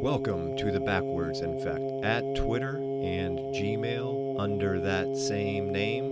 Welcome 0.00 0.56
to 0.58 0.70
the 0.70 0.78
Backwards 0.78 1.40
In 1.40 1.58
fact, 1.58 1.82
at 2.04 2.22
Twitter 2.36 2.76
and 2.76 3.36
Gmail 3.52 4.38
under 4.38 4.78
that 4.78 5.16
same 5.16 5.72
name. 5.72 6.04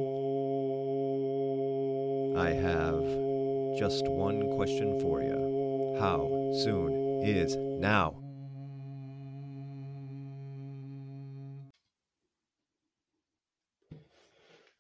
I 2.37 2.49
have 2.51 3.79
just 3.79 4.09
one 4.09 4.57
question 4.57 4.99
for 4.99 5.23
you. 5.23 5.97
How 6.01 6.27
soon 6.65 7.23
is 7.23 7.55
now? 7.55 8.17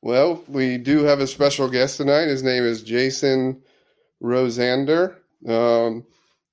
Well, 0.02 0.42
we 0.48 0.78
do 0.78 1.04
have 1.04 1.20
a 1.20 1.28
special 1.28 1.68
guest 1.68 1.96
tonight. 1.96 2.26
His 2.26 2.42
name 2.42 2.64
is 2.64 2.82
Jason 2.82 3.62
Rosander. 4.20 5.14
Um, 5.46 6.04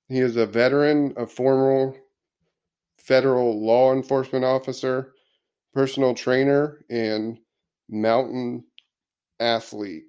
he 0.08 0.20
is 0.20 0.36
a 0.36 0.46
veteran, 0.46 1.14
a 1.16 1.26
former 1.26 1.96
federal 3.04 3.64
law 3.64 3.92
enforcement 3.92 4.44
officer, 4.44 5.12
personal 5.74 6.14
trainer, 6.14 6.84
and 6.90 7.38
mountain 7.88 8.64
athlete. 9.38 10.04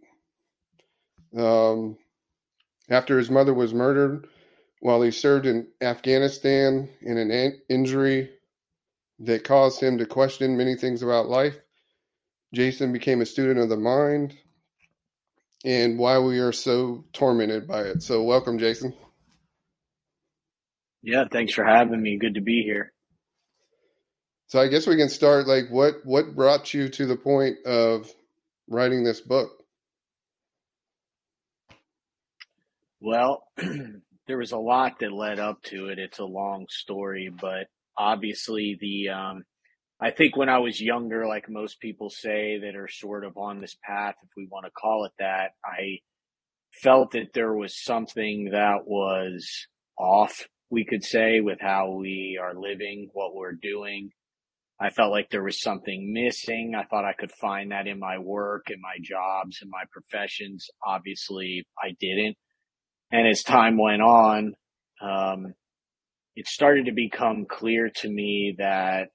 Um, 1.38 1.98
after 2.90 3.18
his 3.18 3.30
mother 3.30 3.54
was 3.54 3.74
murdered 3.74 4.28
while 4.80 5.02
he 5.02 5.12
served 5.12 5.46
in 5.46 5.68
Afghanistan 5.82 6.90
in 7.02 7.18
an 7.18 7.60
injury 7.70 8.30
that 9.20 9.44
caused 9.44 9.82
him 9.82 9.98
to 9.98 10.06
question 10.06 10.58
many 10.58 10.76
things 10.76 11.02
about 11.02 11.28
life, 11.28 11.58
Jason 12.54 12.94
became 12.94 13.22
a 13.22 13.26
student 13.26 13.60
of 13.60 13.70
the 13.70 13.78
mind 13.78 14.38
and 15.66 15.98
why 15.98 16.20
we 16.20 16.40
are 16.40 16.52
so 16.52 17.04
tormented 17.12 17.68
by 17.68 17.82
it. 17.82 18.04
So, 18.04 18.24
welcome, 18.24 18.58
Jason. 18.58 18.94
Yeah, 21.06 21.26
thanks 21.32 21.54
for 21.54 21.64
having 21.64 22.02
me. 22.02 22.18
Good 22.18 22.34
to 22.34 22.42
be 22.42 22.64
here. 22.64 22.92
So, 24.48 24.60
I 24.60 24.68
guess 24.68 24.88
we 24.88 24.98
can 24.98 25.10
start. 25.10 25.48
Like, 25.48 25.70
what 25.70 25.96
what 26.04 26.36
brought 26.36 26.74
you 26.74 26.90
to 26.90 27.06
the 27.06 27.16
point 27.16 27.58
of 27.66 28.12
writing 28.68 29.04
this 29.04 29.22
book? 29.22 29.52
Well, 33.00 33.44
there 34.28 34.40
was 34.40 34.52
a 34.52 34.58
lot 34.58 35.00
that 35.00 35.12
led 35.12 35.40
up 35.40 35.62
to 35.66 35.90
it. 35.90 36.00
It's 36.00 36.18
a 36.18 36.26
long 36.26 36.66
story, 36.70 37.30
but 37.30 37.68
obviously 37.96 38.78
the 38.82 39.10
um, 39.10 39.44
I 40.02 40.10
think 40.10 40.36
when 40.36 40.50
I 40.50 40.58
was 40.58 40.82
younger, 40.82 41.28
like 41.28 41.50
most 41.50 41.80
people 41.80 42.10
say 42.10 42.60
that 42.60 42.76
are 42.76 42.90
sort 42.90 43.26
of 43.26 43.38
on 43.38 43.62
this 43.62 43.78
path, 43.84 44.16
if 44.24 44.30
we 44.36 44.48
want 44.50 44.66
to 44.66 44.72
call 44.72 45.06
it 45.06 45.14
that, 45.20 45.52
I 45.64 46.00
felt 46.82 47.12
that 47.12 47.34
there 47.34 47.54
was 47.54 47.82
something 47.82 48.50
that 48.52 48.88
was 48.88 49.68
off, 49.98 50.48
we 50.76 50.84
could 50.84 51.06
say, 51.06 51.40
with 51.40 51.60
how 51.62 51.94
we 51.94 52.38
are 52.42 52.54
living, 52.54 53.10
what 53.14 53.34
we're 53.34 53.54
doing. 53.54 54.10
I 54.78 54.90
felt 54.90 55.10
like 55.10 55.30
there 55.30 55.42
was 55.42 55.62
something 55.62 56.12
missing. 56.12 56.74
I 56.76 56.84
thought 56.84 57.06
I 57.06 57.14
could 57.14 57.32
find 57.32 57.72
that 57.72 57.88
in 57.88 57.98
my 57.98 58.18
work, 58.18 58.66
in 58.70 58.82
my 58.82 58.98
jobs, 59.02 59.60
in 59.62 59.70
my 59.70 59.84
professions. 59.90 60.68
Obviously, 60.86 61.64
I 61.82 61.96
didn't. 62.02 62.36
And 63.10 63.26
as 63.26 63.42
time 63.42 63.78
went 63.78 64.02
on, 64.02 64.54
um, 65.02 65.54
it 66.36 66.46
started 66.46 66.88
to 66.88 66.92
become 66.92 67.46
clear 67.50 67.90
to 68.02 68.10
me 68.10 68.56
that 68.58 69.08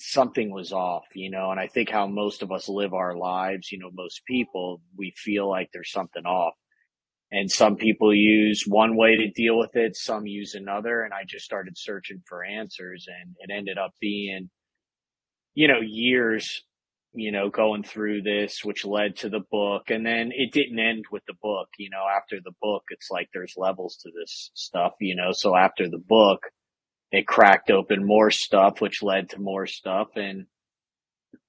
something 0.00 0.50
was 0.50 0.72
off, 0.72 1.04
you 1.14 1.30
know, 1.30 1.50
and 1.50 1.60
I 1.60 1.66
think 1.66 1.90
how 1.90 2.06
most 2.06 2.42
of 2.42 2.50
us 2.50 2.70
live 2.70 2.94
our 2.94 3.14
lives, 3.14 3.70
you 3.70 3.78
know, 3.78 3.90
most 3.92 4.22
people, 4.26 4.80
we 4.96 5.12
feel 5.14 5.46
like 5.46 5.68
there's 5.74 5.92
something 5.92 6.24
off. 6.24 6.54
And 7.34 7.50
some 7.50 7.76
people 7.76 8.14
use 8.14 8.64
one 8.66 8.94
way 8.94 9.16
to 9.16 9.30
deal 9.30 9.58
with 9.58 9.74
it, 9.74 9.96
some 9.96 10.26
use 10.26 10.54
another. 10.54 11.02
And 11.02 11.14
I 11.14 11.22
just 11.26 11.46
started 11.46 11.78
searching 11.78 12.22
for 12.28 12.44
answers 12.44 13.06
and 13.08 13.34
it 13.38 13.50
ended 13.50 13.78
up 13.78 13.92
being, 14.02 14.50
you 15.54 15.66
know, 15.66 15.80
years, 15.80 16.62
you 17.14 17.32
know, 17.32 17.48
going 17.48 17.84
through 17.84 18.20
this, 18.20 18.62
which 18.62 18.84
led 18.84 19.16
to 19.16 19.30
the 19.30 19.40
book. 19.50 19.84
And 19.88 20.04
then 20.04 20.30
it 20.34 20.52
didn't 20.52 20.78
end 20.78 21.06
with 21.10 21.22
the 21.26 21.32
book, 21.40 21.68
you 21.78 21.88
know, 21.88 22.04
after 22.14 22.36
the 22.44 22.52
book, 22.60 22.82
it's 22.90 23.08
like 23.10 23.28
there's 23.32 23.54
levels 23.56 23.96
to 24.02 24.10
this 24.14 24.50
stuff, 24.52 24.92
you 25.00 25.16
know, 25.16 25.30
so 25.32 25.56
after 25.56 25.88
the 25.88 26.02
book, 26.06 26.40
it 27.12 27.26
cracked 27.26 27.70
open 27.70 28.04
more 28.04 28.30
stuff, 28.30 28.82
which 28.82 29.02
led 29.02 29.30
to 29.30 29.40
more 29.40 29.66
stuff 29.66 30.08
and 30.16 30.44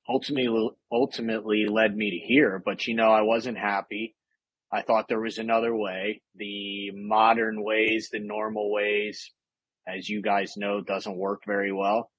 ultimately, 0.07 0.69
ultimately 0.89 1.65
led 1.69 1.93
me 1.93 2.09
to 2.11 2.25
here. 2.25 2.61
But, 2.63 2.87
you 2.87 2.95
know, 2.95 3.11
I 3.11 3.23
wasn't 3.23 3.57
happy. 3.57 4.15
I 4.73 4.81
thought 4.81 5.05
there 5.07 5.21
was 5.21 5.37
another 5.37 5.75
way. 5.75 6.21
The 6.35 6.89
modern 6.95 7.63
ways, 7.63 8.09
the 8.11 8.19
normal 8.19 8.71
ways, 8.71 9.31
as 9.87 10.09
you 10.09 10.23
guys 10.23 10.53
know, 10.57 10.81
doesn't 10.81 11.15
work 11.15 11.43
very 11.45 11.71
well. 11.71 12.09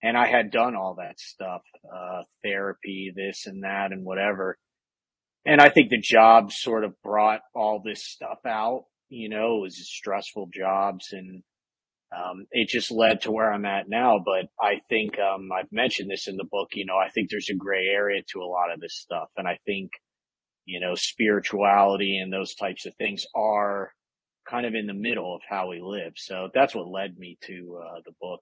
And 0.00 0.16
I 0.16 0.28
had 0.28 0.52
done 0.52 0.76
all 0.76 0.96
that 0.98 1.18
stuff, 1.18 1.62
uh, 1.92 2.22
therapy, 2.44 3.12
this 3.14 3.46
and 3.46 3.64
that 3.64 3.90
and 3.90 4.04
whatever. 4.04 4.58
And 5.44 5.60
I 5.60 5.70
think 5.70 5.90
the 5.90 6.00
job 6.00 6.52
sort 6.52 6.84
of 6.84 6.94
brought 7.02 7.40
all 7.52 7.82
this 7.84 8.06
stuff 8.06 8.38
out. 8.46 8.84
You 9.08 9.28
know, 9.28 9.58
it 9.58 9.62
was 9.62 9.88
stressful 9.88 10.50
jobs 10.54 11.08
and 11.10 11.42
um, 12.14 12.46
it 12.52 12.68
just 12.68 12.92
led 12.92 13.22
to 13.22 13.32
where 13.32 13.52
I'm 13.52 13.64
at 13.64 13.88
now. 13.88 14.20
But 14.24 14.50
I 14.60 14.74
think 14.88 15.18
um, 15.18 15.48
I've 15.52 15.72
mentioned 15.72 16.10
this 16.10 16.28
in 16.28 16.36
the 16.36 16.48
book. 16.48 16.68
You 16.74 16.86
know, 16.86 16.96
I 16.96 17.10
think 17.10 17.28
there's 17.28 17.50
a 17.50 17.56
gray 17.56 17.86
area 17.86 18.22
to 18.32 18.40
a 18.40 18.46
lot 18.46 18.72
of 18.72 18.80
this 18.80 18.96
stuff, 18.96 19.28
and 19.36 19.48
I 19.48 19.58
think 19.66 19.90
you 20.64 20.80
know 20.80 20.94
spirituality 20.94 22.18
and 22.18 22.32
those 22.32 22.54
types 22.54 22.86
of 22.86 22.94
things 22.96 23.26
are 23.34 23.92
kind 24.48 24.66
of 24.66 24.74
in 24.74 24.86
the 24.86 24.94
middle 24.94 25.34
of 25.34 25.40
how 25.48 25.68
we 25.68 25.80
live. 25.80 26.12
So 26.16 26.50
that's 26.52 26.74
what 26.74 26.88
led 26.88 27.18
me 27.18 27.38
to 27.46 27.80
uh, 27.82 28.00
the 28.04 28.12
book. 28.20 28.40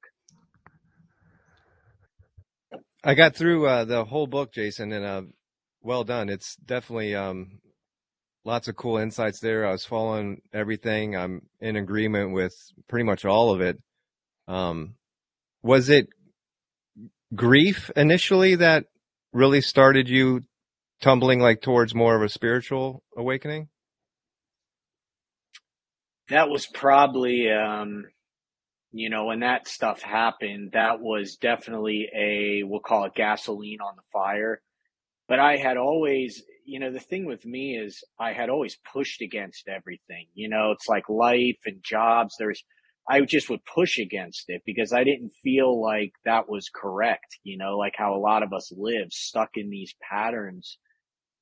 I 3.04 3.14
got 3.14 3.34
through 3.34 3.66
uh, 3.66 3.84
the 3.84 4.04
whole 4.04 4.26
book, 4.26 4.52
Jason, 4.52 4.92
and 4.92 5.04
uh, 5.04 5.22
well 5.80 6.04
done. 6.04 6.28
It's 6.28 6.56
definitely 6.56 7.14
um, 7.14 7.60
lots 8.44 8.68
of 8.68 8.76
cool 8.76 8.96
insights 8.96 9.40
there. 9.40 9.66
I 9.66 9.72
was 9.72 9.84
following 9.84 10.40
everything. 10.52 11.16
I'm 11.16 11.42
in 11.60 11.76
agreement 11.76 12.32
with 12.32 12.54
pretty 12.88 13.04
much 13.04 13.24
all 13.24 13.52
of 13.52 13.60
it. 13.60 13.78
Um, 14.46 14.94
was 15.62 15.88
it 15.88 16.08
grief 17.34 17.90
initially 17.96 18.56
that 18.56 18.84
really 19.32 19.60
started 19.60 20.08
you 20.08 20.42
tumbling 21.02 21.40
like 21.40 21.60
towards 21.60 21.94
more 21.94 22.16
of 22.16 22.22
a 22.22 22.28
spiritual 22.30 23.02
awakening? 23.16 23.68
That 26.30 26.48
was 26.48 26.66
probably, 26.66 27.50
um, 27.50 28.04
you 28.92 29.10
know, 29.10 29.26
when 29.26 29.40
that 29.40 29.68
stuff 29.68 30.00
happened, 30.00 30.70
that 30.72 31.00
was 31.00 31.36
definitely 31.36 32.08
a, 32.16 32.62
we'll 32.62 32.80
call 32.80 33.04
it 33.04 33.14
gasoline 33.14 33.80
on 33.80 33.96
the 33.96 34.02
fire. 34.12 34.62
But 35.28 35.40
I 35.40 35.56
had 35.56 35.76
always, 35.76 36.42
you 36.64 36.78
know, 36.78 36.92
the 36.92 37.00
thing 37.00 37.26
with 37.26 37.44
me 37.44 37.76
is 37.76 38.02
I 38.18 38.32
had 38.32 38.48
always 38.48 38.78
pushed 38.92 39.20
against 39.20 39.68
everything. 39.68 40.28
You 40.34 40.48
know, 40.48 40.70
it's 40.70 40.88
like 40.88 41.08
life 41.08 41.58
and 41.66 41.82
jobs. 41.82 42.34
There's, 42.38 42.62
I 43.10 43.20
just 43.22 43.50
would 43.50 43.64
push 43.64 43.98
against 43.98 44.44
it 44.48 44.62
because 44.64 44.92
I 44.92 45.04
didn't 45.04 45.32
feel 45.42 45.82
like 45.82 46.12
that 46.24 46.48
was 46.48 46.70
correct. 46.72 47.38
You 47.42 47.58
know, 47.58 47.76
like 47.76 47.94
how 47.96 48.14
a 48.14 48.20
lot 48.20 48.42
of 48.42 48.52
us 48.52 48.72
live 48.76 49.08
stuck 49.10 49.50
in 49.56 49.70
these 49.70 49.94
patterns. 50.08 50.78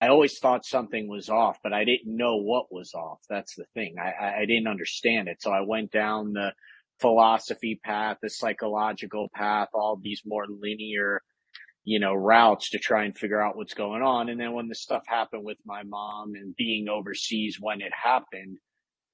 I 0.01 0.09
always 0.09 0.39
thought 0.39 0.65
something 0.65 1.09
was 1.09 1.29
off, 1.29 1.59
but 1.63 1.73
I 1.73 1.85
didn't 1.85 2.17
know 2.17 2.37
what 2.37 2.73
was 2.73 2.95
off. 2.95 3.19
That's 3.29 3.55
the 3.55 3.67
thing. 3.75 3.97
I, 3.99 4.41
I 4.43 4.47
didn't 4.47 4.69
understand 4.69 5.29
it. 5.29 5.43
So 5.43 5.51
I 5.51 5.61
went 5.61 5.91
down 5.93 6.33
the 6.33 6.53
philosophy 7.01 7.81
path, 7.85 8.17
the 8.23 8.31
psychological 8.31 9.29
path, 9.35 9.69
all 9.75 9.99
these 10.03 10.23
more 10.25 10.47
linear 10.49 11.23
you 11.85 11.99
know, 11.99 12.15
routes 12.15 12.71
to 12.71 12.79
try 12.79 13.05
and 13.05 13.17
figure 13.17 13.41
out 13.41 13.57
what's 13.57 13.75
going 13.75 14.03
on. 14.03 14.29
And 14.29 14.39
then 14.39 14.53
when 14.53 14.69
the 14.69 14.75
stuff 14.75 15.03
happened 15.07 15.45
with 15.45 15.59
my 15.65 15.83
mom 15.83 16.35
and 16.35 16.55
being 16.55 16.89
overseas 16.89 17.57
when 17.59 17.81
it 17.81 17.93
happened, 17.93 18.59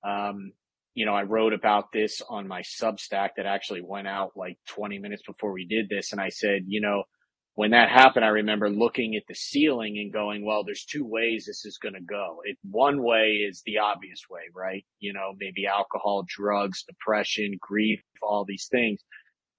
um, 0.04 0.52
you 0.94 1.06
know, 1.06 1.14
I 1.14 1.22
wrote 1.22 1.52
about 1.52 1.92
this 1.92 2.22
on 2.28 2.48
my 2.48 2.62
Substack 2.62 3.30
that 3.36 3.46
actually 3.46 3.82
went 3.82 4.08
out 4.08 4.32
like 4.34 4.58
20 4.68 4.98
minutes 4.98 5.22
before 5.26 5.52
we 5.52 5.66
did 5.66 5.88
this. 5.88 6.12
And 6.12 6.20
I 6.20 6.30
said, 6.30 6.62
you 6.66 6.80
know, 6.80 7.04
when 7.56 7.72
that 7.72 7.90
happened, 7.90 8.24
I 8.24 8.30
remember 8.30 8.70
looking 8.70 9.16
at 9.16 9.24
the 9.28 9.36
ceiling 9.36 9.98
and 9.98 10.12
going, 10.12 10.46
well, 10.46 10.64
there's 10.64 10.86
two 10.86 11.04
ways 11.06 11.46
this 11.46 11.66
is 11.66 11.78
going 11.78 11.94
to 11.96 12.02
go. 12.02 12.38
It, 12.44 12.58
one 12.70 13.02
way 13.02 13.44
is 13.48 13.62
the 13.66 13.78
obvious 13.78 14.22
way, 14.30 14.42
right? 14.54 14.86
You 15.00 15.14
know, 15.14 15.34
maybe 15.38 15.66
alcohol, 15.66 16.24
drugs, 16.28 16.84
depression, 16.84 17.58
grief, 17.60 18.00
all 18.22 18.46
these 18.48 18.68
things 18.72 19.00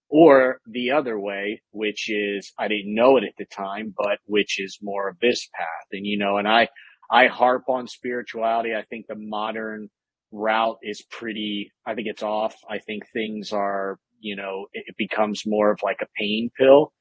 or 0.10 0.60
the 0.68 0.92
other 0.92 1.20
way, 1.20 1.62
which 1.72 2.10
is 2.10 2.54
I 2.60 2.68
didn't 2.68 2.96
know 2.96 3.18
it 3.18 3.26
at 3.26 3.36
the 3.38 3.46
time, 3.46 3.94
but 3.98 4.20
which 4.26 4.60
is 4.62 4.80
more 4.82 5.10
of 5.10 5.20
this 5.20 5.50
path. 5.56 5.88
And 5.92 6.06
you 6.08 6.18
know, 6.18 6.38
and 6.38 6.48
I 6.48 6.70
I 7.12 7.28
harp 7.28 7.64
on 7.70 7.88
spirituality. 7.88 8.76
I 8.76 8.84
think 8.84 9.08
the 9.08 9.16
modern 9.18 9.90
route 10.32 10.78
is 10.84 11.04
pretty. 11.12 11.72
I 11.86 11.96
think 11.96 12.08
it's 12.10 12.24
off. 12.24 12.56
I 12.70 12.80
think 12.80 13.04
things 13.14 13.52
are 13.52 14.00
you 14.20 14.36
know 14.36 14.68
it, 14.74 14.96
becomes 14.98 15.44
more 15.46 15.72
of 15.72 15.80
like 15.84 16.00
a 16.02 16.08
pain 16.18 16.52
pill, 16.58 16.94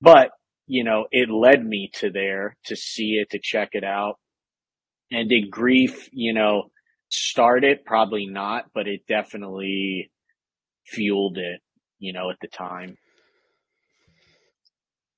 but 0.00 0.30
you 0.66 0.84
know 0.84 1.06
it 1.10 1.30
led 1.30 1.64
me 1.64 1.90
to 1.94 2.10
there 2.10 2.56
to 2.66 2.76
see 2.76 3.20
it 3.20 3.30
to 3.30 3.40
check 3.42 3.70
it 3.72 3.84
out. 3.84 4.18
And 5.10 5.28
did 5.28 5.50
grief, 5.50 6.08
you 6.12 6.34
know, 6.34 6.70
start 7.08 7.64
it? 7.64 7.86
Probably 7.86 8.26
not, 8.26 8.66
but 8.74 8.86
it 8.86 9.06
definitely 9.08 10.10
fueled 10.84 11.38
it 11.38 11.62
you 11.98 12.12
know, 12.12 12.30
at 12.30 12.38
the 12.40 12.48
time. 12.48 12.96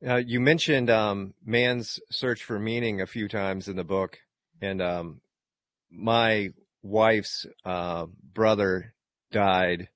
Uh, 0.06 0.16
you 0.16 0.40
mentioned 0.40 0.88
um, 0.88 1.34
man's 1.44 2.00
search 2.10 2.42
for 2.42 2.58
meaning 2.58 3.00
a 3.00 3.06
few 3.06 3.28
times 3.28 3.68
in 3.68 3.76
the 3.76 3.84
book, 3.84 4.18
and 4.62 4.80
um, 4.80 5.20
my 5.90 6.50
wife's 6.82 7.46
uh, 7.66 8.06
brother 8.32 8.94
died 9.30 9.88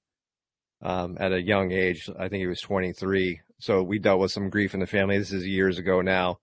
um, 0.83 1.17
at 1.19 1.33
a 1.33 1.41
young 1.41 1.73
age. 1.73 2.11
I 2.19 2.29
think 2.29 2.41
he 2.41 2.47
was 2.47 2.61
23. 2.61 3.41
So 3.65 3.83
we 3.83 3.99
dealt 3.99 4.21
with 4.21 4.31
some 4.31 4.51
grief 4.51 4.75
in 4.75 4.81
the 4.81 4.87
family. 4.87 5.17
This 5.17 5.33
is 5.33 5.47
years 5.47 5.79
ago 5.79 6.03
now, 6.03 6.37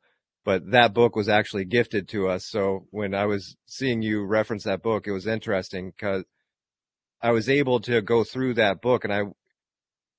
but 0.44 0.72
that 0.72 0.96
book 0.96 1.16
was 1.16 1.30
actually 1.30 1.66
gifted 1.66 2.10
to 2.10 2.28
us. 2.28 2.48
So 2.48 2.88
when 2.90 3.14
I 3.14 3.28
was 3.28 3.56
seeing 3.68 4.02
you 4.02 4.26
reference 4.26 4.64
that 4.64 4.82
book, 4.82 5.06
it 5.06 5.12
was 5.12 5.28
interesting 5.28 5.92
because 5.92 6.24
I 7.22 7.30
was 7.30 7.48
able 7.48 7.80
to 7.82 8.02
go 8.02 8.24
through 8.24 8.56
that 8.56 8.82
book 8.82 9.04
and 9.04 9.14
I 9.14 9.22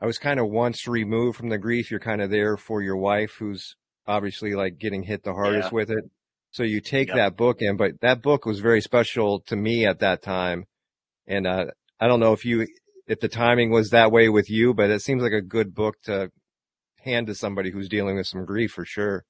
I 0.00 0.06
was 0.06 0.18
kind 0.18 0.38
of 0.38 0.48
once 0.48 0.86
removed 0.86 1.38
from 1.38 1.48
the 1.48 1.58
grief. 1.58 1.90
You're 1.90 1.98
kind 1.98 2.22
of 2.22 2.30
there 2.30 2.56
for 2.56 2.80
your 2.80 2.96
wife, 2.96 3.34
who's 3.40 3.74
obviously 4.06 4.54
like 4.54 4.78
getting 4.78 5.02
hit 5.02 5.24
the 5.24 5.34
hardest 5.34 5.70
yeah. 5.72 5.74
with 5.74 5.90
it. 5.90 6.04
So 6.52 6.62
you 6.62 6.80
take 6.80 7.08
yep. 7.08 7.16
that 7.16 7.36
book 7.36 7.56
in, 7.62 7.76
but 7.76 8.00
that 8.00 8.22
book 8.22 8.46
was 8.46 8.60
very 8.60 8.80
special 8.80 9.40
to 9.48 9.56
me 9.56 9.86
at 9.86 9.98
that 9.98 10.22
time. 10.22 10.66
And 11.26 11.48
uh, 11.48 11.66
I 11.98 12.06
don't 12.06 12.20
know 12.20 12.32
if 12.32 12.44
you, 12.44 12.68
if 13.08 13.18
the 13.18 13.28
timing 13.28 13.72
was 13.72 13.90
that 13.90 14.12
way 14.12 14.28
with 14.28 14.48
you, 14.48 14.72
but 14.72 14.90
it 14.90 15.02
seems 15.02 15.20
like 15.20 15.32
a 15.32 15.42
good 15.42 15.74
book 15.74 15.96
to 16.04 16.30
hand 17.04 17.26
to 17.28 17.34
somebody 17.34 17.70
who's 17.70 17.88
dealing 17.88 18.16
with 18.16 18.26
some 18.26 18.44
grief 18.44 18.72
for 18.72 18.84
sure. 18.84 19.24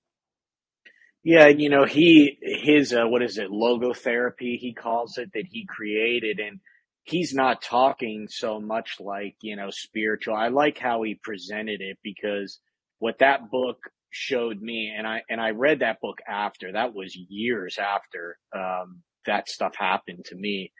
Yeah, 1.24 1.48
you 1.48 1.70
know, 1.70 1.84
he 1.84 2.38
his 2.42 2.92
uh, 2.92 3.04
what 3.06 3.22
is 3.22 3.38
it, 3.38 3.50
logotherapy 3.50 4.58
he 4.58 4.74
calls 4.74 5.18
it 5.18 5.30
that 5.34 5.44
he 5.50 5.66
created 5.66 6.40
and 6.40 6.58
he's 7.04 7.32
not 7.32 7.62
talking 7.62 8.26
so 8.28 8.60
much 8.60 8.96
like, 9.00 9.36
you 9.40 9.56
know, 9.56 9.70
spiritual. 9.70 10.34
I 10.34 10.48
like 10.48 10.78
how 10.78 11.02
he 11.02 11.18
presented 11.22 11.80
it 11.80 11.98
because 12.02 12.58
what 12.98 13.18
that 13.20 13.50
book 13.50 13.78
showed 14.10 14.60
me 14.60 14.92
and 14.96 15.06
I 15.06 15.22
and 15.28 15.40
I 15.40 15.50
read 15.50 15.80
that 15.80 16.00
book 16.00 16.18
after. 16.28 16.72
That 16.72 16.94
was 16.94 17.16
years 17.16 17.78
after 17.78 18.36
um, 18.54 19.02
that 19.26 19.48
stuff 19.48 19.74
happened 19.76 20.24
to 20.26 20.36
me. 20.36 20.72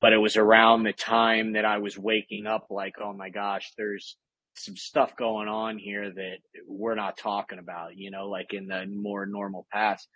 But 0.00 0.12
it 0.12 0.18
was 0.18 0.36
around 0.36 0.82
the 0.82 0.92
time 0.92 1.54
that 1.54 1.64
I 1.64 1.78
was 1.78 1.98
waking 1.98 2.46
up 2.46 2.66
like, 2.70 2.94
oh 3.02 3.14
my 3.14 3.30
gosh, 3.30 3.72
there's 3.78 4.16
some 4.58 4.76
stuff 4.76 5.16
going 5.16 5.48
on 5.48 5.78
here 5.78 6.10
that 6.10 6.38
we're 6.66 6.94
not 6.94 7.16
talking 7.16 7.58
about, 7.58 7.96
you 7.96 8.10
know, 8.10 8.28
like 8.28 8.52
in 8.52 8.66
the 8.66 8.84
more 8.86 9.26
normal 9.26 9.66
past. 9.72 10.08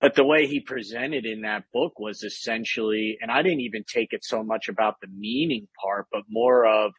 But 0.00 0.14
the 0.14 0.24
way 0.24 0.46
he 0.46 0.60
presented 0.60 1.24
in 1.24 1.42
that 1.42 1.64
book 1.72 1.98
was 1.98 2.22
essentially, 2.22 3.16
and 3.20 3.30
I 3.30 3.42
didn't 3.42 3.60
even 3.60 3.84
take 3.84 4.08
it 4.10 4.24
so 4.24 4.42
much 4.42 4.68
about 4.68 4.96
the 5.00 5.08
meaning 5.08 5.68
part, 5.82 6.06
but 6.12 6.22
more 6.28 6.66
of, 6.66 6.92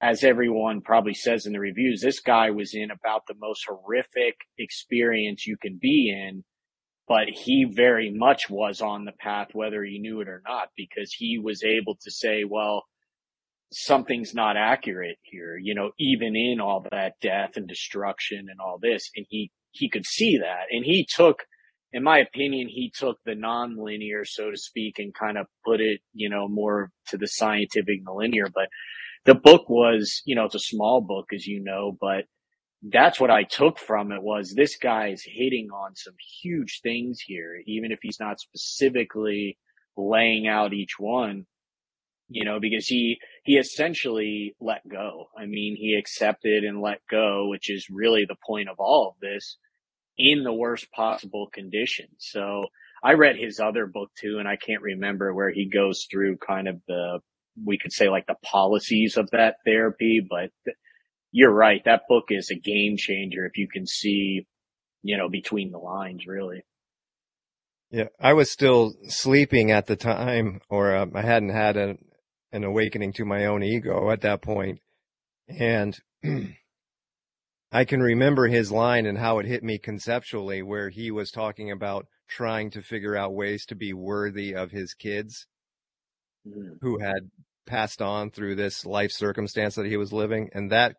as 0.00 0.24
everyone 0.24 0.80
probably 0.82 1.14
says 1.14 1.46
in 1.46 1.52
the 1.52 1.60
reviews, 1.60 2.00
this 2.00 2.20
guy 2.20 2.50
was 2.50 2.74
in 2.74 2.90
about 2.90 3.22
the 3.28 3.34
most 3.38 3.64
horrific 3.66 4.34
experience 4.58 5.46
you 5.46 5.56
can 5.56 5.78
be 5.80 6.10
in, 6.10 6.44
but 7.08 7.28
he 7.28 7.64
very 7.64 8.10
much 8.10 8.50
was 8.50 8.80
on 8.80 9.04
the 9.04 9.12
path, 9.12 9.48
whether 9.52 9.84
he 9.84 9.98
knew 9.98 10.20
it 10.20 10.28
or 10.28 10.42
not, 10.46 10.68
because 10.76 11.12
he 11.12 11.38
was 11.38 11.62
able 11.62 11.96
to 12.02 12.10
say, 12.10 12.44
well, 12.44 12.84
something's 13.72 14.34
not 14.34 14.56
accurate 14.56 15.18
here, 15.22 15.58
you 15.60 15.74
know, 15.74 15.90
even 15.98 16.36
in 16.36 16.60
all 16.60 16.86
that 16.90 17.14
death 17.20 17.56
and 17.56 17.66
destruction 17.68 18.46
and 18.50 18.60
all 18.60 18.78
this. 18.80 19.10
And 19.16 19.26
he, 19.28 19.50
he 19.72 19.90
could 19.90 20.06
see 20.06 20.38
that. 20.38 20.66
And 20.70 20.84
he 20.84 21.06
took, 21.08 21.44
in 21.92 22.02
my 22.02 22.18
opinion, 22.18 22.68
he 22.68 22.92
took 22.94 23.18
the 23.24 23.34
non-linear, 23.34 24.24
so 24.24 24.50
to 24.50 24.56
speak, 24.56 24.98
and 24.98 25.14
kind 25.14 25.36
of 25.36 25.46
put 25.64 25.80
it, 25.80 26.00
you 26.14 26.30
know, 26.30 26.48
more 26.48 26.90
to 27.08 27.16
the 27.16 27.26
scientific 27.26 27.98
and 27.98 28.06
the 28.06 28.12
linear. 28.12 28.46
But 28.52 28.68
the 29.24 29.34
book 29.34 29.68
was, 29.68 30.22
you 30.24 30.36
know, 30.36 30.44
it's 30.44 30.54
a 30.54 30.60
small 30.60 31.00
book, 31.00 31.26
as 31.34 31.46
you 31.46 31.62
know, 31.62 31.96
but 32.00 32.24
that's 32.82 33.18
what 33.18 33.30
I 33.30 33.42
took 33.42 33.78
from 33.78 34.12
it 34.12 34.22
was 34.22 34.52
this 34.54 34.76
guy 34.76 35.08
is 35.08 35.24
hitting 35.26 35.68
on 35.74 35.96
some 35.96 36.14
huge 36.42 36.80
things 36.82 37.18
here, 37.26 37.60
even 37.66 37.90
if 37.90 37.98
he's 38.02 38.20
not 38.20 38.38
specifically 38.38 39.58
laying 39.96 40.46
out 40.46 40.72
each 40.72 40.94
one, 40.98 41.46
you 42.28 42.44
know, 42.44 42.60
because 42.60 42.86
he, 42.86 43.18
he 43.46 43.54
essentially 43.54 44.56
let 44.60 44.86
go. 44.88 45.26
I 45.38 45.46
mean, 45.46 45.76
he 45.78 45.96
accepted 45.96 46.64
and 46.64 46.80
let 46.80 46.98
go, 47.08 47.48
which 47.48 47.70
is 47.70 47.86
really 47.88 48.24
the 48.26 48.34
point 48.44 48.68
of 48.68 48.76
all 48.80 49.14
of 49.14 49.20
this 49.20 49.56
in 50.18 50.42
the 50.42 50.52
worst 50.52 50.90
possible 50.90 51.48
condition. 51.54 52.06
So 52.18 52.64
I 53.04 53.12
read 53.12 53.36
his 53.36 53.60
other 53.60 53.86
book 53.86 54.10
too, 54.20 54.38
and 54.40 54.48
I 54.48 54.56
can't 54.56 54.82
remember 54.82 55.32
where 55.32 55.52
he 55.52 55.70
goes 55.70 56.08
through 56.10 56.38
kind 56.38 56.66
of 56.66 56.80
the, 56.88 57.20
we 57.64 57.78
could 57.78 57.92
say 57.92 58.08
like 58.08 58.26
the 58.26 58.34
policies 58.42 59.16
of 59.16 59.30
that 59.30 59.58
therapy, 59.64 60.26
but 60.28 60.50
you're 61.30 61.54
right. 61.54 61.82
That 61.84 62.02
book 62.08 62.24
is 62.30 62.50
a 62.50 62.58
game 62.58 62.96
changer 62.96 63.46
if 63.46 63.56
you 63.56 63.68
can 63.72 63.86
see, 63.86 64.46
you 65.02 65.16
know, 65.16 65.28
between 65.28 65.70
the 65.70 65.78
lines, 65.78 66.26
really. 66.26 66.64
Yeah, 67.92 68.08
I 68.20 68.32
was 68.32 68.50
still 68.50 68.94
sleeping 69.06 69.70
at 69.70 69.86
the 69.86 69.94
time, 69.94 70.60
or 70.68 70.96
uh, 70.96 71.06
I 71.14 71.22
hadn't 71.22 71.50
had 71.50 71.76
a, 71.76 71.94
an 72.52 72.64
awakening 72.64 73.12
to 73.14 73.24
my 73.24 73.44
own 73.44 73.62
ego 73.62 74.10
at 74.10 74.20
that 74.22 74.42
point. 74.42 74.80
And 75.48 75.96
I 77.72 77.84
can 77.84 78.00
remember 78.00 78.46
his 78.46 78.72
line 78.72 79.06
and 79.06 79.18
how 79.18 79.38
it 79.38 79.46
hit 79.46 79.62
me 79.62 79.78
conceptually, 79.78 80.62
where 80.62 80.88
he 80.88 81.10
was 81.10 81.30
talking 81.30 81.70
about 81.70 82.06
trying 82.28 82.70
to 82.70 82.82
figure 82.82 83.16
out 83.16 83.34
ways 83.34 83.64
to 83.66 83.74
be 83.74 83.92
worthy 83.92 84.54
of 84.54 84.70
his 84.70 84.94
kids 84.94 85.46
mm. 86.46 86.76
who 86.80 86.98
had 87.00 87.30
passed 87.66 88.00
on 88.00 88.30
through 88.30 88.54
this 88.54 88.86
life 88.86 89.10
circumstance 89.12 89.74
that 89.74 89.86
he 89.86 89.96
was 89.96 90.12
living. 90.12 90.48
And 90.52 90.70
that 90.70 90.96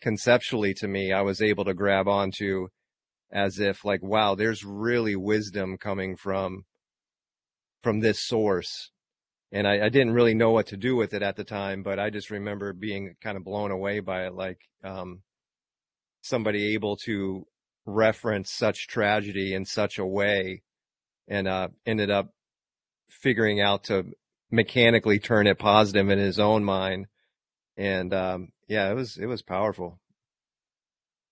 conceptually 0.00 0.74
to 0.74 0.88
me, 0.88 1.12
I 1.12 1.22
was 1.22 1.40
able 1.40 1.64
to 1.64 1.74
grab 1.74 2.08
onto 2.08 2.68
as 3.30 3.58
if 3.58 3.84
like, 3.84 4.02
wow, 4.02 4.34
there's 4.34 4.64
really 4.64 5.16
wisdom 5.16 5.76
coming 5.78 6.16
from, 6.16 6.64
from 7.82 8.00
this 8.00 8.20
source. 8.20 8.90
And 9.50 9.66
I, 9.66 9.86
I 9.86 9.88
didn't 9.88 10.12
really 10.12 10.34
know 10.34 10.50
what 10.50 10.66
to 10.68 10.76
do 10.76 10.94
with 10.94 11.14
it 11.14 11.22
at 11.22 11.36
the 11.36 11.44
time, 11.44 11.82
but 11.82 11.98
I 11.98 12.10
just 12.10 12.30
remember 12.30 12.72
being 12.72 13.14
kind 13.22 13.36
of 13.36 13.44
blown 13.44 13.70
away 13.70 14.00
by 14.00 14.26
it. 14.26 14.34
Like, 14.34 14.58
um, 14.84 15.22
somebody 16.20 16.74
able 16.74 16.96
to 16.96 17.46
reference 17.86 18.50
such 18.50 18.86
tragedy 18.86 19.54
in 19.54 19.64
such 19.64 19.98
a 19.98 20.06
way 20.06 20.62
and 21.26 21.48
uh, 21.48 21.68
ended 21.86 22.10
up 22.10 22.34
figuring 23.08 23.60
out 23.60 23.84
to 23.84 24.04
mechanically 24.50 25.18
turn 25.18 25.46
it 25.46 25.58
positive 25.58 26.08
in 26.10 26.18
his 26.18 26.38
own 26.38 26.64
mind 26.64 27.06
and 27.76 28.12
um, 28.12 28.48
yeah 28.66 28.90
it 28.90 28.94
was 28.94 29.16
it 29.16 29.26
was 29.26 29.42
powerful 29.42 29.98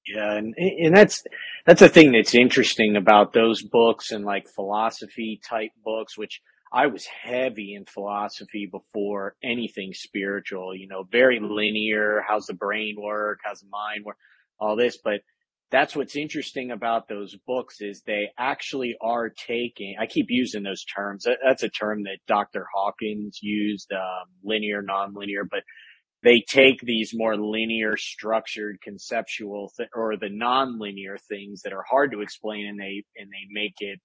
yeah 0.07 0.35
and 0.35 0.55
and 0.57 0.97
that's 0.97 1.23
that's 1.67 1.81
the 1.81 1.89
thing 1.89 2.13
that's 2.13 2.35
interesting 2.35 2.97
about 2.97 3.33
those 3.33 3.63
books 3.63 4.11
and 4.11 4.25
like 4.25 4.49
philosophy 4.49 5.41
type 5.49 5.71
books 5.85 6.17
which 6.17 6.41
I 6.73 6.87
was 6.89 7.07
heavy 7.07 7.75
in 7.75 7.85
philosophy 7.85 8.69
before 8.71 9.37
anything 9.43 9.93
spiritual, 9.95 10.75
you 10.75 10.89
know, 10.89 11.05
very 11.11 11.39
linear. 11.41 12.23
How's 12.27 12.47
the 12.47 12.55
brain 12.55 12.97
work? 13.01 13.39
How's 13.45 13.61
the 13.61 13.69
mind 13.71 14.05
work? 14.05 14.17
all 14.59 14.77
this, 14.77 14.99
but 15.03 15.21
that's 15.71 15.97
what's 15.97 16.15
interesting 16.17 16.71
about 16.71 17.09
those 17.09 17.37
books 17.47 17.81
is 17.81 18.03
they 18.03 18.29
actually 18.39 18.97
are 19.01 19.31
taking, 19.31 19.97
I 20.01 20.07
keep 20.07 20.27
using 20.29 20.63
those 20.63 20.85
terms. 20.85 21.27
That's 21.45 21.65
a 21.65 21.69
term 21.69 22.05
that 22.05 22.19
Dr. 22.29 22.67
Hawkins 22.73 23.41
used, 23.43 23.93
um, 23.93 24.29
linear, 24.45 24.83
nonlinear, 24.83 25.43
but 25.51 25.65
they 26.23 26.45
take 26.49 26.81
these 26.81 27.11
more 27.15 27.37
linear 27.37 27.97
structured 27.97 28.81
conceptual 28.81 29.73
th- 29.77 29.89
or 29.95 30.17
the 30.17 30.29
nonlinear 30.29 31.21
things 31.29 31.63
that 31.63 31.73
are 31.73 31.85
hard 31.89 32.13
to 32.13 32.21
explain 32.21 32.67
and 32.67 32.79
they, 32.79 33.03
and 33.17 33.29
they 33.29 33.47
make 33.51 33.75
it, 33.81 34.01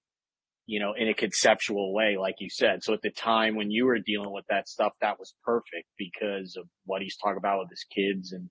you 0.72 0.80
know, 0.80 0.94
in 0.98 1.10
a 1.10 1.14
conceptual 1.14 1.94
way, 1.94 2.16
like 2.18 2.36
you 2.40 2.50
said. 2.50 2.82
So 2.82 2.94
at 2.94 3.02
the 3.02 3.12
time 3.12 3.56
when 3.56 3.72
you 3.72 3.86
were 3.86 4.00
dealing 4.00 4.32
with 4.32 4.46
that 4.50 4.70
stuff, 4.70 4.94
that 5.02 5.20
was 5.20 5.34
perfect 5.44 5.88
because 5.98 6.56
of 6.58 6.66
what 6.86 7.02
he's 7.02 7.18
talking 7.18 7.38
about 7.38 7.60
with 7.60 7.70
his 7.70 7.86
kids 7.94 8.32
and, 8.32 8.50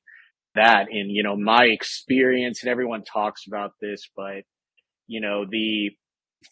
that 0.54 0.86
and 0.90 1.10
you 1.10 1.22
know 1.22 1.36
my 1.36 1.64
experience 1.64 2.62
and 2.62 2.70
everyone 2.70 3.04
talks 3.04 3.42
about 3.46 3.70
this 3.80 4.00
but 4.16 4.42
you 5.06 5.20
know 5.20 5.44
the 5.48 5.90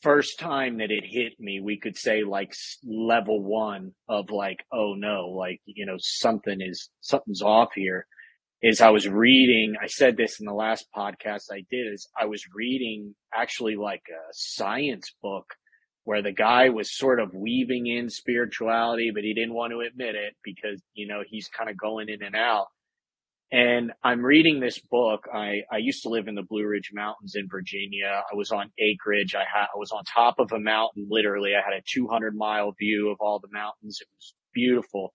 first 0.03 0.39
time 0.39 0.79
that 0.79 0.91
it 0.91 1.05
hit 1.05 1.33
me 1.41 1.61
we 1.61 1.79
could 1.79 1.97
say 1.97 2.23
like 2.23 2.53
level 2.85 3.43
1 3.43 3.91
of 4.09 4.31
like 4.31 4.59
oh 4.73 4.95
no 4.97 5.31
like 5.37 5.61
you 5.65 5.85
know 5.85 5.97
something 5.99 6.59
is 6.61 6.91
something's 7.01 7.43
off 7.43 7.71
here 7.75 8.07
is 8.63 8.81
I 8.81 8.91
was 8.91 9.09
reading 9.09 9.75
I 9.81 9.87
said 9.87 10.17
this 10.17 10.41
in 10.41 10.47
the 10.47 10.53
last 10.53 10.87
podcast 10.97 11.45
I 11.53 11.65
did 11.71 11.93
is 11.93 12.09
I 12.21 12.27
was 12.27 12.43
reading 12.55 13.15
actually 13.35 13.77
like 13.77 14.03
a 14.09 14.33
science 14.33 15.13
book 15.23 15.55
where 16.05 16.23
the 16.23 16.33
guy 16.33 16.71
was 16.71 16.97
sort 16.97 17.21
of 17.21 17.35
weaving 17.35 17.87
in 17.87 18.11
spirituality 18.11 19.11
but 19.15 19.23
he 19.23 19.35
didn't 19.35 19.55
want 19.55 19.73
to 19.73 19.81
admit 19.81 20.15
it 20.15 20.35
because 20.43 20.83
you 20.95 21.07
know 21.07 21.23
he's 21.27 21.49
kind 21.49 21.71
of 21.71 21.77
going 21.77 22.09
in 22.09 22.23
and 22.23 22.35
out 22.35 22.67
and 23.51 23.93
I'm 24.05 24.21
reading 24.21 24.61
this 24.61 24.79
book. 24.79 25.27
I, 25.33 25.63
I 25.73 25.79
used 25.79 26.03
to 26.03 26.11
live 26.11 26.29
in 26.29 26.35
the 26.35 26.43
Blue 26.43 26.67
Ridge 26.67 26.91
Mountains 26.93 27.33
in 27.35 27.49
Virginia. 27.49 28.23
I 28.31 28.37
was 28.37 28.51
on 28.51 28.71
acreage. 28.79 29.35
I 29.35 29.45
had, 29.51 29.69
I 29.75 29.79
was 29.79 29.91
on 29.91 30.03
top 30.05 30.35
of 30.39 30.53
a 30.53 30.61
mountain. 30.61 31.07
Literally, 31.11 31.53
I 31.55 31.65
had 31.65 31.79
a 31.79 31.83
200 31.91 32.37
mile 32.37 32.75
view 32.79 33.11
of 33.11 33.17
all 33.21 33.39
the 33.41 33.49
mountains. 33.51 34.01
It 34.03 34.09
was 34.15 34.35
beautiful. 34.53 35.15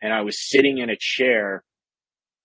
And 0.00 0.12
I 0.12 0.20
was 0.20 0.48
sitting 0.48 0.78
in 0.78 0.88
a 0.88 0.96
chair 0.96 1.64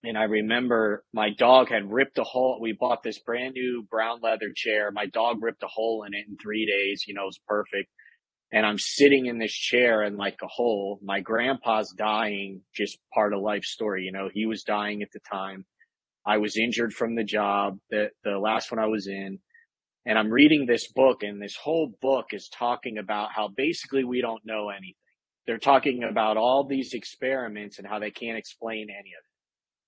and 0.02 0.16
I 0.16 0.24
remember 0.24 1.04
my 1.12 1.30
dog 1.30 1.68
had 1.68 1.92
ripped 1.92 2.18
a 2.18 2.24
hole. 2.24 2.58
We 2.60 2.72
bought 2.72 3.02
this 3.02 3.18
brand 3.18 3.54
new 3.54 3.86
brown 3.90 4.20
leather 4.22 4.50
chair. 4.54 4.90
My 4.90 5.06
dog 5.06 5.42
ripped 5.42 5.62
a 5.62 5.68
hole 5.68 6.04
in 6.04 6.14
it 6.14 6.26
in 6.26 6.38
three 6.38 6.66
days. 6.66 7.04
You 7.06 7.14
know, 7.14 7.22
it 7.22 7.26
was 7.26 7.40
perfect. 7.46 7.90
And 8.52 8.64
I'm 8.64 8.78
sitting 8.78 9.26
in 9.26 9.38
this 9.38 9.52
chair 9.52 10.02
in 10.02 10.16
like 10.16 10.38
a 10.42 10.48
hole. 10.48 10.98
My 11.02 11.20
grandpa's 11.20 11.94
dying, 11.96 12.62
just 12.74 12.98
part 13.12 13.34
of 13.34 13.40
life 13.40 13.64
story. 13.64 14.04
You 14.04 14.12
know, 14.12 14.28
he 14.32 14.46
was 14.46 14.62
dying 14.62 15.02
at 15.02 15.12
the 15.12 15.20
time. 15.30 15.66
I 16.26 16.38
was 16.38 16.56
injured 16.56 16.92
from 16.92 17.14
the 17.14 17.24
job, 17.24 17.78
that 17.90 18.10
the 18.24 18.38
last 18.38 18.72
one 18.72 18.78
I 18.78 18.86
was 18.86 19.06
in. 19.06 19.38
And 20.06 20.18
I'm 20.18 20.30
reading 20.30 20.64
this 20.66 20.90
book 20.90 21.22
and 21.22 21.42
this 21.42 21.56
whole 21.56 21.92
book 22.00 22.28
is 22.32 22.48
talking 22.48 22.96
about 22.98 23.28
how 23.34 23.48
basically 23.48 24.04
we 24.04 24.22
don't 24.22 24.44
know 24.46 24.70
anything. 24.70 24.94
They're 25.46 25.58
talking 25.58 26.04
about 26.04 26.36
all 26.36 26.66
these 26.66 26.94
experiments 26.94 27.78
and 27.78 27.86
how 27.86 27.98
they 27.98 28.10
can't 28.10 28.38
explain 28.38 28.88
any 28.90 29.10
of 29.10 29.24
it 29.24 29.29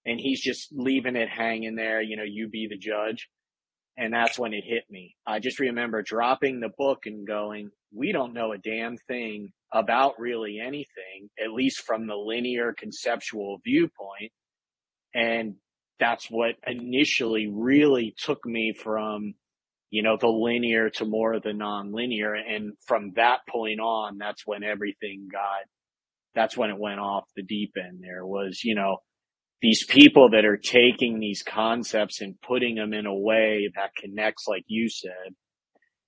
and 0.05 0.19
he's 0.19 0.41
just 0.43 0.69
leaving 0.73 1.17
it 1.17 1.29
hanging 1.29 1.77
there. 1.77 2.03
You 2.03 2.17
know, 2.17 2.25
you 2.27 2.49
be 2.49 2.67
the 2.69 2.79
judge. 2.79 3.29
And 3.97 4.13
that's 4.13 4.39
when 4.39 4.55
it 4.55 4.65
hit 4.67 4.85
me. 4.91 5.17
I 5.27 5.39
just 5.39 5.61
remember 5.61 6.03
dropping 6.03 6.61
the 6.61 6.71
book 6.77 7.01
and 7.05 7.27
going, 7.27 7.71
we 7.95 8.13
don't 8.13 8.33
know 8.33 8.53
a 8.53 8.59
damn 8.59 8.97
thing 8.97 9.53
about 9.73 10.19
really 10.19 10.59
anything, 10.65 11.29
at 11.43 11.53
least 11.53 11.83
from 11.83 12.07
the 12.07 12.17
linear 12.17 12.75
conceptual 12.77 13.59
viewpoint. 13.65 14.33
And 15.15 15.57
that's 16.01 16.27
what 16.31 16.55
initially 16.67 17.49
really 17.53 18.15
took 18.17 18.47
me 18.47 18.73
from, 18.73 19.35
you 19.91 20.03
know, 20.03 20.17
the 20.17 20.27
linear 20.27 20.89
to 20.89 21.05
more 21.05 21.35
of 21.35 21.43
the 21.43 21.51
nonlinear. 21.51 22.35
And 22.35 22.73
from 22.87 23.13
that 23.17 23.41
point 23.47 23.79
on, 23.79 24.17
that's 24.17 24.47
when 24.47 24.65
everything 24.65 25.29
got, 25.31 25.67
that's 26.35 26.57
when 26.57 26.71
it 26.71 26.79
went 26.79 26.99
off 26.99 27.25
the 27.37 27.43
deep 27.43 27.75
end 27.77 28.01
there 28.03 28.25
was, 28.25 28.65
you 28.65 28.75
know, 28.75 28.99
these 29.63 29.87
people 29.87 30.31
that 30.31 30.45
are 30.45 30.57
taking 30.57 31.21
these 31.21 31.45
concepts 31.45 32.21
and 32.21 32.41
putting 32.43 32.75
them 32.75 32.93
in 32.93 33.07
a 33.07 33.15
way 33.15 33.71
that 33.77 33.95
connects, 33.95 34.47
like 34.49 34.65
you 34.67 34.89
said. 34.89 35.35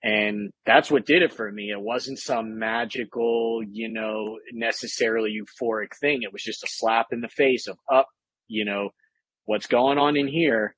And 0.02 0.50
that's 0.66 0.90
what 0.90 1.06
did 1.06 1.22
it 1.22 1.32
for 1.32 1.50
me. 1.50 1.70
It 1.70 1.80
wasn't 1.80 2.18
some 2.18 2.58
magical, 2.58 3.62
you 3.66 3.90
know, 3.90 4.38
necessarily 4.52 5.30
euphoric 5.30 5.96
thing. 5.98 6.22
It 6.22 6.32
was 6.32 6.42
just 6.42 6.64
a 6.64 6.68
slap 6.68 7.06
in 7.12 7.20
the 7.20 7.28
face 7.28 7.68
of 7.68 7.78
up, 7.90 8.08
you 8.48 8.64
know, 8.66 8.90
what's 9.46 9.66
going 9.66 9.98
on 9.98 10.16
in 10.16 10.26
here 10.26 10.74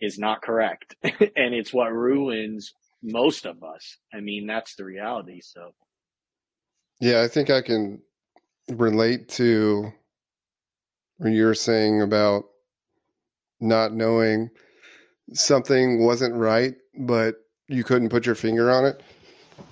is 0.00 0.18
not 0.18 0.42
correct. 0.42 0.94
and 1.02 1.54
it's 1.54 1.72
what 1.72 1.92
ruins 1.92 2.72
most 3.02 3.46
of 3.46 3.64
us. 3.64 3.96
I 4.14 4.20
mean, 4.20 4.46
that's 4.46 4.76
the 4.76 4.84
reality. 4.84 5.40
So, 5.42 5.72
yeah, 7.00 7.22
I 7.22 7.28
think 7.28 7.50
I 7.50 7.62
can 7.62 8.00
relate 8.68 9.28
to 9.30 9.92
when 11.18 11.32
you're 11.32 11.54
saying 11.54 12.00
about 12.00 12.44
not 13.60 13.92
knowing 13.92 14.50
something 15.32 16.04
wasn't 16.04 16.34
right, 16.34 16.74
but 16.98 17.36
you 17.68 17.84
couldn't 17.84 18.08
put 18.08 18.26
your 18.26 18.34
finger 18.34 18.70
on 18.70 18.86
it. 18.86 19.02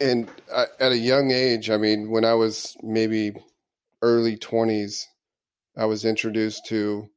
And 0.01 0.29
I, 0.55 0.67
at 0.81 0.93
a 0.93 0.99
young 0.99 1.31
age, 1.31 1.71
I 1.71 1.77
mean, 1.77 2.11
when 2.11 2.25
I 2.25 2.35
was 2.35 2.77
maybe 2.83 3.33
early 4.03 4.37
20s, 4.37 5.05
I 5.77 5.87
was 5.87 6.05
introduced 6.05 6.67
to 6.67 7.09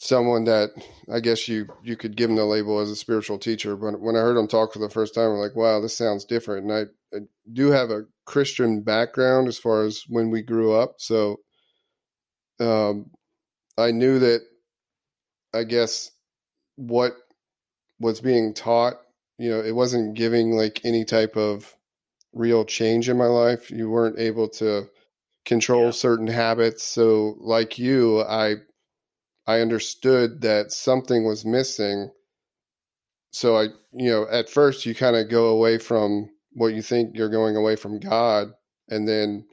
someone 0.00 0.44
that 0.44 0.70
I 1.12 1.18
guess 1.18 1.48
you 1.48 1.66
you 1.82 1.96
could 1.96 2.16
give 2.16 2.30
him 2.30 2.36
the 2.36 2.44
label 2.44 2.78
as 2.78 2.90
a 2.90 2.96
spiritual 2.96 3.38
teacher. 3.38 3.76
But 3.76 4.00
when 4.00 4.14
I 4.14 4.20
heard 4.20 4.38
him 4.38 4.46
talk 4.46 4.72
for 4.72 4.78
the 4.78 4.88
first 4.88 5.14
time, 5.14 5.30
I'm 5.30 5.38
like, 5.38 5.56
wow, 5.56 5.80
this 5.80 5.96
sounds 5.96 6.24
different. 6.24 6.70
And 6.70 6.72
I, 7.12 7.16
I 7.16 7.20
do 7.52 7.70
have 7.70 7.90
a 7.90 8.04
Christian 8.24 8.82
background 8.82 9.48
as 9.48 9.58
far 9.58 9.84
as 9.84 10.04
when 10.08 10.30
we 10.30 10.42
grew 10.42 10.72
up, 10.72 10.96
so 10.98 11.40
um, 12.60 13.10
I 13.76 13.90
knew 13.90 14.18
that 14.18 14.42
I 15.54 15.64
guess 15.64 16.10
what 16.76 17.16
was 18.00 18.20
being 18.20 18.54
taught, 18.54 18.94
you 19.38 19.50
know, 19.50 19.60
it 19.60 19.74
wasn't 19.74 20.14
giving 20.14 20.52
like 20.52 20.84
any 20.84 21.04
type 21.04 21.36
of 21.36 21.74
real 22.32 22.64
change 22.64 23.08
in 23.08 23.16
my 23.16 23.26
life. 23.26 23.70
You 23.70 23.88
weren't 23.90 24.18
able 24.18 24.48
to 24.50 24.88
control 25.44 25.86
yeah. 25.86 25.90
certain 25.92 26.26
habits. 26.26 26.84
So 26.84 27.36
like 27.40 27.78
you, 27.78 28.22
I 28.22 28.56
I 29.46 29.60
understood 29.60 30.42
that 30.42 30.72
something 30.72 31.24
was 31.24 31.44
missing. 31.44 32.10
So 33.32 33.56
I, 33.56 33.64
you 33.92 34.10
know, 34.10 34.26
at 34.30 34.50
first 34.50 34.84
you 34.84 34.94
kind 34.94 35.16
of 35.16 35.30
go 35.30 35.48
away 35.48 35.78
from 35.78 36.28
what 36.52 36.74
you 36.74 36.82
think 36.82 37.16
you're 37.16 37.30
going 37.30 37.56
away 37.56 37.76
from 37.76 37.98
God 37.98 38.52
and 38.88 39.08
then 39.08 39.46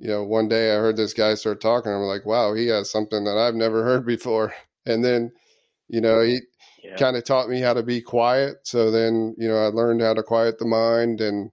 you 0.00 0.08
know, 0.08 0.24
one 0.24 0.48
day 0.48 0.74
I 0.74 0.78
heard 0.78 0.96
this 0.96 1.12
guy 1.12 1.34
start 1.34 1.60
talking. 1.60 1.92
I'm 1.92 2.00
like, 2.00 2.24
wow, 2.24 2.54
he 2.54 2.68
has 2.68 2.90
something 2.90 3.22
that 3.24 3.36
I've 3.36 3.54
never 3.54 3.84
heard 3.84 4.04
before. 4.04 4.52
And 4.86 5.04
then, 5.04 5.30
you 5.88 6.00
know, 6.00 6.22
he 6.22 6.40
yeah. 6.82 6.96
kind 6.96 7.14
of 7.14 7.22
taught 7.24 7.50
me 7.50 7.60
how 7.60 7.74
to 7.74 7.82
be 7.82 8.00
quiet. 8.00 8.56
So 8.64 8.90
then, 8.90 9.34
you 9.36 9.46
know, 9.46 9.58
I 9.58 9.66
learned 9.66 10.00
how 10.00 10.14
to 10.14 10.22
quiet 10.22 10.58
the 10.58 10.64
mind 10.64 11.20
and, 11.20 11.50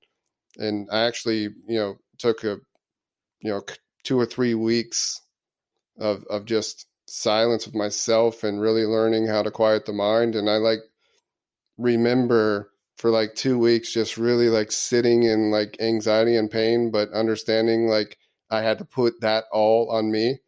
and 0.56 0.88
I 0.90 1.02
actually, 1.02 1.50
you 1.68 1.78
know, 1.78 1.98
took 2.18 2.46
a, 2.46 2.56
you 3.42 3.52
know, 3.52 3.62
two 4.06 4.18
or 4.18 4.26
three 4.26 4.54
weeks 4.54 5.20
of, 6.00 6.24
of 6.30 6.46
just 6.46 6.88
silence 7.06 7.66
with 7.66 7.76
myself 7.76 8.46
and 8.46 8.62
really 8.62 8.86
learning 8.86 9.28
how 9.28 9.44
to 9.44 9.52
quiet 9.52 9.86
the 9.86 9.94
mind. 9.94 10.36
And 10.36 10.50
I 10.50 10.56
like 10.56 10.80
remember 11.78 12.72
for 12.96 13.12
like 13.12 13.36
two 13.36 13.60
weeks, 13.60 13.92
just 13.92 14.18
really 14.18 14.48
like 14.48 14.72
sitting 14.72 15.24
in 15.24 15.52
like 15.52 15.76
anxiety 15.82 16.38
and 16.38 16.50
pain, 16.50 16.92
but 16.92 17.12
understanding 17.12 17.88
like, 17.88 18.18
I 18.50 18.62
had 18.62 18.78
to 18.80 18.86
put 18.86 19.22
that 19.22 19.46
all 19.52 19.90
on 19.92 20.12
me. 20.12 20.40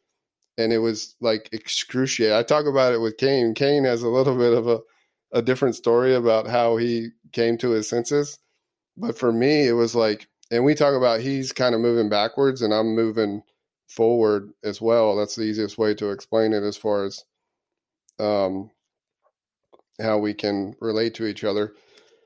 And 0.57 0.73
it 0.73 0.79
was 0.79 1.15
like 1.21 1.49
excruciating. 1.51 2.35
I 2.35 2.43
talk 2.43 2.65
about 2.65 2.93
it 2.93 2.99
with 2.99 3.17
Kane. 3.17 3.53
Kane 3.53 3.85
has 3.85 4.03
a 4.03 4.09
little 4.09 4.37
bit 4.37 4.53
of 4.53 4.67
a, 4.67 4.79
a 5.31 5.41
different 5.41 5.75
story 5.75 6.13
about 6.13 6.47
how 6.47 6.77
he 6.77 7.09
came 7.31 7.57
to 7.59 7.69
his 7.69 7.87
senses. 7.87 8.39
But 8.97 9.17
for 9.17 9.31
me, 9.31 9.67
it 9.67 9.73
was 9.73 9.95
like, 9.95 10.27
and 10.51 10.65
we 10.65 10.75
talk 10.75 10.95
about 10.95 11.21
he's 11.21 11.53
kind 11.53 11.75
of 11.75 11.81
moving 11.81 12.09
backwards 12.09 12.61
and 12.61 12.73
I'm 12.73 12.95
moving 12.95 13.43
forward 13.87 14.51
as 14.63 14.81
well. 14.81 15.15
That's 15.15 15.35
the 15.35 15.43
easiest 15.43 15.77
way 15.77 15.93
to 15.95 16.11
explain 16.11 16.53
it 16.53 16.63
as 16.63 16.75
far 16.75 17.05
as 17.05 17.23
um, 18.19 18.69
how 20.01 20.17
we 20.17 20.33
can 20.33 20.75
relate 20.81 21.13
to 21.15 21.25
each 21.25 21.43
other. 21.43 21.73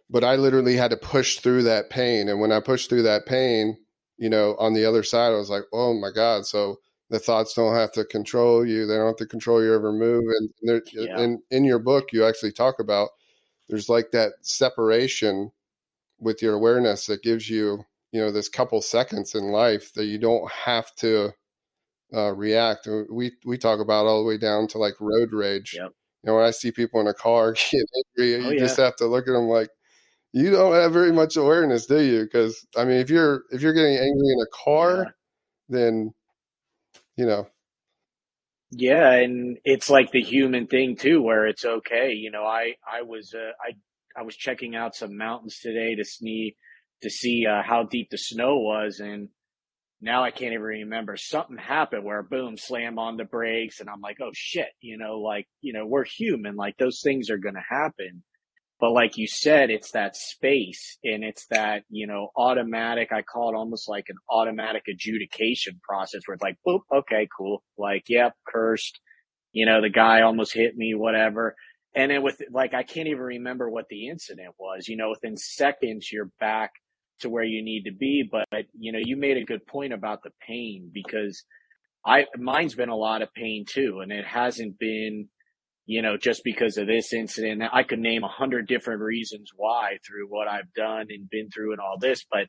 But 0.09 0.23
I 0.23 0.35
literally 0.35 0.75
had 0.75 0.91
to 0.91 0.97
push 0.97 1.39
through 1.39 1.63
that 1.63 1.89
pain. 1.89 2.29
And 2.29 2.39
when 2.39 2.51
I 2.51 2.59
pushed 2.59 2.89
through 2.89 3.03
that 3.03 3.25
pain, 3.25 3.77
you 4.17 4.29
know, 4.29 4.55
on 4.57 4.73
the 4.73 4.85
other 4.85 5.03
side, 5.03 5.33
I 5.33 5.37
was 5.37 5.49
like, 5.49 5.63
oh 5.73 5.93
my 5.93 6.09
God. 6.13 6.45
So 6.45 6.79
the 7.09 7.19
thoughts 7.19 7.53
don't 7.53 7.75
have 7.75 7.91
to 7.93 8.05
control 8.05 8.65
you. 8.65 8.85
They 8.85 8.95
don't 8.95 9.07
have 9.07 9.15
to 9.17 9.25
control 9.25 9.63
your 9.63 9.75
every 9.75 9.93
move. 9.93 10.23
And, 10.39 10.49
and, 10.63 10.81
yeah. 10.93 11.19
and 11.19 11.39
in 11.51 11.63
your 11.63 11.79
book, 11.79 12.11
you 12.11 12.25
actually 12.25 12.51
talk 12.51 12.79
about 12.79 13.09
there's 13.69 13.89
like 13.89 14.11
that 14.11 14.33
separation 14.41 15.51
with 16.19 16.41
your 16.41 16.53
awareness 16.53 17.05
that 17.07 17.23
gives 17.23 17.49
you, 17.49 17.83
you 18.11 18.21
know, 18.21 18.31
this 18.31 18.49
couple 18.49 18.81
seconds 18.81 19.35
in 19.35 19.45
life 19.45 19.93
that 19.93 20.05
you 20.05 20.17
don't 20.17 20.49
have 20.51 20.93
to 20.95 21.31
uh, 22.13 22.33
react. 22.33 22.87
We 23.09 23.31
we 23.45 23.57
talk 23.57 23.79
about 23.79 24.05
all 24.05 24.21
the 24.21 24.27
way 24.27 24.37
down 24.37 24.67
to 24.69 24.77
like 24.77 24.93
road 24.99 25.33
rage. 25.33 25.75
Yep. 25.75 25.91
You 26.23 26.27
know, 26.27 26.35
when 26.35 26.45
I 26.45 26.51
see 26.51 26.71
people 26.71 27.01
in 27.01 27.07
a 27.07 27.13
car 27.13 27.53
get 27.71 27.85
angry, 28.17 28.35
oh, 28.35 28.49
you 28.49 28.53
yeah. 28.53 28.59
just 28.59 28.77
have 28.77 28.95
to 28.97 29.07
look 29.07 29.27
at 29.27 29.33
them 29.33 29.47
like, 29.47 29.69
you 30.33 30.49
don't 30.49 30.73
have 30.73 30.91
very 30.91 31.11
much 31.11 31.37
awareness, 31.37 31.85
do 31.85 32.01
you? 32.01 32.23
Because 32.23 32.65
I 32.75 32.85
mean, 32.85 32.97
if 32.97 33.09
you're 33.09 33.43
if 33.51 33.61
you're 33.61 33.73
getting 33.73 33.95
angry 33.97 34.33
in 34.33 34.41
a 34.41 34.65
car, 34.65 35.03
yeah. 35.03 35.09
then 35.69 36.13
you 37.15 37.25
know. 37.25 37.47
Yeah, 38.71 39.11
and 39.13 39.59
it's 39.63 39.91
like 39.91 40.11
the 40.11 40.23
human 40.23 40.65
thing 40.65 40.95
too, 40.95 41.21
where 41.21 41.45
it's 41.45 41.63
okay. 41.63 42.13
You 42.13 42.31
know, 42.31 42.43
I 42.43 42.73
I 42.91 43.03
was 43.03 43.35
uh, 43.35 43.51
I 43.61 43.73
I 44.19 44.23
was 44.23 44.35
checking 44.35 44.75
out 44.75 44.95
some 44.95 45.17
mountains 45.17 45.59
today 45.59 45.95
to 45.95 46.03
see 46.03 46.55
to 47.03 47.09
see 47.11 47.45
uh, 47.45 47.61
how 47.63 47.83
deep 47.83 48.09
the 48.09 48.17
snow 48.17 48.57
was, 48.57 48.99
and 48.99 49.29
now 50.01 50.23
I 50.23 50.31
can't 50.31 50.53
even 50.53 50.61
remember. 50.61 51.15
Something 51.15 51.57
happened 51.57 52.03
where 52.03 52.23
boom, 52.23 52.57
slam 52.57 52.97
on 52.97 53.17
the 53.17 53.25
brakes, 53.25 53.79
and 53.79 53.89
I'm 53.89 54.01
like, 54.01 54.17
oh 54.19 54.31
shit, 54.33 54.69
you 54.81 54.97
know, 54.97 55.19
like 55.19 55.47
you 55.61 55.73
know, 55.73 55.85
we're 55.85 56.05
human, 56.05 56.55
like 56.55 56.77
those 56.77 57.01
things 57.03 57.29
are 57.29 57.37
gonna 57.37 57.63
happen. 57.69 58.23
But 58.83 58.91
like 58.91 59.17
you 59.17 59.27
said, 59.27 59.69
it's 59.69 59.91
that 59.91 60.17
space 60.17 60.97
and 61.05 61.23
it's 61.23 61.45
that, 61.49 61.83
you 61.89 62.05
know, 62.05 62.31
automatic, 62.35 63.13
I 63.13 63.21
call 63.21 63.47
it 63.47 63.55
almost 63.55 63.87
like 63.87 64.07
an 64.09 64.17
automatic 64.29 64.83
adjudication 64.89 65.79
process 65.87 66.19
where 66.25 66.35
it's 66.35 66.43
like, 66.43 66.57
boop, 66.67 66.81
okay, 66.93 67.29
cool. 67.37 67.63
Like, 67.77 68.03
yep, 68.09 68.33
cursed. 68.45 68.99
You 69.53 69.65
know, 69.65 69.81
the 69.81 69.89
guy 69.89 70.23
almost 70.23 70.53
hit 70.53 70.75
me, 70.75 70.95
whatever. 70.95 71.55
And 71.95 72.11
then 72.11 72.23
with 72.23 72.41
like, 72.51 72.73
I 72.73 72.83
can't 72.83 73.07
even 73.07 73.23
remember 73.23 73.69
what 73.69 73.85
the 73.89 74.09
incident 74.09 74.53
was. 74.59 74.89
You 74.89 74.97
know, 74.97 75.11
within 75.11 75.37
seconds, 75.37 76.11
you're 76.11 76.31
back 76.41 76.71
to 77.21 77.29
where 77.29 77.45
you 77.45 77.63
need 77.63 77.83
to 77.85 77.93
be. 77.93 78.29
But, 78.29 78.65
you 78.77 78.91
know, 78.91 78.99
you 79.01 79.15
made 79.15 79.37
a 79.37 79.45
good 79.45 79.65
point 79.65 79.93
about 79.93 80.23
the 80.23 80.31
pain 80.45 80.91
because 80.93 81.45
I, 82.05 82.25
mine's 82.37 82.75
been 82.75 82.89
a 82.89 82.97
lot 82.97 83.21
of 83.21 83.33
pain 83.33 83.63
too. 83.65 84.01
And 84.01 84.11
it 84.11 84.25
hasn't 84.25 84.77
been, 84.77 85.29
you 85.85 86.01
know, 86.01 86.17
just 86.17 86.41
because 86.43 86.77
of 86.77 86.87
this 86.87 87.13
incident. 87.13 87.63
I 87.71 87.83
could 87.83 87.99
name 87.99 88.23
a 88.23 88.29
hundred 88.29 88.67
different 88.67 89.01
reasons 89.01 89.49
why 89.55 89.97
through 90.05 90.27
what 90.29 90.47
I've 90.47 90.73
done 90.73 91.07
and 91.09 91.29
been 91.29 91.49
through 91.49 91.71
and 91.71 91.81
all 91.81 91.97
this, 91.99 92.25
but 92.31 92.47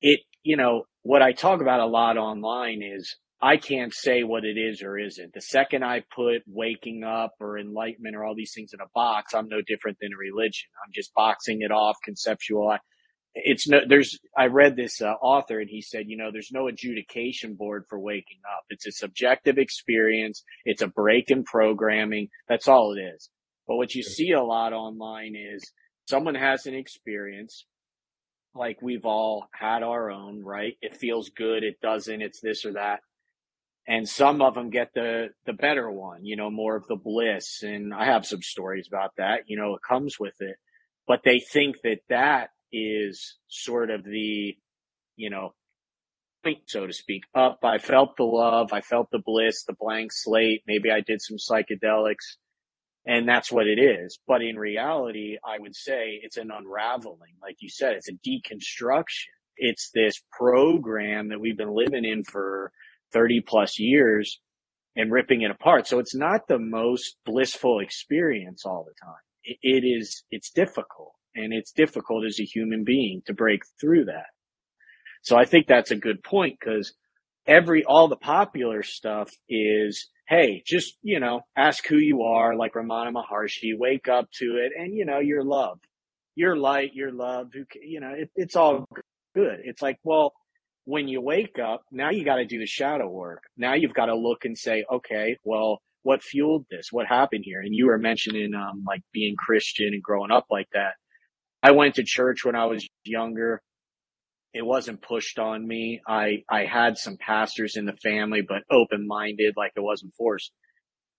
it, 0.00 0.20
you 0.42 0.56
know, 0.56 0.84
what 1.02 1.22
I 1.22 1.32
talk 1.32 1.60
about 1.60 1.80
a 1.80 1.86
lot 1.86 2.16
online 2.16 2.80
is 2.82 3.16
I 3.42 3.58
can't 3.58 3.92
say 3.92 4.22
what 4.22 4.44
it 4.44 4.56
is 4.56 4.82
or 4.82 4.98
isn't. 4.98 5.34
The 5.34 5.40
second 5.42 5.84
I 5.84 6.02
put 6.14 6.42
waking 6.46 7.04
up 7.04 7.32
or 7.40 7.58
enlightenment 7.58 8.16
or 8.16 8.24
all 8.24 8.34
these 8.34 8.52
things 8.54 8.70
in 8.72 8.80
a 8.80 8.88
box, 8.94 9.34
I'm 9.34 9.48
no 9.48 9.60
different 9.66 9.98
than 10.00 10.12
a 10.14 10.16
religion. 10.16 10.68
I'm 10.84 10.92
just 10.94 11.12
boxing 11.14 11.58
it 11.60 11.70
off, 11.70 11.96
conceptual. 12.02 12.76
It's 13.34 13.68
no, 13.68 13.80
there's, 13.88 14.18
I 14.36 14.46
read 14.46 14.76
this 14.76 15.00
uh, 15.00 15.12
author 15.20 15.58
and 15.58 15.68
he 15.68 15.82
said, 15.82 16.04
you 16.06 16.16
know, 16.16 16.30
there's 16.32 16.52
no 16.52 16.68
adjudication 16.68 17.54
board 17.54 17.84
for 17.88 17.98
waking 17.98 18.38
up. 18.56 18.64
It's 18.70 18.86
a 18.86 18.92
subjective 18.92 19.58
experience. 19.58 20.44
It's 20.64 20.82
a 20.82 20.88
break 20.88 21.30
in 21.30 21.44
programming. 21.44 22.28
That's 22.48 22.68
all 22.68 22.94
it 22.96 23.00
is. 23.00 23.30
But 23.66 23.76
what 23.76 23.94
you 23.94 24.02
see 24.02 24.32
a 24.32 24.42
lot 24.42 24.72
online 24.72 25.34
is 25.36 25.72
someone 26.08 26.36
has 26.36 26.66
an 26.66 26.74
experience 26.74 27.66
like 28.54 28.80
we've 28.80 29.04
all 29.04 29.48
had 29.52 29.82
our 29.82 30.12
own, 30.12 30.44
right? 30.44 30.74
It 30.80 30.96
feels 30.96 31.30
good. 31.30 31.64
It 31.64 31.80
doesn't. 31.80 32.22
It's 32.22 32.40
this 32.40 32.64
or 32.64 32.74
that 32.74 33.00
and 33.86 34.08
some 34.08 34.40
of 34.40 34.54
them 34.54 34.70
get 34.70 34.92
the 34.94 35.28
the 35.46 35.52
better 35.52 35.90
one 35.90 36.24
you 36.24 36.36
know 36.36 36.50
more 36.50 36.76
of 36.76 36.86
the 36.86 36.96
bliss 36.96 37.62
and 37.62 37.92
i 37.92 38.06
have 38.06 38.26
some 38.26 38.42
stories 38.42 38.88
about 38.88 39.12
that 39.16 39.40
you 39.46 39.56
know 39.56 39.74
it 39.74 39.80
comes 39.86 40.18
with 40.18 40.34
it 40.40 40.56
but 41.06 41.20
they 41.24 41.38
think 41.38 41.76
that 41.82 41.98
that 42.08 42.50
is 42.72 43.36
sort 43.48 43.90
of 43.90 44.04
the 44.04 44.56
you 45.16 45.30
know 45.30 45.54
so 46.66 46.86
to 46.86 46.92
speak 46.92 47.22
up. 47.34 47.60
I 47.62 47.78
felt 47.78 48.16
the 48.16 48.24
love 48.24 48.72
i 48.72 48.80
felt 48.80 49.08
the 49.10 49.18
bliss 49.24 49.64
the 49.64 49.74
blank 49.78 50.12
slate. 50.12 50.62
Maybe 50.66 50.90
i 50.90 51.00
did 51.00 51.20
some 51.22 51.38
psychedelics 51.38 52.36
and 53.06 53.28
that's 53.28 53.52
what 53.52 53.66
it 53.66 53.78
is. 53.80 54.18
But 54.26 54.42
in 54.42 54.56
reality 54.58 55.36
i 55.44 55.58
would 55.58 55.74
say 55.76 56.20
it's 56.22 56.36
an 56.36 56.50
unraveling. 56.50 57.34
Like 57.42 57.56
you 57.60 57.68
said 57.70 57.94
it's 57.94 58.08
a 58.08 58.12
deconstruction. 58.12 59.28
It's 59.56 59.90
this 59.94 60.20
program 60.36 61.28
that 61.28 61.40
we've 61.40 61.56
been 61.56 61.74
living 61.74 62.04
in 62.04 62.24
for 62.24 62.72
30 63.12 63.42
plus 63.46 63.78
years 63.78 64.40
and 64.96 65.12
ripping 65.12 65.42
it 65.42 65.50
apart. 65.50 65.86
So 65.86 65.98
it's 65.98 66.14
not 66.14 66.48
the 66.48 66.58
most 66.58 67.16
blissful 67.24 67.80
experience 67.80 68.64
all 68.66 68.84
the 68.84 68.94
time. 69.04 69.22
it, 69.44 69.58
it 69.62 69.86
is, 69.86 70.24
it's 70.30 70.50
difficult 70.50 71.14
and 71.34 71.52
it's 71.52 71.72
difficult 71.72 72.24
as 72.26 72.38
a 72.40 72.44
human 72.44 72.84
being 72.84 73.22
to 73.26 73.34
break 73.34 73.62
through 73.80 74.06
that. 74.06 74.26
So 75.22 75.36
I 75.36 75.44
think 75.44 75.66
that's 75.66 75.90
a 75.90 75.96
good 75.96 76.22
point 76.22 76.58
because 76.60 76.92
every, 77.46 77.84
all 77.84 78.08
the 78.08 78.16
popular 78.16 78.82
stuff 78.82 79.30
is, 79.48 80.08
Hey, 80.28 80.62
just, 80.66 80.96
you 81.02 81.20
know, 81.20 81.42
ask 81.54 81.86
who 81.86 81.98
you 81.98 82.22
are, 82.22 82.56
like 82.56 82.72
Ramana 82.72 83.12
Maharshi, 83.12 83.76
wake 83.76 84.08
up 84.08 84.28
to 84.38 84.56
it 84.56 84.72
and, 84.78 84.94
you 84.96 85.04
know, 85.04 85.18
you're 85.18 85.44
love, 85.44 85.78
you're 86.34 86.56
light, 86.56 86.92
you're 86.94 87.12
love, 87.12 87.50
you 87.82 88.00
know, 88.00 88.12
it, 88.16 88.30
it's 88.34 88.56
all 88.56 88.86
good. 89.34 89.58
It's 89.64 89.82
like, 89.82 89.98
well, 90.02 90.32
when 90.86 91.08
you 91.08 91.20
wake 91.20 91.58
up, 91.58 91.82
now 91.92 92.10
you 92.10 92.24
got 92.24 92.36
to 92.36 92.46
do 92.46 92.58
the 92.58 92.66
shadow 92.66 93.08
work. 93.08 93.42
Now 93.56 93.74
you've 93.74 93.94
got 93.94 94.06
to 94.06 94.16
look 94.16 94.44
and 94.44 94.56
say, 94.56 94.84
okay, 94.90 95.36
well, 95.44 95.80
what 96.04 96.22
fueled 96.22 96.66
this? 96.70 96.88
What 96.90 97.06
happened 97.06 97.44
here? 97.44 97.60
And 97.60 97.74
you 97.74 97.86
were 97.86 97.98
mentioning, 97.98 98.52
um, 98.54 98.84
like 98.86 99.02
being 99.12 99.36
Christian 99.36 99.88
and 99.92 100.02
growing 100.02 100.30
up 100.30 100.46
like 100.50 100.68
that. 100.72 100.94
I 101.64 101.70
went 101.70 101.94
to 101.94 102.04
church 102.04 102.44
when 102.44 102.54
I 102.54 102.66
was 102.66 102.86
younger. 103.04 103.62
It 104.52 104.66
wasn't 104.66 105.00
pushed 105.00 105.38
on 105.38 105.66
me. 105.66 106.02
I, 106.06 106.42
I 106.50 106.66
had 106.66 106.98
some 106.98 107.16
pastors 107.16 107.76
in 107.76 107.86
the 107.86 107.96
family, 108.02 108.42
but 108.46 108.64
open 108.70 109.06
minded, 109.06 109.54
like 109.56 109.72
it 109.74 109.80
wasn't 109.80 110.12
forced. 110.14 110.52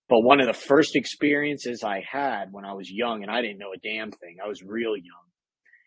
But 0.08 0.20
one 0.20 0.40
of 0.40 0.46
the 0.46 0.52
first 0.52 0.94
experiences 0.94 1.82
I 1.82 2.04
had 2.08 2.52
when 2.52 2.64
I 2.64 2.74
was 2.74 2.88
young, 2.88 3.24
and 3.24 3.30
I 3.30 3.42
didn't 3.42 3.58
know 3.58 3.72
a 3.74 3.88
damn 3.88 4.12
thing, 4.12 4.36
I 4.42 4.46
was 4.46 4.62
real 4.62 4.96
young, 4.96 5.26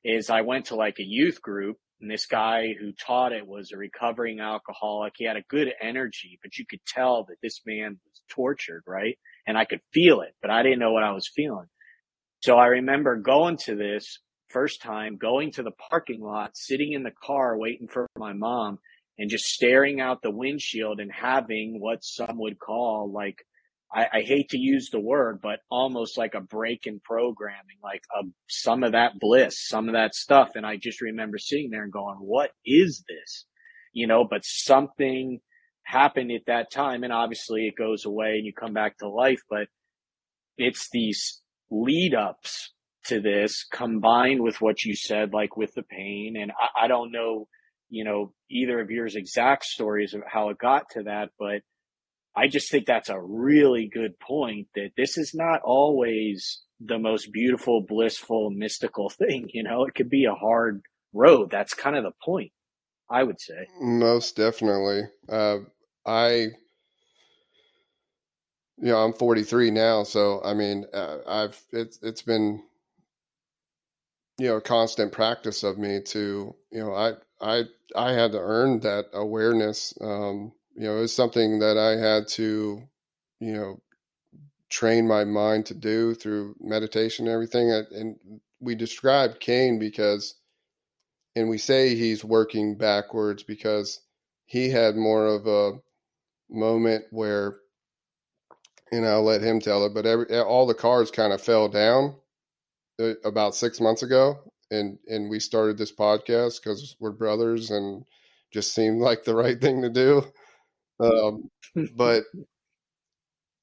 is 0.04 0.30
I 0.30 0.42
went 0.42 0.66
to 0.66 0.76
like 0.76 1.00
a 1.00 1.08
youth 1.08 1.42
group 1.42 1.78
and 2.02 2.12
this 2.12 2.26
guy 2.26 2.74
who 2.78 2.92
taught 2.92 3.32
it 3.32 3.48
was 3.48 3.72
a 3.72 3.78
recovering 3.78 4.42
alcoholic. 4.42 5.14
He 5.16 5.26
had 5.26 5.38
a 5.38 5.44
good 5.50 5.70
energy, 5.82 6.38
but 6.44 6.58
you 6.58 6.66
could 6.70 6.84
tell 6.86 7.24
that 7.30 7.38
this 7.42 7.62
man 7.66 7.98
was 8.06 8.22
tortured, 8.30 8.84
right? 8.86 9.18
And 9.48 9.58
I 9.58 9.64
could 9.64 9.82
feel 9.94 10.20
it, 10.20 10.36
but 10.42 10.52
I 10.52 10.64
didn't 10.64 10.80
know 10.80 10.92
what 10.92 11.04
I 11.04 11.14
was 11.14 11.32
feeling. 11.34 11.68
So 12.42 12.58
I 12.58 12.68
remember 12.68 13.16
going 13.18 13.58
to 13.66 13.76
this 13.76 14.20
first 14.50 14.82
time, 14.82 15.18
going 15.18 15.52
to 15.54 15.64
the 15.64 15.72
parking 15.90 16.22
lot, 16.22 16.52
sitting 16.56 16.94
in 16.94 17.04
the 17.04 17.14
car 17.24 17.58
waiting 17.58 17.88
for 17.88 18.08
my 18.18 18.34
mom 18.34 18.80
and 19.18 19.30
just 19.30 19.46
staring 19.46 20.00
out 20.00 20.22
the 20.22 20.32
windshield 20.32 21.00
and 21.00 21.12
having 21.12 21.80
what 21.80 22.04
some 22.04 22.38
would 22.40 22.60
call 22.60 23.12
like 23.14 23.44
I, 23.92 24.06
I, 24.14 24.22
hate 24.22 24.50
to 24.50 24.60
use 24.60 24.90
the 24.92 25.00
word, 25.00 25.40
but 25.42 25.62
almost 25.72 26.16
like 26.16 26.36
a 26.36 26.42
break 26.42 26.86
in 26.86 27.00
programming, 27.00 27.78
like 27.84 28.04
a, 28.16 28.24
some 28.48 28.84
of 28.84 28.92
that 28.92 29.20
bliss, 29.20 29.68
some 29.68 29.90
of 29.90 29.94
that 29.94 30.14
stuff. 30.14 30.52
And 30.54 30.64
I 30.64 30.78
just 30.78 31.02
remember 31.02 31.40
sitting 31.40 31.72
there 31.72 31.84
and 31.84 31.92
going, 31.92 32.18
what 32.18 32.52
is 32.64 33.04
this? 33.10 33.46
You 33.92 34.06
know, 34.06 34.26
but 34.30 34.46
something 34.46 35.40
happened 35.82 36.32
at 36.32 36.46
that 36.46 36.72
time. 36.72 37.04
And 37.04 37.12
obviously 37.12 37.66
it 37.66 37.76
goes 37.76 38.06
away 38.06 38.36
and 38.36 38.46
you 38.46 38.54
come 38.54 38.74
back 38.74 39.00
to 39.00 39.10
life, 39.10 39.42
but 39.50 39.68
it's 40.58 40.90
these 40.92 41.42
lead 41.72 42.14
ups 42.14 42.72
to 43.10 43.22
this 43.22 43.66
combined 43.72 44.42
with 44.42 44.62
what 44.62 44.84
you 44.84 44.96
said, 44.96 45.34
like 45.34 45.56
with 45.56 45.74
the 45.76 45.84
pain. 45.84 46.36
And 46.40 46.52
I, 46.52 46.86
I 46.86 46.88
don't 46.88 47.12
know, 47.12 47.48
you 47.90 48.04
know, 48.04 48.34
either 48.50 48.80
of 48.80 48.90
yours 48.90 49.16
exact 49.16 49.66
stories 49.66 50.14
of 50.14 50.22
how 50.28 50.50
it 50.50 50.58
got 50.58 50.90
to 50.92 51.04
that, 51.04 51.30
but 51.38 51.62
I 52.36 52.48
just 52.48 52.72
think 52.72 52.86
that's 52.86 53.10
a 53.10 53.20
really 53.20 53.90
good 53.92 54.20
point 54.20 54.68
that 54.76 54.92
this 54.96 55.18
is 55.18 55.34
not 55.34 55.62
always 55.64 56.62
the 56.80 56.98
most 56.98 57.32
beautiful, 57.34 57.82
blissful, 57.88 58.52
mystical 58.52 59.10
thing. 59.20 59.50
You 59.54 59.64
know, 59.64 59.86
it 59.86 59.96
could 59.96 60.10
be 60.10 60.26
a 60.26 60.34
hard 60.34 60.82
road. 61.14 61.50
That's 61.52 61.74
kind 61.74 61.98
of 61.98 62.04
the 62.04 62.14
point, 62.24 62.52
I 63.10 63.24
would 63.24 63.40
say. 63.40 63.68
Most 63.82 64.36
definitely. 64.36 65.04
Uh, 65.28 65.58
I, 66.06 66.48
you 68.78 68.92
know, 68.92 68.98
I'm 68.98 69.14
43 69.14 69.72
now, 69.72 70.04
so 70.04 70.42
I 70.44 70.54
mean, 70.54 70.86
uh, 70.94 71.18
I've 71.28 71.62
it's 71.72 72.00
it's 72.02 72.22
been, 72.22 72.64
you 74.40 74.48
know, 74.48 74.62
constant 74.62 75.12
practice 75.12 75.64
of 75.64 75.78
me 75.78 76.02
to, 76.02 76.56
you 76.72 76.80
know, 76.80 76.94
I 76.96 77.14
I 77.42 77.66
I 77.96 78.14
had 78.14 78.32
to 78.34 78.40
earn 78.40 78.82
that 78.82 79.08
awareness. 79.14 79.94
Um, 80.02 80.54
you 80.76 80.84
know, 80.86 80.98
it 80.98 81.02
was 81.02 81.16
something 81.16 81.60
that 81.60 81.78
I 81.78 81.98
had 81.98 82.28
to, 82.30 82.82
you 83.42 83.54
know, 83.54 83.82
train 84.70 85.08
my 85.08 85.26
mind 85.26 85.68
to 85.68 85.76
do 85.76 86.16
through 86.16 86.56
meditation 86.62 87.28
and 87.28 87.34
everything. 87.34 87.72
And 87.72 88.18
we 88.62 88.76
described 88.76 89.42
Kane 89.42 89.80
because, 89.80 90.36
and 91.36 91.50
we 91.50 91.58
say 91.58 91.96
he's 91.96 92.24
working 92.24 92.78
backwards 92.78 93.44
because 93.44 94.02
he 94.46 94.70
had 94.70 94.96
more 94.96 95.28
of 95.28 95.48
a 95.48 95.80
moment 96.50 97.06
where, 97.12 97.58
and 98.92 99.06
I'll 99.06 99.24
let 99.24 99.42
him 99.42 99.60
tell 99.60 99.86
it, 99.86 99.94
but 99.94 100.06
every, 100.06 100.40
all 100.40 100.68
the 100.68 100.74
cards 100.74 101.12
kind 101.12 101.34
of 101.34 101.42
fell 101.42 101.70
down 101.70 102.16
about 103.24 103.56
six 103.56 103.80
months 103.80 104.04
ago. 104.04 104.40
And, 104.72 105.00
and 105.08 105.30
we 105.30 105.40
started 105.40 105.78
this 105.78 105.92
podcast 105.92 106.62
because 106.62 106.96
we're 107.00 107.12
brothers 107.12 107.72
and 107.72 108.06
just 108.54 108.74
seemed 108.74 109.02
like 109.02 109.24
the 109.24 109.36
right 109.36 109.60
thing 109.60 109.82
to 109.82 109.90
do. 109.90 110.24
Um, 111.00 111.50
but 111.96 112.24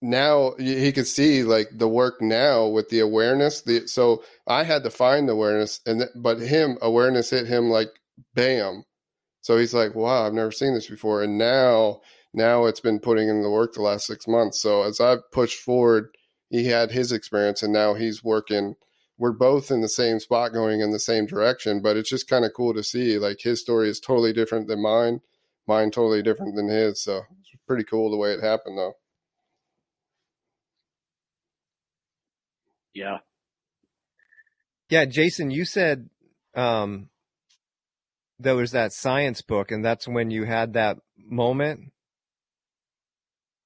now 0.03 0.55
he 0.59 0.93
could 0.93 1.07
see 1.07 1.43
like 1.43 1.69
the 1.73 1.89
work 1.89 2.21
now 2.21 2.67
with 2.67 2.89
the 2.91 3.01
awareness. 3.01 3.63
The 3.63 3.87
so 3.87 4.23
I 4.47 4.63
had 4.63 4.83
to 4.85 4.91
find 4.91 5.29
the 5.29 5.33
awareness, 5.33 5.81
and 5.87 6.01
th- 6.01 6.11
but 6.17 6.39
him 6.39 6.79
awareness 6.83 7.31
hit 7.31 7.47
him 7.47 7.71
like 7.71 7.89
bam. 8.35 8.85
So 9.43 9.57
he's 9.59 9.75
like, 9.75 9.95
wow, 9.95 10.27
I've 10.27 10.33
never 10.35 10.53
seen 10.53 10.75
this 10.75 10.89
before, 10.89 11.23
and 11.23 11.39
now 11.39 12.01
now 12.35 12.67
it's 12.67 12.81
been 12.81 13.01
putting 13.01 13.29
in 13.29 13.43
the 13.43 13.51
work 13.51 13.75
the 13.75 13.83
last 13.83 14.07
six 14.07 14.29
months. 14.29 14.61
So 14.61 14.83
as 14.83 15.01
I've 15.01 15.31
pushed 15.33 15.61
forward, 15.61 16.11
he 16.51 16.67
had 16.67 16.91
his 16.91 17.13
experience, 17.13 17.63
and 17.63 17.73
now 17.73 17.95
he's 17.95 18.23
working. 18.23 18.77
We're 19.19 19.33
both 19.33 19.71
in 19.71 19.81
the 19.81 19.89
same 19.89 20.21
spot, 20.21 20.53
going 20.53 20.81
in 20.81 20.93
the 20.93 21.01
same 21.01 21.27
direction, 21.27 21.81
but 21.81 21.97
it's 21.97 22.11
just 22.11 22.29
kind 22.29 22.45
of 22.45 22.53
cool 22.55 22.75
to 22.75 22.83
see. 22.83 23.19
Like 23.19 23.39
his 23.41 23.61
story 23.61 23.89
is 23.89 23.99
totally 23.99 24.33
different 24.33 24.69
than 24.69 24.83
mine 24.83 25.21
mine 25.67 25.91
totally 25.91 26.23
different 26.23 26.55
than 26.55 26.69
his. 26.69 27.03
So 27.03 27.23
it's 27.41 27.51
pretty 27.67 27.85
cool 27.85 28.11
the 28.11 28.17
way 28.17 28.33
it 28.33 28.43
happened, 28.43 28.79
though. 28.79 28.95
Yeah. 32.95 33.19
Yeah, 34.89 35.05
Jason, 35.05 35.51
you 35.51 35.65
said 35.65 36.09
um, 36.55 37.11
there 38.39 38.55
was 38.55 38.71
that 38.71 38.93
science 38.93 39.43
book, 39.43 39.71
and 39.71 39.85
that's 39.85 40.07
when 40.09 40.31
you 40.31 40.45
had 40.45 40.75
that 40.75 40.99
moment, 41.19 41.93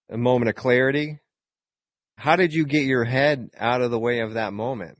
a 0.09 0.17
moment 0.17 0.49
of 0.49 0.55
clarity. 0.55 1.21
How 2.17 2.37
did 2.37 2.53
you 2.53 2.67
get 2.67 2.85
your 2.85 3.05
head 3.05 3.51
out 3.57 3.83
of 3.83 3.91
the 3.91 3.99
way 3.99 4.21
of 4.21 4.35
that 4.35 4.53
moment? 4.53 4.99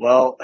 Well, 0.00 0.38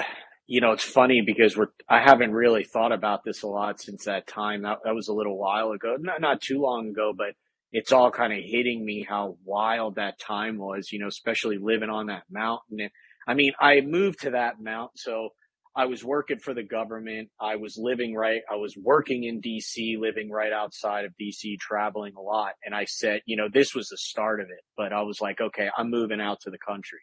you 0.45 0.61
know, 0.61 0.73
it's 0.73 0.83
funny 0.83 1.23
because 1.25 1.57
we're, 1.57 1.69
I 1.89 1.99
haven't 1.99 2.31
really 2.31 2.63
thought 2.63 2.91
about 2.91 3.23
this 3.25 3.41
a 3.41 3.47
lot 3.47 3.81
since 3.81 4.05
that 4.05 4.27
time. 4.27 4.61
That, 4.61 4.77
that 4.85 4.93
was 4.93 5.07
a 5.07 5.13
little 5.13 5.35
while 5.35 5.71
ago, 5.71 5.95
not, 5.99 6.21
not 6.21 6.41
too 6.41 6.61
long 6.61 6.89
ago, 6.89 7.11
but 7.17 7.29
it's 7.71 7.91
all 7.91 8.11
kind 8.11 8.31
of 8.31 8.37
hitting 8.45 8.85
me 8.85 9.03
how 9.09 9.37
wild 9.43 9.95
that 9.95 10.19
time 10.19 10.59
was, 10.59 10.91
you 10.91 10.99
know, 10.99 11.07
especially 11.07 11.57
living 11.59 11.89
on 11.89 12.05
that 12.05 12.21
mountain. 12.29 12.81
And 12.81 12.91
I 13.27 13.33
mean, 13.33 13.53
I 13.59 13.81
moved 13.81 14.19
to 14.21 14.29
that 14.29 14.61
mountain. 14.61 14.95
So 14.95 15.29
I 15.75 15.87
was 15.87 16.03
working 16.03 16.37
for 16.37 16.53
the 16.53 16.63
government. 16.63 17.29
I 17.41 17.55
was 17.55 17.79
living 17.81 18.13
right. 18.13 18.41
I 18.51 18.57
was 18.57 18.75
working 18.79 19.23
in 19.23 19.41
DC, 19.41 19.99
living 19.99 20.29
right 20.29 20.53
outside 20.53 21.05
of 21.05 21.13
DC, 21.19 21.57
traveling 21.59 22.13
a 22.15 22.21
lot. 22.21 22.51
And 22.63 22.75
I 22.75 22.85
said, 22.85 23.21
you 23.25 23.35
know, 23.35 23.47
this 23.51 23.73
was 23.73 23.87
the 23.87 23.97
start 23.97 24.39
of 24.39 24.49
it, 24.51 24.63
but 24.77 24.93
I 24.93 25.01
was 25.01 25.19
like, 25.19 25.41
okay, 25.41 25.67
I'm 25.75 25.89
moving 25.89 26.21
out 26.21 26.41
to 26.41 26.51
the 26.51 26.59
country. 26.59 26.99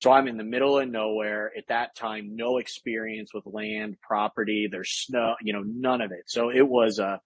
So 0.00 0.10
I'm 0.10 0.28
in 0.28 0.38
the 0.38 0.44
middle 0.44 0.78
of 0.78 0.88
nowhere 0.88 1.52
at 1.56 1.68
that 1.68 1.94
time, 1.94 2.34
no 2.34 2.56
experience 2.56 3.32
with 3.34 3.44
land, 3.46 3.96
property. 4.00 4.66
There's 4.70 4.90
snow, 4.90 5.34
you 5.42 5.52
know, 5.52 5.62
none 5.62 6.00
of 6.00 6.10
it. 6.10 6.24
So 6.26 6.50
it 6.50 6.66
was 6.66 6.98
a, 6.98 7.20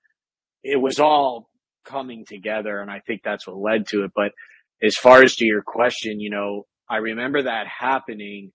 it 0.64 0.80
was 0.80 0.98
all 0.98 1.48
coming 1.84 2.24
together. 2.26 2.80
And 2.80 2.90
I 2.90 3.00
think 3.06 3.20
that's 3.24 3.46
what 3.46 3.56
led 3.56 3.86
to 3.88 4.04
it. 4.04 4.10
But 4.14 4.32
as 4.82 4.96
far 4.96 5.22
as 5.22 5.36
to 5.36 5.44
your 5.44 5.62
question, 5.62 6.18
you 6.18 6.30
know, 6.30 6.66
I 6.90 6.96
remember 6.96 7.44
that 7.44 7.66
happening 7.68 8.50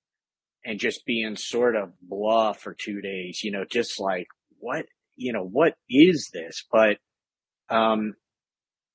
and 0.66 0.80
just 0.80 1.06
being 1.06 1.38
sort 1.38 1.78
of 1.78 1.94
blah 2.02 2.52
for 2.52 2.76
two 2.78 3.00
days, 3.00 3.40
you 3.42 3.52
know, 3.52 3.64
just 3.72 4.02
like, 4.02 4.28
what, 4.60 4.86
you 5.16 5.32
know, 5.32 5.44
what 5.44 5.76
is 5.90 6.30
this? 6.34 6.66
But, 6.70 6.98
um, 7.70 8.16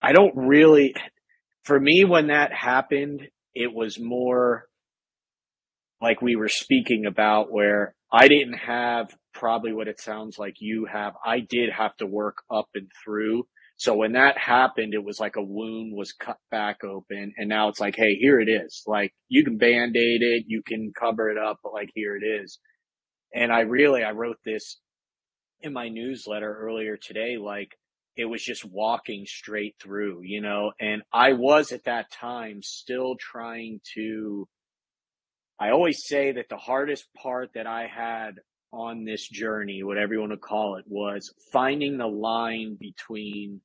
I 0.03 0.13
don't 0.13 0.37
really, 0.37 0.95
for 1.63 1.81
me, 1.81 2.05
when 2.05 2.27
that 2.27 2.53
happened, 2.53 3.23
it 3.55 3.73
was 3.73 3.99
more 3.99 4.67
like 6.05 6.23
we 6.23 6.37
were 6.37 6.49
speaking 6.49 7.07
about 7.07 7.51
where 7.51 7.95
I 8.13 8.29
didn't 8.29 8.59
have 8.59 9.09
probably 9.33 9.73
what 9.73 9.89
it 9.89 10.01
sounds 10.01 10.39
like 10.39 10.55
you 10.61 10.87
have. 10.93 11.15
I 11.25 11.41
did 11.41 11.71
have 11.73 11.97
to 11.97 12.07
work 12.07 12.37
up 12.49 12.69
and 12.75 12.89
through 13.05 13.45
so 13.77 13.95
when 13.95 14.13
that 14.13 14.39
happened, 14.39 14.95
it 14.95 15.05
was 15.05 15.19
like 15.19 15.37
a 15.37 15.43
wound 15.43 15.97
was 15.97 16.13
cut 16.13 16.39
back 16.51 16.85
open. 16.85 17.35
And 17.37 17.49
now 17.49 17.69
it's 17.69 17.81
like, 17.81 17.97
Hey, 17.97 18.15
here 18.21 18.41
it 18.41 18.49
is. 18.49 18.83
Like 18.87 19.13
you 19.29 19.45
can 19.45 19.59
band-aid 19.59 20.23
it. 20.23 20.45
You 20.47 20.63
can 20.67 20.93
cover 20.99 21.31
it 21.31 21.39
up, 21.39 21.59
but 21.63 21.73
like 21.73 21.91
here 21.95 22.17
it 22.17 22.25
is. 22.25 22.59
And 23.35 23.53
I 23.53 23.61
really, 23.61 24.05
I 24.05 24.13
wrote 24.13 24.39
this 24.45 24.79
in 25.61 25.73
my 25.73 25.89
newsletter 25.89 26.57
earlier 26.61 26.97
today. 26.97 27.37
Like 27.37 27.73
it 28.17 28.27
was 28.27 28.45
just 28.45 28.65
walking 28.65 29.25
straight 29.27 29.75
through, 29.83 30.21
you 30.23 30.41
know, 30.41 30.73
and 30.81 31.03
I 31.13 31.33
was 31.33 31.73
at 31.73 31.85
that 31.85 32.13
time 32.13 32.61
still 32.63 33.17
trying 33.19 33.81
to, 33.97 34.47
I 35.61 35.71
always 35.71 36.05
say 36.07 36.33
that 36.33 36.49
the 36.49 36.57
hardest 36.57 37.07
part 37.15 37.51
that 37.55 37.67
I 37.67 37.87
had 37.87 38.41
on 38.73 39.05
this 39.05 39.29
journey, 39.29 39.83
whatever 39.83 40.15
you 40.15 40.21
want 40.21 40.33
to 40.33 40.39
call 40.39 40.77
it, 40.77 40.85
was 40.89 41.33
finding 41.53 41.97
the 41.97 42.09
line 42.09 42.77
between 42.79 43.61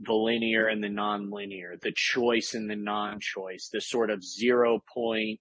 the 0.00 0.12
linear 0.12 0.66
and 0.68 0.82
the 0.82 0.88
nonlinear, 0.88 1.80
the 1.80 1.92
choice 1.94 2.54
and 2.54 2.70
the 2.70 2.76
non-choice, 2.76 3.70
the 3.72 3.80
sort 3.80 4.10
of 4.10 4.24
zero 4.24 4.80
point 4.92 5.40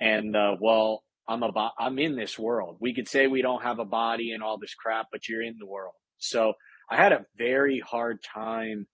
and 0.00 0.34
the, 0.34 0.56
well, 0.60 1.04
I'm 1.28 1.42
a, 1.44 1.50
I'm 1.78 1.98
in 1.98 2.16
this 2.16 2.38
world. 2.38 2.78
We 2.80 2.94
could 2.94 3.08
say 3.08 3.26
we 3.26 3.42
don't 3.42 3.62
have 3.62 3.78
a 3.78 3.84
body 3.84 4.32
and 4.32 4.42
all 4.42 4.58
this 4.58 4.74
crap, 4.74 5.06
but 5.12 5.28
you're 5.28 5.42
in 5.42 5.56
the 5.58 5.66
world. 5.66 5.94
So 6.18 6.54
I 6.90 6.96
had 6.96 7.12
a 7.12 7.24
very 7.38 7.80
hard 7.80 8.18
time 8.22 8.86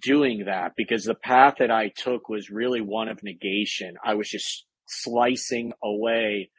doing 0.00 0.44
that 0.46 0.72
because 0.76 1.04
the 1.04 1.14
path 1.14 1.54
that 1.58 1.70
I 1.70 1.88
took 1.88 2.28
was 2.28 2.50
really 2.50 2.80
one 2.80 3.08
of 3.08 3.22
negation. 3.22 3.94
I 4.04 4.14
was 4.14 4.28
just 4.28 4.66
slicing 4.86 5.72
away 5.82 6.50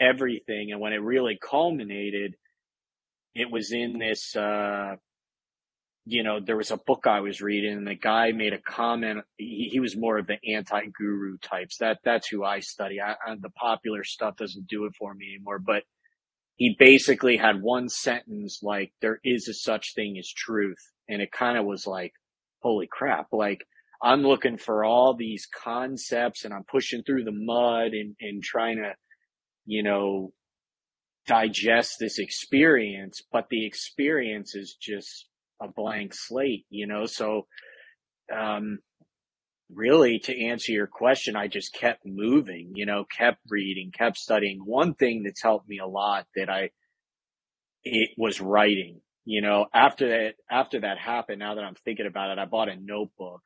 everything. 0.00 0.72
And 0.72 0.80
when 0.80 0.92
it 0.92 1.02
really 1.02 1.38
culminated, 1.40 2.34
it 3.34 3.50
was 3.50 3.72
in 3.72 3.98
this, 3.98 4.34
uh, 4.36 4.96
you 6.06 6.22
know, 6.22 6.38
there 6.44 6.56
was 6.56 6.70
a 6.70 6.76
book 6.76 7.06
I 7.06 7.20
was 7.20 7.40
reading 7.40 7.72
and 7.72 7.86
the 7.86 7.94
guy 7.94 8.32
made 8.32 8.52
a 8.52 8.58
comment. 8.58 9.24
He, 9.36 9.70
he 9.72 9.80
was 9.80 9.96
more 9.96 10.18
of 10.18 10.26
the 10.26 10.38
anti-guru 10.54 11.38
types. 11.38 11.78
That, 11.78 11.98
that's 12.04 12.28
who 12.28 12.44
I 12.44 12.60
study. 12.60 13.00
I, 13.00 13.12
I, 13.12 13.36
the 13.40 13.50
popular 13.50 14.04
stuff 14.04 14.36
doesn't 14.36 14.68
do 14.68 14.84
it 14.84 14.92
for 14.98 15.14
me 15.14 15.34
anymore, 15.34 15.58
but 15.58 15.82
he 16.56 16.76
basically 16.78 17.36
had 17.36 17.62
one 17.62 17.88
sentence 17.88 18.60
like, 18.62 18.92
there 19.00 19.18
is 19.24 19.48
a 19.48 19.54
such 19.54 19.94
thing 19.94 20.16
as 20.18 20.28
truth. 20.28 20.78
And 21.08 21.20
it 21.20 21.32
kind 21.32 21.58
of 21.58 21.64
was 21.64 21.86
like, 21.86 22.12
holy 22.60 22.88
crap. 22.90 23.28
Like, 23.32 23.64
I'm 24.04 24.22
looking 24.22 24.58
for 24.58 24.84
all 24.84 25.16
these 25.16 25.46
concepts 25.46 26.44
and 26.44 26.54
I'm 26.54 26.64
pushing 26.64 27.02
through 27.02 27.24
the 27.24 27.32
mud 27.32 27.92
and, 27.94 28.14
and 28.20 28.42
trying 28.42 28.76
to 28.76 28.92
you 29.66 29.82
know, 29.82 30.32
digest 31.26 31.96
this 31.98 32.18
experience, 32.18 33.22
but 33.32 33.46
the 33.50 33.66
experience 33.66 34.54
is 34.54 34.76
just 34.80 35.28
a 35.62 35.68
blank 35.68 36.12
slate, 36.14 36.66
you 36.70 36.86
know? 36.86 37.06
So, 37.06 37.46
um, 38.34 38.78
really 39.72 40.18
to 40.20 40.46
answer 40.46 40.72
your 40.72 40.86
question, 40.86 41.36
I 41.36 41.48
just 41.48 41.74
kept 41.74 42.04
moving, 42.04 42.72
you 42.74 42.86
know, 42.86 43.04
kept 43.04 43.38
reading, 43.48 43.90
kept 43.96 44.18
studying. 44.18 44.60
One 44.64 44.94
thing 44.94 45.22
that's 45.22 45.42
helped 45.42 45.68
me 45.68 45.78
a 45.78 45.86
lot 45.86 46.26
that 46.36 46.50
I, 46.50 46.70
it 47.84 48.10
was 48.18 48.40
writing, 48.40 49.00
you 49.24 49.40
know, 49.40 49.66
after 49.74 50.08
that, 50.08 50.34
after 50.50 50.80
that 50.80 50.98
happened, 50.98 51.38
now 51.38 51.54
that 51.54 51.64
I'm 51.64 51.76
thinking 51.84 52.06
about 52.06 52.30
it, 52.30 52.38
I 52.38 52.44
bought 52.44 52.68
a 52.68 52.76
notebook 52.76 53.42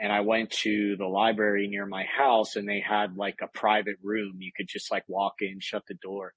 and 0.00 0.10
I 0.10 0.20
went 0.20 0.50
to 0.62 0.96
the 0.96 1.06
library 1.06 1.68
near 1.68 1.84
my 1.84 2.04
house 2.04 2.56
and 2.56 2.66
they 2.66 2.80
had 2.80 3.16
like 3.16 3.36
a 3.42 3.58
private 3.58 3.96
room. 4.02 4.38
You 4.38 4.50
could 4.56 4.66
just 4.66 4.90
like 4.90 5.04
walk 5.08 5.34
in, 5.40 5.58
shut 5.60 5.82
the 5.86 5.94
door. 6.02 6.32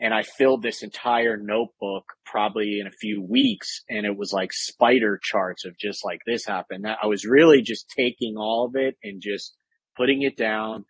And 0.00 0.14
I 0.14 0.22
filled 0.22 0.62
this 0.62 0.84
entire 0.84 1.36
notebook 1.36 2.04
probably 2.24 2.78
in 2.80 2.86
a 2.86 2.92
few 2.92 3.20
weeks 3.20 3.82
and 3.90 4.06
it 4.06 4.16
was 4.16 4.32
like 4.32 4.52
spider 4.52 5.18
charts 5.20 5.64
of 5.64 5.76
just 5.76 6.04
like 6.04 6.20
this 6.24 6.46
happened. 6.46 6.86
I 6.86 7.06
was 7.08 7.24
really 7.24 7.60
just 7.60 7.92
taking 7.98 8.36
all 8.36 8.66
of 8.66 8.76
it 8.80 8.94
and 9.02 9.20
just 9.20 9.56
putting 9.96 10.22
it 10.22 10.36
down, 10.36 10.84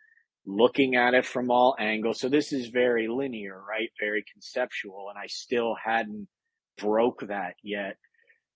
looking 0.46 0.96
at 0.96 1.14
it 1.14 1.24
from 1.24 1.50
all 1.50 1.76
angles. 1.80 2.20
So 2.20 2.28
this 2.28 2.52
is 2.52 2.68
very 2.68 3.08
linear, 3.08 3.58
right? 3.58 3.88
Very 3.98 4.22
conceptual. 4.30 5.06
And 5.08 5.18
I 5.18 5.28
still 5.28 5.74
hadn't 5.82 6.28
broke 6.76 7.26
that 7.28 7.54
yet 7.64 7.96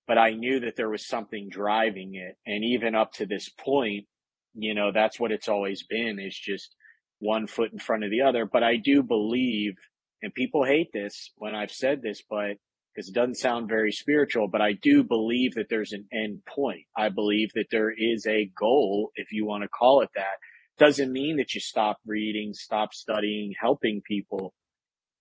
but 0.06 0.18
I 0.18 0.30
knew 0.30 0.60
that 0.60 0.76
there 0.76 0.90
was 0.90 1.06
something 1.06 1.48
driving 1.50 2.14
it. 2.14 2.36
And 2.46 2.64
even 2.64 2.94
up 2.94 3.12
to 3.14 3.26
this 3.26 3.48
point, 3.48 4.06
you 4.54 4.74
know, 4.74 4.90
that's 4.92 5.18
what 5.18 5.32
it's 5.32 5.48
always 5.48 5.84
been 5.84 6.18
is 6.18 6.36
just 6.36 6.74
one 7.18 7.46
foot 7.46 7.72
in 7.72 7.78
front 7.78 8.04
of 8.04 8.10
the 8.10 8.22
other. 8.22 8.46
But 8.46 8.62
I 8.62 8.76
do 8.76 9.02
believe, 9.02 9.74
and 10.22 10.34
people 10.34 10.64
hate 10.64 10.92
this 10.92 11.30
when 11.36 11.54
I've 11.54 11.70
said 11.70 12.02
this, 12.02 12.22
but 12.28 12.56
because 12.94 13.08
it 13.08 13.14
doesn't 13.14 13.36
sound 13.36 13.68
very 13.68 13.92
spiritual, 13.92 14.48
but 14.48 14.60
I 14.60 14.72
do 14.72 15.02
believe 15.02 15.54
that 15.54 15.68
there's 15.70 15.92
an 15.92 16.06
end 16.12 16.42
point. 16.46 16.82
I 16.96 17.08
believe 17.08 17.50
that 17.54 17.68
there 17.70 17.90
is 17.90 18.26
a 18.26 18.50
goal, 18.58 19.10
if 19.14 19.32
you 19.32 19.46
want 19.46 19.62
to 19.62 19.68
call 19.68 20.02
it 20.02 20.10
that. 20.14 20.36
Doesn't 20.78 21.12
mean 21.12 21.36
that 21.36 21.54
you 21.54 21.60
stop 21.60 21.98
reading, 22.04 22.52
stop 22.54 22.92
studying, 22.92 23.52
helping 23.58 24.02
people, 24.06 24.52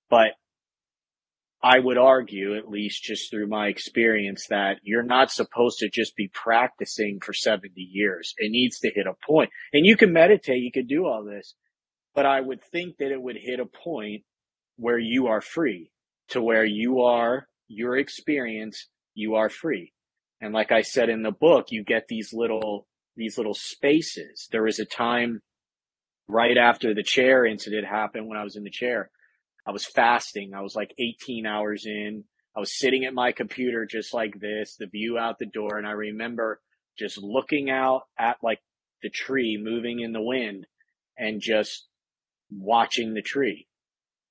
but 0.10 0.32
I 1.64 1.78
would 1.80 1.98
argue, 1.98 2.58
at 2.58 2.70
least 2.70 3.04
just 3.04 3.30
through 3.30 3.48
my 3.48 3.68
experience, 3.68 4.48
that 4.50 4.78
you're 4.82 5.04
not 5.04 5.32
supposed 5.32 5.80
to 5.80 5.90
just 5.90 6.16
be 6.16 6.30
practicing 6.34 7.20
for 7.24 7.34
70 7.34 7.74
years. 7.76 8.34
It 8.38 8.52
needs 8.52 8.80
to 8.80 8.92
hit 8.94 9.06
a 9.06 9.14
point. 9.26 9.52
And 9.72 9.86
you 9.86 9.96
can 9.96 10.12
meditate, 10.12 10.64
you 10.64 10.72
can 10.72 10.88
do 10.88 11.06
all 11.06 11.24
this, 11.24 11.54
but 12.16 12.26
I 12.26 12.42
would 12.42 12.64
think 12.72 12.98
that 12.98 13.12
it 13.12 13.22
would 13.22 13.38
hit 13.40 13.60
a 13.60 13.66
point 13.66 14.24
where 14.78 14.98
you 14.98 15.28
are 15.28 15.42
free 15.42 15.92
to 16.30 16.42
where 16.42 16.66
you 16.66 17.02
are 17.02 17.48
your 17.68 17.98
experience, 17.98 18.88
you 19.14 19.36
are 19.36 19.50
free. 19.50 19.94
And 20.42 20.54
like 20.54 20.72
I 20.72 20.82
said 20.82 21.10
in 21.10 21.22
the 21.22 21.32
book, 21.32 21.68
you 21.70 21.84
get 21.84 22.08
these 22.08 22.32
little, 22.34 22.88
these 23.16 23.38
little 23.38 23.54
spaces. 23.54 24.48
There 24.52 24.64
was 24.64 24.80
a 24.80 24.86
time 24.86 25.42
right 26.28 26.58
after 26.58 26.94
the 26.94 27.04
chair 27.04 27.46
incident 27.46 27.86
happened 27.86 28.28
when 28.28 28.38
I 28.38 28.44
was 28.44 28.56
in 28.56 28.64
the 28.64 28.72
chair 28.72 29.12
I 29.66 29.72
was 29.72 29.86
fasting. 29.86 30.54
I 30.56 30.62
was 30.62 30.76
like 30.76 30.94
18 30.98 31.46
hours 31.46 31.86
in. 31.86 32.24
I 32.56 32.60
was 32.60 32.78
sitting 32.78 33.06
at 33.06 33.14
my 33.14 33.32
computer 33.32 33.88
just 33.90 34.14
like 34.14 34.40
this, 34.40 34.76
the 34.78 34.88
view 34.88 35.18
out 35.18 35.40
the 35.40 35.46
door. 35.46 35.78
And 35.78 35.88
I 35.88 35.92
remember 35.92 36.60
just 36.98 37.18
looking 37.22 37.70
out 37.70 38.04
at 38.20 38.38
like 38.44 38.60
the 39.02 39.10
tree 39.10 39.60
moving 39.62 40.00
in 40.00 40.12
the 40.12 40.22
wind 40.22 40.66
and 41.18 41.42
just 41.42 41.88
watching 42.52 43.14
the 43.14 43.22
tree 43.22 43.68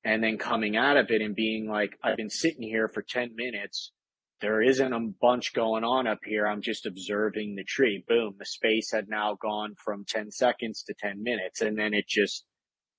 and 0.05 0.23
then 0.23 0.39
coming 0.39 0.77
out 0.77 0.97
of 0.97 1.11
it 1.11 1.23
and 1.23 1.35
being 1.35 1.69
like, 1.69 1.93
I've 2.03 2.17
been 2.17 2.31
sitting 2.31 2.63
here 2.63 2.89
for 2.89 3.03
10 3.03 3.35
minutes. 3.35 3.93
There 4.41 4.63
isn't 4.63 4.93
a 4.93 5.09
bunch 5.21 5.53
going 5.53 5.85
on 5.85 6.07
up 6.07 6.21
here. 6.25 6.47
I'm 6.47 6.63
just 6.63 6.87
observing 6.87 7.57
the 7.57 7.65
tree. 7.65 8.05
Boom. 8.09 8.35
The 8.39 8.47
space 8.47 8.91
had 8.93 9.09
now 9.09 9.37
gone 9.41 9.75
from 9.83 10.05
10 10.09 10.31
seconds 10.31 10.83
to 10.85 10.95
10 10.99 11.23
minutes. 11.23 11.61
And 11.61 11.79
then 11.79 11.93
it 11.93 12.07
just 12.09 12.45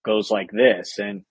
goes 0.06 0.30
like 0.30 0.52
this. 0.52 1.00
And 1.00 1.24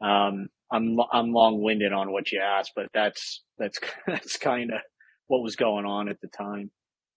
um, 0.00 0.48
I'm 0.70 0.98
I'm 1.12 1.32
long 1.32 1.62
winded 1.62 1.92
on 1.92 2.12
what 2.12 2.32
you 2.32 2.40
asked, 2.40 2.72
but 2.74 2.86
that's 2.92 3.42
that's 3.58 3.78
that's 4.06 4.36
kind 4.36 4.70
of 4.70 4.80
what 5.28 5.42
was 5.42 5.56
going 5.56 5.84
on 5.84 6.08
at 6.08 6.20
the 6.20 6.28
time. 6.28 6.70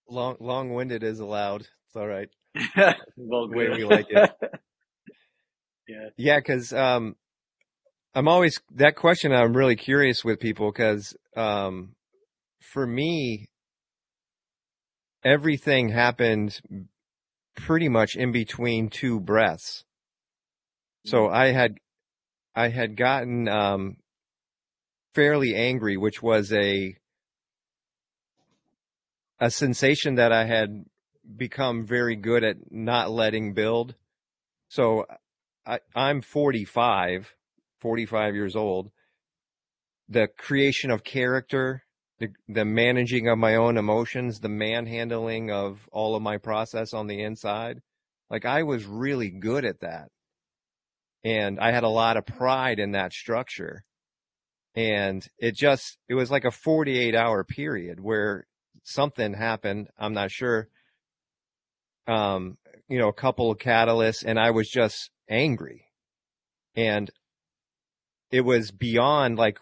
Long 0.09 0.35
long 0.39 0.73
winded 0.73 1.03
is 1.03 1.19
allowed. 1.19 1.61
It's 1.61 1.95
all 1.95 2.07
right. 2.07 2.29
well, 3.17 3.47
the 3.47 3.57
way 3.57 3.69
we 3.69 3.85
like 3.85 4.07
it. 4.09 4.31
yeah, 5.87 6.09
yeah, 6.17 6.39
because 6.39 6.73
um, 6.73 7.15
I'm 8.13 8.27
always 8.27 8.59
that 8.75 8.95
question. 8.95 9.33
I'm 9.33 9.55
really 9.55 9.75
curious 9.75 10.23
with 10.23 10.39
people 10.39 10.71
because 10.71 11.15
um, 11.35 11.95
for 12.59 12.85
me, 12.85 13.49
everything 15.23 15.89
happened 15.89 16.59
pretty 17.55 17.89
much 17.89 18.15
in 18.15 18.31
between 18.31 18.89
two 18.89 19.19
breaths. 19.19 19.83
So 21.05 21.23
mm-hmm. 21.23 21.35
I 21.35 21.45
had 21.47 21.77
I 22.55 22.69
had 22.69 22.95
gotten 22.95 23.47
um, 23.47 23.97
fairly 25.13 25.55
angry, 25.55 25.97
which 25.97 26.21
was 26.21 26.51
a 26.51 26.95
a 29.39 29.49
sensation 29.49 30.15
that 30.15 30.31
I 30.33 30.45
had 30.45 30.85
become 31.37 31.85
very 31.85 32.15
good 32.15 32.43
at 32.43 32.57
not 32.71 33.11
letting 33.11 33.53
build. 33.53 33.95
So 34.67 35.05
I, 35.65 35.79
I'm 35.95 36.21
45, 36.21 37.35
45 37.79 38.35
years 38.35 38.55
old. 38.55 38.91
The 40.09 40.27
creation 40.27 40.91
of 40.91 41.03
character, 41.03 41.83
the, 42.19 42.29
the 42.47 42.65
managing 42.65 43.29
of 43.29 43.37
my 43.37 43.55
own 43.55 43.77
emotions, 43.77 44.39
the 44.39 44.49
manhandling 44.49 45.51
of 45.51 45.87
all 45.91 46.15
of 46.15 46.21
my 46.21 46.37
process 46.37 46.93
on 46.93 47.07
the 47.07 47.21
inside. 47.21 47.81
Like 48.29 48.45
I 48.45 48.63
was 48.63 48.85
really 48.85 49.29
good 49.29 49.63
at 49.63 49.79
that. 49.79 50.09
And 51.23 51.59
I 51.59 51.71
had 51.71 51.83
a 51.83 51.89
lot 51.89 52.17
of 52.17 52.25
pride 52.25 52.79
in 52.79 52.91
that 52.91 53.13
structure. 53.13 53.83
And 54.75 55.27
it 55.37 55.55
just, 55.55 55.97
it 56.07 56.13
was 56.13 56.31
like 56.31 56.45
a 56.45 56.51
48 56.51 57.15
hour 57.15 57.43
period 57.43 57.99
where 57.99 58.45
something 58.83 59.33
happened. 59.33 59.89
I'm 59.97 60.13
not 60.13 60.31
sure. 60.31 60.69
Um, 62.07 62.57
you 62.87 62.97
know, 62.97 63.09
a 63.09 63.13
couple 63.13 63.51
of 63.51 63.57
catalysts 63.57 64.23
and 64.25 64.39
I 64.39 64.51
was 64.51 64.69
just 64.69 65.11
angry. 65.29 65.85
And 66.75 67.11
it 68.31 68.41
was 68.41 68.71
beyond 68.71 69.37
like 69.37 69.59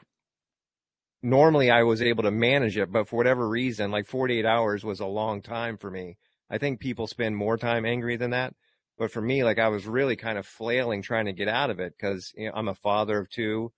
normally 1.21 1.69
I 1.69 1.83
was 1.83 2.01
able 2.01 2.23
to 2.23 2.31
manage 2.31 2.77
it, 2.77 2.91
but 2.91 3.07
for 3.07 3.17
whatever 3.17 3.47
reason, 3.47 3.91
like 3.91 4.07
48 4.07 4.45
hours 4.45 4.83
was 4.83 4.99
a 4.99 5.05
long 5.05 5.41
time 5.41 5.77
for 5.77 5.89
me. 5.89 6.17
I 6.49 6.57
think 6.57 6.79
people 6.79 7.07
spend 7.07 7.35
more 7.35 7.57
time 7.57 7.85
angry 7.85 8.15
than 8.15 8.31
that. 8.31 8.53
But 8.97 9.11
for 9.11 9.21
me, 9.21 9.43
like 9.43 9.59
I 9.59 9.67
was 9.67 9.85
really 9.85 10.15
kind 10.15 10.37
of 10.37 10.45
flailing 10.45 11.01
trying 11.01 11.25
to 11.25 11.33
get 11.33 11.47
out 11.47 11.69
of 11.69 11.79
it 11.79 11.93
because 11.97 12.33
you 12.35 12.47
know, 12.47 12.53
I'm 12.55 12.67
a 12.67 12.75
father 12.75 13.19
of 13.19 13.29
two. 13.29 13.71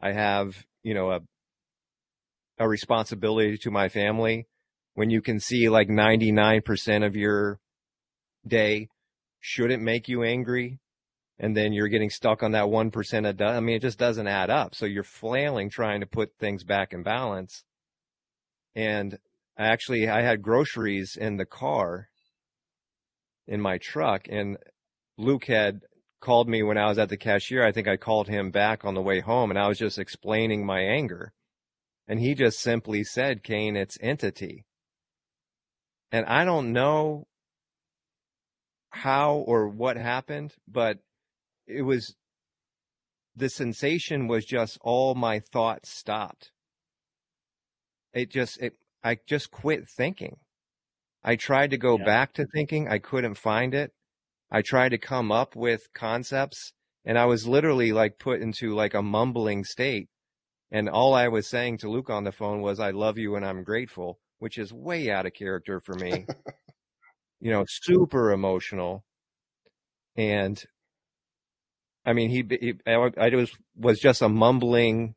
I 0.00 0.12
have, 0.12 0.64
you 0.82 0.94
know, 0.94 1.10
a, 1.10 1.20
a 2.58 2.68
responsibility 2.68 3.58
to 3.58 3.70
my 3.70 3.88
family 3.88 4.46
when 4.94 5.10
you 5.10 5.20
can 5.20 5.40
see 5.40 5.68
like 5.68 5.88
99% 5.88 7.04
of 7.04 7.16
your 7.16 7.60
day 8.46 8.88
shouldn't 9.40 9.82
make 9.82 10.08
you 10.08 10.22
angry 10.22 10.78
and 11.38 11.56
then 11.56 11.72
you're 11.72 11.88
getting 11.88 12.10
stuck 12.10 12.42
on 12.42 12.52
that 12.52 12.66
1% 12.66 13.28
of 13.28 13.40
I 13.40 13.60
mean, 13.60 13.76
it 13.76 13.82
just 13.82 13.98
doesn't 13.98 14.26
add 14.26 14.50
up. 14.50 14.74
So 14.74 14.86
you're 14.86 15.02
flailing 15.02 15.68
trying 15.68 16.00
to 16.00 16.06
put 16.06 16.32
things 16.38 16.62
back 16.62 16.92
in 16.92 17.02
balance. 17.02 17.64
And 18.74 19.18
actually, 19.58 20.08
I 20.08 20.22
had 20.22 20.42
groceries 20.42 21.16
in 21.16 21.36
the 21.36 21.44
car 21.44 22.08
in 23.46 23.60
my 23.60 23.78
truck 23.78 24.26
and 24.28 24.56
Luke 25.16 25.44
had 25.44 25.82
called 26.20 26.48
me 26.48 26.62
when 26.62 26.78
I 26.78 26.86
was 26.86 26.98
at 26.98 27.10
the 27.10 27.16
cashier. 27.16 27.64
I 27.64 27.72
think 27.72 27.86
I 27.86 27.96
called 27.96 28.28
him 28.28 28.50
back 28.50 28.84
on 28.84 28.94
the 28.94 29.02
way 29.02 29.20
home 29.20 29.50
and 29.50 29.58
I 29.58 29.68
was 29.68 29.78
just 29.78 29.98
explaining 29.98 30.64
my 30.64 30.80
anger. 30.80 31.32
And 32.08 32.20
he 32.20 32.34
just 32.34 32.60
simply 32.60 33.04
said, 33.04 33.42
Kane, 33.42 33.76
it's 33.76 33.98
entity. 34.00 34.64
And 36.10 36.26
I 36.26 36.44
don't 36.44 36.72
know 36.72 37.26
how 38.90 39.34
or 39.34 39.68
what 39.68 39.96
happened, 39.96 40.54
but 40.68 40.98
it 41.66 41.82
was 41.82 42.14
the 43.34 43.48
sensation 43.48 44.28
was 44.28 44.44
just 44.44 44.78
all 44.80 45.14
my 45.14 45.40
thoughts 45.40 45.90
stopped. 45.90 46.52
It 48.12 48.30
just 48.30 48.60
it 48.60 48.74
I 49.02 49.18
just 49.26 49.50
quit 49.50 49.88
thinking. 49.88 50.36
I 51.24 51.36
tried 51.36 51.70
to 51.70 51.78
go 51.78 51.98
yeah. 51.98 52.04
back 52.04 52.34
to 52.34 52.46
thinking, 52.46 52.88
I 52.88 52.98
couldn't 52.98 53.36
find 53.36 53.74
it. 53.74 53.92
I 54.50 54.62
tried 54.62 54.90
to 54.90 54.98
come 54.98 55.32
up 55.32 55.56
with 55.56 55.92
concepts 55.94 56.72
and 57.04 57.18
I 57.18 57.24
was 57.24 57.46
literally 57.46 57.92
like 57.92 58.18
put 58.18 58.40
into 58.40 58.74
like 58.74 58.94
a 58.94 59.02
mumbling 59.02 59.64
state. 59.64 60.08
And 60.70 60.88
all 60.88 61.14
I 61.14 61.28
was 61.28 61.46
saying 61.46 61.78
to 61.78 61.90
Luke 61.90 62.10
on 62.10 62.24
the 62.24 62.32
phone 62.32 62.60
was 62.60 62.78
I 62.78 62.90
love 62.90 63.18
you 63.18 63.36
and 63.36 63.44
I'm 63.44 63.64
grateful 63.64 64.18
which 64.44 64.58
is 64.58 64.74
way 64.74 65.10
out 65.10 65.24
of 65.24 65.32
character 65.32 65.80
for 65.80 65.94
me. 65.94 66.26
you 67.40 67.50
know, 67.50 67.64
super 67.66 68.30
emotional. 68.30 69.02
And 70.16 70.62
I 72.04 72.12
mean, 72.12 72.28
he, 72.28 72.44
he 72.60 72.74
I 72.86 72.98
was, 72.98 73.52
was 73.74 73.98
just 73.98 74.20
a 74.20 74.28
mumbling 74.28 75.14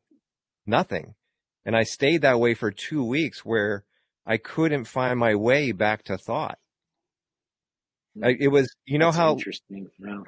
nothing. 0.66 1.14
And 1.66 1.76
I 1.76 1.82
stayed 1.82 2.22
that 2.22 2.40
way 2.40 2.54
for 2.54 2.70
two 2.70 3.04
weeks 3.04 3.44
where 3.44 3.84
I 4.28 4.36
couldn't 4.36 4.84
find 4.84 5.18
my 5.18 5.34
way 5.34 5.72
back 5.72 6.04
to 6.04 6.18
thought. 6.18 6.58
Hmm. 8.16 8.24
I, 8.26 8.36
it 8.38 8.48
was, 8.48 8.72
you 8.84 8.98
know 8.98 9.06
That's 9.06 9.16
how 9.16 9.32
interesting. 9.32 9.88
Yeah. 9.98 10.22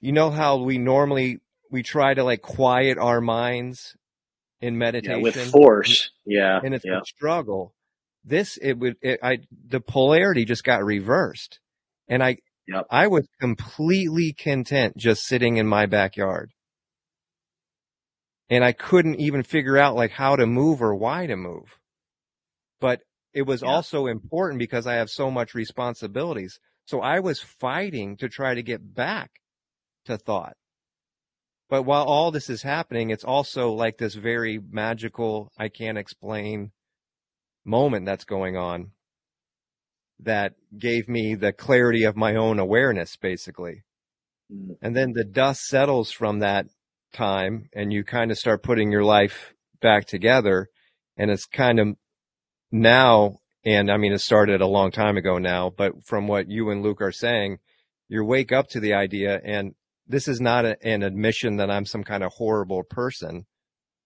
You 0.00 0.12
know 0.12 0.30
how 0.30 0.56
we 0.56 0.78
normally 0.78 1.38
we 1.70 1.84
try 1.84 2.14
to 2.14 2.24
like 2.24 2.42
quiet 2.42 2.98
our 2.98 3.20
minds 3.20 3.96
in 4.60 4.78
meditation 4.78 5.18
yeah, 5.18 5.22
with 5.22 5.50
force. 5.50 6.10
Yeah, 6.24 6.60
and 6.64 6.74
it's 6.74 6.84
yeah. 6.84 7.00
a 7.00 7.04
struggle 7.04 7.74
this 8.28 8.58
it 8.60 8.78
would 8.78 8.96
it, 9.00 9.20
I 9.22 9.38
the 9.68 9.80
polarity 9.80 10.44
just 10.44 10.64
got 10.64 10.84
reversed, 10.84 11.58
and 12.08 12.22
I 12.22 12.38
yep. 12.66 12.86
I 12.90 13.06
was 13.06 13.26
completely 13.40 14.32
content 14.32 14.96
just 14.96 15.22
sitting 15.26 15.56
in 15.56 15.66
my 15.66 15.86
backyard, 15.86 16.52
and 18.48 18.64
I 18.64 18.72
couldn't 18.72 19.20
even 19.20 19.42
figure 19.42 19.78
out 19.78 19.96
like 19.96 20.12
how 20.12 20.36
to 20.36 20.46
move 20.46 20.82
or 20.82 20.94
why 20.94 21.26
to 21.26 21.36
move, 21.36 21.78
but 22.80 23.00
it 23.32 23.42
was 23.42 23.62
yeah. 23.62 23.68
also 23.68 24.06
important 24.06 24.58
because 24.58 24.86
I 24.86 24.94
have 24.94 25.10
so 25.10 25.30
much 25.30 25.54
responsibilities. 25.54 26.58
So 26.86 27.00
I 27.00 27.20
was 27.20 27.40
fighting 27.40 28.16
to 28.16 28.28
try 28.28 28.54
to 28.54 28.62
get 28.62 28.94
back 28.94 29.30
to 30.06 30.16
thought. 30.16 30.56
But 31.68 31.82
while 31.82 32.04
all 32.04 32.30
this 32.30 32.48
is 32.48 32.62
happening, 32.62 33.10
it's 33.10 33.24
also 33.24 33.72
like 33.72 33.98
this 33.98 34.14
very 34.14 34.58
magical, 34.70 35.52
I 35.58 35.68
can't 35.68 35.98
explain 35.98 36.72
moment 37.64 38.06
that's 38.06 38.24
going 38.24 38.56
on 38.56 38.92
that 40.20 40.54
gave 40.76 41.08
me 41.08 41.34
the 41.34 41.52
clarity 41.52 42.04
of 42.04 42.16
my 42.16 42.34
own 42.34 42.58
awareness, 42.58 43.16
basically. 43.16 43.82
Mm. 44.52 44.76
And 44.80 44.96
then 44.96 45.12
the 45.12 45.24
dust 45.24 45.66
settles 45.66 46.10
from 46.10 46.38
that 46.40 46.66
time 47.12 47.68
and 47.74 47.92
you 47.92 48.02
kind 48.02 48.30
of 48.30 48.38
start 48.38 48.62
putting 48.62 48.90
your 48.90 49.04
life 49.04 49.52
back 49.80 50.06
together. 50.06 50.68
And 51.16 51.30
it's 51.30 51.46
kind 51.46 51.78
of 51.78 51.96
now, 52.70 53.38
and 53.64 53.90
I 53.90 53.96
mean, 53.96 54.12
it 54.12 54.20
started 54.20 54.60
a 54.60 54.66
long 54.66 54.90
time 54.90 55.16
ago 55.16 55.38
now, 55.38 55.70
but 55.70 56.04
from 56.04 56.26
what 56.26 56.48
you 56.48 56.70
and 56.70 56.82
Luke 56.82 57.00
are 57.00 57.12
saying, 57.12 57.58
you 58.08 58.24
wake 58.24 58.52
up 58.52 58.68
to 58.70 58.80
the 58.80 58.94
idea 58.94 59.40
and 59.44 59.74
this 60.06 60.26
is 60.26 60.40
not 60.40 60.64
a, 60.64 60.76
an 60.82 61.02
admission 61.02 61.56
that 61.56 61.70
I'm 61.70 61.84
some 61.84 62.02
kind 62.02 62.24
of 62.24 62.32
horrible 62.32 62.82
person, 62.82 63.44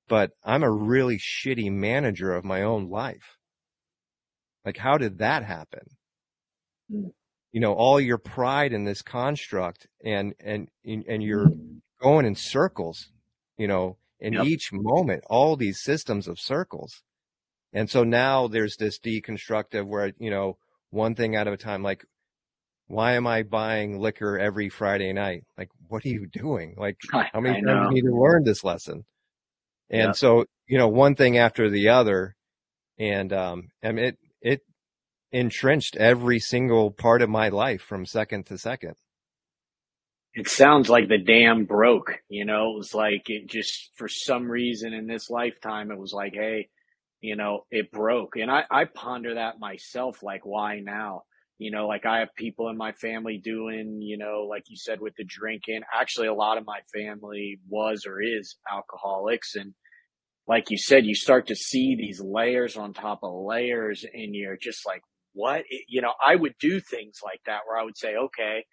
but 0.09 0.33
I'm 0.45 0.65
a 0.65 0.71
really 0.71 1.19
shitty 1.19 1.71
manager 1.71 2.35
of 2.35 2.45
my 2.45 2.63
own 2.63 2.91
life. 2.91 3.39
Like, 4.65 4.79
how 4.79 4.99
did 4.99 5.19
that 5.19 5.45
happen? 5.45 5.97
Mm. 6.93 7.13
You 7.53 7.61
know, 7.61 7.75
all 7.75 8.01
your 8.01 8.19
pride 8.19 8.73
in 8.73 8.85
this 8.85 9.03
construct 9.03 9.87
and, 10.05 10.35
and, 10.41 10.69
and 10.85 11.23
you're 11.23 11.47
mm. 11.47 11.81
going 12.01 12.27
in 12.27 12.35
circles, 12.35 13.11
you 13.57 13.69
know, 13.69 13.99
in 14.19 14.33
yep. 14.35 14.47
each 14.47 14.71
moment, 14.73 15.23
all 15.29 15.57
these 15.57 15.83
systems 15.83 16.27
of 16.27 16.41
circles. 16.41 17.03
And 17.73 17.89
so 17.89 18.05
now 18.05 18.49
there's 18.49 18.77
this 18.77 18.99
deconstructive 18.99 19.87
where, 19.87 20.13
you 20.19 20.31
know, 20.31 20.59
one 20.91 21.15
thing 21.15 21.37
at 21.37 21.49
a 21.49 21.57
time, 21.57 21.83
like, 21.83 22.05
why 22.87 23.13
am 23.13 23.27
I 23.27 23.43
buying 23.43 23.99
liquor 23.99 24.39
every 24.39 24.69
Friday 24.69 25.13
night? 25.13 25.45
Like, 25.57 25.71
what 25.89 26.05
are 26.05 26.09
you 26.09 26.27
doing? 26.27 26.75
Like, 26.77 26.97
how 27.11 27.41
many 27.41 27.63
times 27.63 27.89
do 27.89 27.97
you 27.97 28.03
need 28.03 28.11
to 28.11 28.21
learn 28.21 28.45
this 28.45 28.63
lesson? 28.63 29.05
And 29.89 30.09
yep. 30.09 30.17
so, 30.17 30.45
you 30.67 30.77
know, 30.77 30.89
one 30.89 31.15
thing 31.15 31.39
after 31.39 31.71
the 31.71 31.89
other. 31.89 32.35
And, 32.99 33.33
um, 33.33 33.69
and 33.83 33.99
it, 33.99 34.19
it 34.43 34.61
entrenched 35.33 35.97
every 35.97 36.39
single 36.39 36.91
part 36.91 37.23
of 37.23 37.31
my 37.31 37.49
life 37.49 37.81
from 37.81 38.05
second 38.05 38.47
to 38.47 38.59
second. 38.59 38.95
It 40.35 40.49
sounds 40.49 40.89
like 40.89 41.09
the 41.09 41.19
dam 41.19 41.65
broke, 41.65 42.21
you 42.29 42.45
know, 42.45 42.73
it 42.73 42.77
was 42.77 42.95
like 42.95 43.25
it 43.27 43.49
just, 43.49 43.91
for 43.97 44.09
some 44.09 44.51
reason 44.51 44.95
in 44.95 45.07
this 45.07 45.29
lifetime, 45.29 45.91
it 45.91 45.99
was 45.99 46.13
like, 46.15 46.33
Hey, 46.35 46.69
you 47.23 47.37
know, 47.37 47.65
it 47.71 47.91
broke. 47.93 48.37
And 48.37 48.51
I, 48.51 48.65
I 48.71 48.85
ponder 48.85 49.37
that 49.37 49.61
myself, 49.61 50.23
like, 50.23 50.45
why 50.45 50.81
now? 50.81 51.23
You 51.59 51.71
know, 51.71 51.87
like 51.87 52.05
I 52.05 52.19
have 52.19 52.35
people 52.37 52.69
in 52.69 52.77
my 52.77 52.91
family 52.91 53.41
doing, 53.43 54.01
you 54.03 54.19
know, 54.19 54.49
like 54.51 54.65
you 54.67 54.77
said 54.77 55.01
with 55.01 55.15
the 55.17 55.25
drinking. 55.25 55.83
Actually, 55.95 56.27
a 56.27 56.35
lot 56.35 56.59
of 56.59 56.67
my 56.67 56.81
family 56.93 57.61
was 57.69 58.05
or 58.05 58.21
is 58.21 58.57
alcoholics. 58.71 59.55
And 59.55 59.73
like 60.49 60.71
you 60.71 60.77
said, 60.77 61.07
you 61.07 61.15
start 61.15 61.47
to 61.47 61.55
see 61.55 61.95
these 61.95 62.21
layers 62.21 62.77
on 62.77 62.93
top 62.93 63.21
of 63.23 63.45
layers 63.47 64.05
and 64.13 64.35
you're 64.35 64.59
just 64.61 64.85
like, 64.85 65.03
what? 65.35 65.63
You 65.89 66.03
know, 66.03 66.15
I 66.27 66.35
would 66.35 66.55
do 66.61 66.81
things 66.81 67.21
like 67.25 67.41
that 67.47 67.61
where 67.65 67.79
I 67.79 67.85
would 67.85 67.97
say, 67.97 68.17
okay, 68.17 68.65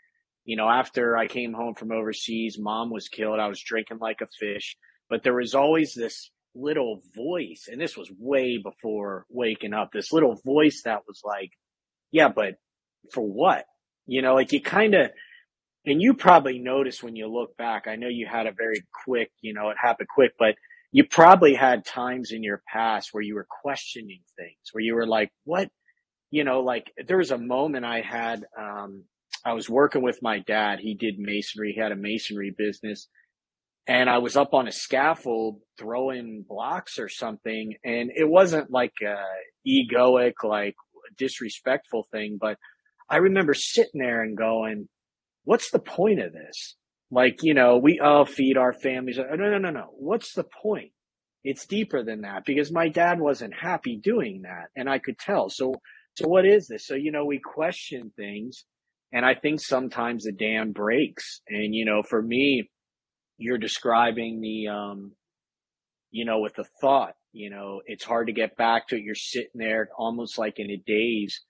you 0.46 0.56
know, 0.56 0.68
after 0.68 1.16
I 1.16 1.28
came 1.28 1.54
home 1.54 1.76
from 1.76 1.92
overseas, 1.92 2.58
mom 2.60 2.90
was 2.90 3.08
killed. 3.08 3.40
I 3.40 3.48
was 3.48 3.62
drinking 3.62 4.00
like 4.02 4.22
a 4.22 4.28
fish, 4.40 4.76
but 5.08 5.22
there 5.22 5.36
was 5.36 5.54
always 5.54 5.94
this 5.94 6.32
little 6.56 7.02
voice. 7.16 7.68
And 7.72 7.80
this 7.80 7.98
was 7.98 8.12
way 8.18 8.58
before 8.58 9.26
waking 9.30 9.74
up, 9.74 9.92
this 9.92 10.12
little 10.12 10.36
voice 10.46 10.82
that 10.86 11.02
was 11.08 11.22
like, 11.24 11.52
yeah, 12.12 12.30
but 12.30 12.56
for 13.14 13.22
what? 13.22 13.66
You 14.08 14.22
know, 14.22 14.34
like 14.34 14.52
you 14.52 14.62
kind 14.62 14.96
of, 14.96 15.12
and 15.86 16.02
you 16.02 16.14
probably 16.14 16.60
noticed 16.60 17.04
when 17.04 17.16
you 17.16 17.28
look 17.28 17.56
back, 17.58 17.88
I 17.88 17.96
know 17.96 18.08
you 18.08 18.28
had 18.28 18.48
a 18.48 18.52
very 18.52 18.84
quick, 19.06 19.32
you 19.42 19.54
know, 19.54 19.70
it 19.70 19.78
happened 19.82 20.10
quick, 20.14 20.34
but 20.38 20.56
you 20.92 21.04
probably 21.04 21.54
had 21.54 21.86
times 21.86 22.32
in 22.32 22.44
your 22.44 22.62
past 22.72 23.10
where 23.12 23.24
you 23.24 23.36
were 23.36 23.48
questioning 23.62 24.22
things, 24.38 24.58
where 24.72 24.84
you 24.84 24.96
were 24.96 25.08
like, 25.08 25.32
what, 25.46 25.70
you 26.32 26.44
know, 26.44 26.62
like 26.62 26.92
there 27.08 27.18
was 27.18 27.32
a 27.32 27.38
moment 27.38 27.86
I 27.86 28.02
had, 28.02 28.44
um, 28.60 29.04
I 29.46 29.54
was 29.54 29.70
working 29.70 30.02
with 30.02 30.22
my 30.22 30.40
dad. 30.40 30.80
He 30.80 30.96
did 30.96 31.20
masonry. 31.20 31.74
He 31.74 31.80
had 31.80 31.92
a 31.92 31.96
masonry 31.96 32.54
business 32.58 33.08
and 33.90 34.08
I 34.08 34.20
was 34.20 34.38
up 34.38 34.54
on 34.54 34.68
a 34.68 34.72
scaffold 34.72 35.62
throwing 35.80 36.46
blocks 36.48 37.00
or 37.00 37.10
something. 37.10 37.74
And 37.84 38.12
it 38.16 38.30
wasn't 38.30 38.70
like 38.70 38.94
a 39.02 39.16
egoic, 39.68 40.34
like 40.44 40.76
disrespectful 41.18 42.06
thing, 42.12 42.38
but 42.40 42.58
I 43.10 43.18
remember 43.18 43.56
sitting 43.56 44.00
there 44.00 44.22
and 44.22 44.38
going, 44.38 44.88
what's 45.44 45.72
the 45.72 45.80
point 45.80 46.22
of 46.22 46.34
this? 46.34 46.76
Like, 47.10 47.40
you 47.42 47.56
know, 47.56 47.80
we 47.80 48.00
all 48.00 48.26
feed 48.26 48.58
our 48.58 48.74
families. 48.74 49.18
Uh, 49.18 49.36
no, 49.36 49.50
no, 49.50 49.58
no, 49.58 49.72
no. 49.72 49.88
What's 49.94 50.36
the 50.36 50.46
point? 50.62 50.92
It's 51.44 51.66
deeper 51.66 52.04
than 52.04 52.22
that 52.22 52.46
because 52.46 52.72
my 52.72 52.90
dad 52.90 53.20
wasn't 53.20 53.56
happy 53.60 54.00
doing 54.04 54.44
that 54.44 54.68
and 54.76 54.88
I 54.88 55.00
could 55.00 55.18
tell. 55.18 55.50
So, 55.50 55.74
so 56.14 56.28
what 56.28 56.46
is 56.46 56.68
this? 56.68 56.86
So, 56.86 56.94
you 56.94 57.12
know, 57.12 57.26
we 57.26 57.40
question 57.44 58.12
things 58.16 58.66
and 59.12 59.26
I 59.26 59.34
think 59.34 59.62
sometimes 59.62 60.26
the 60.26 60.32
dam 60.32 60.74
breaks. 60.74 61.42
And, 61.48 61.74
you 61.74 61.86
know, 61.86 62.04
for 62.08 62.22
me, 62.22 62.70
you're 63.40 63.58
describing 63.58 64.42
the, 64.42 64.68
um, 64.68 65.14
you 66.12 66.26
know, 66.26 66.40
with 66.40 66.56
the 66.56 66.66
thought, 66.80 67.16
you 67.32 67.50
know, 67.50 67.82
it's 67.86 68.04
hard 68.04 68.28
to 68.28 68.34
get 68.34 68.56
back 68.58 68.88
to 68.90 68.96
it. 68.96 69.04
You're 69.04 69.16
sitting 69.16 69.56
there 69.56 69.90
almost 69.98 70.38
like 70.38 70.60
in 70.60 70.70
a 70.70 70.78
daze 70.86 71.42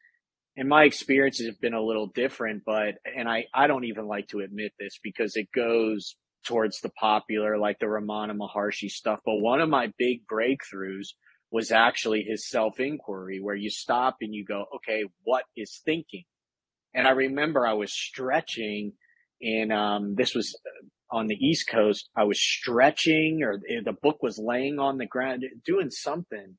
and 0.60 0.68
my 0.68 0.84
experiences 0.84 1.46
have 1.46 1.62
been 1.62 1.74
a 1.74 1.82
little 1.82 2.08
different, 2.08 2.64
but, 2.66 2.96
and 3.18 3.30
I, 3.30 3.46
I 3.54 3.68
don't 3.68 3.86
even 3.86 4.08
like 4.08 4.28
to 4.30 4.40
admit 4.40 4.74
this 4.78 5.00
because 5.02 5.38
it 5.38 5.48
goes 5.56 6.18
towards 6.46 6.82
the 6.82 6.90
popular, 6.90 7.58
like 7.58 7.80
the 7.80 7.86
Ramana 7.86 8.36
Maharshi 8.36 8.90
stuff. 8.90 9.20
But 9.26 9.40
one 9.40 9.62
of 9.62 9.70
my 9.70 9.94
big 9.98 10.24
breakthroughs 10.30 11.14
was 11.50 11.72
actually 11.72 12.24
his 12.24 12.50
self 12.50 12.78
inquiry 12.78 13.40
where 13.42 13.56
you 13.56 13.70
stop 13.70 14.18
and 14.20 14.36
you 14.36 14.44
go, 14.44 14.66
okay, 14.76 15.06
what 15.24 15.46
is 15.56 15.82
thinking? 15.86 16.26
And 16.94 17.08
I 17.08 17.12
remember 17.12 17.66
I 17.66 17.74
was 17.74 17.94
stretching 17.94 18.94
and, 19.42 19.72
um, 19.72 20.16
this 20.16 20.36
was 20.36 20.60
on 21.12 21.28
the 21.28 21.36
East 21.36 21.68
Coast. 21.70 22.10
I 22.16 22.24
was 22.24 22.42
stretching 22.42 23.42
or 23.44 23.60
the 23.60 23.96
book 24.02 24.22
was 24.22 24.38
laying 24.38 24.80
on 24.80 24.98
the 24.98 25.06
ground 25.06 25.44
doing 25.66 25.90
something 25.90 26.58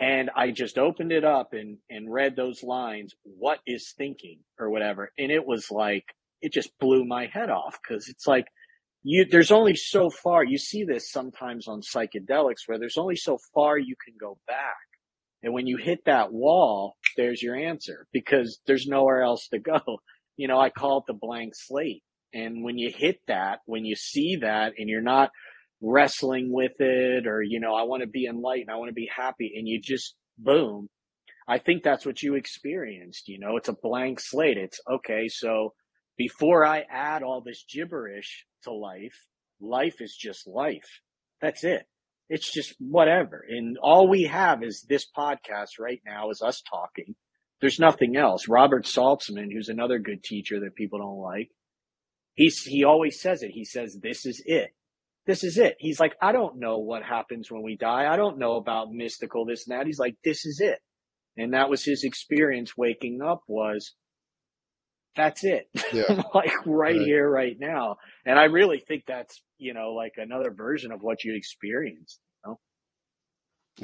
and 0.00 0.30
I 0.36 0.52
just 0.52 0.78
opened 0.78 1.10
it 1.12 1.24
up 1.24 1.52
and, 1.52 1.78
and 1.90 2.12
read 2.12 2.36
those 2.36 2.62
lines, 2.62 3.14
what 3.24 3.58
is 3.66 3.94
thinking 3.96 4.40
or 4.58 4.70
whatever. 4.70 5.10
And 5.18 5.32
it 5.32 5.44
was 5.44 5.70
like, 5.70 6.04
it 6.40 6.52
just 6.52 6.70
blew 6.78 7.04
my 7.04 7.26
head 7.26 7.50
off 7.50 7.78
because 7.82 8.08
it's 8.08 8.26
like, 8.26 8.46
you, 9.02 9.26
there's 9.28 9.50
only 9.50 9.74
so 9.74 10.10
far, 10.10 10.44
you 10.44 10.58
see 10.58 10.84
this 10.84 11.10
sometimes 11.10 11.66
on 11.66 11.80
psychedelics 11.80 12.66
where 12.66 12.78
there's 12.78 12.98
only 12.98 13.16
so 13.16 13.38
far 13.54 13.76
you 13.76 13.96
can 14.04 14.14
go 14.20 14.38
back. 14.46 14.76
And 15.42 15.52
when 15.52 15.66
you 15.66 15.76
hit 15.76 16.00
that 16.06 16.32
wall, 16.32 16.96
there's 17.16 17.42
your 17.42 17.56
answer 17.56 18.06
because 18.12 18.60
there's 18.66 18.86
nowhere 18.86 19.22
else 19.22 19.48
to 19.48 19.58
go. 19.58 19.80
You 20.36 20.46
know, 20.46 20.60
I 20.60 20.70
call 20.70 20.98
it 20.98 21.04
the 21.08 21.18
blank 21.20 21.54
slate. 21.56 22.04
And 22.32 22.62
when 22.62 22.78
you 22.78 22.90
hit 22.94 23.20
that, 23.26 23.60
when 23.66 23.84
you 23.84 23.96
see 23.96 24.36
that 24.42 24.74
and 24.78 24.88
you're 24.88 25.00
not 25.00 25.30
wrestling 25.80 26.52
with 26.52 26.80
it 26.80 27.26
or, 27.26 27.42
you 27.42 27.60
know, 27.60 27.74
I 27.74 27.84
want 27.84 28.02
to 28.02 28.08
be 28.08 28.26
enlightened. 28.26 28.70
I 28.70 28.76
want 28.76 28.88
to 28.88 28.94
be 28.94 29.10
happy. 29.14 29.54
And 29.56 29.66
you 29.66 29.80
just 29.80 30.14
boom. 30.36 30.88
I 31.46 31.58
think 31.58 31.82
that's 31.82 32.04
what 32.04 32.22
you 32.22 32.34
experienced. 32.34 33.28
You 33.28 33.38
know, 33.38 33.56
it's 33.56 33.68
a 33.68 33.76
blank 33.80 34.20
slate. 34.20 34.58
It's 34.58 34.80
okay. 34.90 35.28
So 35.28 35.72
before 36.18 36.66
I 36.66 36.84
add 36.90 37.22
all 37.22 37.40
this 37.40 37.64
gibberish 37.72 38.44
to 38.64 38.72
life, 38.72 39.26
life 39.60 40.00
is 40.00 40.14
just 40.14 40.46
life. 40.46 41.00
That's 41.40 41.64
it. 41.64 41.86
It's 42.28 42.52
just 42.52 42.74
whatever. 42.78 43.44
And 43.48 43.78
all 43.78 44.08
we 44.08 44.24
have 44.24 44.62
is 44.62 44.84
this 44.86 45.06
podcast 45.16 45.78
right 45.80 46.02
now 46.04 46.30
is 46.30 46.42
us 46.42 46.62
talking. 46.68 47.14
There's 47.60 47.80
nothing 47.80 48.16
else. 48.16 48.48
Robert 48.48 48.84
Saltzman, 48.84 49.50
who's 49.52 49.68
another 49.68 49.98
good 49.98 50.22
teacher 50.22 50.60
that 50.60 50.74
people 50.74 50.98
don't 50.98 51.18
like, 51.18 51.50
he's, 52.38 52.62
he 52.62 52.84
always 52.84 53.20
says 53.20 53.42
it. 53.42 53.50
He 53.50 53.64
says, 53.64 53.98
this 54.02 54.24
is 54.24 54.42
it 54.46 54.70
this 55.28 55.44
is 55.44 55.58
it. 55.58 55.76
He's 55.78 56.00
like, 56.00 56.16
I 56.22 56.32
don't 56.32 56.58
know 56.58 56.78
what 56.78 57.02
happens 57.02 57.50
when 57.50 57.62
we 57.62 57.76
die. 57.76 58.10
I 58.10 58.16
don't 58.16 58.38
know 58.38 58.56
about 58.56 58.90
mystical 58.90 59.44
this 59.44 59.68
and 59.68 59.78
that. 59.78 59.86
He's 59.86 59.98
like, 59.98 60.16
this 60.24 60.46
is 60.46 60.58
it. 60.58 60.78
And 61.36 61.52
that 61.52 61.68
was 61.68 61.84
his 61.84 62.02
experience 62.02 62.78
waking 62.78 63.20
up 63.20 63.42
was 63.46 63.94
that's 65.14 65.44
it. 65.44 65.68
Yeah. 65.92 66.22
like 66.34 66.50
right, 66.64 66.66
right, 66.66 66.96
here, 66.96 67.28
right 67.28 67.56
now. 67.60 67.96
And 68.24 68.38
I 68.38 68.44
really 68.44 68.82
think 68.88 69.04
that's, 69.06 69.42
you 69.58 69.74
know, 69.74 69.92
like 69.92 70.14
another 70.16 70.50
version 70.50 70.92
of 70.92 71.02
what 71.02 71.22
you 71.24 71.36
experienced. 71.36 72.20
You 72.46 72.50
know? 72.50 72.58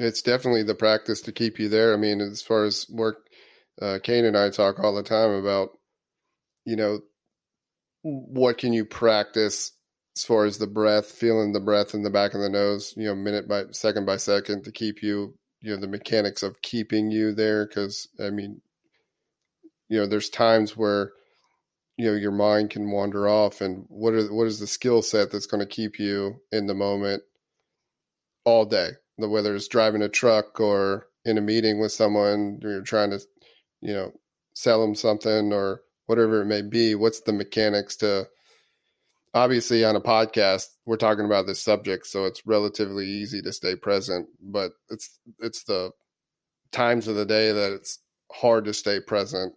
It's 0.07 0.23
definitely 0.23 0.63
the 0.63 0.73
practice 0.73 1.21
to 1.21 1.31
keep 1.31 1.59
you 1.59 1.69
there. 1.69 1.93
I 1.93 1.97
mean, 1.97 2.21
as 2.21 2.41
far 2.41 2.63
as 2.63 2.87
work, 2.89 3.27
uh, 3.79 3.99
Kane 4.01 4.25
and 4.25 4.35
I 4.35 4.49
talk 4.49 4.79
all 4.79 4.95
the 4.95 5.03
time 5.03 5.29
about, 5.29 5.69
you 6.65 6.75
know, 6.75 7.01
what 8.05 8.59
can 8.59 8.71
you 8.71 8.85
practice 8.85 9.71
as 10.15 10.23
far 10.23 10.45
as 10.45 10.59
the 10.59 10.67
breath, 10.67 11.07
feeling 11.07 11.53
the 11.53 11.59
breath 11.59 11.95
in 11.95 12.03
the 12.03 12.09
back 12.11 12.35
of 12.35 12.39
the 12.39 12.49
nose, 12.49 12.93
you 12.95 13.05
know, 13.05 13.15
minute 13.15 13.47
by 13.47 13.63
second 13.71 14.05
by 14.05 14.15
second 14.15 14.63
to 14.63 14.71
keep 14.71 15.01
you, 15.01 15.33
you 15.61 15.71
know, 15.71 15.81
the 15.81 15.87
mechanics 15.87 16.43
of 16.43 16.61
keeping 16.61 17.09
you 17.09 17.33
there. 17.33 17.65
Cause 17.65 18.07
I 18.23 18.29
mean, 18.29 18.61
you 19.89 19.97
know, 19.97 20.05
there's 20.05 20.29
times 20.29 20.77
where, 20.77 21.13
you 21.97 22.05
know, 22.05 22.15
your 22.15 22.31
mind 22.31 22.69
can 22.69 22.91
wander 22.91 23.27
off 23.27 23.61
and 23.61 23.85
what 23.87 24.13
are, 24.13 24.31
what 24.31 24.45
is 24.45 24.59
the 24.59 24.67
skill 24.67 25.01
set 25.01 25.31
that's 25.31 25.47
going 25.47 25.61
to 25.61 25.65
keep 25.65 25.97
you 25.99 26.35
in 26.51 26.67
the 26.67 26.75
moment 26.75 27.23
all 28.43 28.65
day, 28.65 28.91
whether 29.17 29.55
it's 29.55 29.67
driving 29.67 30.03
a 30.03 30.09
truck 30.09 30.59
or 30.59 31.07
in 31.25 31.39
a 31.39 31.41
meeting 31.41 31.79
with 31.79 31.91
someone, 31.91 32.59
or 32.63 32.69
you're 32.69 32.81
trying 32.83 33.09
to, 33.09 33.19
you 33.81 33.93
know, 33.93 34.11
sell 34.53 34.79
them 34.79 34.93
something 34.93 35.51
or 35.51 35.81
whatever 36.05 36.41
it 36.41 36.45
may 36.45 36.61
be. 36.61 36.95
What's 36.95 37.21
the 37.21 37.33
mechanics 37.33 37.95
to, 37.97 38.27
obviously 39.35 39.83
on 39.83 39.97
a 39.97 40.01
podcast 40.01 40.67
we're 40.85 40.95
talking 40.95 41.25
about 41.25 41.45
this 41.45 41.61
subject 41.61 42.07
so 42.07 42.25
it's 42.25 42.47
relatively 42.47 43.05
easy 43.05 43.41
to 43.41 43.51
stay 43.51 43.75
present 43.75 44.27
but 44.41 44.71
it's 44.89 45.19
it's 45.41 45.63
the 45.65 45.91
times 46.71 47.07
of 47.07 47.15
the 47.15 47.25
day 47.25 47.51
that 47.51 47.73
it's 47.73 47.99
hard 48.31 48.65
to 48.65 48.73
stay 48.73 48.99
present 48.99 49.53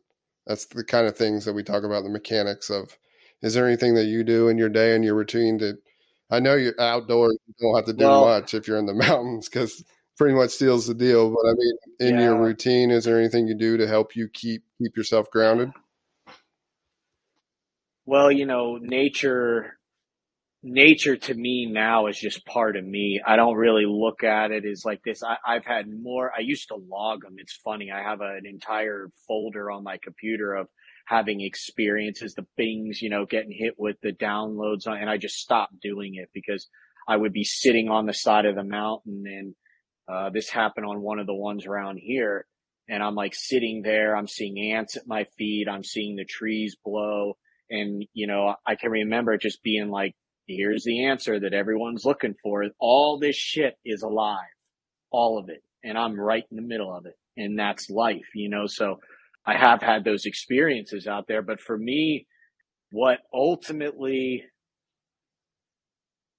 that's 0.47 0.67
the 0.67 0.85
kind 0.85 1.07
of 1.07 1.17
things 1.17 1.45
that 1.45 1.53
we 1.53 1.63
talk 1.63 1.85
about 1.85 2.03
the 2.03 2.11
mechanics 2.11 2.69
of 2.71 2.99
is 3.41 3.55
there 3.55 3.67
anything 3.67 3.95
that 3.95 4.07
you 4.07 4.25
do 4.25 4.49
in 4.49 4.59
your 4.59 4.69
day 4.69 4.97
and 4.97 5.05
your 5.05 5.15
routine 5.15 5.59
to 5.59 5.75
i 6.31 6.41
know 6.41 6.55
you're 6.55 6.79
outdoors 6.81 7.39
you 7.47 7.55
don't 7.61 7.77
have 7.77 7.87
to 7.87 7.93
do 7.93 8.05
well, 8.05 8.27
much 8.27 8.55
if 8.55 8.67
you're 8.67 8.79
in 8.79 8.87
the 8.87 8.95
mountains 9.07 9.49
because 9.49 9.85
pretty 10.17 10.35
much 10.35 10.51
seals 10.51 10.89
the 10.89 10.95
deal 10.95 11.31
but 11.31 11.49
i 11.49 11.53
mean 11.53 11.77
in 12.01 12.15
yeah. 12.17 12.25
your 12.25 12.37
routine 12.37 12.91
is 12.91 13.05
there 13.05 13.19
anything 13.19 13.47
you 13.47 13.55
do 13.55 13.77
to 13.77 13.87
help 13.87 14.17
you 14.17 14.29
keep 14.29 14.65
keep 14.83 14.97
yourself 14.97 15.31
grounded 15.31 15.71
well, 18.09 18.33
you 18.33 18.47
know, 18.47 18.79
nature 18.81 19.79
nature 20.63 21.15
to 21.15 21.35
me 21.35 21.69
now 21.71 22.07
is 22.07 22.19
just 22.19 22.47
part 22.47 22.75
of 22.75 22.83
me. 22.83 23.21
I 23.25 23.37
don't 23.37 23.55
really 23.55 23.85
look 23.87 24.25
at 24.25 24.51
it 24.51 24.65
as 24.65 24.83
like 24.83 25.03
this. 25.05 25.23
I, 25.23 25.37
have 25.53 25.67
had 25.67 25.85
more. 25.91 26.33
I 26.35 26.41
used 26.41 26.69
to 26.69 26.77
log 26.91 27.21
them. 27.21 27.35
It's 27.37 27.61
funny. 27.63 27.91
I 27.95 28.03
have 28.03 28.23
a, 28.23 28.37
an 28.39 28.47
entire 28.47 29.11
folder 29.27 29.71
on 29.71 29.85
my 29.85 29.99
computer 30.03 30.55
of 30.55 30.69
having 31.07 31.43
experiences, 31.43 32.33
the 32.33 32.47
things, 32.57 33.03
you 33.03 33.11
know, 33.11 33.27
getting 33.27 33.53
hit 33.53 33.75
with 33.77 33.97
the 34.03 34.13
downloads 34.13 34.89
on, 34.89 34.97
and 34.97 35.11
I 35.11 35.19
just 35.19 35.37
stopped 35.37 35.79
doing 35.83 36.15
it 36.15 36.31
because 36.33 36.67
I 37.07 37.19
would 37.19 37.35
be 37.35 37.45
sitting 37.45 37.91
on 37.91 38.07
the 38.07 38.15
side 38.15 38.47
of 38.47 38.57
the 38.57 38.65
mountain 38.65 39.25
and, 39.27 39.55
uh, 40.11 40.31
this 40.31 40.49
happened 40.49 40.87
on 40.87 41.03
one 41.03 41.19
of 41.19 41.27
the 41.27 41.35
ones 41.35 41.67
around 41.67 41.99
here. 42.03 42.47
And 42.89 43.03
I'm 43.03 43.15
like 43.15 43.35
sitting 43.35 43.83
there. 43.85 44.17
I'm 44.17 44.27
seeing 44.27 44.73
ants 44.73 44.97
at 44.97 45.07
my 45.07 45.27
feet. 45.37 45.67
I'm 45.71 45.85
seeing 45.85 46.17
the 46.17 46.25
trees 46.25 46.75
blow 46.83 47.35
and, 47.71 48.05
you 48.15 48.27
know, 48.27 48.55
I 48.67 48.77
can 48.77 48.91
remember 48.91 49.37
just 49.37 49.63
being 49.63 49.89
like, 49.91 50.15
here's 50.47 50.85
the 50.85 51.07
answer 51.07 51.39
that 51.41 51.53
everyone's 51.53 52.05
looking 52.05 52.35
for. 52.43 52.65
All 52.81 53.19
this 53.19 53.37
shit 53.37 53.75
is 53.85 54.03
alive. 54.03 54.39
All 55.11 55.39
of 55.39 55.49
it. 55.49 55.63
And 55.85 55.97
I'm 55.97 56.19
right 56.19 56.45
in 56.51 56.57
the 56.57 56.63
middle 56.63 56.95
of 56.95 57.07
it. 57.07 57.15
And 57.37 57.59
that's 57.59 57.89
life, 57.91 58.27
you 58.35 58.49
know, 58.49 58.67
so 58.67 58.99
I 59.47 59.57
have 59.57 59.81
had 59.81 60.05
those 60.05 60.27
experiences 60.27 61.07
out 61.07 61.27
there. 61.29 61.43
But 61.43 61.61
for 61.61 61.77
me, 61.79 62.27
what 62.91 63.19
ultimately, 63.33 64.45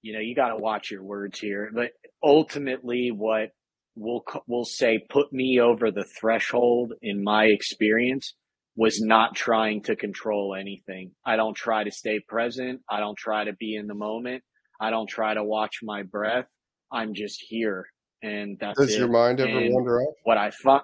you 0.02 0.12
know, 0.12 0.20
you 0.20 0.34
got 0.34 0.48
to 0.48 0.56
watch 0.56 0.90
your 0.90 1.02
words 1.02 1.38
here, 1.38 1.70
but 1.72 1.90
ultimately 2.22 3.10
what 3.10 3.50
will, 3.96 4.24
will 4.46 4.64
say 4.64 5.04
put 5.08 5.32
me 5.32 5.60
over 5.60 5.90
the 5.90 6.04
threshold 6.04 6.92
in 7.00 7.22
my 7.24 7.44
experience 7.44 8.34
was 8.76 9.00
not 9.00 9.34
trying 9.34 9.82
to 9.82 9.96
control 9.96 10.54
anything. 10.58 11.12
I 11.24 11.36
don't 11.36 11.54
try 11.54 11.84
to 11.84 11.90
stay 11.90 12.20
present. 12.20 12.80
I 12.88 13.00
don't 13.00 13.18
try 13.18 13.44
to 13.44 13.52
be 13.52 13.76
in 13.76 13.86
the 13.86 13.94
moment. 13.94 14.42
I 14.80 14.90
don't 14.90 15.08
try 15.08 15.34
to 15.34 15.44
watch 15.44 15.80
my 15.82 16.02
breath. 16.02 16.46
I'm 16.92 17.14
just 17.14 17.44
here. 17.46 17.86
And 18.22 18.58
that's 18.60 18.78
Does 18.78 18.94
it. 18.94 18.98
your 18.98 19.08
mind 19.08 19.40
ever 19.40 19.50
and 19.50 19.72
wander 19.72 20.00
off? 20.00 20.14
What 20.24 20.38
I 20.38 20.50
find. 20.50 20.82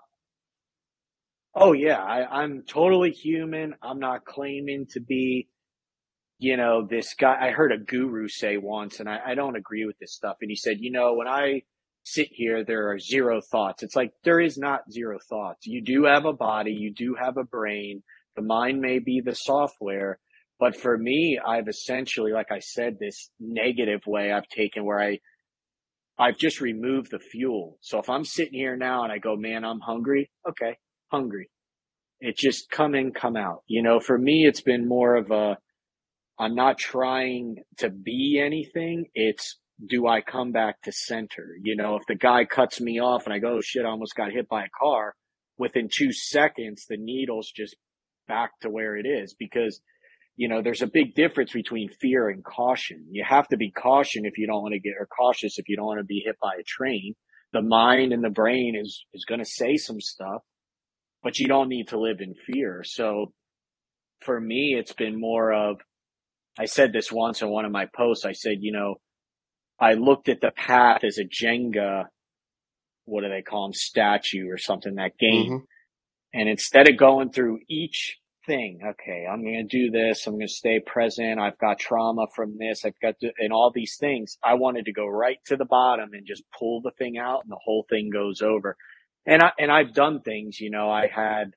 Oh 1.54 1.72
yeah, 1.72 2.02
I, 2.02 2.42
I'm 2.42 2.64
totally 2.66 3.10
human. 3.10 3.74
I'm 3.82 3.98
not 3.98 4.24
claiming 4.24 4.86
to 4.90 5.00
be 5.00 5.48
you 6.38 6.56
know, 6.56 6.86
this 6.86 7.14
guy, 7.14 7.36
I 7.40 7.50
heard 7.50 7.72
a 7.72 7.78
guru 7.78 8.28
say 8.28 8.58
once, 8.58 9.00
and 9.00 9.08
I, 9.08 9.18
I 9.28 9.34
don't 9.34 9.56
agree 9.56 9.86
with 9.86 9.98
this 9.98 10.14
stuff. 10.14 10.36
And 10.40 10.50
he 10.50 10.56
said, 10.56 10.76
you 10.80 10.90
know, 10.90 11.14
when 11.14 11.28
I 11.28 11.62
sit 12.06 12.28
here, 12.30 12.64
there 12.64 12.88
are 12.92 12.98
zero 13.00 13.40
thoughts. 13.40 13.82
It's 13.82 13.96
like 13.96 14.12
there 14.22 14.40
is 14.40 14.56
not 14.56 14.90
zero 14.90 15.18
thoughts. 15.28 15.66
You 15.66 15.82
do 15.82 16.04
have 16.04 16.24
a 16.24 16.32
body, 16.32 16.70
you 16.70 16.94
do 16.94 17.16
have 17.20 17.36
a 17.36 17.42
brain. 17.42 18.04
The 18.36 18.42
mind 18.42 18.80
may 18.80 19.00
be 19.00 19.20
the 19.24 19.34
software. 19.34 20.20
But 20.60 20.76
for 20.76 20.96
me, 20.96 21.38
I've 21.44 21.68
essentially, 21.68 22.32
like 22.32 22.52
I 22.52 22.60
said, 22.60 22.98
this 22.98 23.30
negative 23.40 24.02
way 24.06 24.32
I've 24.32 24.48
taken 24.48 24.84
where 24.84 25.00
I, 25.00 25.18
I've 26.16 26.38
just 26.38 26.60
removed 26.60 27.10
the 27.10 27.18
fuel. 27.18 27.76
So 27.80 27.98
if 27.98 28.08
I'm 28.08 28.24
sitting 28.24 28.54
here 28.54 28.76
now 28.76 29.02
and 29.02 29.12
I 29.12 29.18
go, 29.18 29.36
man, 29.36 29.64
I'm 29.64 29.80
hungry. 29.80 30.30
Okay. 30.48 30.78
Hungry. 31.10 31.50
It 32.20 32.36
just 32.36 32.70
come 32.70 32.94
in, 32.94 33.12
come 33.12 33.36
out. 33.36 33.64
You 33.66 33.82
know, 33.82 33.98
for 33.98 34.16
me, 34.16 34.46
it's 34.48 34.62
been 34.62 34.88
more 34.88 35.16
of 35.16 35.30
a, 35.32 35.58
I'm 36.38 36.54
not 36.54 36.78
trying 36.78 37.56
to 37.78 37.90
be 37.90 38.40
anything. 38.42 39.06
It's 39.12 39.58
do 39.84 40.06
I 40.06 40.20
come 40.20 40.52
back 40.52 40.80
to 40.82 40.92
center? 40.92 41.48
You 41.62 41.76
know, 41.76 41.96
if 41.96 42.02
the 42.08 42.14
guy 42.14 42.44
cuts 42.44 42.80
me 42.80 43.00
off 43.00 43.24
and 43.24 43.34
I 43.34 43.38
go, 43.38 43.56
oh, 43.56 43.60
shit, 43.62 43.84
I 43.84 43.88
almost 43.88 44.14
got 44.14 44.32
hit 44.32 44.48
by 44.48 44.64
a 44.64 44.68
car 44.80 45.14
within 45.58 45.88
two 45.92 46.12
seconds, 46.12 46.86
the 46.88 46.96
needle's 46.98 47.50
just 47.54 47.76
back 48.26 48.52
to 48.62 48.70
where 48.70 48.96
it 48.96 49.06
is 49.06 49.34
because, 49.38 49.80
you 50.36 50.48
know, 50.48 50.62
there's 50.62 50.82
a 50.82 50.86
big 50.86 51.14
difference 51.14 51.52
between 51.52 51.88
fear 52.00 52.28
and 52.28 52.44
caution. 52.44 53.06
You 53.10 53.24
have 53.26 53.48
to 53.48 53.56
be 53.56 53.70
caution 53.70 54.24
if 54.24 54.38
you 54.38 54.46
don't 54.46 54.62
want 54.62 54.74
to 54.74 54.80
get, 54.80 54.94
or 54.98 55.06
cautious 55.06 55.58
if 55.58 55.68
you 55.68 55.76
don't 55.76 55.86
want 55.86 56.00
to 56.00 56.04
be 56.04 56.22
hit 56.24 56.36
by 56.42 56.54
a 56.58 56.64
train. 56.66 57.14
The 57.52 57.62
mind 57.62 58.12
and 58.12 58.24
the 58.24 58.30
brain 58.30 58.74
is, 58.80 59.04
is 59.14 59.24
going 59.24 59.40
to 59.40 59.46
say 59.46 59.76
some 59.76 60.00
stuff, 60.00 60.42
but 61.22 61.38
you 61.38 61.46
don't 61.46 61.68
need 61.68 61.88
to 61.88 62.00
live 62.00 62.20
in 62.20 62.34
fear. 62.34 62.82
So 62.84 63.32
for 64.24 64.40
me, 64.40 64.74
it's 64.78 64.92
been 64.92 65.20
more 65.20 65.52
of, 65.52 65.76
I 66.58 66.64
said 66.64 66.92
this 66.92 67.12
once 67.12 67.42
in 67.42 67.50
one 67.50 67.66
of 67.66 67.72
my 67.72 67.86
posts. 67.94 68.24
I 68.24 68.32
said, 68.32 68.58
you 68.60 68.72
know, 68.72 68.96
I 69.78 69.94
looked 69.94 70.28
at 70.28 70.40
the 70.40 70.50
path 70.50 71.04
as 71.04 71.18
a 71.18 71.24
Jenga, 71.24 72.04
what 73.04 73.22
do 73.22 73.28
they 73.28 73.42
call 73.42 73.66
them, 73.66 73.74
statue 73.74 74.48
or 74.48 74.58
something, 74.58 74.94
that 74.94 75.18
game. 75.18 75.50
Mm-hmm. 75.50 75.64
And 76.34 76.48
instead 76.48 76.88
of 76.88 76.96
going 76.96 77.30
through 77.30 77.60
each 77.68 78.18
thing, 78.46 78.80
okay, 78.84 79.26
I'm 79.30 79.42
going 79.42 79.66
to 79.68 79.78
do 79.78 79.90
this. 79.90 80.26
I'm 80.26 80.34
going 80.34 80.46
to 80.46 80.52
stay 80.52 80.80
present. 80.80 81.40
I've 81.40 81.58
got 81.58 81.78
trauma 81.78 82.26
from 82.34 82.56
this. 82.58 82.84
I've 82.84 82.98
got 83.00 83.18
to, 83.20 83.32
and 83.38 83.52
all 83.52 83.72
these 83.74 83.96
things. 83.98 84.38
I 84.44 84.54
wanted 84.54 84.86
to 84.86 84.92
go 84.92 85.06
right 85.06 85.38
to 85.46 85.56
the 85.56 85.64
bottom 85.64 86.10
and 86.12 86.26
just 86.26 86.44
pull 86.58 86.80
the 86.80 86.92
thing 86.98 87.18
out 87.18 87.42
and 87.42 87.50
the 87.50 87.60
whole 87.62 87.86
thing 87.88 88.10
goes 88.12 88.42
over. 88.42 88.76
And 89.26 89.42
I, 89.42 89.52
and 89.58 89.70
I've 89.72 89.92
done 89.92 90.20
things, 90.20 90.60
you 90.60 90.70
know, 90.70 90.90
I 90.90 91.08
had, 91.08 91.54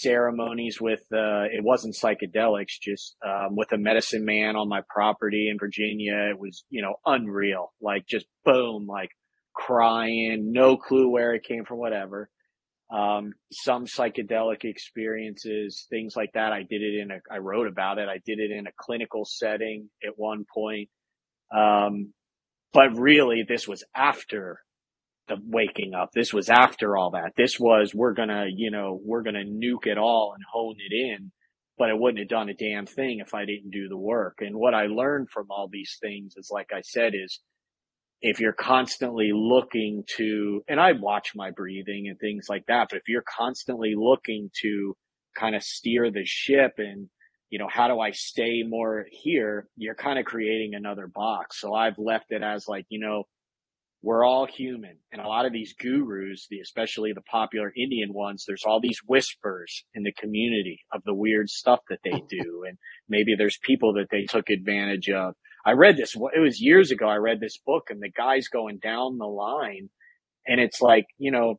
ceremonies 0.00 0.80
with 0.80 1.02
uh, 1.12 1.44
it 1.52 1.62
wasn't 1.62 1.94
psychedelics, 1.94 2.80
just 2.80 3.16
um, 3.26 3.56
with 3.56 3.72
a 3.72 3.78
medicine 3.78 4.24
man 4.24 4.56
on 4.56 4.68
my 4.68 4.82
property 4.88 5.48
in 5.50 5.58
Virginia. 5.58 6.28
It 6.30 6.38
was 6.38 6.64
you 6.70 6.82
know 6.82 6.96
unreal, 7.04 7.72
like 7.80 8.06
just 8.06 8.26
boom, 8.44 8.86
like 8.86 9.10
crying, 9.54 10.52
no 10.52 10.76
clue 10.76 11.08
where 11.08 11.34
it 11.34 11.44
came 11.44 11.64
from, 11.64 11.78
whatever. 11.78 12.28
Um, 12.92 13.32
some 13.50 13.86
psychedelic 13.86 14.64
experiences, 14.64 15.86
things 15.90 16.14
like 16.14 16.30
that. 16.34 16.52
I 16.52 16.62
did 16.62 16.82
it 16.82 17.00
in 17.00 17.10
a, 17.10 17.18
I 17.32 17.38
wrote 17.38 17.66
about 17.66 17.98
it. 17.98 18.08
I 18.08 18.20
did 18.24 18.38
it 18.38 18.52
in 18.52 18.68
a 18.68 18.72
clinical 18.78 19.24
setting 19.24 19.90
at 20.06 20.12
one 20.16 20.44
point. 20.54 20.88
Um, 21.56 22.12
but 22.72 22.96
really 22.96 23.44
this 23.48 23.66
was 23.66 23.82
after 23.94 24.60
the 25.28 25.36
waking 25.44 25.94
up. 25.94 26.10
This 26.14 26.32
was 26.32 26.48
after 26.48 26.96
all 26.96 27.10
that. 27.10 27.32
This 27.36 27.58
was, 27.58 27.94
we're 27.94 28.14
gonna, 28.14 28.46
you 28.48 28.70
know, 28.70 29.00
we're 29.04 29.22
gonna 29.22 29.44
nuke 29.44 29.86
it 29.86 29.98
all 29.98 30.32
and 30.34 30.44
hone 30.52 30.76
it 30.78 30.94
in, 30.94 31.32
but 31.78 31.90
it 31.90 31.98
wouldn't 31.98 32.20
have 32.20 32.28
done 32.28 32.48
a 32.48 32.54
damn 32.54 32.86
thing 32.86 33.20
if 33.20 33.34
I 33.34 33.44
didn't 33.44 33.70
do 33.70 33.88
the 33.88 33.96
work. 33.96 34.36
And 34.40 34.56
what 34.56 34.74
I 34.74 34.86
learned 34.86 35.30
from 35.30 35.46
all 35.50 35.68
these 35.70 35.98
things 36.00 36.34
is, 36.36 36.50
like 36.50 36.70
I 36.72 36.80
said, 36.82 37.12
is 37.14 37.40
if 38.22 38.40
you're 38.40 38.52
constantly 38.52 39.30
looking 39.34 40.04
to, 40.16 40.62
and 40.68 40.80
I 40.80 40.92
watch 40.92 41.32
my 41.34 41.50
breathing 41.50 42.08
and 42.08 42.18
things 42.18 42.46
like 42.48 42.64
that, 42.66 42.88
but 42.90 42.96
if 42.96 43.08
you're 43.08 43.24
constantly 43.36 43.94
looking 43.96 44.50
to 44.62 44.96
kind 45.36 45.54
of 45.54 45.62
steer 45.62 46.10
the 46.10 46.24
ship 46.24 46.74
and, 46.78 47.08
you 47.50 47.58
know, 47.58 47.68
how 47.70 47.88
do 47.88 48.00
I 48.00 48.12
stay 48.12 48.62
more 48.66 49.06
here? 49.10 49.68
You're 49.76 49.94
kind 49.94 50.18
of 50.18 50.24
creating 50.24 50.74
another 50.74 51.06
box. 51.06 51.60
So 51.60 51.74
I've 51.74 51.98
left 51.98 52.26
it 52.30 52.42
as 52.42 52.66
like, 52.66 52.86
you 52.88 53.00
know, 53.00 53.24
we're 54.06 54.24
all 54.24 54.46
human. 54.46 54.96
And 55.10 55.20
a 55.20 55.26
lot 55.26 55.46
of 55.46 55.52
these 55.52 55.74
gurus, 55.74 56.46
the, 56.48 56.60
especially 56.60 57.12
the 57.12 57.22
popular 57.22 57.72
Indian 57.76 58.12
ones, 58.12 58.44
there's 58.46 58.62
all 58.64 58.78
these 58.80 59.00
whispers 59.04 59.82
in 59.94 60.04
the 60.04 60.12
community 60.12 60.78
of 60.92 61.02
the 61.04 61.12
weird 61.12 61.50
stuff 61.50 61.80
that 61.90 61.98
they 62.04 62.12
do. 62.30 62.62
And 62.68 62.78
maybe 63.08 63.34
there's 63.36 63.58
people 63.64 63.94
that 63.94 64.06
they 64.12 64.22
took 64.22 64.48
advantage 64.48 65.10
of. 65.10 65.34
I 65.66 65.72
read 65.72 65.96
this, 65.96 66.14
it 66.14 66.38
was 66.40 66.60
years 66.60 66.92
ago. 66.92 67.08
I 67.08 67.16
read 67.16 67.40
this 67.40 67.58
book 67.58 67.88
and 67.90 68.00
the 68.00 68.12
guy's 68.16 68.46
going 68.46 68.78
down 68.78 69.18
the 69.18 69.26
line 69.26 69.90
and 70.46 70.60
it's 70.60 70.80
like, 70.80 71.06
you 71.18 71.32
know, 71.32 71.56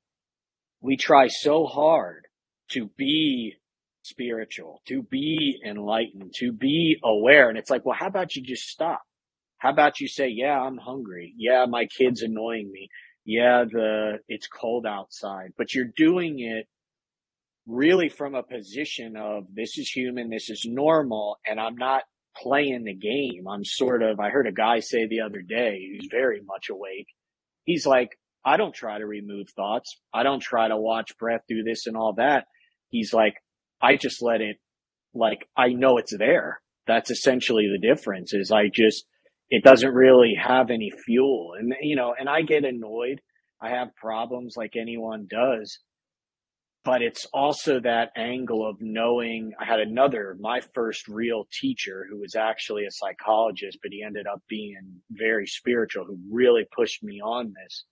we 0.79 0.95
try 0.95 1.27
so 1.27 1.65
hard 1.65 2.27
to 2.71 2.89
be 2.97 3.55
spiritual, 4.03 4.81
to 4.87 5.03
be 5.03 5.59
enlightened, 5.67 6.33
to 6.37 6.53
be 6.53 6.95
aware. 7.03 7.49
And 7.49 7.57
it's 7.57 7.69
like, 7.69 7.85
well, 7.85 7.97
how 7.99 8.07
about 8.07 8.37
you 8.37 8.41
just 8.41 8.69
stop? 8.69 9.01
How 9.59 9.71
about 9.71 9.99
you 9.99 10.07
say, 10.07 10.29
yeah, 10.29 10.59
I'm 10.59 10.77
hungry. 10.77 11.33
Yeah, 11.37 11.65
my 11.67 11.85
kid's 11.85 12.21
annoying 12.21 12.69
me. 12.71 12.89
Yeah, 13.25 13.65
the, 13.69 14.19
it's 14.27 14.47
cold 14.47 14.85
outside, 14.85 15.51
but 15.57 15.73
you're 15.73 15.91
doing 15.95 16.39
it 16.39 16.67
really 17.65 18.07
from 18.07 18.35
a 18.35 18.43
position 18.43 19.17
of 19.17 19.43
this 19.53 19.77
is 19.77 19.89
human, 19.89 20.29
this 20.29 20.49
is 20.49 20.65
normal, 20.65 21.37
and 21.45 21.59
I'm 21.59 21.75
not 21.75 22.03
playing 22.37 22.85
the 22.85 22.93
game. 22.93 23.47
I'm 23.49 23.65
sort 23.65 24.01
of, 24.03 24.19
I 24.19 24.29
heard 24.29 24.47
a 24.47 24.53
guy 24.53 24.79
say 24.79 25.07
the 25.07 25.21
other 25.21 25.41
day 25.41 25.81
who's 25.91 26.07
very 26.09 26.41
much 26.45 26.69
awake. 26.69 27.07
He's 27.65 27.85
like, 27.85 28.11
I 28.45 28.55
don't 28.55 28.73
try 28.73 28.97
to 28.97 29.05
remove 29.05 29.49
thoughts. 29.49 29.99
I 30.13 30.23
don't 30.23 30.41
try 30.41 30.69
to 30.69 30.77
watch 30.77 31.17
breath 31.17 31.41
do 31.49 31.63
this 31.63 31.87
and 31.87 31.97
all 31.97 32.13
that. 32.13 32.45
He's 32.89 33.13
like, 33.13 33.35
I 33.81 33.97
just 33.97 34.21
let 34.21 34.39
it, 34.39 34.57
like, 35.13 35.49
I 35.57 35.69
know 35.69 35.97
it's 35.97 36.15
there. 36.15 36.61
That's 36.85 37.11
essentially 37.11 37.67
the 37.69 37.85
difference 37.85 38.33
is 38.33 38.51
I 38.51 38.69
just, 38.73 39.05
it 39.49 39.63
doesn't 39.63 39.93
really 39.93 40.35
have 40.41 40.69
any 40.69 40.91
fuel. 41.05 41.53
And, 41.57 41.73
you 41.81 41.95
know, 41.95 42.13
and 42.17 42.27
I 42.27 42.41
get 42.41 42.65
annoyed. 42.65 43.21
I 43.61 43.69
have 43.69 43.95
problems 43.95 44.55
like 44.57 44.75
anyone 44.75 45.27
does. 45.29 45.79
But 46.83 47.01
it's 47.01 47.25
also 47.33 47.81
that 47.81 48.11
angle 48.15 48.65
of 48.65 48.77
knowing 48.79 49.51
I 49.59 49.65
had 49.65 49.81
another, 49.81 50.37
my 50.39 50.61
first 50.73 51.07
real 51.09 51.45
teacher 51.59 52.05
who 52.09 52.19
was 52.19 52.35
actually 52.35 52.85
a 52.85 52.91
psychologist, 52.91 53.79
but 53.83 53.91
he 53.91 54.03
ended 54.03 54.25
up 54.25 54.41
being 54.47 55.01
very 55.11 55.47
spiritual, 55.47 56.05
who 56.05 56.17
really 56.31 56.65
pushed 56.73 57.03
me 57.03 57.19
on 57.19 57.53
this. 57.61 57.83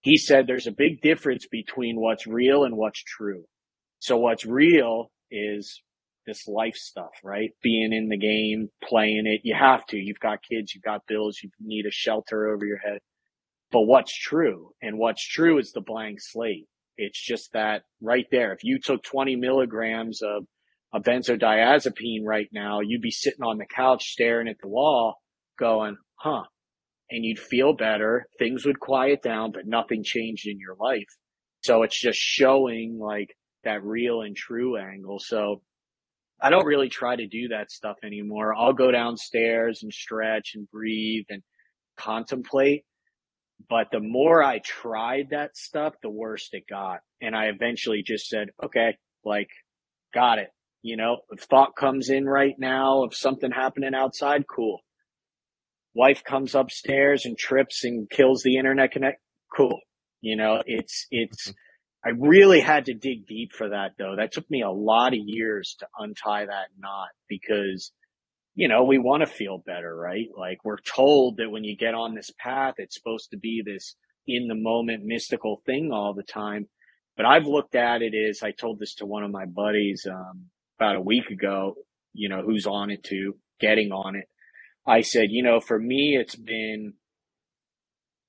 He 0.00 0.16
said 0.16 0.46
there's 0.46 0.66
a 0.66 0.72
big 0.72 1.02
difference 1.02 1.46
between 1.50 2.00
what's 2.00 2.26
real 2.26 2.64
and 2.64 2.76
what's 2.76 3.02
true. 3.02 3.44
So 3.98 4.16
what's 4.16 4.46
real 4.46 5.10
is 5.30 5.82
this 6.26 6.46
life 6.48 6.74
stuff, 6.74 7.12
right? 7.22 7.50
Being 7.62 7.92
in 7.92 8.08
the 8.08 8.18
game, 8.18 8.68
playing 8.82 9.24
it. 9.26 9.40
You 9.44 9.54
have 9.58 9.86
to. 9.86 9.96
You've 9.96 10.20
got 10.20 10.40
kids, 10.42 10.74
you've 10.74 10.84
got 10.84 11.06
bills, 11.06 11.38
you 11.42 11.50
need 11.60 11.86
a 11.86 11.90
shelter 11.90 12.48
over 12.48 12.64
your 12.64 12.78
head. 12.78 12.98
But 13.70 13.82
what's 13.82 14.16
true? 14.16 14.70
And 14.82 14.98
what's 14.98 15.26
true 15.26 15.58
is 15.58 15.72
the 15.72 15.80
blank 15.80 16.18
slate. 16.20 16.66
It's 16.96 17.22
just 17.22 17.52
that 17.52 17.82
right 18.00 18.26
there. 18.30 18.52
If 18.52 18.64
you 18.64 18.78
took 18.82 19.02
20 19.02 19.36
milligrams 19.36 20.20
of 20.22 20.44
a 20.94 21.00
benzodiazepine 21.00 22.24
right 22.24 22.48
now, 22.52 22.80
you'd 22.80 23.02
be 23.02 23.10
sitting 23.10 23.42
on 23.42 23.58
the 23.58 23.66
couch 23.66 24.04
staring 24.04 24.48
at 24.48 24.56
the 24.62 24.68
wall 24.68 25.16
going, 25.58 25.96
huh? 26.16 26.44
And 27.10 27.24
you'd 27.24 27.38
feel 27.38 27.74
better. 27.74 28.26
Things 28.38 28.64
would 28.64 28.80
quiet 28.80 29.22
down, 29.22 29.52
but 29.52 29.66
nothing 29.66 30.02
changed 30.04 30.46
in 30.46 30.58
your 30.58 30.76
life. 30.78 31.06
So 31.62 31.82
it's 31.82 32.00
just 32.00 32.18
showing 32.18 32.98
like 33.00 33.36
that 33.64 33.84
real 33.84 34.22
and 34.22 34.36
true 34.36 34.76
angle. 34.76 35.18
So 35.18 35.62
I 36.40 36.50
don't 36.50 36.66
really 36.66 36.88
try 36.88 37.16
to 37.16 37.26
do 37.26 37.48
that 37.48 37.70
stuff 37.70 37.96
anymore. 38.04 38.54
I'll 38.54 38.74
go 38.74 38.90
downstairs 38.90 39.82
and 39.82 39.92
stretch 39.92 40.52
and 40.54 40.70
breathe 40.70 41.24
and 41.30 41.42
contemplate. 41.96 42.84
But 43.70 43.88
the 43.90 44.00
more 44.00 44.42
I 44.42 44.58
tried 44.58 45.28
that 45.30 45.56
stuff, 45.56 45.94
the 46.02 46.10
worse 46.10 46.48
it 46.52 46.64
got. 46.68 47.00
And 47.22 47.34
I 47.34 47.46
eventually 47.46 48.02
just 48.06 48.28
said, 48.28 48.48
okay, 48.62 48.96
like, 49.24 49.48
got 50.14 50.38
it. 50.38 50.48
You 50.82 50.96
know, 50.98 51.18
if 51.30 51.40
thought 51.44 51.74
comes 51.74 52.10
in 52.10 52.26
right 52.26 52.54
now 52.58 53.02
of 53.02 53.14
something 53.14 53.50
happening 53.50 53.94
outside, 53.94 54.44
cool. 54.54 54.80
Wife 55.94 56.22
comes 56.22 56.54
upstairs 56.54 57.24
and 57.24 57.38
trips 57.38 57.82
and 57.82 58.08
kills 58.10 58.42
the 58.42 58.58
internet 58.58 58.92
connect, 58.92 59.20
cool. 59.56 59.80
You 60.20 60.36
know, 60.36 60.62
it's, 60.66 61.06
it's, 61.10 61.48
mm-hmm. 61.48 61.65
I 62.06 62.10
really 62.10 62.60
had 62.60 62.86
to 62.86 62.94
dig 62.94 63.26
deep 63.26 63.52
for 63.52 63.70
that 63.70 63.92
though. 63.98 64.14
That 64.16 64.30
took 64.32 64.48
me 64.48 64.62
a 64.62 64.70
lot 64.70 65.12
of 65.12 65.18
years 65.24 65.76
to 65.80 65.88
untie 65.98 66.46
that 66.46 66.68
knot 66.78 67.08
because, 67.28 67.90
you 68.54 68.68
know, 68.68 68.84
we 68.84 68.98
want 68.98 69.22
to 69.22 69.26
feel 69.26 69.58
better, 69.58 69.94
right? 69.96 70.28
Like 70.38 70.58
we're 70.64 70.78
told 70.78 71.38
that 71.38 71.50
when 71.50 71.64
you 71.64 71.76
get 71.76 71.94
on 71.94 72.14
this 72.14 72.30
path, 72.38 72.74
it's 72.78 72.94
supposed 72.96 73.30
to 73.32 73.38
be 73.38 73.62
this 73.66 73.96
in 74.28 74.46
the 74.46 74.54
moment 74.54 75.02
mystical 75.04 75.62
thing 75.66 75.90
all 75.92 76.14
the 76.14 76.22
time. 76.22 76.68
But 77.16 77.26
I've 77.26 77.46
looked 77.46 77.74
at 77.74 78.02
it 78.02 78.14
as 78.14 78.42
I 78.42 78.52
told 78.52 78.78
this 78.78 78.94
to 78.96 79.06
one 79.06 79.24
of 79.24 79.32
my 79.32 79.46
buddies, 79.46 80.06
um, 80.08 80.46
about 80.78 80.96
a 80.96 81.00
week 81.00 81.30
ago. 81.30 81.74
you 82.16 82.28
know, 82.28 82.42
who's 82.42 82.66
on 82.66 82.90
it 82.90 83.04
to 83.04 83.34
getting 83.60 83.92
on 83.92 84.16
it. 84.16 84.28
I 84.86 85.02
said, 85.02 85.26
you 85.30 85.42
know, 85.42 85.60
for 85.60 85.78
me, 85.78 86.16
it's 86.20 86.36
been 86.36 86.94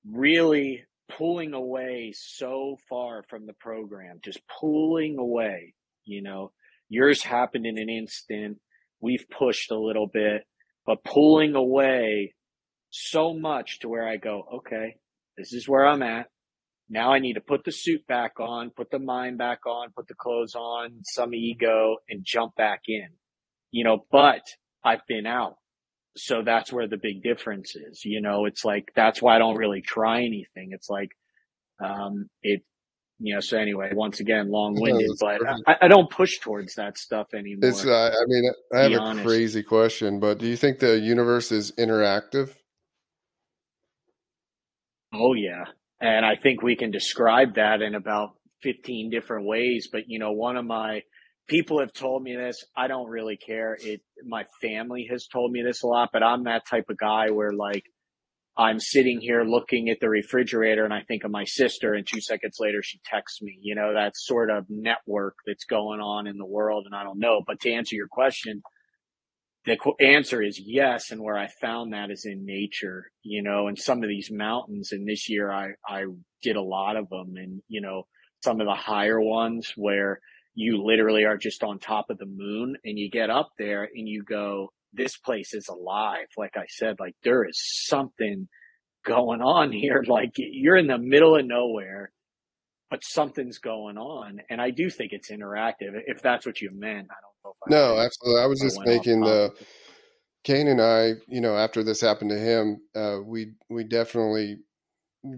really 0.09 0.83
pulling 1.17 1.53
away 1.53 2.13
so 2.15 2.77
far 2.89 3.23
from 3.29 3.45
the 3.45 3.53
program, 3.53 4.19
just 4.23 4.39
pulling 4.59 5.17
away, 5.17 5.73
you 6.05 6.21
know, 6.21 6.51
yours 6.89 7.23
happened 7.23 7.65
in 7.65 7.77
an 7.77 7.89
instant. 7.89 8.57
We've 8.99 9.25
pushed 9.29 9.71
a 9.71 9.79
little 9.79 10.07
bit, 10.07 10.43
but 10.85 11.03
pulling 11.03 11.55
away 11.55 12.33
so 12.89 13.33
much 13.33 13.79
to 13.79 13.89
where 13.89 14.07
I 14.07 14.17
go, 14.17 14.43
okay, 14.57 14.95
this 15.37 15.53
is 15.53 15.67
where 15.67 15.85
I'm 15.85 16.03
at. 16.03 16.27
Now 16.89 17.11
I 17.11 17.19
need 17.19 17.33
to 17.33 17.41
put 17.41 17.63
the 17.65 17.71
suit 17.71 18.07
back 18.07 18.39
on, 18.39 18.71
put 18.71 18.89
the 18.91 18.99
mind 18.99 19.37
back 19.37 19.65
on, 19.65 19.91
put 19.95 20.07
the 20.07 20.15
clothes 20.15 20.55
on, 20.55 21.01
some 21.03 21.33
ego 21.33 21.97
and 22.09 22.23
jump 22.25 22.55
back 22.55 22.83
in, 22.87 23.09
you 23.71 23.83
know, 23.83 24.05
but 24.09 24.41
I've 24.83 25.05
been 25.07 25.25
out. 25.27 25.57
So 26.17 26.41
that's 26.43 26.71
where 26.71 26.87
the 26.87 26.97
big 26.97 27.23
difference 27.23 27.75
is. 27.75 28.03
You 28.03 28.21
know, 28.21 28.45
it's 28.45 28.65
like, 28.65 28.91
that's 28.95 29.21
why 29.21 29.35
I 29.35 29.39
don't 29.39 29.57
really 29.57 29.81
try 29.81 30.19
anything. 30.19 30.69
It's 30.71 30.89
like, 30.89 31.09
um, 31.83 32.29
it, 32.41 32.61
you 33.19 33.33
know, 33.33 33.39
so 33.39 33.57
anyway, 33.57 33.91
once 33.93 34.19
again, 34.19 34.51
long 34.51 34.79
winded, 34.79 35.09
but 35.19 35.41
I, 35.65 35.75
I, 35.83 35.87
don't 35.87 36.09
push 36.09 36.37
towards 36.39 36.75
that 36.75 36.97
stuff 36.97 37.27
anymore. 37.33 37.69
It's, 37.69 37.83
uh, 37.83 38.11
I 38.13 38.25
mean, 38.27 38.51
I 38.73 38.79
have 38.79 38.91
a 38.91 38.99
honest. 38.99 39.25
crazy 39.25 39.63
question, 39.63 40.19
but 40.19 40.37
do 40.37 40.45
you 40.45 40.55
think 40.55 40.79
the 40.79 40.99
universe 40.99 41.51
is 41.51 41.71
interactive? 41.73 42.51
Oh 45.13 45.33
yeah. 45.33 45.65
And 45.99 46.25
I 46.25 46.35
think 46.35 46.61
we 46.61 46.75
can 46.75 46.91
describe 46.91 47.55
that 47.55 47.81
in 47.81 47.95
about 47.95 48.35
15 48.61 49.09
different 49.09 49.47
ways. 49.47 49.89
But, 49.91 50.03
you 50.07 50.19
know, 50.19 50.31
one 50.31 50.57
of 50.57 50.65
my 50.65 51.01
people 51.47 51.79
have 51.79 51.93
told 51.93 52.23
me 52.23 52.35
this. 52.35 52.63
I 52.75 52.87
don't 52.87 53.09
really 53.09 53.37
care. 53.37 53.77
It, 53.79 54.01
my 54.25 54.45
family 54.61 55.07
has 55.11 55.27
told 55.27 55.51
me 55.51 55.61
this 55.61 55.83
a 55.83 55.87
lot, 55.87 56.09
but 56.11 56.23
I'm 56.23 56.43
that 56.43 56.67
type 56.69 56.85
of 56.89 56.97
guy 56.97 57.31
where 57.31 57.51
like, 57.51 57.83
I'm 58.59 58.79
sitting 58.79 59.21
here 59.21 59.43
looking 59.43 59.89
at 59.89 59.99
the 60.01 60.09
refrigerator 60.09 60.83
and 60.83 60.93
I 60.93 61.03
think 61.07 61.23
of 61.23 61.29
my 61.29 61.43
sister 61.45 61.93
and 61.93 62.07
two 62.07 62.19
seconds 62.19 62.57
later 62.59 62.79
she 62.81 62.99
texts 63.05 63.39
me, 63.41 63.59
you 63.61 63.75
know, 63.75 63.93
that 63.93 64.13
sort 64.15 64.49
of 64.49 64.65
network 64.67 65.35
that's 65.45 65.65
going 65.65 65.99
on 65.99 66.25
in 66.25 66.37
the 66.37 66.45
world. 66.45 66.85
And 66.87 66.95
I 66.95 67.03
don't 67.03 67.19
know, 67.19 67.43
but 67.45 67.59
to 67.61 67.71
answer 67.71 67.95
your 67.95 68.07
question, 68.07 68.63
the 69.65 69.77
answer 69.99 70.41
is 70.41 70.59
yes. 70.59 71.11
And 71.11 71.21
where 71.21 71.37
I 71.37 71.49
found 71.61 71.93
that 71.93 72.09
is 72.09 72.25
in 72.25 72.45
nature, 72.45 73.11
you 73.21 73.43
know, 73.43 73.67
and 73.67 73.77
some 73.77 74.01
of 74.01 74.09
these 74.09 74.31
mountains. 74.31 74.91
And 74.91 75.07
this 75.07 75.29
year 75.29 75.51
I, 75.51 75.67
I 75.87 76.05
did 76.41 76.55
a 76.55 76.61
lot 76.61 76.95
of 76.95 77.09
them 77.09 77.35
and, 77.35 77.61
you 77.67 77.81
know, 77.81 78.07
some 78.43 78.59
of 78.59 78.65
the 78.65 78.73
higher 78.73 79.21
ones 79.21 79.71
where 79.75 80.19
you 80.57 80.83
literally 80.83 81.23
are 81.23 81.37
just 81.37 81.63
on 81.63 81.77
top 81.77 82.09
of 82.09 82.17
the 82.17 82.25
moon 82.25 82.75
and 82.83 82.97
you 82.97 83.11
get 83.11 83.29
up 83.29 83.51
there 83.59 83.83
and 83.83 84.07
you 84.07 84.23
go, 84.23 84.71
this 84.91 85.15
place 85.15 85.53
is 85.53 85.67
alive. 85.67 86.25
Like 86.35 86.57
I 86.57 86.65
said, 86.67 86.95
like 86.99 87.13
there 87.23 87.47
is 87.47 87.61
something 87.85 88.47
going 89.05 89.41
on 89.41 89.71
here. 89.71 90.03
Like 90.07 90.31
you're 90.35 90.75
in 90.75 90.87
the 90.87 90.97
middle 90.97 91.35
of 91.35 91.45
nowhere, 91.45 92.11
but 92.89 93.03
something's 93.03 93.59
going 93.59 93.99
on. 93.99 94.39
And 94.49 94.59
I 94.59 94.71
do 94.71 94.89
think 94.89 95.11
it's 95.13 95.29
interactive. 95.29 95.91
If 96.07 96.23
that's 96.23 96.47
what 96.47 96.59
you 96.59 96.71
meant, 96.73 97.07
I 97.11 97.17
don't 97.21 97.55
know. 97.69 97.95
no, 97.95 97.99
absolutely. 97.99 98.41
I 98.41 98.47
was 98.47 98.59
just 98.59 98.79
making 98.83 99.21
the 99.21 99.53
Kane 100.43 100.69
and 100.69 100.81
I, 100.81 101.11
you 101.27 101.39
know, 101.39 101.55
after 101.55 101.83
this 101.83 102.01
happened 102.01 102.31
to 102.31 102.39
him, 102.39 102.81
uh, 102.95 103.17
we 103.23 103.51
we 103.69 103.83
definitely 103.83 104.57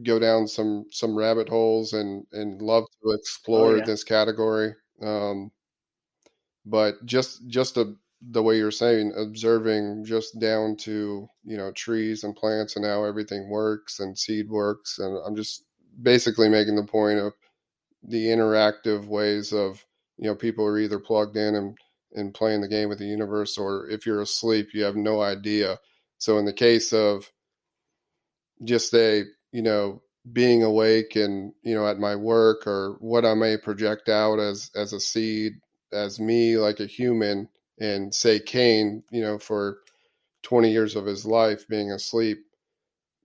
go 0.03 0.17
down 0.17 0.47
some 0.47 0.85
some 0.91 1.17
rabbit 1.17 1.49
holes 1.49 1.91
and 1.91 2.23
and 2.31 2.61
love 2.61 2.85
to 2.85 3.09
oh, 3.09 3.15
explore 3.15 3.71
oh, 3.71 3.75
yeah. 3.75 3.85
this 3.85 4.05
category. 4.05 4.73
Um, 5.01 5.51
but 6.65 7.03
just 7.05 7.47
just 7.47 7.77
a, 7.77 7.93
the 8.21 8.43
way 8.43 8.57
you're 8.57 8.71
saying, 8.71 9.13
observing 9.17 10.05
just 10.05 10.39
down 10.39 10.75
to 10.77 11.27
you 11.43 11.57
know 11.57 11.71
trees 11.73 12.23
and 12.23 12.35
plants 12.35 12.75
and 12.75 12.85
how 12.85 13.03
everything 13.03 13.49
works 13.49 13.99
and 13.99 14.17
seed 14.17 14.49
works, 14.49 14.99
and 14.99 15.17
I'm 15.25 15.35
just 15.35 15.65
basically 16.01 16.49
making 16.49 16.75
the 16.75 16.83
point 16.85 17.19
of 17.19 17.33
the 18.03 18.27
interactive 18.27 19.05
ways 19.07 19.53
of 19.53 19.85
you 20.17 20.27
know 20.27 20.35
people 20.35 20.65
are 20.65 20.79
either 20.79 20.99
plugged 20.99 21.37
in 21.37 21.55
and 21.55 21.77
and 22.13 22.33
playing 22.33 22.61
the 22.61 22.67
game 22.67 22.89
with 22.89 22.99
the 22.99 23.05
universe, 23.05 23.57
or 23.57 23.87
if 23.89 24.05
you're 24.05 24.21
asleep, 24.21 24.69
you 24.73 24.83
have 24.83 24.95
no 24.95 25.21
idea. 25.21 25.79
So 26.17 26.37
in 26.37 26.45
the 26.45 26.53
case 26.53 26.91
of 26.91 27.31
just 28.63 28.93
a, 28.93 29.23
you 29.51 29.61
know, 29.61 30.01
being 30.33 30.63
awake 30.63 31.15
and, 31.15 31.53
you 31.63 31.75
know, 31.75 31.87
at 31.87 31.99
my 31.99 32.15
work 32.15 32.67
or 32.67 32.97
what 32.99 33.25
I 33.25 33.33
may 33.33 33.57
project 33.57 34.09
out 34.09 34.39
as 34.39 34.71
as 34.75 34.93
a 34.93 34.99
seed, 34.99 35.53
as 35.93 36.19
me 36.19 36.57
like 36.57 36.79
a 36.79 36.85
human, 36.85 37.49
and 37.79 38.13
say 38.13 38.39
Kane, 38.39 39.03
you 39.11 39.21
know, 39.21 39.39
for 39.39 39.79
20 40.43 40.71
years 40.71 40.95
of 40.95 41.05
his 41.05 41.25
life 41.25 41.67
being 41.67 41.91
asleep, 41.91 42.39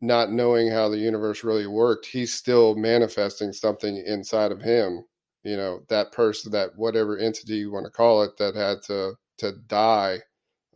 not 0.01 0.33
knowing 0.33 0.71
how 0.71 0.89
the 0.89 0.99
universe 0.99 1.45
really 1.45 1.67
worked, 1.67 2.07
he's 2.07 2.35
still 2.35 2.75
manifesting 2.77 3.53
something 3.53 3.97
inside 4.07 4.53
of 4.53 4.63
him 4.63 5.05
you 5.45 5.57
know 5.57 5.83
that 5.89 6.11
person 6.11 6.51
that 6.51 6.71
whatever 6.77 7.19
entity 7.19 7.57
you 7.57 7.71
want 7.71 7.85
to 7.85 7.91
call 7.93 8.23
it 8.23 8.37
that 8.39 8.57
had 8.57 8.83
to 8.83 9.15
to 9.39 9.53
die 9.69 10.19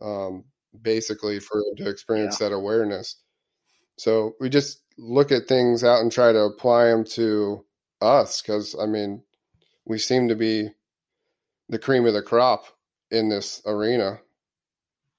um, 0.01 0.45
basically 0.81 1.39
for 1.39 1.57
him 1.57 1.75
to 1.75 1.89
experience 1.89 2.39
yeah. 2.39 2.47
that 2.49 2.55
awareness 2.55 3.17
so 3.99 4.35
we 4.39 4.49
just 4.49 4.81
look 4.97 5.31
at 5.31 5.47
things 5.47 5.83
out 5.83 6.01
and 6.01 6.11
try 6.11 6.31
to 6.31 6.39
apply 6.39 6.85
them 6.85 7.03
to 7.03 7.63
us 8.01 8.41
because 8.41 8.75
i 8.81 8.85
mean 8.85 9.21
we 9.85 9.97
seem 9.97 10.27
to 10.27 10.35
be 10.35 10.69
the 11.69 11.79
cream 11.79 12.05
of 12.05 12.13
the 12.13 12.21
crop 12.21 12.65
in 13.11 13.29
this 13.29 13.61
arena 13.65 14.19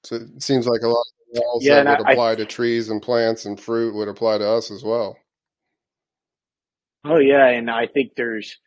so 0.03 0.15
it 0.15 0.41
seems 0.41 0.67
like 0.67 0.81
a 0.81 0.87
lot 0.87 1.05
of 1.33 1.41
laws 1.41 1.63
yeah, 1.63 1.83
that 1.83 1.99
would 1.99 2.07
I, 2.07 2.11
apply 2.13 2.31
I, 2.31 2.35
to 2.35 2.45
trees 2.45 2.89
and 2.89 3.01
plants 3.01 3.45
and 3.45 3.59
fruit 3.59 3.95
would 3.95 4.07
apply 4.07 4.39
to 4.39 4.47
us 4.47 4.71
as 4.71 4.83
well 4.83 5.17
oh 7.05 7.19
yeah 7.19 7.47
and 7.47 7.69
i 7.69 7.87
think 7.87 8.13
there's 8.15 8.57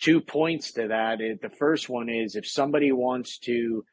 two 0.00 0.20
points 0.20 0.72
to 0.72 0.88
that. 0.88 1.18
The 1.18 1.50
first 1.50 1.88
one 1.88 2.08
is 2.08 2.34
if 2.34 2.46
somebody 2.48 2.90
wants 2.90 3.38
to, 3.40 3.84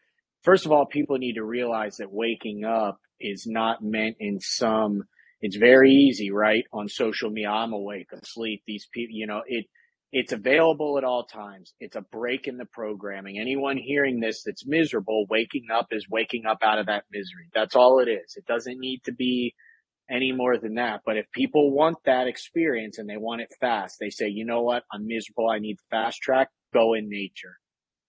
first 0.43 0.65
of 0.65 0.71
all, 0.71 0.86
people 0.86 1.17
need 1.17 1.34
to 1.34 1.43
realize 1.43 1.97
that 1.97 2.11
waking 2.11 2.63
up 2.63 2.99
is 3.19 3.45
not 3.45 3.84
meant 3.84 4.17
in 4.19 4.39
some, 4.39 5.03
it's 5.41 5.57
very 5.57 5.91
easy, 5.91 6.31
right? 6.31 6.63
On 6.73 6.88
social 6.88 7.29
media, 7.29 7.49
I'm 7.49 7.73
awake, 7.73 8.07
asleep. 8.13 8.63
These 8.65 8.88
people, 8.91 9.15
you 9.15 9.27
know, 9.27 9.41
it, 9.45 9.65
it's 10.11 10.31
available 10.31 10.97
at 10.97 11.03
all 11.03 11.25
times. 11.25 11.73
It's 11.79 11.95
a 11.95 12.01
break 12.01 12.47
in 12.47 12.57
the 12.57 12.65
programming. 12.65 13.39
Anyone 13.39 13.77
hearing 13.77 14.19
this 14.19 14.43
that's 14.45 14.65
miserable, 14.65 15.25
waking 15.29 15.65
up 15.73 15.88
is 15.91 16.07
waking 16.09 16.45
up 16.45 16.59
out 16.63 16.79
of 16.79 16.88
that 16.88 17.03
misery. 17.11 17.49
That's 17.53 17.75
all 17.75 17.99
it 17.99 18.09
is. 18.09 18.35
It 18.35 18.45
doesn't 18.45 18.79
need 18.79 19.01
to 19.05 19.13
be 19.13 19.53
any 20.09 20.31
more 20.31 20.57
than 20.57 20.75
that. 20.75 21.01
But 21.05 21.17
if 21.17 21.25
people 21.31 21.71
want 21.71 21.97
that 22.05 22.27
experience 22.27 22.97
and 22.97 23.09
they 23.09 23.17
want 23.17 23.41
it 23.41 23.49
fast, 23.59 23.97
they 23.99 24.09
say, 24.09 24.29
you 24.29 24.45
know 24.45 24.61
what? 24.61 24.83
I'm 24.91 25.05
miserable. 25.05 25.49
I 25.49 25.59
need 25.59 25.77
fast 25.91 26.21
track. 26.21 26.49
Go 26.73 26.93
in 26.93 27.09
nature. 27.09 27.57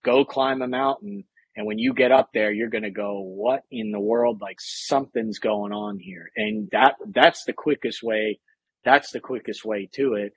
Go 0.05 0.25
climb 0.25 0.63
a 0.63 0.69
mountain. 0.69 1.25
And 1.59 1.67
when 1.67 1.81
you 1.81 1.93
get 1.93 2.13
up 2.13 2.31
there, 2.33 2.53
you're 2.53 2.71
going 2.71 2.85
to 2.85 2.91
go, 2.91 3.21
what 3.21 3.65
in 3.69 3.91
the 3.91 3.99
world? 3.99 4.41
Like 4.41 4.59
something's 4.61 5.41
going 5.41 5.73
on 5.73 5.99
here. 5.99 6.31
And 6.37 6.69
that, 6.71 6.95
that's 7.05 7.45
the 7.47 7.53
quickest 7.53 8.01
way. 8.01 8.39
That's 8.85 9.11
the 9.11 9.19
quickest 9.19 9.65
way 9.65 9.91
to 9.95 10.15
it. 10.15 10.35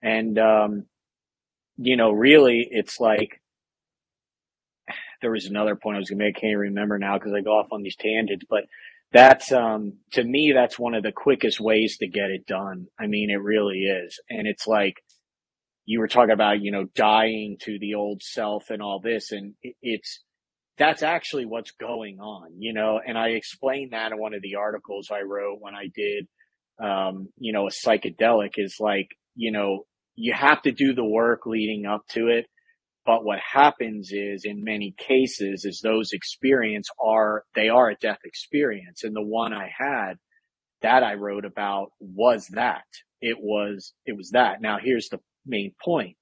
And, 0.00 0.38
um, 0.38 0.86
you 1.76 1.98
know, 1.98 2.10
really 2.10 2.66
it's 2.70 2.98
like, 2.98 3.42
there 5.20 5.30
was 5.30 5.44
another 5.44 5.76
point 5.76 5.96
I 5.96 5.98
was 5.98 6.08
going 6.08 6.20
to 6.20 6.24
make. 6.24 6.38
I 6.38 6.40
can't 6.40 6.56
remember 6.56 6.98
now 6.98 7.18
because 7.18 7.34
I 7.34 7.42
go 7.42 7.50
off 7.50 7.68
on 7.70 7.82
these 7.82 7.96
tangents, 7.96 8.46
but 8.48 8.64
that's 9.12 9.52
um 9.52 9.98
to 10.12 10.24
me 10.24 10.52
that's 10.54 10.78
one 10.78 10.94
of 10.94 11.02
the 11.02 11.12
quickest 11.12 11.60
ways 11.60 11.98
to 11.98 12.08
get 12.08 12.30
it 12.30 12.46
done 12.46 12.86
i 12.98 13.06
mean 13.06 13.28
it 13.28 13.42
really 13.42 13.80
is 13.80 14.18
and 14.30 14.46
it's 14.46 14.66
like 14.66 14.94
you 15.84 16.00
were 16.00 16.08
talking 16.08 16.32
about 16.32 16.62
you 16.62 16.72
know 16.72 16.86
dying 16.94 17.58
to 17.60 17.78
the 17.78 17.92
old 17.92 18.22
self 18.22 18.70
and 18.70 18.80
all 18.80 19.00
this 19.00 19.30
and 19.30 19.52
it's 19.82 20.22
that's 20.82 21.02
actually 21.02 21.46
what's 21.46 21.72
going 21.72 22.18
on 22.20 22.50
you 22.58 22.72
know 22.72 23.00
and 23.04 23.16
i 23.16 23.28
explained 23.28 23.92
that 23.92 24.12
in 24.12 24.18
one 24.18 24.34
of 24.34 24.42
the 24.42 24.56
articles 24.56 25.10
i 25.10 25.22
wrote 25.22 25.58
when 25.60 25.74
i 25.74 25.88
did 25.94 26.26
um 26.82 27.28
you 27.38 27.52
know 27.52 27.66
a 27.66 27.70
psychedelic 27.70 28.52
is 28.56 28.76
like 28.80 29.08
you 29.34 29.52
know 29.52 29.84
you 30.14 30.32
have 30.32 30.60
to 30.62 30.72
do 30.72 30.94
the 30.94 31.04
work 31.04 31.46
leading 31.46 31.86
up 31.86 32.02
to 32.08 32.28
it 32.28 32.46
but 33.04 33.24
what 33.24 33.38
happens 33.40 34.10
is 34.12 34.44
in 34.44 34.62
many 34.62 34.94
cases 34.96 35.64
is 35.64 35.80
those 35.80 36.12
experience 36.12 36.88
are, 37.00 37.44
they 37.54 37.68
are 37.68 37.90
a 37.90 37.96
death 37.96 38.20
experience. 38.24 39.02
And 39.02 39.14
the 39.14 39.22
one 39.22 39.52
I 39.52 39.70
had 39.76 40.14
that 40.82 41.02
I 41.02 41.14
wrote 41.14 41.44
about 41.44 41.90
was 42.00 42.46
that 42.52 42.84
it 43.20 43.38
was, 43.40 43.92
it 44.06 44.16
was 44.16 44.30
that. 44.30 44.60
Now 44.60 44.78
here's 44.80 45.08
the 45.08 45.18
main 45.44 45.74
point. 45.84 46.16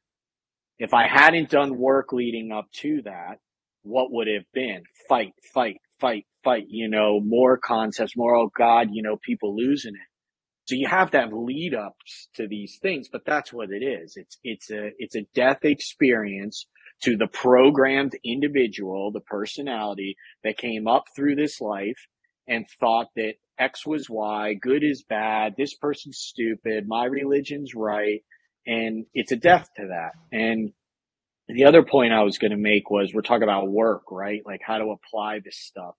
If 0.78 0.94
I 0.94 1.06
hadn't 1.06 1.50
done 1.50 1.76
work 1.76 2.12
leading 2.12 2.50
up 2.50 2.66
to 2.80 3.02
that, 3.04 3.38
what 3.82 4.12
would 4.12 4.28
have 4.28 4.44
been? 4.52 4.82
Fight, 5.08 5.32
fight, 5.52 5.76
fight, 6.00 6.26
fight, 6.42 6.64
you 6.68 6.88
know, 6.88 7.20
more 7.20 7.58
concepts, 7.58 8.16
more, 8.16 8.36
oh 8.36 8.50
God, 8.56 8.88
you 8.92 9.02
know, 9.02 9.16
people 9.16 9.56
losing 9.56 9.94
it. 9.94 10.08
So 10.66 10.76
you 10.76 10.86
have 10.88 11.10
to 11.12 11.18
have 11.18 11.32
lead 11.32 11.74
ups 11.74 12.28
to 12.36 12.46
these 12.46 12.78
things, 12.80 13.08
but 13.10 13.22
that's 13.26 13.52
what 13.52 13.70
it 13.70 13.84
is. 13.84 14.14
It's, 14.16 14.38
it's 14.44 14.70
a, 14.70 14.90
it's 14.98 15.16
a 15.16 15.26
death 15.34 15.64
experience 15.64 16.66
to 17.02 17.16
the 17.16 17.26
programmed 17.26 18.16
individual, 18.24 19.10
the 19.10 19.20
personality 19.20 20.16
that 20.44 20.58
came 20.58 20.86
up 20.86 21.04
through 21.16 21.34
this 21.34 21.60
life 21.60 22.06
and 22.46 22.66
thought 22.78 23.08
that 23.16 23.34
X 23.58 23.86
was 23.86 24.08
Y, 24.08 24.54
good 24.54 24.82
is 24.84 25.04
bad, 25.08 25.54
this 25.56 25.74
person's 25.74 26.18
stupid, 26.18 26.86
my 26.86 27.04
religion's 27.04 27.74
right. 27.74 28.22
And 28.66 29.06
it's 29.14 29.32
a 29.32 29.36
death 29.36 29.68
to 29.76 29.88
that. 29.88 30.12
And 30.32 30.72
the 31.54 31.64
other 31.64 31.82
point 31.82 32.12
I 32.12 32.22
was 32.22 32.38
going 32.38 32.50
to 32.50 32.56
make 32.56 32.90
was 32.90 33.12
we're 33.14 33.22
talking 33.22 33.42
about 33.42 33.70
work, 33.70 34.10
right? 34.10 34.42
Like 34.44 34.60
how 34.64 34.78
to 34.78 34.90
apply 34.90 35.40
this 35.44 35.58
stuff. 35.58 35.94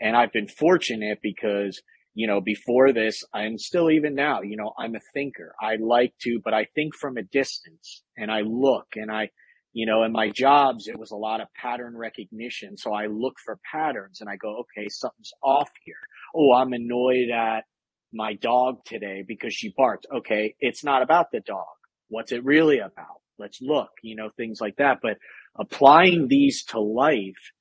And 0.00 0.16
I've 0.16 0.32
been 0.32 0.48
fortunate 0.48 1.18
because, 1.22 1.80
you 2.14 2.26
know, 2.26 2.40
before 2.40 2.92
this, 2.92 3.24
I'm 3.34 3.58
still 3.58 3.90
even 3.90 4.14
now, 4.14 4.42
you 4.42 4.56
know, 4.56 4.72
I'm 4.78 4.94
a 4.94 5.00
thinker. 5.12 5.54
I 5.60 5.76
like 5.80 6.14
to, 6.22 6.40
but 6.42 6.54
I 6.54 6.66
think 6.74 6.94
from 6.94 7.16
a 7.16 7.22
distance 7.22 8.02
and 8.16 8.30
I 8.30 8.40
look 8.40 8.86
and 8.96 9.10
I, 9.10 9.30
you 9.72 9.86
know, 9.86 10.02
in 10.02 10.12
my 10.12 10.30
jobs, 10.30 10.88
it 10.88 10.98
was 10.98 11.12
a 11.12 11.16
lot 11.16 11.40
of 11.40 11.48
pattern 11.54 11.96
recognition. 11.96 12.76
So 12.76 12.92
I 12.92 13.06
look 13.06 13.34
for 13.44 13.58
patterns 13.70 14.20
and 14.20 14.28
I 14.28 14.36
go, 14.36 14.60
okay, 14.60 14.88
something's 14.88 15.32
off 15.42 15.70
here. 15.84 15.94
Oh, 16.34 16.52
I'm 16.54 16.72
annoyed 16.72 17.30
at 17.30 17.64
my 18.12 18.34
dog 18.34 18.84
today 18.84 19.22
because 19.26 19.54
she 19.54 19.72
barked. 19.76 20.06
Okay. 20.12 20.56
It's 20.58 20.82
not 20.82 21.02
about 21.02 21.30
the 21.30 21.40
dog. 21.40 21.66
What's 22.08 22.32
it 22.32 22.44
really 22.44 22.78
about? 22.78 23.19
Let's 23.40 23.60
look, 23.62 23.90
you 24.02 24.16
know, 24.16 24.30
things 24.36 24.60
like 24.60 24.76
that. 24.78 24.98
But 25.02 25.18
applying 25.58 26.28
these 26.28 26.64
to 26.66 26.80
life, 26.80 27.52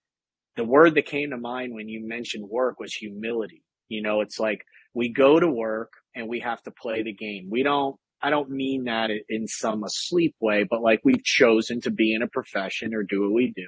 the 0.57 0.65
word 0.65 0.95
that 0.95 1.07
came 1.07 1.31
to 1.31 1.37
mind 1.37 1.73
when 1.73 1.89
you 1.89 2.07
mentioned 2.07 2.49
work 2.49 2.79
was 2.79 2.93
humility. 2.93 3.63
You 3.89 4.03
know, 4.03 4.21
it's 4.21 4.39
like 4.39 4.61
we 4.95 5.09
go 5.13 5.39
to 5.39 5.49
work 5.49 5.93
and 6.15 6.29
we 6.29 6.41
have 6.41 6.61
to 6.63 6.71
play 6.71 7.03
the 7.03 7.13
game. 7.13 7.49
We 7.51 7.63
don't 7.63 7.97
I 8.21 8.31
don't 8.31 8.51
mean 8.51 8.85
that 8.85 9.11
in 9.29 9.47
some 9.47 9.83
asleep 9.83 10.35
way, 10.41 10.65
but 10.69 10.81
like 10.83 11.01
we've 11.05 11.23
chosen 11.23 11.81
to 11.81 11.91
be 11.91 12.13
in 12.13 12.23
a 12.23 12.27
profession 12.27 12.95
or 12.95 13.03
do 13.03 13.23
what 13.23 13.33
we 13.33 13.53
do 13.55 13.67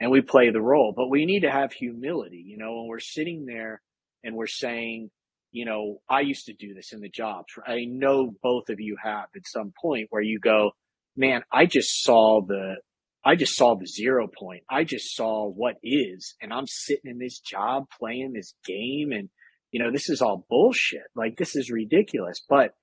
and 0.00 0.10
we 0.10 0.20
play 0.20 0.50
the 0.50 0.60
role, 0.60 0.92
but 0.96 1.10
we 1.10 1.26
need 1.26 1.40
to 1.42 1.50
have 1.50 1.72
humility, 1.72 2.42
you 2.44 2.58
know, 2.58 2.74
when 2.76 2.88
we're 2.88 3.00
sitting 3.00 3.46
there 3.46 3.80
and 4.24 4.34
we're 4.34 4.48
saying, 4.48 5.10
you 5.52 5.64
know, 5.64 6.00
I 6.08 6.22
used 6.22 6.46
to 6.46 6.54
do 6.54 6.74
this 6.74 6.92
in 6.92 7.00
the 7.00 7.08
jobs. 7.08 7.54
I 7.66 7.84
know 7.86 8.34
both 8.42 8.68
of 8.68 8.80
you 8.80 8.96
have 9.02 9.26
at 9.36 9.46
some 9.46 9.72
point 9.80 10.08
where 10.10 10.22
you 10.22 10.40
go, 10.40 10.72
man, 11.16 11.42
I 11.52 11.66
just 11.66 12.02
saw 12.02 12.40
the, 12.46 12.76
I 13.24 13.36
just 13.36 13.56
saw 13.56 13.76
the 13.76 13.86
zero 13.86 14.28
point. 14.28 14.62
I 14.68 14.84
just 14.84 15.14
saw 15.14 15.48
what 15.48 15.76
is, 15.82 16.34
and 16.40 16.52
I'm 16.52 16.66
sitting 16.66 17.10
in 17.10 17.18
this 17.18 17.38
job 17.38 17.84
playing 17.98 18.32
this 18.32 18.54
game 18.66 19.12
and, 19.12 19.28
you 19.70 19.82
know, 19.82 19.92
this 19.92 20.10
is 20.10 20.20
all 20.20 20.44
bullshit. 20.50 21.02
Like 21.14 21.36
this 21.36 21.56
is 21.56 21.70
ridiculous, 21.70 22.44
but 22.48 22.74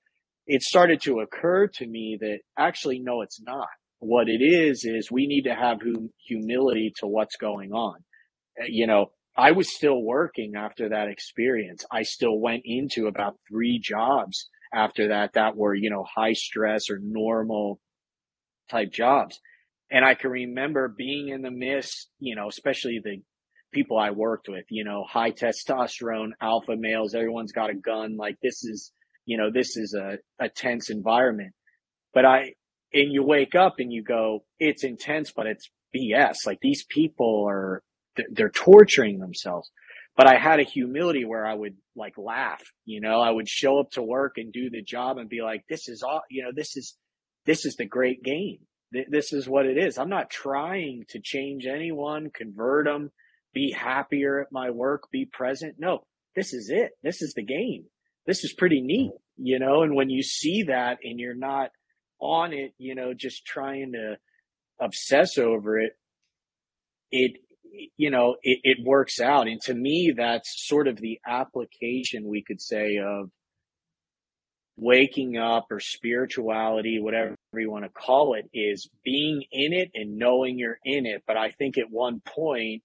it 0.46 0.62
started 0.62 1.00
to 1.02 1.20
occur 1.20 1.68
to 1.74 1.86
me 1.86 2.18
that 2.20 2.38
actually, 2.58 2.98
no, 2.98 3.22
it's 3.22 3.40
not. 3.40 3.68
What 4.00 4.28
it 4.28 4.42
is, 4.42 4.84
is 4.84 5.10
we 5.10 5.26
need 5.26 5.42
to 5.42 5.54
have 5.54 5.82
hum- 5.82 6.10
humility 6.26 6.92
to 7.00 7.06
what's 7.06 7.36
going 7.36 7.72
on. 7.72 7.96
Uh, 8.58 8.64
you 8.66 8.86
know, 8.86 9.12
I 9.36 9.52
was 9.52 9.74
still 9.74 10.02
working 10.02 10.54
after 10.56 10.88
that 10.88 11.08
experience. 11.08 11.84
I 11.92 12.02
still 12.02 12.40
went 12.40 12.62
into 12.64 13.06
about 13.06 13.36
three 13.48 13.78
jobs 13.78 14.48
after 14.74 15.08
that 15.08 15.34
that 15.34 15.56
were, 15.56 15.74
you 15.74 15.90
know, 15.90 16.04
high 16.04 16.32
stress 16.32 16.90
or 16.90 16.98
normal 17.00 17.78
type 18.70 18.92
jobs. 18.92 19.40
And 19.90 20.04
I 20.04 20.14
can 20.14 20.30
remember 20.30 20.88
being 20.88 21.28
in 21.28 21.42
the 21.42 21.50
midst, 21.50 22.08
you 22.20 22.36
know, 22.36 22.48
especially 22.48 23.00
the 23.02 23.22
people 23.72 23.98
I 23.98 24.10
worked 24.10 24.48
with, 24.48 24.64
you 24.70 24.84
know, 24.84 25.04
high 25.08 25.32
testosterone, 25.32 26.30
alpha 26.40 26.76
males, 26.76 27.14
everyone's 27.14 27.52
got 27.52 27.70
a 27.70 27.74
gun. 27.74 28.16
Like 28.16 28.36
this 28.42 28.64
is, 28.64 28.92
you 29.26 29.36
know, 29.36 29.50
this 29.52 29.76
is 29.76 29.94
a, 29.94 30.18
a 30.38 30.48
tense 30.48 30.90
environment. 30.90 31.52
But 32.14 32.24
I, 32.24 32.54
and 32.92 33.12
you 33.12 33.22
wake 33.22 33.54
up 33.54 33.74
and 33.78 33.92
you 33.92 34.02
go, 34.02 34.44
it's 34.58 34.84
intense, 34.84 35.32
but 35.32 35.46
it's 35.46 35.70
BS. 35.94 36.46
Like 36.46 36.58
these 36.60 36.84
people 36.88 37.46
are, 37.48 37.82
they're 38.32 38.50
torturing 38.50 39.18
themselves. 39.18 39.70
But 40.16 40.26
I 40.26 40.38
had 40.38 40.60
a 40.60 40.64
humility 40.64 41.24
where 41.24 41.46
I 41.46 41.54
would 41.54 41.76
like 41.96 42.18
laugh, 42.18 42.62
you 42.84 43.00
know, 43.00 43.20
I 43.20 43.30
would 43.30 43.48
show 43.48 43.78
up 43.78 43.92
to 43.92 44.02
work 44.02 44.34
and 44.36 44.52
do 44.52 44.68
the 44.68 44.82
job 44.82 45.18
and 45.18 45.28
be 45.28 45.40
like, 45.40 45.62
this 45.68 45.88
is 45.88 46.02
all, 46.02 46.22
you 46.28 46.42
know, 46.42 46.50
this 46.54 46.76
is, 46.76 46.96
this 47.50 47.64
is 47.64 47.76
the 47.76 47.86
great 47.86 48.22
game. 48.22 48.58
This 49.08 49.32
is 49.32 49.48
what 49.48 49.66
it 49.66 49.78
is. 49.78 49.98
I'm 49.98 50.08
not 50.08 50.30
trying 50.30 51.04
to 51.10 51.20
change 51.22 51.66
anyone, 51.66 52.30
convert 52.34 52.86
them, 52.86 53.10
be 53.54 53.72
happier 53.72 54.40
at 54.40 54.52
my 54.52 54.70
work, 54.70 55.02
be 55.12 55.26
present. 55.26 55.76
No, 55.78 56.04
this 56.34 56.52
is 56.52 56.70
it. 56.72 56.90
This 57.02 57.22
is 57.22 57.34
the 57.34 57.44
game 57.44 57.84
this 58.26 58.44
is 58.44 58.52
pretty 58.52 58.80
neat, 58.80 59.10
mm. 59.10 59.18
you 59.38 59.58
know, 59.58 59.82
and 59.82 59.94
when 59.94 60.10
you 60.10 60.22
see 60.22 60.64
that 60.68 60.98
and 61.02 61.18
you're 61.18 61.34
not 61.34 61.70
on 62.20 62.52
it, 62.52 62.72
you 62.78 62.94
know, 62.94 63.12
just 63.14 63.44
trying 63.44 63.92
to 63.92 64.16
obsess 64.80 65.38
over 65.38 65.78
it, 65.78 65.92
it, 67.10 67.32
you 67.96 68.10
know, 68.10 68.36
it, 68.42 68.60
it 68.62 68.78
works 68.84 69.20
out. 69.20 69.48
And 69.48 69.60
to 69.62 69.74
me, 69.74 70.12
that's 70.16 70.66
sort 70.68 70.86
of 70.86 70.96
the 70.96 71.18
application 71.26 72.28
we 72.28 72.44
could 72.46 72.60
say 72.60 72.98
of 72.98 73.30
waking 74.76 75.36
up 75.36 75.66
or 75.70 75.80
spirituality, 75.80 76.98
whatever 77.00 77.36
you 77.54 77.70
want 77.70 77.84
to 77.84 77.90
call 77.90 78.34
it, 78.34 78.48
is 78.54 78.88
being 79.04 79.44
in 79.52 79.72
it 79.72 79.90
and 79.94 80.16
knowing 80.16 80.58
you're 80.58 80.78
in 80.84 81.06
it. 81.06 81.22
But 81.26 81.36
I 81.36 81.50
think 81.50 81.78
at 81.78 81.90
one 81.90 82.20
point, 82.20 82.82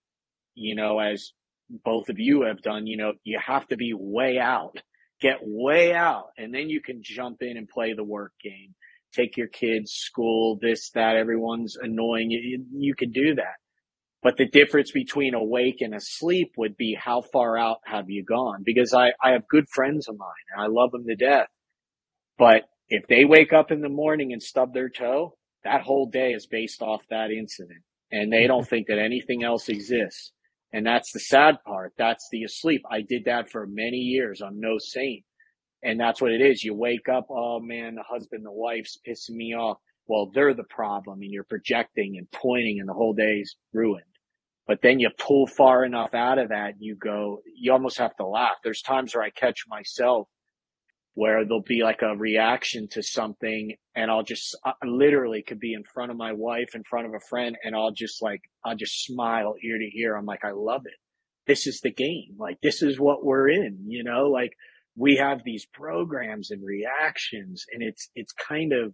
you 0.55 0.75
know, 0.75 0.99
as 0.99 1.31
both 1.69 2.09
of 2.09 2.19
you 2.19 2.43
have 2.43 2.61
done, 2.61 2.85
you 2.85 2.97
know, 2.97 3.13
you 3.23 3.39
have 3.43 3.67
to 3.67 3.77
be 3.77 3.93
way 3.93 4.37
out. 4.37 4.77
Get 5.21 5.37
way 5.41 5.93
out 5.93 6.27
and 6.37 6.53
then 6.53 6.69
you 6.69 6.81
can 6.81 7.01
jump 7.01 7.37
in 7.41 7.57
and 7.57 7.67
play 7.67 7.93
the 7.93 8.03
work 8.03 8.33
game. 8.43 8.75
Take 9.13 9.37
your 9.37 9.47
kids 9.47 9.91
school 9.91 10.59
this 10.61 10.89
that 10.91 11.15
everyone's 11.15 11.77
annoying 11.81 12.31
you 12.31 12.65
you 12.73 12.93
could 12.95 13.13
do 13.13 13.35
that. 13.35 13.55
But 14.21 14.35
the 14.35 14.47
difference 14.47 14.91
between 14.91 15.33
awake 15.33 15.79
and 15.79 15.95
asleep 15.95 16.53
would 16.57 16.75
be 16.75 16.97
how 16.99 17.21
far 17.21 17.57
out 17.57 17.77
have 17.85 18.09
you 18.09 18.25
gone? 18.25 18.63
Because 18.65 18.93
i 18.93 19.13
i 19.23 19.31
have 19.31 19.47
good 19.47 19.69
friends 19.69 20.09
of 20.09 20.17
mine 20.17 20.45
and 20.53 20.61
i 20.61 20.67
love 20.67 20.91
them 20.91 21.05
to 21.07 21.15
death 21.15 21.47
but 22.37 22.63
if 22.89 23.07
they 23.07 23.25
wake 23.25 23.53
up 23.53 23.71
in 23.71 23.81
the 23.81 23.89
morning 23.89 24.31
and 24.31 24.41
stub 24.41 24.73
their 24.73 24.89
toe 24.89 25.35
that 25.63 25.81
whole 25.81 26.07
day 26.07 26.31
is 26.31 26.45
based 26.45 26.81
off 26.81 27.01
that 27.09 27.31
incident 27.31 27.81
and 28.11 28.31
they 28.31 28.47
don't 28.47 28.67
think 28.69 28.87
that 28.87 28.99
anything 28.99 29.43
else 29.43 29.69
exists 29.69 30.31
and 30.75 30.85
that's 30.85 31.13
the 31.13 31.21
sad 31.21 31.55
part. 31.65 31.93
That's 31.97 32.27
the 32.33 32.43
asleep. 32.43 32.81
I 32.91 33.01
did 33.01 33.23
that 33.25 33.49
for 33.49 33.65
many 33.65 33.95
years. 33.95 34.41
I'm 34.41 34.59
no 34.59 34.77
saint. 34.77 35.23
And 35.81 35.97
that's 35.97 36.21
what 36.21 36.33
it 36.33 36.41
is. 36.41 36.65
You 36.65 36.73
wake 36.73 37.07
up, 37.07 37.27
oh 37.29 37.61
man, 37.61 37.95
the 37.95 38.03
husband, 38.03 38.43
the 38.45 38.51
wife's 38.51 38.99
pissing 39.07 39.37
me 39.37 39.55
off. 39.55 39.77
Well, 40.07 40.31
they're 40.33 40.53
the 40.53 40.65
problem 40.69 41.21
and 41.21 41.31
you're 41.31 41.45
projecting 41.45 42.15
and 42.17 42.29
pointing 42.29 42.79
and 42.81 42.89
the 42.89 42.93
whole 42.93 43.13
day's 43.13 43.55
ruined. 43.71 44.03
But 44.67 44.79
then 44.81 44.99
you 44.99 45.09
pull 45.17 45.47
far 45.47 45.85
enough 45.85 46.13
out 46.13 46.39
of 46.39 46.49
that, 46.49 46.73
you 46.79 46.97
go, 46.97 47.39
you 47.55 47.71
almost 47.71 47.99
have 47.99 48.15
to 48.17 48.25
laugh. 48.25 48.55
There's 48.61 48.81
times 48.81 49.15
where 49.15 49.23
I 49.23 49.29
catch 49.29 49.59
myself 49.69 50.27
where 51.15 51.45
there'll 51.45 51.61
be 51.61 51.81
like 51.81 52.01
a 52.01 52.15
reaction 52.15 52.89
to 52.89 53.01
something 53.01 53.73
and 53.95 54.11
I'll 54.11 54.23
just 54.23 54.55
I 54.65 54.73
literally 54.85 55.41
could 55.41 55.61
be 55.61 55.73
in 55.73 55.83
front 55.83 56.11
of 56.11 56.17
my 56.17 56.33
wife, 56.33 56.75
in 56.75 56.83
front 56.83 57.07
of 57.07 57.13
a 57.13 57.25
friend, 57.29 57.57
and 57.63 57.73
I'll 57.73 57.93
just 57.93 58.21
like, 58.21 58.41
I'll 58.65 58.75
just 58.75 59.05
smile 59.05 59.55
ear 59.63 59.79
to 59.79 59.97
ear. 59.97 60.15
I'm 60.15 60.25
like, 60.25 60.43
I 60.43 60.51
love 60.51 60.81
it. 60.85 60.99
This 61.47 61.67
is 61.67 61.79
the 61.79 61.91
game. 61.91 62.35
Like, 62.37 62.57
this 62.61 62.81
is 62.81 62.99
what 62.99 63.23
we're 63.23 63.47
in, 63.47 63.85
you 63.87 64.03
know, 64.03 64.27
like 64.27 64.51
we 64.97 65.15
have 65.15 65.39
these 65.45 65.65
programs 65.65 66.51
and 66.51 66.61
reactions 66.63 67.65
and 67.71 67.81
it's, 67.81 68.09
it's 68.15 68.33
kind 68.33 68.73
of, 68.73 68.93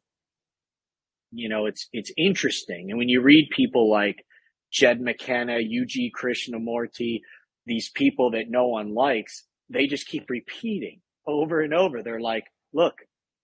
you 1.32 1.50
know, 1.50 1.66
it's, 1.66 1.88
it's 1.92 2.12
interesting. 2.18 2.88
And 2.90 3.00
when 3.00 3.10
you 3.10 3.22
read 3.22 3.50
people 3.56 3.90
like 3.90 4.24
Jed 4.72 5.02
McKenna, 5.02 5.56
UG 5.56 6.12
Krishnamurti, 6.16 7.22
these 7.66 7.90
people 7.90 8.32
that 8.32 8.46
no 8.50 8.68
one 8.68 8.94
likes, 8.94 9.46
they 9.70 9.88
just 9.88 10.08
keep 10.08 10.30
repeating 10.30 11.02
over 11.28 11.62
and 11.62 11.74
over. 11.74 12.04
They're 12.04 12.20
like, 12.20 12.46
look, 12.74 12.96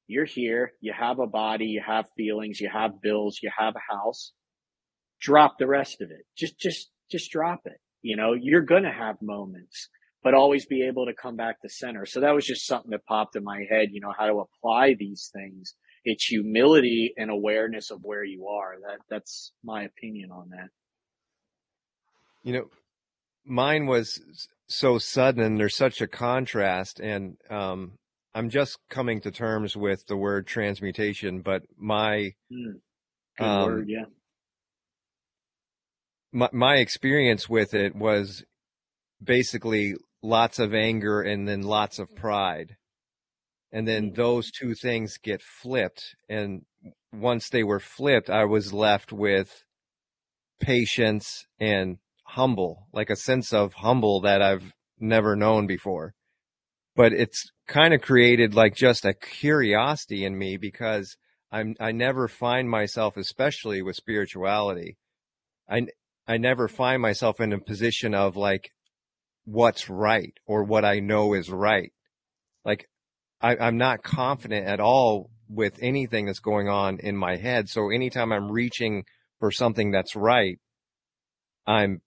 you're 0.07 0.25
here. 0.25 0.73
You 0.82 0.93
have 0.97 1.19
a 1.19 1.28
body. 1.28 1.65
You 1.65 1.82
have 1.86 2.05
feelings. 2.15 2.59
You 2.59 2.69
have 2.71 3.01
bills. 3.01 3.39
You 3.41 3.51
have 3.57 3.75
a 3.75 3.93
house. 3.93 4.32
Drop 5.19 5.57
the 5.57 5.67
rest 5.67 6.01
of 6.01 6.11
it. 6.11 6.25
Just, 6.38 6.59
just, 6.59 6.89
just 7.11 7.32
drop 7.32 7.61
it. 7.65 7.80
You 8.01 8.15
know, 8.15 8.34
you're 8.34 8.61
going 8.61 8.84
to 8.84 8.91
have 8.91 9.21
moments, 9.21 9.89
but 10.23 10.34
always 10.34 10.65
be 10.65 10.88
able 10.88 11.07
to 11.07 11.13
come 11.13 11.36
back 11.36 11.61
to 11.61 11.69
center. 11.69 12.05
So 12.05 12.21
that 12.21 12.34
was 12.34 12.45
just 12.45 12.65
something 12.65 12.91
that 12.91 13.05
popped 13.05 13.36
in 13.36 13.43
my 13.43 13.65
head, 13.69 13.89
you 13.91 14.01
know, 14.01 14.13
how 14.17 14.28
to 14.28 14.45
apply 14.45 14.95
these 14.97 15.30
things. 15.34 15.73
It's 16.05 16.25
humility 16.25 17.13
and 17.17 17.30
awareness 17.30 17.91
of 17.91 17.99
where 18.01 18.23
you 18.23 18.47
are. 18.47 18.75
That, 18.88 18.99
that's 19.09 19.51
my 19.63 19.84
opinion 19.84 20.32
on 20.32 20.49
that. 20.51 20.69
You 22.43 22.53
know, 22.53 22.69
mine 23.45 23.88
was 23.88 24.21
so 24.68 24.97
sudden 24.97 25.41
and 25.41 25.59
there's 25.59 25.76
such 25.76 26.01
a 26.01 26.07
contrast 26.07 26.99
and 26.99 27.38
um, 27.49 27.93
i'm 28.34 28.49
just 28.49 28.78
coming 28.89 29.22
to 29.22 29.32
terms 29.32 29.76
with 29.76 30.05
the 30.07 30.18
word 30.18 30.45
transmutation 30.45 31.41
but 31.41 31.63
my 31.78 32.32
mm, 32.51 32.74
um, 33.39 33.65
word, 33.65 33.89
yeah. 33.89 34.05
my, 36.32 36.49
my 36.51 36.76
experience 36.78 37.47
with 37.47 37.74
it 37.74 37.95
was 37.95 38.43
basically 39.24 39.95
lots 40.22 40.59
of 40.59 40.74
anger 40.74 41.22
and 41.22 41.47
then 41.47 41.61
lots 41.61 41.99
of 41.99 42.15
pride. 42.15 42.76
And 43.72 43.88
then 43.88 44.11
mm. 44.11 44.15
those 44.15 44.51
two 44.51 44.74
things 44.74 45.18
get 45.18 45.41
flipped 45.41 46.15
and 46.30 46.63
once 47.13 47.49
they 47.49 47.63
were 47.63 47.80
flipped 47.80 48.30
i 48.30 48.43
was 48.43 48.74
left 48.74 49.11
with 49.11 49.63
patience 50.59 51.45
and 51.59 51.97
humble, 52.28 52.88
like 52.93 53.09
a 53.09 53.15
sense 53.15 53.53
of 53.53 53.73
humble 53.75 54.21
that 54.21 54.41
I've 54.41 54.73
never 54.99 55.36
known 55.36 55.67
before. 55.67 56.13
But 56.95 57.13
it's 57.13 57.51
kind 57.67 57.93
of 57.93 58.01
created 58.01 58.53
like 58.53 58.75
just 58.75 59.05
a 59.05 59.13
curiosity 59.13 60.25
in 60.25 60.38
me 60.38 60.57
because 60.57 61.15
I'm 61.51 61.75
I 61.80 61.91
never 61.91 62.28
find 62.28 62.69
myself, 62.69 63.15
especially 63.17 63.82
with 63.82 63.95
spirituality, 63.95 64.97
I 65.69 65.88
I 66.28 66.38
never 66.38 66.67
find 66.67 67.01
myself 67.01 67.39
in 67.39 67.53
a 67.53 67.59
position 67.59 68.13
of 68.13 68.36
like 68.36 68.71
what's 69.45 69.89
right 69.89 70.34
or 70.45 70.63
what 70.63 70.84
I 70.84 70.99
know 70.99 71.34
is 71.34 71.49
right. 71.49 71.91
Like 72.65 72.89
I, 73.41 73.55
I'm 73.55 73.78
not 73.78 74.03
confident 74.03 74.67
at 74.67 74.80
all 74.80 75.30
with 75.47 75.78
anything 75.82 76.25
that's 76.25 76.39
going 76.39 76.67
on 76.67 76.99
in 76.99 77.15
my 77.15 77.38
head. 77.38 77.69
So 77.69 77.89
anytime 77.89 78.34
I'm 78.34 78.51
reaching 78.51 79.05
for 79.39 79.51
something 79.51 79.91
that's 79.91 80.15
right, 80.15 80.59
I'm 81.65 82.01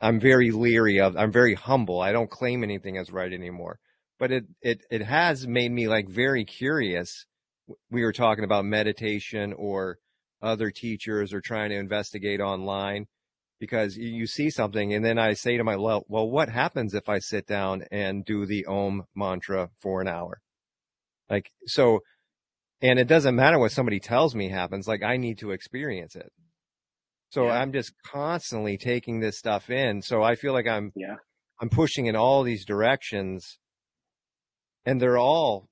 I'm 0.00 0.18
very 0.20 0.50
leery 0.50 1.00
of 1.00 1.16
I'm 1.16 1.32
very 1.32 1.54
humble. 1.54 2.00
I 2.00 2.12
don't 2.12 2.30
claim 2.30 2.62
anything 2.62 2.96
as 2.96 3.10
right 3.10 3.32
anymore. 3.32 3.78
But 4.18 4.32
it 4.32 4.44
it 4.62 4.82
it 4.90 5.02
has 5.02 5.46
made 5.46 5.72
me 5.72 5.88
like 5.88 6.08
very 6.08 6.44
curious. 6.44 7.26
We 7.90 8.02
were 8.02 8.12
talking 8.12 8.44
about 8.44 8.64
meditation 8.64 9.52
or 9.52 9.98
other 10.42 10.70
teachers 10.70 11.32
or 11.32 11.40
trying 11.40 11.70
to 11.70 11.76
investigate 11.76 12.40
online 12.40 13.06
because 13.60 13.96
you 13.96 14.26
see 14.26 14.48
something 14.48 14.94
and 14.94 15.04
then 15.04 15.18
I 15.18 15.34
say 15.34 15.58
to 15.58 15.64
myself, 15.64 16.04
well, 16.08 16.28
what 16.28 16.48
happens 16.48 16.94
if 16.94 17.08
I 17.08 17.18
sit 17.18 17.46
down 17.46 17.84
and 17.92 18.24
do 18.24 18.46
the 18.46 18.64
Om 18.66 19.04
mantra 19.14 19.68
for 19.78 20.00
an 20.00 20.08
hour? 20.08 20.40
Like, 21.28 21.50
so, 21.66 22.00
and 22.80 22.98
it 22.98 23.06
doesn't 23.06 23.36
matter 23.36 23.58
what 23.58 23.72
somebody 23.72 24.00
tells 24.00 24.34
me 24.34 24.48
happens. 24.48 24.88
Like 24.88 25.02
I 25.02 25.18
need 25.18 25.38
to 25.38 25.50
experience 25.50 26.16
it. 26.16 26.32
So 27.30 27.46
yeah. 27.46 27.60
I'm 27.60 27.72
just 27.72 27.92
constantly 28.04 28.76
taking 28.76 29.20
this 29.20 29.38
stuff 29.38 29.70
in. 29.70 30.02
So 30.02 30.22
I 30.22 30.34
feel 30.34 30.52
like 30.52 30.66
I'm, 30.66 30.92
yeah, 30.94 31.16
I'm 31.60 31.70
pushing 31.70 32.06
in 32.06 32.16
all 32.16 32.42
these 32.42 32.64
directions 32.64 33.58
and 34.84 35.00
they're 35.00 35.18
all, 35.18 35.68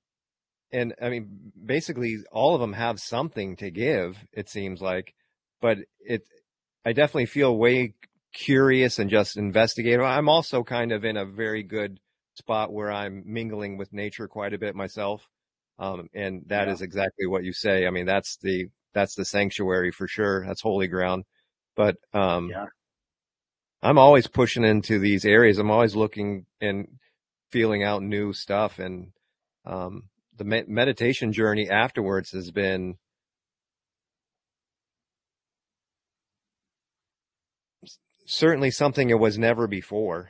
and 0.71 0.93
I 1.01 1.09
mean, 1.09 1.51
basically 1.65 2.17
all 2.31 2.55
of 2.55 2.61
them 2.61 2.73
have 2.73 2.99
something 2.99 3.55
to 3.57 3.71
give, 3.71 4.25
it 4.31 4.49
seems 4.49 4.81
like, 4.81 5.13
but 5.61 5.79
it, 5.99 6.21
I 6.85 6.93
definitely 6.93 7.25
feel 7.25 7.57
way 7.57 7.93
curious 8.33 8.99
and 8.99 9.09
just 9.09 9.35
investigative. 9.35 10.05
I'm 10.05 10.29
also 10.29 10.63
kind 10.63 10.91
of 10.91 11.03
in 11.03 11.17
a 11.17 11.25
very 11.25 11.63
good 11.63 11.99
spot 12.35 12.71
where 12.71 12.91
I'm 12.91 13.23
mingling 13.25 13.77
with 13.77 13.91
nature 13.91 14.27
quite 14.27 14.53
a 14.53 14.59
bit 14.59 14.75
myself. 14.75 15.27
Um, 15.77 16.07
and 16.13 16.43
that 16.47 16.67
yeah. 16.67 16.73
is 16.73 16.81
exactly 16.81 17.25
what 17.25 17.43
you 17.43 17.51
say. 17.51 17.85
I 17.85 17.89
mean, 17.89 18.05
that's 18.05 18.37
the, 18.41 18.67
that's 18.93 19.15
the 19.15 19.25
sanctuary 19.25 19.91
for 19.91 20.07
sure. 20.07 20.45
That's 20.45 20.61
holy 20.61 20.87
ground. 20.87 21.25
But 21.75 21.95
um, 22.13 22.49
yeah. 22.49 22.65
I'm 23.81 23.97
always 23.97 24.27
pushing 24.27 24.65
into 24.65 24.99
these 24.99 25.25
areas. 25.25 25.57
I'm 25.57 25.71
always 25.71 25.95
looking 25.95 26.45
and 26.59 26.87
feeling 27.51 27.83
out 27.83 28.03
new 28.03 28.33
stuff. 28.33 28.79
And 28.79 29.11
um, 29.65 30.09
the 30.37 30.43
me- 30.43 30.65
meditation 30.67 31.31
journey 31.31 31.69
afterwards 31.69 32.31
has 32.31 32.51
been 32.51 32.95
certainly 38.25 38.71
something 38.71 39.09
it 39.09 39.19
was 39.19 39.37
never 39.37 39.67
before 39.67 40.29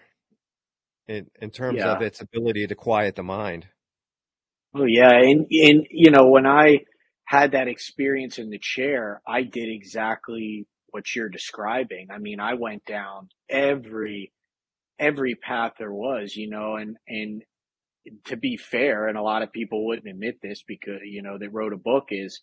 in, 1.08 1.28
in 1.42 1.50
terms 1.50 1.80
yeah. 1.80 1.94
of 1.94 2.02
its 2.02 2.22
ability 2.22 2.68
to 2.68 2.76
quiet 2.76 3.16
the 3.16 3.24
mind. 3.24 3.68
Oh 4.76 4.86
yeah. 4.86 5.12
And, 5.12 5.48
and, 5.50 5.88
you 5.90 6.12
know, 6.12 6.28
when 6.28 6.46
I 6.46 6.82
had 7.26 7.52
that 7.54 7.68
experience 7.68 8.38
in 8.38 8.52
the 8.52 8.60
chair, 8.62 9.22
I 9.28 9.42
did 9.42 9.70
exactly 9.70 10.68
what 10.92 11.16
you're 11.16 11.30
describing. 11.30 12.08
I 12.12 12.18
mean, 12.18 12.40
I 12.40 12.56
went 12.56 12.86
down 12.86 13.30
every 13.50 14.32
every 15.00 15.36
path 15.36 15.74
there 15.80 15.94
was, 15.94 16.36
you 16.36 16.50
know, 16.50 16.76
and 16.76 16.98
and 17.08 17.44
to 18.26 18.38
be 18.38 18.58
fair, 18.58 19.08
and 19.08 19.18
a 19.18 19.22
lot 19.22 19.42
of 19.42 19.52
people 19.52 19.86
wouldn't 19.86 20.08
admit 20.08 20.40
this 20.42 20.64
because 20.68 21.02
you 21.04 21.22
know 21.22 21.38
they 21.38 21.48
wrote 21.48 21.74
a 21.74 21.78
book 21.78 22.08
is 22.10 22.42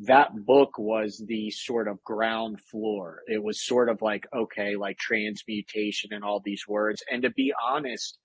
that 0.00 0.30
book 0.34 0.78
was 0.78 1.22
the 1.26 1.50
sort 1.50 1.88
of 1.88 2.02
ground 2.04 2.60
floor. 2.70 3.20
It 3.26 3.42
was 3.42 3.64
sort 3.64 3.88
of 3.88 4.00
like 4.02 4.26
okay, 4.34 4.76
like 4.76 4.98
transmutation 4.98 6.12
and 6.12 6.24
all 6.24 6.40
these 6.44 6.64
words. 6.68 7.02
And 7.10 7.22
to 7.22 7.30
be 7.30 7.52
honest, 7.68 8.18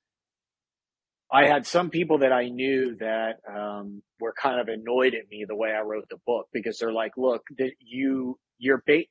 I 1.31 1.47
had 1.47 1.65
some 1.65 1.89
people 1.89 2.19
that 2.19 2.31
I 2.31 2.49
knew 2.49 2.95
that 2.99 3.39
um, 3.49 4.03
were 4.19 4.33
kind 4.39 4.59
of 4.59 4.67
annoyed 4.67 5.15
at 5.15 5.29
me 5.29 5.45
the 5.47 5.55
way 5.55 5.71
I 5.71 5.81
wrote 5.81 6.05
the 6.09 6.19
book 6.25 6.47
because 6.53 6.77
they're 6.77 6.93
like, 6.93 7.13
"Look, 7.17 7.43
that 7.57 7.71
you 7.79 8.39
you're 8.57 8.83
ba- 8.85 9.05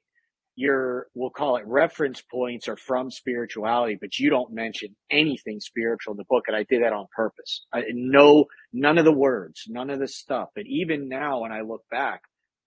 your 0.56 1.08
we'll 1.14 1.30
call 1.30 1.56
it 1.56 1.66
reference 1.66 2.22
points 2.22 2.68
are 2.68 2.76
from 2.76 3.10
spirituality, 3.10 3.98
but 4.00 4.18
you 4.18 4.30
don't 4.30 4.52
mention 4.52 4.94
anything 5.10 5.60
spiritual 5.60 6.12
in 6.12 6.16
the 6.16 6.24
book, 6.28 6.44
and 6.46 6.56
I 6.56 6.64
did 6.64 6.82
that 6.82 6.92
on 6.92 7.06
purpose. 7.14 7.66
I 7.72 7.84
no 7.92 8.46
none 8.72 8.98
of 8.98 9.04
the 9.04 9.12
words, 9.12 9.64
none 9.68 9.90
of 9.90 9.98
the 9.98 10.08
stuff. 10.08 10.50
But 10.54 10.64
even 10.66 11.08
now, 11.08 11.40
when 11.40 11.52
I 11.52 11.62
look 11.62 11.82
back, 11.90 12.22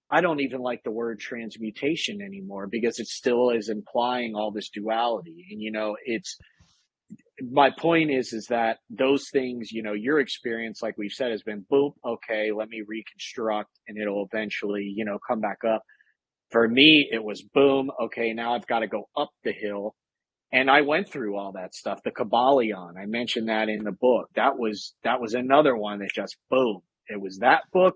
I 0.10 0.22
don't 0.22 0.42
even 0.42 0.62
like 0.62 0.84
the 0.84 0.92
word 0.92 1.20
transmutation 1.20 2.22
anymore 2.22 2.68
because 2.68 3.00
it 3.00 3.08
still 3.08 3.52
is 3.52 3.70
implying 3.70 4.36
all 4.36 4.52
this 4.52 4.70
duality. 4.70 5.46
And 5.52 5.62
you 5.62 5.72
know, 5.72 5.96
it's 6.06 6.38
my 7.40 7.70
point 7.70 8.12
is 8.12 8.34
is 8.34 8.48
that 8.48 8.80
those 8.90 9.30
things, 9.30 9.72
you 9.72 9.82
know, 9.82 9.94
your 9.94 10.20
experience, 10.20 10.82
like 10.82 10.98
we've 10.98 11.12
said, 11.12 11.32
has 11.32 11.44
been 11.44 11.66
boom, 11.70 11.94
okay, 12.06 12.52
let 12.52 12.68
me 12.68 12.84
reconstruct, 12.86 13.70
and 13.88 13.98
it'll 13.98 14.28
eventually, 14.32 14.94
you 14.94 15.06
know, 15.06 15.20
come 15.26 15.40
back 15.40 15.60
up 15.66 15.84
for 16.52 16.68
me, 16.68 17.10
it 17.12 17.24
was 17.24 17.41
boom. 17.41 17.91
Okay. 18.06 18.34
Now 18.34 18.56
I've 18.56 18.68
got 18.68 18.80
to 18.80 18.88
go 18.88 19.10
up 19.18 19.32
the 19.43 19.52
hill. 19.52 19.95
And 20.52 20.70
I 20.70 20.82
went 20.82 21.10
through 21.12 21.36
all 21.38 21.52
that 21.54 21.76
stuff. 21.76 22.00
The 22.04 22.12
Kybalion, 22.12 22.98
I 22.98 23.06
mentioned 23.06 23.50
that 23.50 23.68
in 23.68 23.84
the 23.84 23.91
book. 23.91 24.30
That 24.36 24.58
was, 24.58 24.93
that 25.04 25.20
was 25.20 25.34
another 25.34 25.76
one 25.76 26.00
that 26.00 26.12
just 26.16 26.38
boom. 26.50 26.80
It 27.10 27.20
was 27.20 27.39
that 27.39 27.64
book 27.74 27.95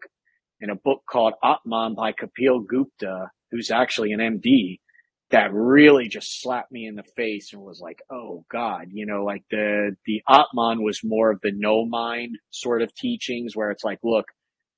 and 0.60 0.70
a 0.70 0.76
book 0.76 1.04
called 1.10 1.34
Atmamun 1.44 1.96
by 1.96 2.12
Kapil 2.12 2.66
Gupta, 2.68 3.32
who's 3.52 3.72
actually 3.72 4.12
an 4.12 4.20
MD 4.20 4.80
that 5.32 5.54
really 5.54 6.10
just 6.10 6.42
slapped 6.42 6.74
me 6.74 6.86
in 6.86 6.96
the 6.96 7.06
face 7.16 7.54
and 7.54 7.62
was 7.62 7.80
like, 7.82 8.02
Oh 8.12 8.44
God, 8.52 8.88
you 8.92 9.06
know, 9.06 9.24
like 9.24 9.44
the, 9.50 9.96
the 10.06 10.22
Atmamun 10.30 10.84
was 10.84 11.00
more 11.06 11.32
of 11.32 11.40
the 11.42 11.54
no 11.56 11.86
mind 11.86 12.38
sort 12.50 12.82
of 12.82 12.94
teachings 12.94 13.56
where 13.56 13.72
it's 13.72 13.84
like, 13.84 14.00
look, 14.04 14.26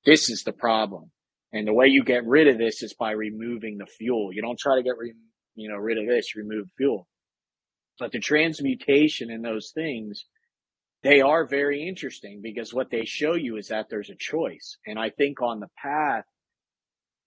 this 0.06 0.30
is 0.30 0.44
the 0.44 0.52
problem. 0.52 1.10
And 1.54 1.68
the 1.68 1.72
way 1.72 1.86
you 1.86 2.02
get 2.02 2.26
rid 2.26 2.48
of 2.48 2.58
this 2.58 2.82
is 2.82 2.94
by 2.94 3.12
removing 3.12 3.78
the 3.78 3.86
fuel. 3.86 4.30
You 4.32 4.42
don't 4.42 4.58
try 4.58 4.74
to 4.74 4.82
get, 4.82 4.98
re, 4.98 5.14
you 5.54 5.70
know, 5.70 5.76
rid 5.76 5.98
of 5.98 6.06
this, 6.08 6.34
remove 6.34 6.66
fuel. 6.76 7.06
But 8.00 8.10
the 8.10 8.18
transmutation 8.18 9.30
and 9.30 9.44
those 9.44 9.70
things, 9.72 10.24
they 11.04 11.20
are 11.20 11.46
very 11.46 11.86
interesting 11.86 12.40
because 12.42 12.74
what 12.74 12.90
they 12.90 13.04
show 13.04 13.36
you 13.36 13.56
is 13.56 13.68
that 13.68 13.86
there's 13.88 14.10
a 14.10 14.16
choice. 14.18 14.78
And 14.84 14.98
I 14.98 15.10
think 15.10 15.40
on 15.40 15.60
the 15.60 15.68
path, 15.80 16.24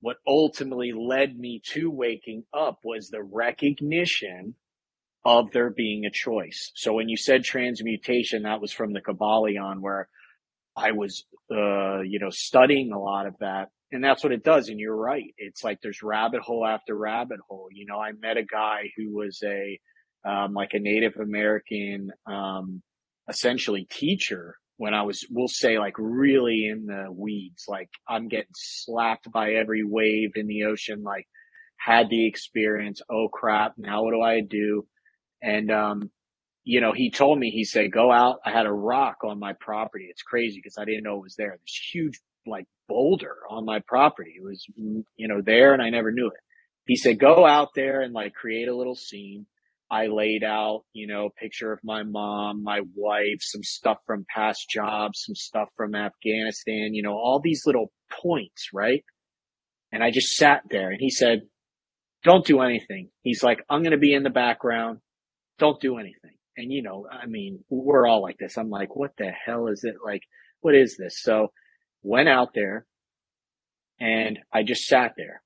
what 0.01 0.17
ultimately 0.27 0.91
led 0.91 1.39
me 1.39 1.61
to 1.71 1.89
waking 1.89 2.43
up 2.53 2.79
was 2.83 3.07
the 3.07 3.23
recognition 3.23 4.55
of 5.23 5.51
there 5.53 5.69
being 5.69 6.03
a 6.03 6.11
choice. 6.11 6.73
So 6.75 6.91
when 6.91 7.07
you 7.07 7.15
said 7.15 7.45
transmutation, 7.45 8.43
that 8.43 8.59
was 8.59 8.73
from 8.73 8.91
the 8.91 9.01
Kybalion 9.01 9.79
where 9.79 10.09
I 10.75 10.91
was, 10.91 11.23
uh, 11.49 12.01
you 12.01 12.19
know, 12.19 12.29
studying 12.29 12.91
a 12.91 12.99
lot 12.99 13.25
of 13.25 13.35
that 13.39 13.69
and 13.91 14.03
that's 14.03 14.23
what 14.23 14.33
it 14.33 14.43
does. 14.43 14.69
And 14.69 14.79
you're 14.79 14.95
right. 14.95 15.33
It's 15.37 15.63
like 15.63 15.79
there's 15.81 16.03
rabbit 16.03 16.41
hole 16.41 16.65
after 16.65 16.95
rabbit 16.95 17.39
hole. 17.47 17.69
You 17.71 17.85
know, 17.85 17.99
I 17.99 18.11
met 18.11 18.37
a 18.37 18.43
guy 18.43 18.91
who 18.97 19.15
was 19.15 19.41
a, 19.43 19.79
um, 20.27 20.53
like 20.53 20.73
a 20.73 20.79
Native 20.79 21.15
American, 21.17 22.11
um, 22.25 22.81
essentially 23.29 23.87
teacher 23.89 24.55
when 24.77 24.93
I 24.93 25.03
was, 25.03 25.25
we'll 25.29 25.47
say 25.47 25.79
like 25.79 25.95
really 25.97 26.67
in 26.67 26.85
the 26.85 27.05
weeds. 27.11 27.65
Like 27.67 27.89
I'm 28.07 28.27
getting 28.27 28.53
slapped 28.55 29.31
by 29.31 29.53
every 29.53 29.83
wave 29.83 30.31
in 30.35 30.47
the 30.47 30.65
ocean. 30.65 31.01
Like 31.03 31.27
had 31.77 32.09
the 32.09 32.27
experience. 32.27 33.01
Oh 33.09 33.29
crap. 33.29 33.73
Now 33.77 34.03
what 34.03 34.11
do 34.11 34.21
I 34.21 34.41
do? 34.41 34.85
And, 35.41 35.71
um, 35.71 36.11
you 36.65 36.81
know, 36.81 36.91
he 36.91 37.09
told 37.09 37.39
me, 37.39 37.49
he 37.49 37.63
said, 37.63 37.93
go 37.93 38.11
out. 38.11 38.39
I 38.45 38.51
had 38.51 38.65
a 38.65 38.73
rock 38.73 39.19
on 39.23 39.39
my 39.39 39.53
property. 39.53 40.07
It's 40.09 40.21
crazy 40.21 40.59
because 40.61 40.77
I 40.77 40.83
didn't 40.83 41.03
know 41.03 41.15
it 41.15 41.23
was 41.23 41.35
there. 41.37 41.57
This 41.61 41.89
huge 41.93 42.19
like 42.45 42.65
boulder 42.87 43.35
on 43.49 43.65
my 43.65 43.79
property. 43.87 44.35
It 44.37 44.43
was, 44.43 44.65
you 44.75 45.27
know, 45.27 45.41
there 45.41 45.73
and 45.73 45.81
I 45.81 45.89
never 45.89 46.11
knew 46.11 46.27
it. 46.27 46.39
He 46.85 46.95
said, 46.95 47.19
go 47.19 47.45
out 47.45 47.69
there 47.75 48.01
and 48.01 48.13
like 48.13 48.33
create 48.33 48.67
a 48.67 48.75
little 48.75 48.95
scene. 48.95 49.45
I 49.89 50.07
laid 50.07 50.43
out, 50.43 50.83
you 50.93 51.07
know, 51.07 51.27
a 51.27 51.41
picture 51.41 51.71
of 51.71 51.79
my 51.83 52.03
mom, 52.03 52.63
my 52.63 52.81
wife, 52.95 53.39
some 53.39 53.63
stuff 53.63 53.97
from 54.05 54.25
past 54.33 54.69
jobs, 54.69 55.23
some 55.25 55.35
stuff 55.35 55.69
from 55.77 55.95
Afghanistan, 55.95 56.93
you 56.93 57.03
know, 57.03 57.13
all 57.13 57.39
these 57.41 57.63
little 57.65 57.91
points, 58.21 58.69
right? 58.73 59.03
And 59.91 60.03
I 60.03 60.11
just 60.11 60.35
sat 60.35 60.63
there 60.69 60.89
and 60.89 60.99
he 60.99 61.09
said, 61.09 61.43
don't 62.23 62.45
do 62.45 62.59
anything. 62.59 63.09
He's 63.21 63.43
like, 63.43 63.59
I'm 63.69 63.81
going 63.81 63.91
to 63.91 63.97
be 63.97 64.13
in 64.13 64.23
the 64.23 64.29
background. 64.29 64.99
Don't 65.59 65.79
do 65.79 65.97
anything. 65.97 66.35
And 66.57 66.71
you 66.71 66.81
know, 66.81 67.07
I 67.09 67.27
mean, 67.27 67.63
we're 67.69 68.07
all 68.07 68.21
like 68.21 68.37
this. 68.39 68.57
I'm 68.57 68.69
like, 68.69 68.95
what 68.95 69.11
the 69.17 69.29
hell 69.45 69.67
is 69.67 69.83
it? 69.83 69.95
Like, 70.03 70.23
what 70.61 70.75
is 70.75 70.97
this? 70.97 71.21
So 71.21 71.51
went 72.07 72.29
out 72.29 72.49
there 72.55 72.85
and 73.99 74.39
I 74.53 74.63
just 74.63 74.85
sat 74.87 75.13
there. 75.17 75.41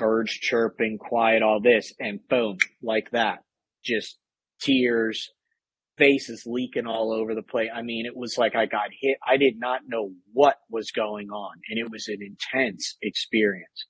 birds 0.00 0.32
chirping, 0.32 0.98
quiet, 0.98 1.42
all 1.42 1.60
this, 1.60 1.92
and 2.00 2.26
boom, 2.28 2.56
like 2.82 3.10
that, 3.12 3.40
just 3.84 4.18
tears, 4.60 5.30
faces 5.98 6.44
leaking 6.46 6.86
all 6.86 7.12
over 7.12 7.34
the 7.34 7.42
place. 7.42 7.68
I 7.74 7.82
mean, 7.82 8.06
it 8.06 8.16
was 8.16 8.36
like 8.38 8.56
I 8.56 8.66
got 8.66 8.88
hit. 8.98 9.18
I 9.26 9.36
did 9.36 9.54
not 9.58 9.82
know 9.86 10.10
what 10.32 10.56
was 10.70 10.90
going 10.90 11.28
on, 11.28 11.52
and 11.68 11.78
it 11.78 11.90
was 11.90 12.08
an 12.08 12.20
intense 12.22 12.96
experience. 13.02 13.86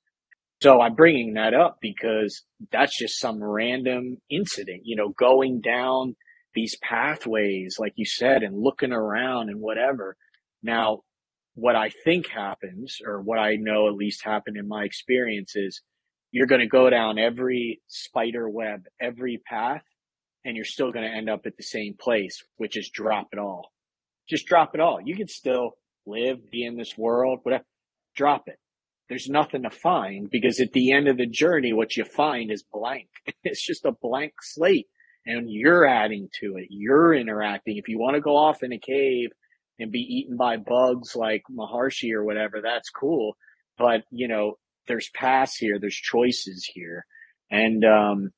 So 0.62 0.80
I'm 0.80 0.94
bringing 0.94 1.34
that 1.34 1.54
up 1.54 1.78
because 1.80 2.42
that's 2.70 2.98
just 2.98 3.18
some 3.18 3.42
random 3.42 4.18
incident, 4.30 4.82
you 4.84 4.96
know, 4.96 5.10
going 5.10 5.60
down 5.62 6.16
these 6.54 6.76
pathways, 6.82 7.76
like 7.78 7.94
you 7.96 8.04
said, 8.04 8.42
and 8.42 8.60
looking 8.60 8.92
around 8.92 9.48
and 9.48 9.60
whatever. 9.60 10.16
Now, 10.62 11.00
what 11.60 11.76
I 11.76 11.90
think 12.04 12.28
happens, 12.28 12.98
or 13.04 13.20
what 13.20 13.38
I 13.38 13.56
know 13.56 13.88
at 13.88 13.94
least 13.94 14.24
happened 14.24 14.56
in 14.56 14.66
my 14.66 14.84
experience, 14.84 15.52
is 15.54 15.82
you're 16.32 16.46
going 16.46 16.62
to 16.62 16.66
go 16.66 16.88
down 16.88 17.18
every 17.18 17.82
spider 17.86 18.48
web, 18.48 18.84
every 19.00 19.42
path, 19.46 19.82
and 20.44 20.56
you're 20.56 20.64
still 20.64 20.90
going 20.90 21.04
to 21.04 21.14
end 21.14 21.28
up 21.28 21.42
at 21.44 21.56
the 21.56 21.62
same 21.62 21.94
place, 22.00 22.42
which 22.56 22.78
is 22.78 22.88
drop 22.88 23.28
it 23.32 23.38
all. 23.38 23.72
Just 24.28 24.46
drop 24.46 24.74
it 24.74 24.80
all. 24.80 25.00
You 25.04 25.14
can 25.16 25.28
still 25.28 25.72
live, 26.06 26.50
be 26.50 26.64
in 26.64 26.76
this 26.76 26.96
world, 26.96 27.40
whatever. 27.42 27.64
Drop 28.16 28.44
it. 28.46 28.58
There's 29.08 29.28
nothing 29.28 29.64
to 29.64 29.70
find 29.70 30.30
because 30.30 30.60
at 30.60 30.72
the 30.72 30.92
end 30.92 31.08
of 31.08 31.18
the 31.18 31.26
journey, 31.26 31.72
what 31.72 31.96
you 31.96 32.04
find 32.04 32.50
is 32.50 32.64
blank. 32.72 33.08
It's 33.44 33.64
just 33.64 33.84
a 33.84 33.92
blank 33.92 34.32
slate 34.40 34.86
and 35.26 35.50
you're 35.50 35.84
adding 35.84 36.28
to 36.40 36.56
it. 36.56 36.66
You're 36.70 37.14
interacting. 37.14 37.76
If 37.76 37.88
you 37.88 37.98
want 37.98 38.14
to 38.14 38.20
go 38.20 38.36
off 38.36 38.62
in 38.62 38.72
a 38.72 38.78
cave 38.78 39.30
and 39.80 39.92
be 39.92 40.00
eaten 40.00 40.36
by 40.36 40.56
bugs 40.56 41.14
like 41.16 41.42
Maharishi 41.50 42.12
or 42.12 42.24
whatever, 42.24 42.60
that's 42.62 42.90
cool. 42.90 43.36
But, 43.78 44.02
you 44.10 44.28
know, 44.28 44.58
there's 44.86 45.10
paths 45.14 45.56
here, 45.56 45.78
there's 45.78 45.94
choices 45.94 46.68
here. 46.72 47.04
And, 47.50 47.84
um, 47.84 48.30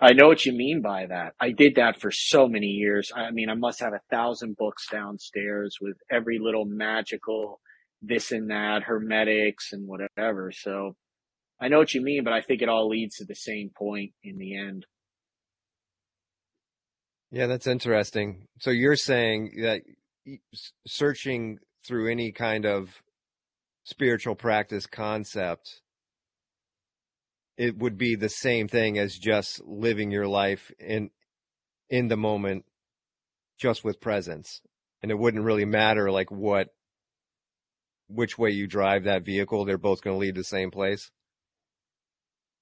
I 0.00 0.14
know 0.14 0.26
what 0.26 0.46
you 0.46 0.52
mean 0.52 0.80
by 0.80 1.06
that. 1.06 1.34
I 1.38 1.50
did 1.50 1.74
that 1.76 2.00
for 2.00 2.10
so 2.10 2.48
many 2.48 2.66
years. 2.66 3.12
I 3.14 3.30
mean, 3.30 3.50
I 3.50 3.54
must 3.54 3.80
have 3.80 3.92
a 3.92 4.00
thousand 4.10 4.56
books 4.56 4.86
downstairs 4.90 5.76
with 5.80 5.96
every 6.10 6.38
little 6.38 6.64
magical 6.64 7.60
this 8.00 8.32
and 8.32 8.50
that, 8.50 8.82
hermetics 8.82 9.72
and 9.72 9.86
whatever. 9.86 10.50
So 10.50 10.96
I 11.60 11.68
know 11.68 11.78
what 11.78 11.94
you 11.94 12.02
mean, 12.02 12.24
but 12.24 12.32
I 12.32 12.40
think 12.40 12.62
it 12.62 12.68
all 12.68 12.88
leads 12.88 13.16
to 13.16 13.24
the 13.24 13.34
same 13.34 13.70
point 13.76 14.12
in 14.24 14.38
the 14.38 14.56
end. 14.56 14.86
Yeah, 17.30 17.46
that's 17.46 17.66
interesting. 17.66 18.46
So 18.60 18.70
you're 18.70 18.96
saying 18.96 19.52
that 19.62 19.82
searching 20.86 21.58
through 21.86 22.10
any 22.10 22.32
kind 22.32 22.64
of 22.64 23.02
spiritual 23.84 24.34
practice 24.34 24.86
concept 24.86 25.82
it 27.56 27.78
would 27.78 27.98
be 27.98 28.16
the 28.16 28.28
same 28.28 28.68
thing 28.68 28.98
as 28.98 29.14
just 29.18 29.62
living 29.64 30.10
your 30.10 30.26
life 30.26 30.72
in 30.78 31.10
in 31.90 32.08
the 32.08 32.16
moment 32.16 32.64
just 33.58 33.84
with 33.84 34.00
presence. 34.00 34.60
And 35.02 35.10
it 35.10 35.18
wouldn't 35.18 35.44
really 35.44 35.64
matter 35.64 36.10
like 36.10 36.30
what 36.30 36.68
which 38.08 38.36
way 38.38 38.50
you 38.50 38.66
drive 38.66 39.04
that 39.04 39.24
vehicle 39.24 39.64
they're 39.64 39.78
both 39.78 40.02
going 40.02 40.14
to 40.14 40.20
lead 40.20 40.34
the 40.34 40.44
same 40.44 40.70
place. 40.70 41.10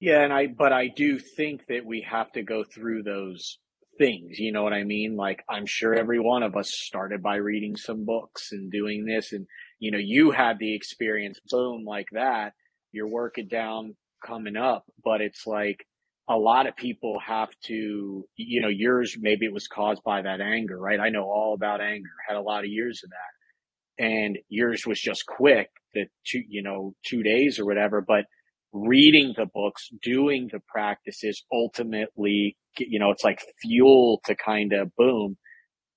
Yeah 0.00 0.22
and 0.22 0.32
i 0.32 0.46
but 0.46 0.72
i 0.72 0.88
do 0.88 1.18
think 1.18 1.66
that 1.68 1.84
we 1.84 2.06
have 2.10 2.32
to 2.32 2.42
go 2.42 2.64
through 2.64 3.02
those 3.02 3.58
things 4.00 4.38
you 4.38 4.50
know 4.50 4.62
what 4.62 4.72
i 4.72 4.82
mean 4.82 5.14
like 5.16 5.44
i'm 5.48 5.66
sure 5.66 5.94
every 5.94 6.18
one 6.18 6.42
of 6.42 6.56
us 6.56 6.72
started 6.72 7.22
by 7.22 7.36
reading 7.36 7.76
some 7.76 8.04
books 8.06 8.48
and 8.52 8.72
doing 8.72 9.04
this 9.04 9.32
and 9.32 9.46
you 9.78 9.90
know 9.90 9.98
you 9.98 10.30
had 10.30 10.58
the 10.58 10.74
experience 10.74 11.38
boom 11.50 11.84
like 11.84 12.06
that 12.12 12.52
you're 12.92 13.08
working 13.08 13.48
down 13.48 13.94
coming 14.24 14.56
up, 14.56 14.84
but 15.04 15.20
it's 15.20 15.46
like 15.46 15.86
a 16.28 16.36
lot 16.36 16.66
of 16.66 16.76
people 16.76 17.18
have 17.26 17.48
to, 17.64 18.24
you 18.36 18.60
know, 18.60 18.68
yours, 18.68 19.16
maybe 19.18 19.46
it 19.46 19.52
was 19.52 19.66
caused 19.66 20.02
by 20.04 20.22
that 20.22 20.40
anger, 20.40 20.78
right? 20.78 21.00
I 21.00 21.08
know 21.08 21.24
all 21.24 21.54
about 21.54 21.80
anger, 21.80 22.10
had 22.28 22.36
a 22.36 22.42
lot 22.42 22.64
of 22.64 22.70
years 22.70 23.02
of 23.04 23.10
that. 23.10 24.04
And 24.04 24.38
yours 24.48 24.86
was 24.86 25.00
just 25.00 25.26
quick, 25.26 25.68
the 25.94 26.06
two, 26.26 26.42
you 26.48 26.62
know, 26.62 26.94
two 27.06 27.22
days 27.22 27.58
or 27.58 27.66
whatever, 27.66 28.00
but 28.06 28.24
reading 28.72 29.34
the 29.36 29.46
books, 29.52 29.88
doing 30.02 30.48
the 30.52 30.60
practices 30.68 31.42
ultimately, 31.52 32.56
you 32.78 32.98
know, 32.98 33.10
it's 33.10 33.24
like 33.24 33.42
fuel 33.62 34.20
to 34.26 34.34
kind 34.34 34.72
of 34.72 34.94
boom. 34.96 35.36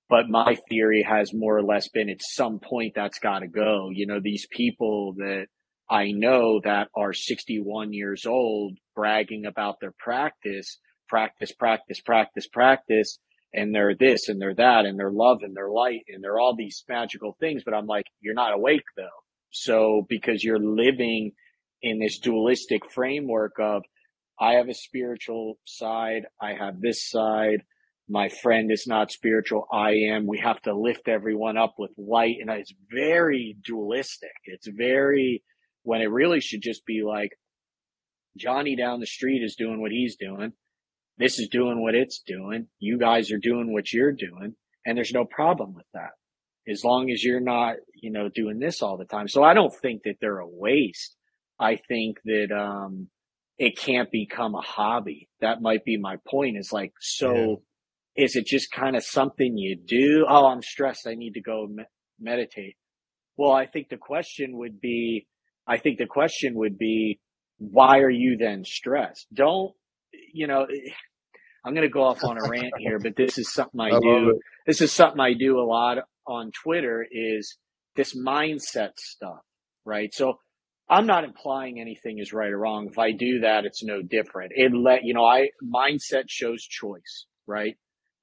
But 0.08 0.28
my 0.28 0.56
theory 0.68 1.02
has 1.02 1.32
more 1.32 1.56
or 1.56 1.62
less 1.62 1.88
been 1.88 2.10
at 2.10 2.20
some 2.20 2.60
point 2.60 2.92
that's 2.94 3.18
got 3.18 3.40
to 3.40 3.48
go. 3.48 3.90
You 3.92 4.06
know, 4.06 4.20
these 4.22 4.46
people 4.50 5.14
that 5.16 5.46
I 5.88 6.12
know 6.12 6.60
that 6.64 6.88
are 6.94 7.12
61 7.12 7.92
years 7.92 8.26
old 8.26 8.76
bragging 8.94 9.46
about 9.46 9.80
their 9.80 9.94
practice, 9.98 10.78
practice, 11.08 11.52
practice, 11.52 12.00
practice, 12.00 12.46
practice, 12.46 13.18
and 13.52 13.74
they're 13.74 13.94
this 13.94 14.28
and 14.28 14.40
they're 14.40 14.54
that 14.54 14.84
and 14.84 14.98
they're 14.98 15.12
love 15.12 15.38
and 15.42 15.56
they're 15.56 15.70
light 15.70 16.02
and 16.08 16.22
they're 16.22 16.38
all 16.38 16.56
these 16.56 16.84
magical 16.88 17.36
things. 17.38 17.62
But 17.64 17.74
I'm 17.74 17.86
like, 17.86 18.06
you're 18.20 18.34
not 18.34 18.52
awake 18.52 18.84
though. 18.96 19.08
So 19.50 20.04
because 20.08 20.42
you're 20.42 20.58
living 20.58 21.32
in 21.82 21.98
this 21.98 22.18
dualistic 22.18 22.90
framework 22.90 23.54
of, 23.60 23.82
I 24.40 24.54
have 24.54 24.68
a 24.68 24.74
spiritual 24.74 25.58
side. 25.64 26.22
I 26.40 26.54
have 26.54 26.80
this 26.80 27.08
side. 27.08 27.62
My 28.08 28.28
friend 28.28 28.70
is 28.72 28.86
not 28.86 29.12
spiritual. 29.12 29.66
I 29.72 29.92
am. 30.10 30.26
We 30.26 30.38
have 30.38 30.60
to 30.62 30.74
lift 30.76 31.08
everyone 31.08 31.56
up 31.56 31.74
with 31.78 31.92
light. 31.96 32.36
And 32.40 32.50
it's 32.50 32.74
very 32.90 33.56
dualistic. 33.64 34.32
It's 34.44 34.68
very, 34.68 35.42
when 35.84 36.00
it 36.00 36.10
really 36.10 36.40
should 36.40 36.62
just 36.62 36.84
be 36.84 37.02
like 37.06 37.30
Johnny 38.36 38.76
down 38.76 39.00
the 39.00 39.06
street 39.06 39.42
is 39.42 39.56
doing 39.56 39.80
what 39.80 39.92
he's 39.92 40.16
doing. 40.16 40.52
This 41.16 41.38
is 41.38 41.48
doing 41.48 41.80
what 41.80 41.94
it's 41.94 42.20
doing. 42.26 42.66
You 42.80 42.98
guys 42.98 43.30
are 43.30 43.38
doing 43.38 43.72
what 43.72 43.92
you're 43.92 44.12
doing. 44.12 44.56
And 44.84 44.96
there's 44.96 45.12
no 45.12 45.24
problem 45.24 45.74
with 45.74 45.86
that. 45.94 46.10
As 46.68 46.82
long 46.82 47.10
as 47.10 47.22
you're 47.22 47.40
not, 47.40 47.76
you 47.94 48.10
know, 48.10 48.28
doing 48.28 48.58
this 48.58 48.82
all 48.82 48.96
the 48.96 49.04
time. 49.04 49.28
So 49.28 49.44
I 49.44 49.54
don't 49.54 49.72
think 49.72 50.02
that 50.04 50.16
they're 50.20 50.40
a 50.40 50.48
waste. 50.48 51.14
I 51.58 51.76
think 51.76 52.18
that, 52.24 52.48
um, 52.52 53.08
it 53.58 53.78
can't 53.78 54.10
become 54.10 54.54
a 54.54 54.60
hobby. 54.60 55.28
That 55.40 55.62
might 55.62 55.84
be 55.84 55.96
my 55.96 56.16
point 56.28 56.56
is 56.58 56.72
like, 56.72 56.92
so 57.00 57.62
yeah. 58.16 58.24
is 58.24 58.36
it 58.36 58.46
just 58.46 58.70
kind 58.72 58.96
of 58.96 59.04
something 59.04 59.56
you 59.56 59.76
do? 59.76 60.26
Oh, 60.28 60.46
I'm 60.46 60.62
stressed. 60.62 61.06
I 61.06 61.14
need 61.14 61.34
to 61.34 61.40
go 61.40 61.68
me- 61.70 61.84
meditate. 62.18 62.76
Well, 63.36 63.52
I 63.52 63.66
think 63.66 63.88
the 63.88 63.96
question 63.96 64.56
would 64.58 64.80
be, 64.80 65.26
I 65.66 65.78
think 65.78 65.98
the 65.98 66.06
question 66.06 66.54
would 66.56 66.78
be, 66.78 67.20
why 67.58 67.98
are 68.00 68.10
you 68.10 68.36
then 68.36 68.64
stressed? 68.64 69.26
Don't, 69.32 69.72
you 70.32 70.46
know, 70.46 70.66
I'm 71.64 71.74
going 71.74 71.86
to 71.86 71.92
go 71.92 72.04
off 72.04 72.24
on 72.24 72.36
a 72.36 72.48
rant 72.48 72.74
here, 72.78 72.98
but 72.98 73.16
this 73.16 73.38
is 73.38 73.52
something 73.52 73.80
I, 73.80 73.96
I 73.96 74.00
do. 74.00 74.40
This 74.66 74.80
is 74.80 74.92
something 74.92 75.20
I 75.20 75.34
do 75.34 75.58
a 75.58 75.64
lot 75.64 75.98
on 76.26 76.50
Twitter 76.62 77.06
is 77.10 77.56
this 77.96 78.16
mindset 78.16 78.98
stuff, 78.98 79.40
right? 79.84 80.12
So 80.12 80.38
I'm 80.88 81.06
not 81.06 81.24
implying 81.24 81.80
anything 81.80 82.18
is 82.18 82.32
right 82.32 82.50
or 82.50 82.58
wrong. 82.58 82.88
If 82.90 82.98
I 82.98 83.12
do 83.12 83.40
that, 83.40 83.64
it's 83.64 83.82
no 83.82 84.02
different. 84.02 84.52
It 84.54 84.72
let, 84.74 85.04
you 85.04 85.14
know, 85.14 85.24
I, 85.24 85.48
mindset 85.64 86.24
shows 86.28 86.62
choice, 86.62 87.26
right? 87.46 87.76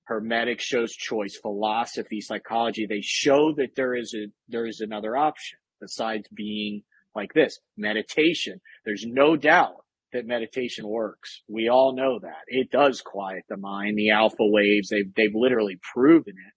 Hermetic 0.03 0.59
shows 0.59 0.93
choice, 0.93 1.37
philosophy, 1.41 2.21
psychology. 2.21 2.85
They 2.85 3.01
show 3.01 3.53
that 3.57 3.75
there 3.75 3.95
is 3.95 4.13
a, 4.13 4.27
there 4.47 4.67
is 4.67 4.79
another 4.79 5.17
option 5.17 5.57
besides 5.79 6.27
being 6.33 6.83
like 7.15 7.33
this 7.33 7.59
meditation. 7.77 8.61
There's 8.85 9.05
no 9.07 9.35
doubt 9.35 9.83
that 10.13 10.27
meditation 10.27 10.87
works. 10.87 11.41
We 11.47 11.69
all 11.69 11.95
know 11.95 12.19
that 12.19 12.43
it 12.47 12.69
does 12.69 13.01
quiet 13.01 13.43
the 13.49 13.57
mind, 13.57 13.97
the 13.97 14.11
alpha 14.11 14.35
waves. 14.39 14.89
They've, 14.89 15.11
they've 15.15 15.33
literally 15.33 15.79
proven 15.93 16.33
it. 16.33 16.53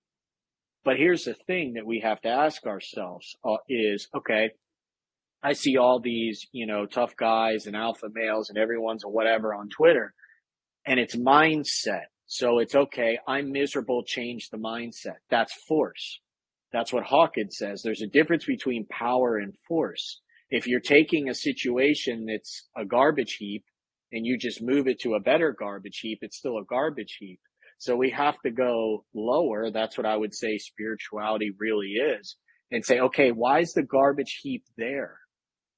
But 0.85 0.97
here's 0.99 1.25
the 1.25 1.35
thing 1.47 1.75
that 1.75 1.87
we 1.87 2.01
have 2.01 2.21
to 2.23 2.29
ask 2.29 2.67
ourselves 2.67 3.37
uh, 3.43 3.57
is, 3.69 4.09
okay, 4.15 4.51
I 5.45 5.53
see 5.53 5.77
all 5.77 6.01
these, 6.01 6.47
you 6.53 6.67
know, 6.67 6.87
tough 6.87 7.17
guys 7.17 7.67
and 7.67 7.77
alpha 7.77 8.09
males 8.13 8.49
and 8.49 8.59
everyone's 8.59 9.05
a 9.05 9.09
whatever 9.09 9.55
on 9.55 9.69
Twitter 9.69 10.15
and 10.87 10.99
it's 10.99 11.15
mindset. 11.15 12.07
So 12.27 12.59
it's 12.59 12.75
okay. 12.75 13.19
I'm 13.29 13.53
miserable. 13.53 14.03
Change 14.05 14.49
the 14.51 14.57
mindset. 14.57 15.19
That's 15.31 15.53
force. 15.69 16.21
That's 16.73 16.93
what 16.93 17.05
Hawkins 17.05 17.57
says. 17.59 17.83
There's 17.83 18.03
a 18.03 18.09
difference 18.09 18.47
between 18.47 18.87
power 18.91 19.37
and 19.37 19.55
force 19.69 20.21
if 20.55 20.69
you're 20.69 20.81
taking 20.81 21.29
a 21.29 21.35
situation 21.35 22.27
that's 22.27 22.69
a 22.77 22.85
garbage 22.85 23.37
heap 23.39 23.65
and 24.13 24.25
you 24.25 24.39
just 24.39 24.63
move 24.63 24.87
it 24.87 25.01
to 25.01 25.15
a 25.15 25.21
better 25.21 25.55
garbage 25.59 25.99
heap, 26.01 26.19
it's 26.23 26.37
still 26.37 26.59
a 26.59 26.65
garbage 26.65 27.17
heap. 27.19 27.41
So 27.79 27.97
we 27.97 28.11
have 28.11 28.37
to 28.45 28.53
go 28.53 29.05
lower. 29.15 29.73
That's 29.73 29.99
what 29.99 30.07
I 30.07 30.17
would 30.17 30.33
say 30.33 30.59
spirituality 30.59 31.51
really 31.59 31.95
is 31.95 32.37
and 32.71 32.85
say, 32.85 33.01
okay, 33.01 33.31
why 33.31 33.61
is 33.61 33.73
the 33.73 33.83
garbage 33.83 34.39
heap 34.43 34.63
there? 34.77 35.19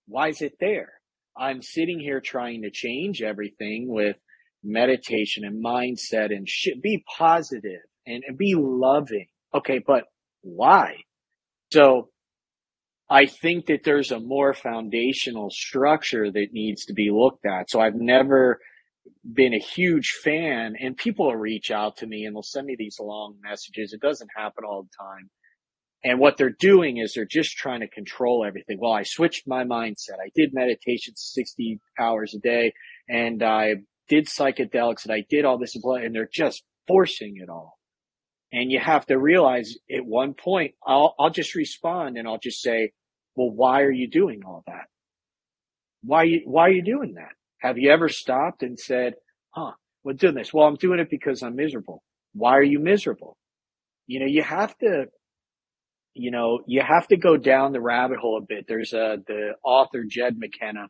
Why 0.06 0.28
is 0.28 0.42
it 0.42 0.54
there? 0.60 0.92
I'm 1.36 1.62
sitting 1.62 2.00
here 2.00 2.20
trying 2.20 2.62
to 2.62 2.70
change 2.70 3.22
everything 3.22 3.86
with 3.88 4.16
meditation 4.64 5.44
and 5.44 5.64
mindset 5.64 6.34
and 6.34 6.48
sh- 6.48 6.78
be 6.82 7.04
positive 7.18 7.82
and, 8.06 8.22
and 8.26 8.38
be 8.38 8.54
loving. 8.56 9.26
Okay, 9.54 9.80
but 9.84 10.04
why? 10.42 10.96
So 11.72 12.10
I 13.08 13.26
think 13.26 13.66
that 13.66 13.84
there's 13.84 14.10
a 14.10 14.20
more 14.20 14.54
foundational 14.54 15.50
structure 15.50 16.30
that 16.30 16.48
needs 16.52 16.86
to 16.86 16.94
be 16.94 17.10
looked 17.12 17.46
at. 17.46 17.70
So 17.70 17.80
I've 17.80 17.94
never 17.94 18.58
been 19.32 19.54
a 19.54 19.58
huge 19.58 20.10
fan 20.24 20.74
and 20.80 20.96
people 20.96 21.26
will 21.26 21.36
reach 21.36 21.70
out 21.70 21.98
to 21.98 22.06
me 22.06 22.24
and 22.24 22.34
they'll 22.34 22.42
send 22.42 22.66
me 22.66 22.76
these 22.78 22.96
long 23.00 23.36
messages. 23.42 23.92
It 23.92 24.00
doesn't 24.00 24.30
happen 24.36 24.64
all 24.64 24.82
the 24.82 25.04
time. 25.04 25.30
And 26.06 26.20
what 26.20 26.36
they're 26.36 26.54
doing 26.56 26.98
is 26.98 27.14
they're 27.14 27.24
just 27.24 27.56
trying 27.56 27.80
to 27.80 27.88
control 27.88 28.44
everything. 28.46 28.78
Well, 28.80 28.92
I 28.92 29.02
switched 29.02 29.48
my 29.48 29.64
mindset. 29.64 30.20
I 30.24 30.30
did 30.36 30.54
meditation 30.54 31.14
60 31.16 31.80
hours 31.98 32.32
a 32.32 32.38
day 32.38 32.74
and 33.08 33.42
I 33.42 33.74
did 34.08 34.26
psychedelics 34.26 35.02
and 35.02 35.12
I 35.12 35.24
did 35.28 35.44
all 35.44 35.58
this 35.58 35.74
and 35.74 36.14
they're 36.14 36.28
just 36.32 36.62
forcing 36.86 37.38
it 37.42 37.48
all. 37.48 37.76
And 38.52 38.70
you 38.70 38.78
have 38.78 39.04
to 39.06 39.18
realize 39.18 39.74
at 39.92 40.06
one 40.06 40.34
point, 40.34 40.74
I'll, 40.86 41.16
I'll 41.18 41.30
just 41.30 41.56
respond 41.56 42.16
and 42.16 42.28
I'll 42.28 42.38
just 42.38 42.62
say, 42.62 42.92
well, 43.34 43.50
why 43.50 43.82
are 43.82 43.90
you 43.90 44.08
doing 44.08 44.42
all 44.46 44.62
that? 44.68 44.84
Why, 46.04 46.40
why 46.44 46.68
are 46.68 46.72
you 46.72 46.84
doing 46.84 47.14
that? 47.14 47.32
Have 47.62 47.78
you 47.78 47.90
ever 47.90 48.08
stopped 48.08 48.62
and 48.62 48.78
said, 48.78 49.14
huh, 49.50 49.72
we're 50.04 50.12
doing 50.12 50.36
this? 50.36 50.54
Well, 50.54 50.68
I'm 50.68 50.76
doing 50.76 51.00
it 51.00 51.10
because 51.10 51.42
I'm 51.42 51.56
miserable. 51.56 52.04
Why 52.32 52.52
are 52.52 52.62
you 52.62 52.78
miserable? 52.78 53.36
You 54.06 54.20
know, 54.20 54.26
you 54.26 54.44
have 54.44 54.78
to, 54.78 55.06
you 56.16 56.30
know, 56.30 56.60
you 56.66 56.82
have 56.82 57.06
to 57.08 57.16
go 57.16 57.36
down 57.36 57.72
the 57.72 57.80
rabbit 57.80 58.18
hole 58.18 58.38
a 58.38 58.46
bit. 58.46 58.64
There's 58.66 58.92
a, 58.92 59.18
the 59.26 59.52
author, 59.62 60.04
Jed 60.08 60.36
McKenna. 60.38 60.88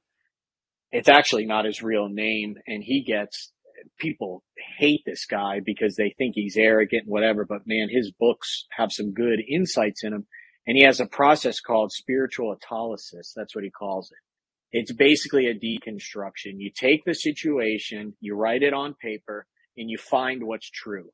It's 0.93 1.09
actually 1.09 1.47
not 1.47 1.65
his 1.65 1.83
real 1.83 2.09
name 2.09 2.55
and 2.67 2.83
he 2.83 3.05
gets 3.05 3.53
people 3.99 4.43
hate 4.79 5.03
this 5.05 5.27
guy 5.27 5.61
because 5.65 5.97
they 5.97 6.15
think 6.17 6.35
he's 6.35 6.57
arrogant 6.57 7.05
and 7.05 7.13
whatever, 7.13 7.45
but 7.45 7.67
man, 7.67 7.89
his 7.91 8.13
books 8.19 8.67
have 8.71 8.93
some 8.93 9.13
good 9.13 9.41
insights 9.49 10.05
in 10.05 10.13
them. 10.13 10.27
And 10.67 10.77
he 10.77 10.85
has 10.85 11.01
a 11.01 11.07
process 11.07 11.61
called 11.61 11.93
spiritual 11.93 12.55
autolysis. 12.55 13.33
That's 13.37 13.55
what 13.55 13.65
he 13.65 13.71
calls 13.71 14.11
it. 14.11 14.79
It's 14.79 14.93
basically 14.93 15.47
a 15.47 15.55
deconstruction. 15.55 16.55
You 16.57 16.71
take 16.75 17.05
the 17.05 17.15
situation, 17.15 18.15
you 18.21 18.35
write 18.35 18.63
it 18.63 18.75
on 18.75 18.95
paper, 18.95 19.47
and 19.77 19.89
you 19.89 19.97
find 19.97 20.43
what's 20.45 20.69
true. 20.69 21.11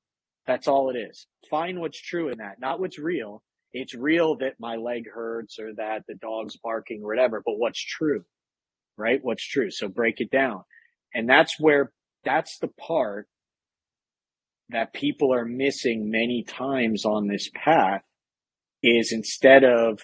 That's 0.47 0.69
all 0.69 0.91
it 0.91 0.99
is. 0.99 1.27
Find 1.51 1.81
what's 1.81 2.01
true 2.01 2.29
in 2.29 2.39
that, 2.39 2.61
not 2.61 2.81
what's 2.81 2.99
real. 2.99 3.43
It's 3.73 3.95
real 3.95 4.37
that 4.37 4.55
my 4.61 4.77
leg 4.77 5.05
hurts 5.12 5.59
or 5.59 5.73
that 5.77 6.03
the 6.07 6.14
dog's 6.14 6.57
barking 6.57 7.03
or 7.03 7.09
whatever, 7.09 7.43
but 7.45 7.59
what's 7.59 7.83
true, 7.83 8.25
right? 8.97 9.20
What's 9.23 9.47
true. 9.47 9.70
So 9.70 9.89
break 9.89 10.20
it 10.20 10.31
down. 10.31 10.62
And 11.14 11.29
that's 11.29 11.59
where 11.59 11.93
that's 12.25 12.59
the 12.59 12.68
part 12.68 13.29
that 14.70 14.93
people 14.93 15.35
are 15.35 15.45
missing 15.45 16.11
many 16.11 16.45
times 16.47 17.05
on 17.05 17.29
this 17.29 17.51
path 17.55 18.03
is 18.83 19.12
instead 19.12 19.64
of 19.64 20.01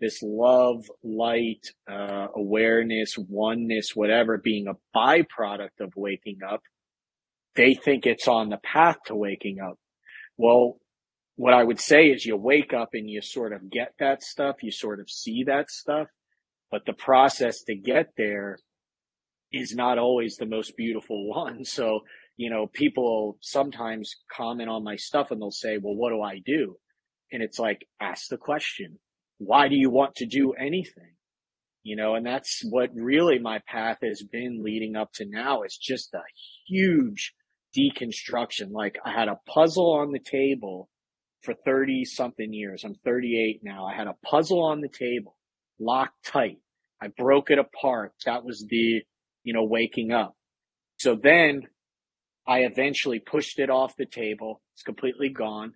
this 0.00 0.20
love, 0.22 0.84
light, 1.02 1.66
uh, 1.90 2.28
awareness, 2.34 3.14
oneness, 3.18 3.90
whatever 3.94 4.38
being 4.38 4.66
a 4.66 4.96
byproduct 4.96 5.80
of 5.80 5.92
waking 5.96 6.38
up, 6.48 6.62
they 7.54 7.74
think 7.74 8.06
it's 8.06 8.28
on 8.28 8.48
the 8.48 8.58
path 8.58 8.96
to 9.06 9.14
waking 9.14 9.58
up. 9.60 9.78
Well, 10.36 10.78
what 11.40 11.54
I 11.54 11.64
would 11.64 11.80
say 11.80 12.08
is 12.08 12.26
you 12.26 12.36
wake 12.36 12.74
up 12.74 12.90
and 12.92 13.08
you 13.08 13.22
sort 13.22 13.54
of 13.54 13.70
get 13.70 13.94
that 13.98 14.22
stuff, 14.22 14.56
you 14.62 14.70
sort 14.70 15.00
of 15.00 15.08
see 15.08 15.44
that 15.44 15.70
stuff, 15.70 16.08
but 16.70 16.84
the 16.84 16.92
process 16.92 17.62
to 17.62 17.74
get 17.74 18.08
there 18.18 18.58
is 19.50 19.74
not 19.74 19.96
always 19.96 20.36
the 20.36 20.44
most 20.44 20.76
beautiful 20.76 21.26
one. 21.34 21.64
So, 21.64 22.00
you 22.36 22.50
know, 22.50 22.66
people 22.66 23.38
sometimes 23.40 24.16
comment 24.30 24.68
on 24.68 24.84
my 24.84 24.96
stuff 24.96 25.30
and 25.30 25.40
they'll 25.40 25.50
say, 25.50 25.78
well, 25.82 25.94
what 25.94 26.10
do 26.10 26.20
I 26.20 26.42
do? 26.44 26.76
And 27.32 27.42
it's 27.42 27.58
like, 27.58 27.86
ask 28.02 28.28
the 28.28 28.36
question. 28.36 28.98
Why 29.38 29.68
do 29.68 29.76
you 29.76 29.88
want 29.88 30.16
to 30.16 30.26
do 30.26 30.52
anything? 30.52 31.14
You 31.82 31.96
know, 31.96 32.16
and 32.16 32.26
that's 32.26 32.60
what 32.68 32.90
really 32.94 33.38
my 33.38 33.62
path 33.66 34.00
has 34.02 34.22
been 34.22 34.62
leading 34.62 34.94
up 34.94 35.08
to 35.14 35.24
now. 35.26 35.62
It's 35.62 35.78
just 35.78 36.12
a 36.12 36.20
huge 36.68 37.32
deconstruction. 37.74 38.72
Like 38.72 38.98
I 39.06 39.12
had 39.12 39.28
a 39.28 39.40
puzzle 39.46 39.94
on 39.94 40.12
the 40.12 40.20
table 40.20 40.90
for 41.42 41.54
30 41.64 42.04
something 42.04 42.52
years. 42.52 42.84
I'm 42.84 42.94
38 43.04 43.60
now. 43.62 43.86
I 43.86 43.94
had 43.94 44.06
a 44.06 44.16
puzzle 44.24 44.62
on 44.62 44.80
the 44.80 44.88
table 44.88 45.36
locked 45.78 46.26
tight. 46.26 46.58
I 47.00 47.08
broke 47.08 47.50
it 47.50 47.58
apart. 47.58 48.12
That 48.26 48.44
was 48.44 48.66
the 48.68 49.02
you 49.44 49.54
know, 49.54 49.64
waking 49.64 50.12
up. 50.12 50.36
So 50.98 51.16
then 51.20 51.62
I 52.46 52.60
eventually 52.60 53.20
pushed 53.20 53.58
it 53.58 53.70
off 53.70 53.96
the 53.96 54.06
table. 54.06 54.60
It's 54.74 54.82
completely 54.82 55.30
gone. 55.30 55.74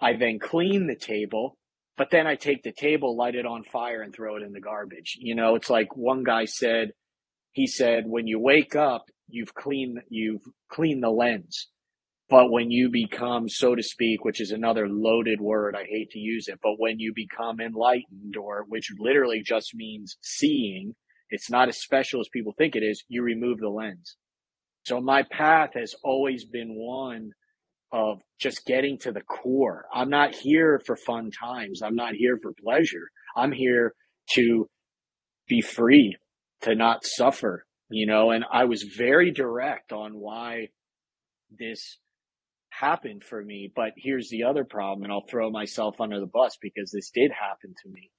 I 0.00 0.14
then 0.16 0.38
clean 0.38 0.86
the 0.86 0.96
table, 0.96 1.56
but 1.96 2.10
then 2.10 2.26
I 2.26 2.36
take 2.36 2.62
the 2.62 2.72
table, 2.72 3.16
light 3.16 3.34
it 3.34 3.46
on 3.46 3.64
fire 3.64 4.02
and 4.02 4.14
throw 4.14 4.36
it 4.36 4.42
in 4.42 4.52
the 4.52 4.60
garbage. 4.60 5.16
You 5.18 5.34
know, 5.34 5.54
it's 5.54 5.70
like 5.70 5.96
one 5.96 6.22
guy 6.22 6.44
said, 6.44 6.92
he 7.52 7.66
said, 7.66 8.04
when 8.06 8.26
you 8.26 8.38
wake 8.38 8.76
up, 8.76 9.06
you've 9.28 9.54
cleaned, 9.54 10.00
you've 10.08 10.42
cleaned 10.70 11.02
the 11.02 11.10
lens. 11.10 11.68
But 12.30 12.50
when 12.50 12.70
you 12.70 12.90
become, 12.90 13.48
so 13.48 13.74
to 13.74 13.82
speak, 13.82 14.24
which 14.24 14.40
is 14.40 14.50
another 14.50 14.86
loaded 14.88 15.40
word, 15.40 15.74
I 15.74 15.84
hate 15.84 16.10
to 16.10 16.18
use 16.18 16.46
it, 16.48 16.58
but 16.62 16.74
when 16.76 16.98
you 16.98 17.12
become 17.14 17.58
enlightened 17.58 18.36
or 18.36 18.66
which 18.68 18.92
literally 18.98 19.42
just 19.42 19.74
means 19.74 20.18
seeing, 20.20 20.94
it's 21.30 21.50
not 21.50 21.68
as 21.68 21.80
special 21.80 22.20
as 22.20 22.28
people 22.28 22.54
think 22.56 22.76
it 22.76 22.82
is. 22.82 23.02
You 23.08 23.22
remove 23.22 23.60
the 23.60 23.70
lens. 23.70 24.16
So 24.84 25.00
my 25.00 25.22
path 25.22 25.70
has 25.74 25.94
always 26.04 26.44
been 26.44 26.74
one 26.74 27.30
of 27.92 28.20
just 28.38 28.66
getting 28.66 28.98
to 28.98 29.12
the 29.12 29.22
core. 29.22 29.86
I'm 29.94 30.10
not 30.10 30.34
here 30.34 30.80
for 30.84 30.96
fun 30.96 31.30
times. 31.30 31.80
I'm 31.82 31.96
not 31.96 32.14
here 32.14 32.38
for 32.42 32.52
pleasure. 32.62 33.08
I'm 33.36 33.52
here 33.52 33.94
to 34.32 34.68
be 35.48 35.62
free, 35.62 36.16
to 36.62 36.74
not 36.74 37.04
suffer, 37.04 37.64
you 37.88 38.06
know, 38.06 38.30
and 38.30 38.44
I 38.52 38.64
was 38.64 38.82
very 38.82 39.30
direct 39.30 39.92
on 39.92 40.12
why 40.12 40.68
this 41.50 41.98
happened 42.78 43.24
for 43.24 43.42
me. 43.42 43.72
But 43.74 43.92
here's 43.96 44.28
the 44.30 44.44
other 44.44 44.64
problem, 44.64 45.04
and 45.04 45.12
I'll 45.12 45.26
throw 45.28 45.50
myself 45.50 46.00
under 46.00 46.20
the 46.20 46.26
bus 46.26 46.56
because 46.60 46.90
this 46.90 47.10
did 47.10 47.30
happen 47.30 47.74
to 47.82 47.88
me. 47.90 48.10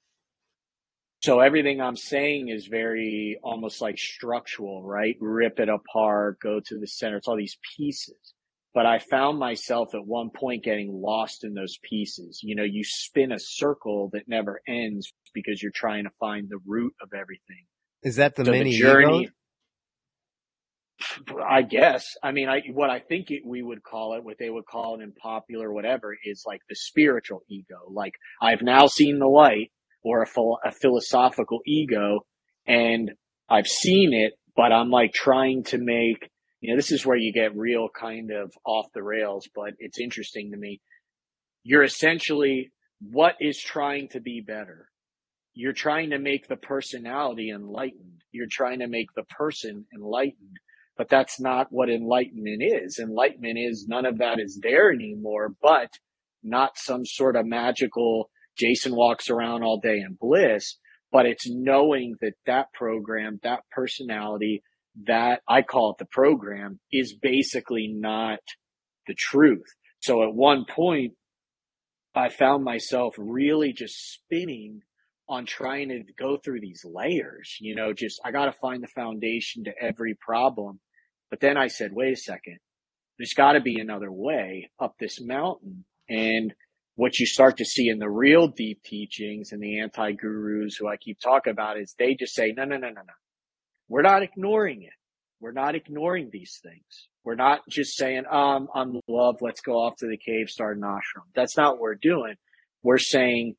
So 1.22 1.42
everything 1.42 1.82
I'm 1.82 1.98
saying 1.98 2.48
is 2.48 2.68
very 2.68 3.38
almost 3.44 3.82
like 3.82 3.98
structural, 3.98 4.84
right? 4.84 5.16
Rip 5.20 5.60
it 5.60 5.68
apart, 5.68 6.40
go 6.40 6.62
to 6.66 6.80
the 6.80 6.88
center. 6.88 7.18
It's 7.18 7.28
all 7.28 7.36
these 7.36 7.58
pieces. 7.76 8.34
But 8.74 8.86
I 8.86 9.00
found 9.00 9.40
myself 9.40 9.96
at 9.96 10.06
one 10.06 10.30
point 10.30 10.64
getting 10.64 10.94
lost 10.94 11.44
in 11.44 11.54
those 11.56 11.78
pieces. 11.84 12.40
You 12.44 12.56
know, 12.56 12.64
you 12.64 12.84
spin 12.84 13.32
a 13.32 13.40
circle 13.40 14.10
that 14.14 14.24
never 14.28 14.62
ends 14.68 15.12
because 15.34 15.62
you're 15.62 15.74
trying 15.74 16.06
to 16.06 16.12
find 16.20 16.48
the 16.48 16.60
root 16.66 16.94
of 17.02 17.10
everything. 17.14 17.66
Is 18.04 18.16
that 18.18 18.36
the 18.36 18.46
so 18.46 18.52
mini 18.52 18.72
the 18.72 18.80
journey? 18.80 19.24
Ego? 19.24 19.32
I 21.42 21.62
guess. 21.62 22.06
I 22.24 22.32
mean, 22.32 22.50
I 22.50 22.62
what 22.74 22.90
I 22.90 23.00
think 23.00 23.32
it, 23.32 23.44
we 23.46 23.62
would 23.62 23.84
call 23.84 24.16
it, 24.16 24.24
what 24.24 24.38
they 24.38 24.50
would 24.50 24.66
call 24.66 25.00
it 25.00 25.04
in 25.04 25.14
popular, 25.14 25.72
whatever, 25.72 26.16
is 26.24 26.44
like 26.46 26.62
the 26.70 26.76
spiritual 26.76 27.44
ego. 27.50 27.78
Like 27.90 28.14
I've 28.42 28.62
now 28.62 28.88
seen 28.88 29.20
the 29.20 29.28
light 29.28 29.72
or 30.04 30.24
a, 30.24 30.42
a 30.68 30.72
philosophical 30.72 31.60
ego 31.66 32.26
and 32.68 33.12
I've 33.50 33.68
seen 33.68 34.14
it, 34.14 34.34
but 34.56 34.72
I'm 34.72 34.90
like 34.90 35.14
trying 35.14 35.64
to 35.66 35.78
make, 35.78 36.30
you 36.62 36.72
know, 36.72 36.78
this 36.78 36.92
is 36.92 37.06
where 37.06 37.18
you 37.18 37.34
get 37.34 37.56
real 37.56 37.88
kind 37.90 38.32
of 38.32 38.54
off 38.66 38.88
the 38.94 39.04
rails, 39.04 39.50
but 39.56 39.74
it's 39.80 40.00
interesting 40.00 40.52
to 40.52 40.58
me. 40.58 40.82
You're 41.64 41.84
essentially 41.84 42.72
what 43.00 43.36
is 43.40 43.60
trying 43.60 44.10
to 44.10 44.20
be 44.20 44.42
better. 44.46 44.90
You're 45.54 45.74
trying 45.74 46.12
to 46.12 46.20
make 46.20 46.48
the 46.48 46.56
personality 46.56 47.50
enlightened. 47.50 48.22
You're 48.32 48.48
trying 48.50 48.80
to 48.80 48.88
make 48.88 49.08
the 49.16 49.24
person 49.24 49.86
enlightened, 49.94 50.58
but 51.00 51.08
that's 51.08 51.40
not 51.40 51.68
what 51.70 51.90
enlightenment 51.90 52.62
is. 52.62 53.00
Enlightenment 53.00 53.58
is 53.58 53.88
none 53.88 54.06
of 54.06 54.18
that 54.18 54.38
is 54.38 54.60
there 54.62 54.92
anymore, 54.92 55.56
but 55.62 55.88
not 56.44 56.78
some 56.78 57.06
sort 57.06 57.38
of 57.38 57.46
magical 57.46 58.30
Jason 58.58 58.94
walks 58.94 59.30
around 59.30 59.64
all 59.64 59.80
day 59.80 60.00
in 60.00 60.18
bliss, 60.20 60.76
but 61.10 61.26
it's 61.26 61.50
knowing 61.50 62.16
that 62.20 62.34
that 62.46 62.74
program, 62.74 63.40
that 63.44 63.62
personality, 63.72 64.62
that 65.08 65.42
I 65.48 65.62
call 65.62 65.92
it 65.92 66.00
the 66.00 66.06
program 66.12 66.82
is 66.92 67.16
basically 67.16 67.88
not 67.88 68.40
the 69.08 69.16
truth. 69.18 69.74
So 70.02 70.24
at 70.24 70.36
one 70.36 70.66
point, 70.70 71.14
I 72.14 72.28
found 72.28 72.66
myself 72.66 73.16
really 73.18 73.72
just 73.72 73.96
spinning 74.16 74.82
on 75.30 75.46
trying 75.46 75.88
to 75.90 76.04
go 76.20 76.36
through 76.44 76.60
these 76.60 76.84
layers, 76.84 77.56
you 77.62 77.74
know, 77.74 77.94
just 77.94 78.20
I 78.26 78.32
got 78.32 78.46
to 78.46 78.52
find 78.52 78.84
the 78.84 78.88
foundation 78.88 79.64
to 79.64 79.72
every 79.82 80.18
problem. 80.20 80.82
But 81.30 81.40
then 81.40 81.58
I 81.58 81.68
said, 81.68 81.92
wait 81.94 82.14
a 82.14 82.18
second, 82.18 82.58
there's 83.18 83.34
got 83.36 83.54
to 83.54 83.62
be 83.62 83.80
another 83.80 84.12
way 84.12 84.70
up 84.80 84.96
this 85.00 85.20
mountain. 85.22 85.86
And 86.10 86.54
what 86.96 87.20
you 87.20 87.26
start 87.26 87.58
to 87.58 87.66
see 87.66 87.88
in 87.88 88.00
the 88.00 88.10
real 88.10 88.48
deep 88.48 88.82
teachings 88.84 89.52
and 89.52 89.62
the 89.62 89.80
anti 89.80 90.14
gurus 90.14 90.76
who 90.76 90.88
I 90.88 90.98
keep 90.98 91.20
talking 91.20 91.52
about 91.52 91.80
is 91.80 91.96
they 91.98 92.16
just 92.16 92.34
say, 92.34 92.54
no, 92.56 92.64
no, 92.64 92.78
no, 92.78 92.88
no, 92.88 93.02
no. 93.02 93.14
We're 93.88 94.02
not 94.02 94.24
ignoring 94.24 94.84
it. 94.84 94.94
We're 95.40 95.52
not 95.52 95.76
ignoring 95.76 96.30
these 96.32 96.60
things. 96.62 97.08
We're 97.24 97.36
not 97.36 97.62
just 97.70 97.96
saying, 97.96 98.24
um, 98.30 98.68
I'm 98.74 99.00
love. 99.08 99.38
Let's 99.42 99.62
go 99.62 99.74
off 99.74 99.96
to 99.98 100.08
the 100.08 100.18
cave, 100.18 100.50
start 100.50 100.78
an 100.78 100.84
ashram. 100.84 101.28
That's 101.36 101.56
not 101.56 101.74
what 101.74 101.82
we're 101.82 101.96
doing. 101.96 102.36
We're 102.84 102.98
saying 102.98 103.56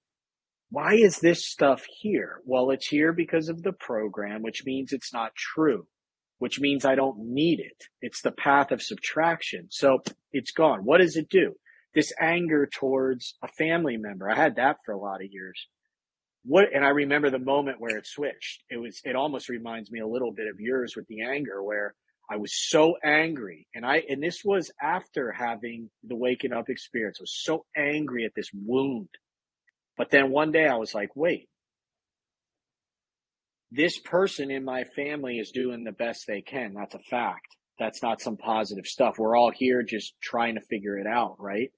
why 0.70 0.94
is 0.94 1.18
this 1.18 1.48
stuff 1.48 1.84
here? 2.00 2.40
Well, 2.44 2.70
it's 2.70 2.86
here 2.86 3.12
because 3.12 3.48
of 3.48 3.62
the 3.62 3.72
program, 3.72 4.42
which 4.42 4.64
means 4.64 4.92
it's 4.92 5.12
not 5.12 5.34
true, 5.34 5.86
which 6.40 6.58
means 6.58 6.84
I 6.84 6.96
don't 6.96 7.18
need 7.18 7.60
it. 7.60 7.84
It's 8.02 8.22
the 8.22 8.32
path 8.32 8.72
of 8.72 8.82
subtraction. 8.82 9.68
So 9.70 10.02
it's 10.32 10.50
gone. 10.50 10.80
What 10.80 10.98
does 10.98 11.16
it 11.16 11.28
do? 11.28 11.54
This 11.94 12.12
anger 12.20 12.66
towards 12.66 13.36
a 13.42 13.48
family 13.48 13.96
member. 13.96 14.28
I 14.28 14.34
had 14.34 14.56
that 14.56 14.78
for 14.84 14.92
a 14.92 14.98
lot 14.98 15.22
of 15.22 15.30
years. 15.30 15.68
What, 16.44 16.66
and 16.74 16.84
I 16.84 16.88
remember 16.88 17.30
the 17.30 17.38
moment 17.38 17.80
where 17.80 17.96
it 17.96 18.06
switched. 18.06 18.64
It 18.70 18.78
was, 18.78 19.00
it 19.04 19.14
almost 19.14 19.48
reminds 19.48 19.90
me 19.90 20.00
a 20.00 20.06
little 20.06 20.32
bit 20.32 20.48
of 20.48 20.58
yours 20.58 20.94
with 20.96 21.06
the 21.06 21.22
anger 21.22 21.62
where 21.62 21.94
I 22.30 22.36
was 22.36 22.52
so 22.54 22.96
angry. 23.04 23.68
And 23.74 23.84
I, 23.84 24.02
and 24.08 24.22
this 24.22 24.42
was 24.44 24.70
after 24.82 25.32
having 25.32 25.90
the 26.02 26.16
waking 26.16 26.52
up 26.52 26.68
experience. 26.68 27.18
I 27.20 27.24
was 27.24 27.42
so 27.44 27.64
angry 27.76 28.24
at 28.24 28.34
this 28.34 28.50
wound 28.54 29.08
but 30.00 30.08
then 30.08 30.30
one 30.30 30.50
day 30.50 30.66
I 30.66 30.76
was 30.76 30.94
like, 30.94 31.14
wait, 31.14 31.49
this 33.70 33.98
person 33.98 34.50
in 34.50 34.64
my 34.64 34.84
family 34.96 35.36
is 35.38 35.52
doing 35.52 35.84
the 35.84 35.92
best 35.92 36.24
they 36.26 36.42
can. 36.42 36.74
That's 36.74 36.94
a 36.94 36.98
fact. 37.10 37.46
That's 37.78 38.02
not 38.02 38.20
some 38.20 38.36
positive 38.36 38.86
stuff. 38.86 39.18
We're 39.18 39.36
all 39.36 39.52
here 39.54 39.82
just 39.82 40.14
trying 40.20 40.56
to 40.56 40.60
figure 40.60 40.98
it 40.98 41.06
out, 41.06 41.36
right? 41.38 41.70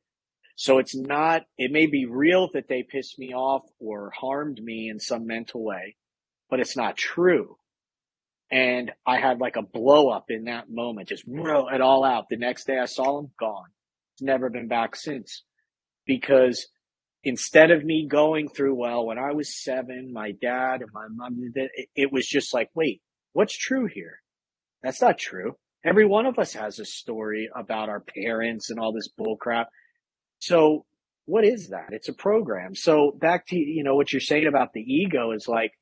So 0.57 0.79
it's 0.79 0.97
not, 0.97 1.43
it 1.57 1.71
may 1.71 1.87
be 1.87 2.07
real 2.07 2.49
that 2.55 2.69
they 2.69 2.83
pissed 2.83 3.19
me 3.19 3.33
off 3.35 3.63
or 3.79 4.13
harmed 4.19 4.61
me 4.63 4.89
in 4.91 4.99
some 4.99 5.27
mental 5.27 5.65
way, 5.65 5.97
but 6.51 6.61
it's 6.61 6.77
not 6.77 6.97
true. 6.97 7.57
And 8.51 8.93
I 9.07 9.19
had 9.19 9.39
like 9.39 9.57
a 9.57 9.63
blow 9.63 10.11
up 10.11 10.27
in 10.29 10.45
that 10.45 10.67
moment, 10.69 11.09
just 11.09 11.25
it 11.27 11.81
all 11.81 12.05
out. 12.05 12.27
The 12.29 12.37
next 12.37 12.67
day 12.67 12.79
I 12.79 12.85
saw 12.85 13.19
him 13.19 13.31
gone. 13.39 13.71
It's 14.15 14.23
never 14.23 14.51
been 14.51 14.69
back 14.69 14.95
since 14.95 15.45
because 16.05 16.67
instead 17.25 17.71
of 17.71 17.85
me 17.85 18.07
going 18.09 18.49
through, 18.49 18.75
well, 18.75 19.07
when 19.07 19.19
I 19.19 19.33
was 19.33 19.63
seven, 19.63 20.13
my 20.13 20.33
dad 20.33 20.81
and 20.81 20.91
my 20.93 21.07
mom, 21.09 21.39
it 21.95 22.13
was 22.13 22.27
just 22.27 22.53
like, 22.53 22.71
wait, 22.75 23.01
what's 23.33 23.57
true 23.57 23.87
here? 23.87 24.21
That's 24.83 25.01
not 25.01 25.19
true. 25.19 25.57
Every 25.85 26.07
one 26.07 26.27
of 26.27 26.39
us 26.39 26.55
has 26.55 26.79
a 26.79 26.85
story 26.85 27.49
about 27.55 27.89
our 27.89 28.01
parents 28.01 28.71
and 28.71 28.79
all 28.79 28.93
this 28.93 29.09
bullcrap. 29.19 29.67
So 30.39 30.85
what 31.27 31.45
is 31.45 31.69
that? 31.69 31.89
It's 31.91 32.09
a 32.09 32.15
program. 32.15 32.75
So 32.75 33.13
back 33.17 33.47
to, 33.49 33.57
you 33.57 33.85
know, 33.85 33.95
what 33.95 34.13
you're 34.13 34.21
saying 34.21 34.47
about 34.47 34.73
the 34.73 34.81
ego 34.81 35.33
is 35.33 35.47
like, 35.49 35.73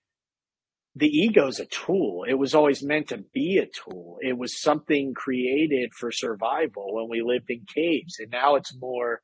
the 0.97 1.07
ego 1.07 1.47
is 1.47 1.61
a 1.61 1.66
tool. 1.66 2.24
It 2.28 2.34
was 2.34 2.55
always 2.55 2.82
meant 2.82 3.09
to 3.09 3.24
be 3.32 3.59
a 3.59 3.66
tool. 3.66 4.18
It 4.20 4.36
was 4.36 4.61
something 4.61 5.14
created 5.14 5.93
for 5.95 6.11
survival 6.11 6.95
when 6.95 7.09
we 7.09 7.22
lived 7.22 7.49
in 7.49 7.64
caves. 7.74 8.18
And 8.18 8.30
now 8.30 8.57
it's 8.57 8.76
more, 8.76 9.22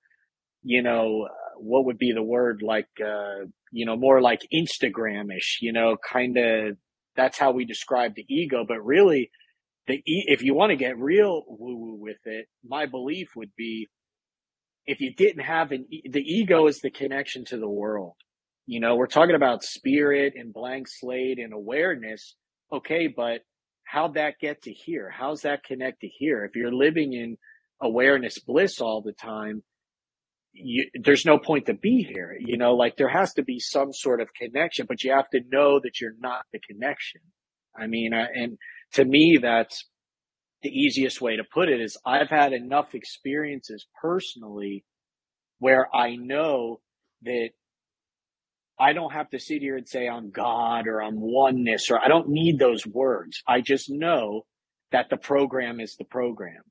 you 0.66 0.82
know, 0.82 1.28
what 1.58 1.84
would 1.84 1.96
be 1.96 2.12
the 2.12 2.22
word 2.22 2.60
like, 2.60 2.88
uh, 3.00 3.46
you 3.70 3.86
know, 3.86 3.96
more 3.96 4.20
like 4.20 4.40
Instagramish, 4.52 5.58
you 5.60 5.72
know, 5.72 5.96
kind 5.96 6.36
of 6.36 6.76
that's 7.14 7.38
how 7.38 7.52
we 7.52 7.64
describe 7.64 8.14
the 8.16 8.26
ego. 8.28 8.64
But 8.66 8.84
really, 8.84 9.30
the 9.86 9.94
e- 9.94 10.24
if 10.26 10.42
you 10.42 10.54
want 10.54 10.70
to 10.70 10.76
get 10.76 10.98
real 10.98 11.44
woo 11.46 11.76
woo 11.76 11.98
with 12.00 12.18
it, 12.24 12.46
my 12.66 12.86
belief 12.86 13.28
would 13.36 13.52
be 13.56 13.88
if 14.86 15.00
you 15.00 15.14
didn't 15.14 15.44
have 15.44 15.70
an 15.70 15.86
e- 15.88 16.10
the 16.10 16.20
ego 16.20 16.66
is 16.66 16.80
the 16.80 16.90
connection 16.90 17.44
to 17.46 17.58
the 17.58 17.68
world. 17.68 18.14
You 18.66 18.80
know, 18.80 18.96
we're 18.96 19.06
talking 19.06 19.36
about 19.36 19.62
spirit 19.62 20.34
and 20.36 20.52
blank 20.52 20.88
slate 20.88 21.38
and 21.38 21.52
awareness. 21.52 22.34
Okay, 22.72 23.06
but 23.06 23.42
how'd 23.84 24.14
that 24.14 24.40
get 24.40 24.62
to 24.62 24.72
here? 24.72 25.12
How's 25.16 25.42
that 25.42 25.62
connect 25.62 26.00
to 26.00 26.08
here? 26.08 26.44
If 26.44 26.56
you're 26.56 26.74
living 26.74 27.12
in 27.12 27.36
awareness 27.80 28.40
bliss 28.40 28.80
all 28.80 29.00
the 29.00 29.12
time, 29.12 29.62
you, 30.56 30.90
there's 31.02 31.24
no 31.24 31.38
point 31.38 31.66
to 31.66 31.74
be 31.74 32.06
here. 32.08 32.36
You 32.40 32.56
know, 32.56 32.74
like 32.74 32.96
there 32.96 33.08
has 33.08 33.34
to 33.34 33.42
be 33.42 33.58
some 33.58 33.92
sort 33.92 34.20
of 34.20 34.28
connection, 34.34 34.86
but 34.88 35.02
you 35.02 35.12
have 35.12 35.28
to 35.30 35.40
know 35.50 35.80
that 35.82 36.00
you're 36.00 36.14
not 36.18 36.42
the 36.52 36.60
connection. 36.60 37.20
I 37.78 37.86
mean, 37.86 38.14
uh, 38.14 38.26
and 38.34 38.58
to 38.94 39.04
me, 39.04 39.38
that's 39.40 39.88
the 40.62 40.70
easiest 40.70 41.20
way 41.20 41.36
to 41.36 41.44
put 41.52 41.68
it 41.68 41.80
is 41.80 41.98
I've 42.04 42.30
had 42.30 42.52
enough 42.52 42.94
experiences 42.94 43.86
personally 44.00 44.84
where 45.58 45.88
I 45.94 46.16
know 46.16 46.80
that 47.22 47.50
I 48.78 48.92
don't 48.92 49.12
have 49.12 49.30
to 49.30 49.38
sit 49.38 49.62
here 49.62 49.76
and 49.76 49.88
say 49.88 50.08
I'm 50.08 50.30
God 50.30 50.86
or 50.86 51.02
I'm 51.02 51.20
oneness 51.20 51.90
or 51.90 51.98
I 52.02 52.08
don't 52.08 52.28
need 52.28 52.58
those 52.58 52.86
words. 52.86 53.42
I 53.46 53.60
just 53.60 53.90
know 53.90 54.44
that 54.92 55.08
the 55.10 55.16
program 55.16 55.80
is 55.80 55.96
the 55.96 56.04
program 56.04 56.62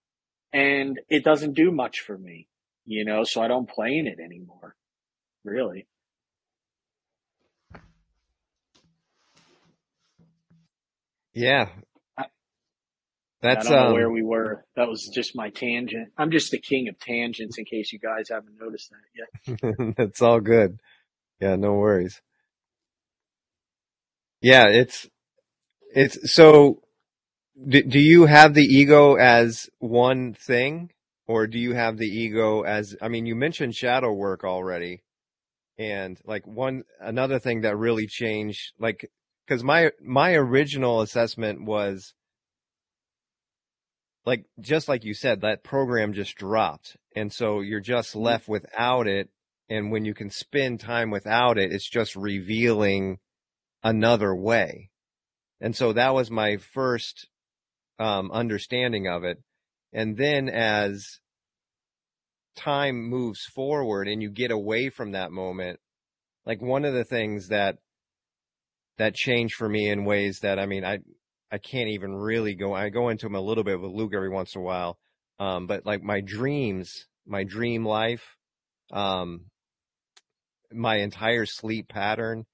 and 0.53 0.99
it 1.09 1.23
doesn't 1.23 1.53
do 1.53 1.71
much 1.71 1.99
for 1.99 2.17
me 2.17 2.47
you 2.86 3.05
know, 3.05 3.23
so 3.23 3.41
I 3.41 3.47
don't 3.47 3.69
play 3.69 3.97
in 3.97 4.07
it 4.07 4.19
anymore, 4.19 4.75
really. 5.43 5.88
Yeah. 11.33 11.69
That's 13.41 13.67
I 13.67 13.75
know 13.75 13.88
um, 13.88 13.93
where 13.93 14.09
we 14.09 14.23
were. 14.23 14.65
That 14.75 14.88
was 14.88 15.07
just 15.13 15.36
my 15.36 15.51
tangent. 15.51 16.11
I'm 16.17 16.31
just 16.31 16.49
the 16.49 16.59
king 16.59 16.88
of 16.88 16.97
tangents 16.97 17.59
in 17.59 17.65
case 17.65 17.93
you 17.93 17.99
guys 17.99 18.29
haven't 18.29 18.57
noticed 18.59 18.89
that 18.89 19.57
yet. 19.77 19.95
That's 19.97 20.21
all 20.21 20.39
good. 20.39 20.79
Yeah, 21.39 21.55
no 21.55 21.73
worries. 21.73 22.21
Yeah, 24.41 24.67
it's 24.69 25.07
it's 25.93 26.33
so 26.33 26.81
do, 27.67 27.83
do 27.83 27.99
you 27.99 28.25
have 28.25 28.53
the 28.55 28.63
ego 28.63 29.13
as 29.13 29.69
one 29.79 30.33
thing 30.33 30.89
or 31.28 31.47
do 31.47 31.57
you 31.57 31.73
have 31.73 31.97
the 31.97 32.07
ego 32.07 32.61
as 32.61 32.95
i 33.01 33.07
mean 33.07 33.26
you 33.26 33.36
mentioned 33.36 33.76
shadow 33.76 34.11
work 34.11 34.43
already. 34.43 35.01
And 35.78 36.17
like 36.26 36.47
one 36.47 36.84
another 37.01 37.38
thing 37.38 37.61
that 37.61 37.76
really 37.78 38.07
changed 38.07 38.73
like 38.80 39.11
because 39.45 39.63
my 39.63 39.91
my 40.01 40.34
original 40.34 41.01
assessment 41.01 41.65
was 41.65 42.13
like 44.26 44.45
just 44.59 44.88
like 44.88 45.03
you 45.03 45.13
said 45.13 45.41
that 45.41 45.63
program 45.63 46.13
just 46.13 46.36
dropped. 46.36 46.95
And 47.15 47.32
so 47.32 47.59
you're 47.59 47.82
just 47.82 48.11
mm-hmm. 48.11 48.21
left 48.21 48.47
without 48.47 49.07
it. 49.07 49.30
And 49.69 49.91
when 49.91 50.05
you 50.05 50.13
can 50.13 50.30
spend 50.30 50.80
time 50.80 51.11
without 51.11 51.57
it 51.57 51.73
it's 51.73 51.89
just 51.89 52.15
revealing 52.15 53.19
another 53.84 54.34
way. 54.34 54.91
And 55.59 55.76
so 55.76 55.91
that 55.91 56.13
was 56.13 56.32
my 56.32 56.55
first 56.55 57.28
um, 57.99 58.32
understanding 58.32 59.07
of 59.07 59.26
it 59.26 59.41
and 59.96 60.18
then 60.18 60.50
as 60.50 61.20
time 62.58 63.02
moves 63.02 63.46
forward 63.46 64.10
and 64.10 64.22
you 64.22 64.30
get 64.30 64.52
away 64.52 64.89
from 64.89 65.14
that 65.14 65.32
moment, 65.32 65.80
like 66.46 66.62
one 66.62 66.84
of 66.84 66.93
the 66.93 67.06
things 67.06 67.48
that 67.48 67.78
that 68.98 69.16
changed 69.16 69.56
for 69.56 69.70
me 69.70 69.89
in 69.89 70.04
ways 70.04 70.39
that 70.41 70.60
I 70.60 70.66
mean 70.66 70.84
I 70.84 71.00
I 71.50 71.60
can't 71.60 71.89
even 71.89 72.14
really 72.14 72.56
go 72.56 72.74
I 72.74 72.89
go 72.89 73.08
into 73.08 73.26
them 73.26 73.36
a 73.36 73.41
little 73.41 73.64
bit 73.64 73.80
with 73.80 73.91
Luke 73.91 74.12
every 74.14 74.30
once 74.30 74.54
in 74.54 74.62
a 74.62 74.64
while. 74.66 75.00
Um, 75.39 75.66
but 75.66 75.86
like 75.86 76.04
my 76.04 76.20
dreams, 76.20 77.06
my 77.26 77.46
dream 77.46 77.86
life, 77.86 78.36
um, 78.91 79.46
my 80.74 80.97
entire 80.97 81.46
sleep 81.46 81.88
pattern, 81.88 82.46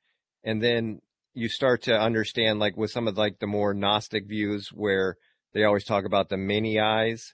and 0.44 0.62
then 0.62 1.00
you 1.34 1.50
start 1.50 1.84
to 1.84 2.00
understand 2.00 2.60
like 2.60 2.78
with 2.78 2.92
some 2.92 3.08
of 3.08 3.18
like 3.18 3.40
the 3.40 3.48
more 3.48 3.74
gnostic 3.74 4.28
views 4.28 4.70
where 4.72 5.18
they 5.54 5.64
always 5.64 5.84
talk 5.84 6.06
about 6.06 6.30
the 6.30 6.38
many 6.38 6.80
eyes 6.80 7.34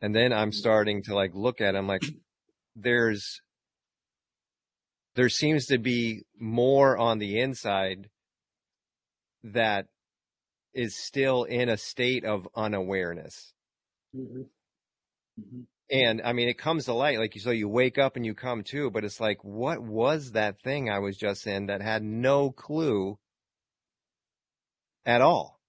and 0.00 0.14
then 0.14 0.32
i'm 0.32 0.50
mm. 0.50 0.54
starting 0.54 1.02
to 1.02 1.14
like 1.14 1.32
look 1.34 1.60
at 1.60 1.72
them 1.72 1.86
like 1.86 2.04
there's 2.76 3.40
there 5.14 5.28
seems 5.28 5.66
to 5.66 5.78
be 5.78 6.22
more 6.38 6.96
on 6.96 7.18
the 7.18 7.38
inside 7.40 8.08
that 9.44 9.86
is 10.74 10.96
still 10.96 11.44
in 11.44 11.68
a 11.68 11.76
state 11.76 12.24
of 12.24 12.48
unawareness 12.56 13.52
mm-hmm. 14.16 14.42
Mm-hmm. 15.40 15.60
and 15.90 16.22
i 16.22 16.32
mean 16.32 16.48
it 16.48 16.58
comes 16.58 16.86
to 16.86 16.94
light 16.94 17.18
like 17.18 17.34
you 17.34 17.40
so 17.40 17.50
you 17.50 17.68
wake 17.68 17.98
up 17.98 18.16
and 18.16 18.24
you 18.24 18.34
come 18.34 18.62
to 18.64 18.90
but 18.90 19.04
it's 19.04 19.20
like 19.20 19.42
what 19.42 19.82
was 19.82 20.32
that 20.32 20.60
thing 20.62 20.88
i 20.88 20.98
was 20.98 21.16
just 21.16 21.46
in 21.46 21.66
that 21.66 21.82
had 21.82 22.02
no 22.02 22.50
clue 22.50 23.18
at 25.04 25.20
all 25.20 25.61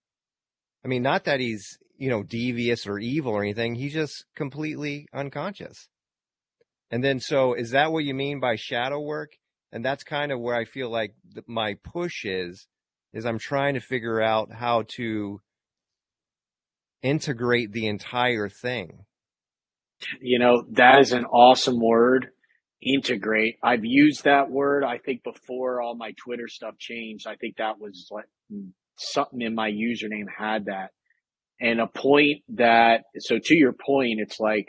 i 0.84 0.88
mean 0.88 1.02
not 1.02 1.24
that 1.26 1.40
he's 1.40 1.78
you 2.04 2.10
know, 2.10 2.22
devious 2.22 2.88
or 2.88 3.00
evil 3.00 3.32
or 3.32 3.42
anything. 3.42 3.76
He's 3.76 3.94
just 3.94 4.26
completely 4.36 5.08
unconscious. 5.14 5.88
And 6.92 7.02
then, 7.02 7.22
so 7.22 7.54
is 7.54 7.72
that 7.72 7.92
what 7.92 8.04
you 8.04 8.14
mean 8.14 8.40
by 8.40 8.56
shadow 8.56 9.00
work? 9.00 9.38
And 9.72 9.84
that's 9.84 10.04
kind 10.04 10.32
of 10.32 10.40
where 10.40 10.56
I 10.56 10.66
feel 10.66 10.90
like 10.90 11.16
my 11.48 11.76
push 11.82 12.26
is, 12.26 12.68
is 13.14 13.26
I'm 13.26 13.40
trying 13.40 13.76
to 13.76 13.80
figure 13.80 14.22
out 14.22 14.52
how 14.52 14.84
to 14.98 15.40
integrate 17.02 17.72
the 17.72 17.88
entire 17.88 18.50
thing. 18.50 19.06
You 20.20 20.40
know, 20.40 20.66
that 20.72 21.00
is 21.00 21.14
an 21.14 21.24
awesome 21.24 21.80
word. 21.80 22.28
Integrate. 22.82 23.56
I've 23.64 23.86
used 23.86 24.26
that 24.26 24.52
word. 24.52 24.84
I 24.84 24.98
think 24.98 25.24
before 25.24 25.82
all 25.82 25.96
my 25.96 26.12
Twitter 26.18 26.50
stuff 26.50 26.78
changed, 26.78 27.28
I 27.28 27.36
think 27.36 27.58
that 27.58 27.80
was 27.80 28.10
like 28.12 28.26
something 28.98 29.42
in 29.42 29.56
my 29.56 29.72
username 29.72 30.28
had 30.38 30.66
that 30.66 30.90
and 31.60 31.80
a 31.80 31.88
point 31.88 32.44
that, 32.56 33.04
so 33.20 33.40
to 33.42 33.56
your 33.56 33.74
point, 33.74 34.20
it's 34.20 34.40
like, 34.40 34.66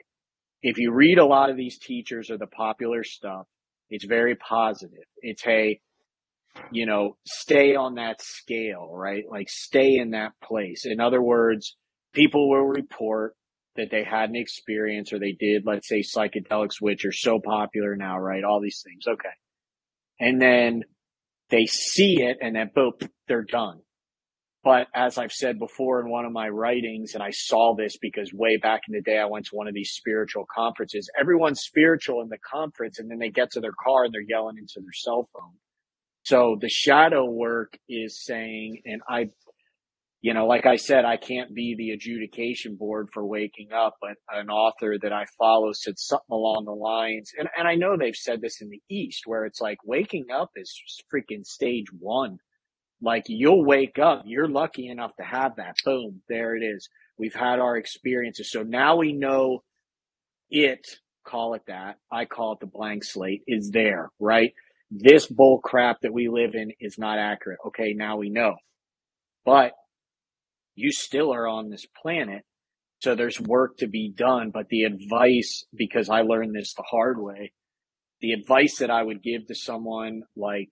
if 0.62 0.78
you 0.78 0.92
read 0.92 1.18
a 1.18 1.26
lot 1.26 1.50
of 1.50 1.56
these 1.56 1.78
teachers 1.78 2.30
or 2.30 2.38
the 2.38 2.46
popular 2.46 3.02
stuff, 3.02 3.46
it's 3.90 4.04
very 4.04 4.36
positive. 4.36 5.04
It's, 5.18 5.42
hey, 5.42 5.80
you 6.70 6.86
know, 6.86 7.16
stay 7.26 7.74
on 7.74 7.96
that 7.96 8.22
scale, 8.22 8.90
right? 8.92 9.24
Like 9.28 9.48
stay 9.48 9.96
in 9.96 10.10
that 10.10 10.32
place. 10.42 10.84
In 10.86 11.00
other 11.00 11.20
words, 11.20 11.76
people 12.14 12.48
will 12.48 12.64
report 12.64 13.34
that 13.76 13.90
they 13.90 14.04
had 14.04 14.30
an 14.30 14.36
experience 14.36 15.12
or 15.12 15.18
they 15.18 15.36
did, 15.38 15.64
let's 15.66 15.88
say 15.88 16.02
psychedelics, 16.02 16.80
which 16.80 17.04
are 17.04 17.12
so 17.12 17.40
popular 17.44 17.96
now, 17.96 18.18
right? 18.18 18.44
All 18.44 18.60
these 18.60 18.82
things. 18.84 19.04
Okay. 19.08 19.34
And 20.20 20.40
then 20.40 20.84
they 21.50 21.66
see 21.66 22.22
it 22.22 22.38
and 22.40 22.54
then 22.54 22.70
boom, 22.72 22.92
they're 23.26 23.42
done. 23.42 23.80
But 24.64 24.88
as 24.94 25.18
I've 25.18 25.30
said 25.30 25.58
before 25.58 26.00
in 26.00 26.08
one 26.08 26.24
of 26.24 26.32
my 26.32 26.48
writings, 26.48 27.12
and 27.12 27.22
I 27.22 27.30
saw 27.32 27.74
this 27.76 27.98
because 28.00 28.32
way 28.32 28.56
back 28.56 28.80
in 28.88 28.94
the 28.94 29.02
day, 29.02 29.18
I 29.18 29.26
went 29.26 29.44
to 29.46 29.56
one 29.56 29.68
of 29.68 29.74
these 29.74 29.90
spiritual 29.90 30.46
conferences. 30.52 31.10
Everyone's 31.20 31.60
spiritual 31.60 32.22
in 32.22 32.30
the 32.30 32.38
conference, 32.38 32.98
and 32.98 33.10
then 33.10 33.18
they 33.18 33.28
get 33.28 33.50
to 33.52 33.60
their 33.60 33.74
car 33.84 34.04
and 34.04 34.14
they're 34.14 34.22
yelling 34.26 34.56
into 34.56 34.80
their 34.80 34.94
cell 34.94 35.28
phone. 35.34 35.52
So 36.22 36.56
the 36.58 36.70
shadow 36.70 37.26
work 37.26 37.76
is 37.90 38.24
saying, 38.24 38.80
and 38.86 39.02
I, 39.06 39.28
you 40.22 40.32
know, 40.32 40.46
like 40.46 40.64
I 40.64 40.76
said, 40.76 41.04
I 41.04 41.18
can't 41.18 41.54
be 41.54 41.74
the 41.76 41.90
adjudication 41.90 42.76
board 42.76 43.10
for 43.12 43.26
waking 43.26 43.68
up, 43.76 43.96
but 44.00 44.12
an 44.32 44.48
author 44.48 44.96
that 45.02 45.12
I 45.12 45.26
follow 45.38 45.72
said 45.74 45.98
something 45.98 46.24
along 46.30 46.64
the 46.64 46.72
lines, 46.72 47.32
and, 47.38 47.50
and 47.54 47.68
I 47.68 47.74
know 47.74 47.98
they've 47.98 48.16
said 48.16 48.40
this 48.40 48.62
in 48.62 48.70
the 48.70 48.80
East 48.88 49.24
where 49.26 49.44
it's 49.44 49.60
like 49.60 49.76
waking 49.84 50.28
up 50.34 50.52
is 50.56 50.74
freaking 51.14 51.44
stage 51.44 51.88
one 51.98 52.38
like 53.00 53.24
you'll 53.26 53.64
wake 53.64 53.98
up, 53.98 54.22
you're 54.24 54.48
lucky 54.48 54.88
enough 54.88 55.14
to 55.16 55.24
have 55.24 55.56
that. 55.56 55.76
Boom, 55.84 56.22
there 56.28 56.56
it 56.56 56.62
is. 56.62 56.88
We've 57.18 57.34
had 57.34 57.58
our 57.58 57.76
experiences. 57.76 58.50
So 58.50 58.62
now 58.62 58.96
we 58.96 59.12
know 59.12 59.62
it, 60.50 60.86
call 61.26 61.54
it 61.54 61.62
that. 61.68 61.96
I 62.10 62.24
call 62.24 62.54
it 62.54 62.60
the 62.60 62.66
blank 62.66 63.04
slate 63.04 63.42
is 63.46 63.70
there, 63.70 64.10
right? 64.18 64.52
This 64.90 65.26
bull 65.26 65.60
crap 65.62 66.00
that 66.02 66.12
we 66.12 66.28
live 66.28 66.54
in 66.54 66.72
is 66.80 66.98
not 66.98 67.18
accurate. 67.18 67.58
Okay. 67.66 67.94
Now 67.94 68.16
we 68.16 68.30
know, 68.30 68.54
but 69.44 69.72
you 70.74 70.92
still 70.92 71.32
are 71.32 71.48
on 71.48 71.70
this 71.70 71.86
planet. 72.02 72.42
So 73.00 73.14
there's 73.14 73.40
work 73.40 73.78
to 73.78 73.86
be 73.86 74.12
done. 74.16 74.50
But 74.52 74.68
the 74.68 74.84
advice, 74.84 75.64
because 75.74 76.08
I 76.08 76.22
learned 76.22 76.54
this 76.54 76.74
the 76.74 76.84
hard 76.88 77.20
way, 77.20 77.52
the 78.20 78.32
advice 78.32 78.78
that 78.78 78.90
I 78.90 79.02
would 79.02 79.22
give 79.22 79.46
to 79.48 79.54
someone 79.54 80.22
like 80.36 80.70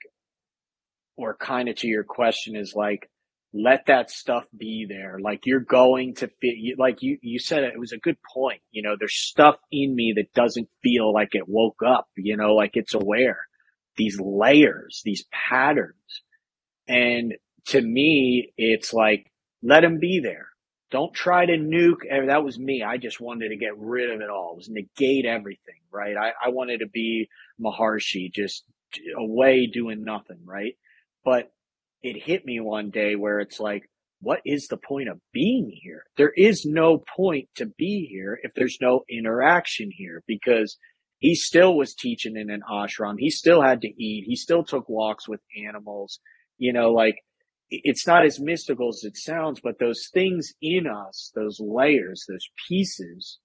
or 1.17 1.37
kind 1.37 1.69
of 1.69 1.77
to 1.77 1.89
your 1.89 2.05
question 2.05 2.57
is 2.57 2.75
like, 2.75 3.09
let 3.55 3.87
that 3.87 4.11
stuff 4.11 4.45
be 4.57 4.87
there. 4.89 5.19
Like 5.21 5.41
you're 5.45 5.61
going 5.61 6.15
to 6.17 6.29
fit, 6.41 6.79
like 6.79 7.03
you, 7.03 7.19
you 7.21 7.39
said 7.39 7.65
it, 7.65 7.75
it 7.75 7.79
was 7.79 7.93
a 7.93 7.99
good 7.99 8.17
point. 8.35 8.63
You 8.71 8.83
know, 8.83 8.97
there's 8.99 9.15
stuff 9.15 9.57
in 9.71 9.95
me 9.95 10.15
that 10.17 10.33
doesn't 10.33 10.69
feel 10.83 11.13
like 11.13 11.31
it 11.33 11.49
woke 11.49 11.81
up, 11.87 12.09
you 12.17 12.37
know, 12.37 12.55
like 12.55 12.73
it's 12.75 12.95
aware. 12.95 13.41
These 13.97 14.19
layers, 14.19 15.03
these 15.05 15.27
patterns. 15.31 16.23
And 16.89 17.35
to 17.67 17.81
me, 17.81 18.53
it's 18.57 18.95
like, 18.95 19.31
let 19.63 19.83
them 19.83 19.99
be 20.01 20.21
there. 20.23 20.49
Don't 20.91 21.15
try 21.15 21.47
to 21.47 21.53
nuke. 21.53 22.27
That 22.27 22.45
was 22.45 22.59
me. 22.59 22.83
I 22.83 22.97
just 22.97 23.21
wanted 23.21 23.51
to 23.51 23.57
get 23.57 23.79
rid 23.79 24.11
of 24.11 24.21
it 24.21 24.31
all. 24.31 24.53
It 24.53 24.57
was 24.57 24.69
negate 24.71 25.27
everything, 25.27 25.81
right? 25.91 26.17
I, 26.17 26.33
I 26.47 26.51
wanted 26.51 26.79
to 26.79 26.89
be 26.89 27.29
Maharshi, 27.63 28.33
just 28.33 28.65
away 29.17 29.71
doing 29.73 30.05
nothing, 30.05 30.41
right? 30.45 30.75
But 31.25 31.51
it 32.03 32.23
hit 32.23 32.45
me 32.45 32.61
one 32.61 32.91
day 32.91 33.15
where 33.15 33.41
it's 33.41 33.61
like, 33.61 33.83
what 34.21 34.41
is 34.45 34.69
the 34.69 34.77
point 34.77 35.09
of 35.09 35.21
being 35.33 35.71
here? 35.83 36.05
There 36.17 36.33
is 36.37 36.65
no 36.65 37.03
point 37.17 37.49
to 37.57 37.67
be 37.67 38.07
here 38.11 38.39
if 38.43 38.53
there's 38.55 38.79
no 38.81 39.03
interaction 39.11 39.91
here 39.93 40.23
because 40.27 40.79
he 41.19 41.35
still 41.35 41.77
was 41.77 41.95
teaching 41.95 42.37
in 42.37 42.51
an 42.51 42.63
ashram. 42.71 43.15
He 43.19 43.31
still 43.31 43.63
had 43.63 43.81
to 43.83 43.89
eat. 43.89 44.25
He 44.27 44.37
still 44.37 44.65
took 44.65 44.89
walks 44.89 45.29
with 45.29 45.41
animals. 45.67 46.21
You 46.59 46.73
know, 46.73 46.93
like 46.93 47.17
it's 47.71 48.07
not 48.07 48.25
as 48.25 48.41
mystical 48.41 48.91
as 48.91 49.03
it 49.05 49.17
sounds, 49.17 49.61
but 49.61 49.79
those 49.79 50.09
things 50.13 50.53
in 50.61 50.87
us, 50.87 51.33
those 51.35 51.59
layers, 51.61 52.25
those 52.29 52.49
pieces 52.69 53.39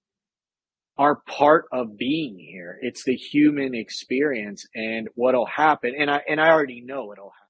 are 0.98 1.22
part 1.28 1.66
of 1.72 1.98
being 1.98 2.38
here. 2.38 2.78
It's 2.82 3.04
the 3.04 3.16
human 3.16 3.74
experience 3.74 4.66
and 4.76 5.08
what'll 5.16 5.46
happen. 5.46 5.94
And 5.98 6.10
I, 6.10 6.22
and 6.28 6.42
I 6.42 6.50
already 6.50 6.82
know 6.82 7.12
it'll 7.14 7.32
happen 7.32 7.47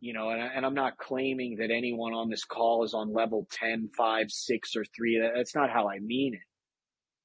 you 0.00 0.14
know, 0.14 0.30
and, 0.30 0.40
and, 0.40 0.64
I'm 0.64 0.74
not 0.74 0.96
claiming 0.96 1.56
that 1.56 1.70
anyone 1.70 2.14
on 2.14 2.30
this 2.30 2.44
call 2.44 2.84
is 2.84 2.94
on 2.94 3.12
level 3.12 3.46
10, 3.52 3.90
5, 3.96 4.26
6, 4.30 4.76
or 4.76 4.84
3. 4.96 5.30
That's 5.36 5.54
not 5.54 5.70
how 5.70 5.88
I 5.88 5.98
mean 5.98 6.34
it. 6.34 6.40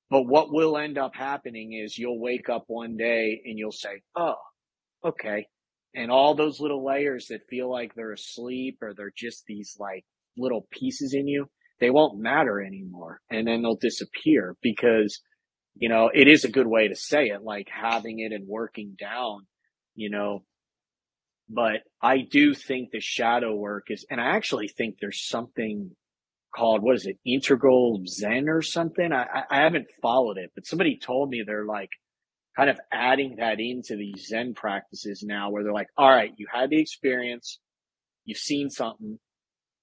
But 0.10 0.24
what 0.24 0.54
will 0.54 0.78
end 0.78 0.98
up 0.98 1.16
happening 1.16 1.74
is 1.74 1.98
you'll 1.98 2.20
wake 2.20 2.50
up 2.50 2.66
one 2.68 2.96
day 2.98 3.42
and 3.46 3.58
you'll 3.58 3.72
say, 3.72 4.02
oh, 4.16 4.36
okay. 5.04 5.48
And 5.96 6.12
all 6.12 6.36
those 6.36 6.60
little 6.60 6.86
layers 6.86 7.28
that 7.30 7.48
feel 7.50 7.72
like 7.72 7.96
they're 7.96 8.12
asleep 8.12 8.80
or 8.82 8.94
they're 8.94 9.14
just 9.16 9.46
these 9.48 9.78
like 9.80 10.04
little 10.38 10.68
pieces 10.72 11.14
in 11.18 11.28
you, 11.28 11.48
they 11.80 11.90
won't 11.90 12.20
matter 12.20 12.62
anymore. 12.62 13.22
And 13.32 13.48
then 13.48 13.62
they'll 13.62 13.78
disappear 13.78 14.56
because, 14.62 15.22
you 15.76 15.90
know, 15.90 16.12
it 16.14 16.28
is 16.28 16.44
a 16.44 16.52
good 16.52 16.68
way 16.68 16.88
to 16.90 16.96
say 16.96 17.28
it, 17.28 17.42
like 17.42 17.68
having 17.70 18.20
it 18.20 18.34
and 18.34 18.48
working 18.48 18.96
down, 19.00 19.48
you 19.96 20.10
know, 20.10 20.44
but 21.50 21.82
I 22.02 22.20
do 22.20 22.54
think 22.54 22.90
the 22.92 23.00
shadow 23.00 23.54
work 23.54 23.86
is, 23.90 24.06
and 24.10 24.20
I 24.20 24.36
actually 24.36 24.68
think 24.68 24.96
there's 25.00 25.28
something 25.28 25.92
called, 26.56 26.82
what 26.82 26.96
is 26.96 27.06
it, 27.06 27.18
integral 27.26 28.02
Zen 28.08 28.50
or 28.50 28.62
something? 28.62 29.12
I, 29.12 29.44
I 29.50 29.62
haven't 29.62 29.88
followed 30.02 30.38
it, 30.38 30.52
but 30.56 30.66
somebody 30.66 30.98
told 30.98 31.30
me 31.30 31.44
they're 31.46 31.66
like 31.66 31.90
kind 32.56 32.70
of 32.70 32.80
adding 32.92 33.36
that 33.40 33.60
into 33.60 33.98
these 33.98 34.28
Zen 34.28 34.54
practices 34.54 35.24
now 35.26 35.50
where 35.52 35.64
they're 35.64 35.74
like, 35.74 35.90
all 35.98 36.10
right, 36.10 36.32
you 36.38 36.48
had 36.52 36.70
the 36.70 36.80
experience, 36.80 37.60
you've 38.24 38.38
seen 38.38 38.70
something, 38.70 39.20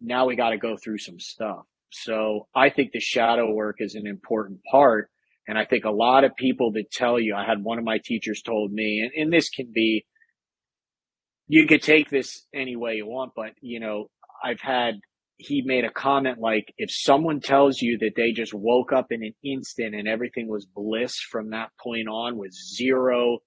now 0.01 0.27
we 0.27 0.35
got 0.35 0.51
to 0.51 0.59
go 0.59 0.77
through 0.77 0.99
some 0.99 1.21
stuff. 1.21 1.65
So 1.91 2.49
I 2.55 2.71
think 2.71 2.93
the 2.93 3.01
shadow 3.01 3.53
work 3.53 3.77
is 3.79 3.95
an 3.95 4.07
important 4.07 4.61
part. 4.71 5.11
And 5.47 5.59
I 5.59 5.65
think 5.67 5.85
a 5.85 5.91
lot 5.91 6.25
of 6.25 6.35
people 6.37 6.73
that 6.73 6.91
tell 6.91 7.21
you, 7.21 7.35
I 7.35 7.45
had 7.45 7.63
one 7.63 7.79
of 7.79 7.85
my 7.85 7.99
teachers 8.03 8.43
told 8.43 8.73
me, 8.73 9.01
and, 9.01 9.23
and 9.23 9.33
this 9.33 9.51
can 9.51 9.71
be, 9.73 10.07
you 11.49 11.67
could 11.67 11.83
take 11.83 12.11
this 12.11 12.47
any 12.55 12.77
way 12.77 12.95
you 12.95 13.07
want, 13.07 13.33
but 13.35 13.53
you 13.61 13.81
know, 13.81 14.09
I've 14.43 14.61
had 14.61 14.95
he 15.37 15.63
made 15.65 15.85
a 15.85 15.91
comment 15.91 16.39
like 16.39 16.73
if 16.79 16.91
someone 16.91 17.41
tells 17.41 17.81
you 17.81 17.99
that 17.99 18.13
they 18.17 18.33
just 18.33 18.55
woke 18.55 18.93
up 18.93 19.07
in 19.11 19.25
an 19.25 19.35
instant 19.45 19.95
and 19.95 20.07
everything 20.07 20.49
was 20.49 20.67
bliss 20.67 21.19
from 21.19 21.51
that 21.51 21.71
point 21.83 22.09
on 22.09 22.37
with 22.39 22.53
zero 22.53 23.39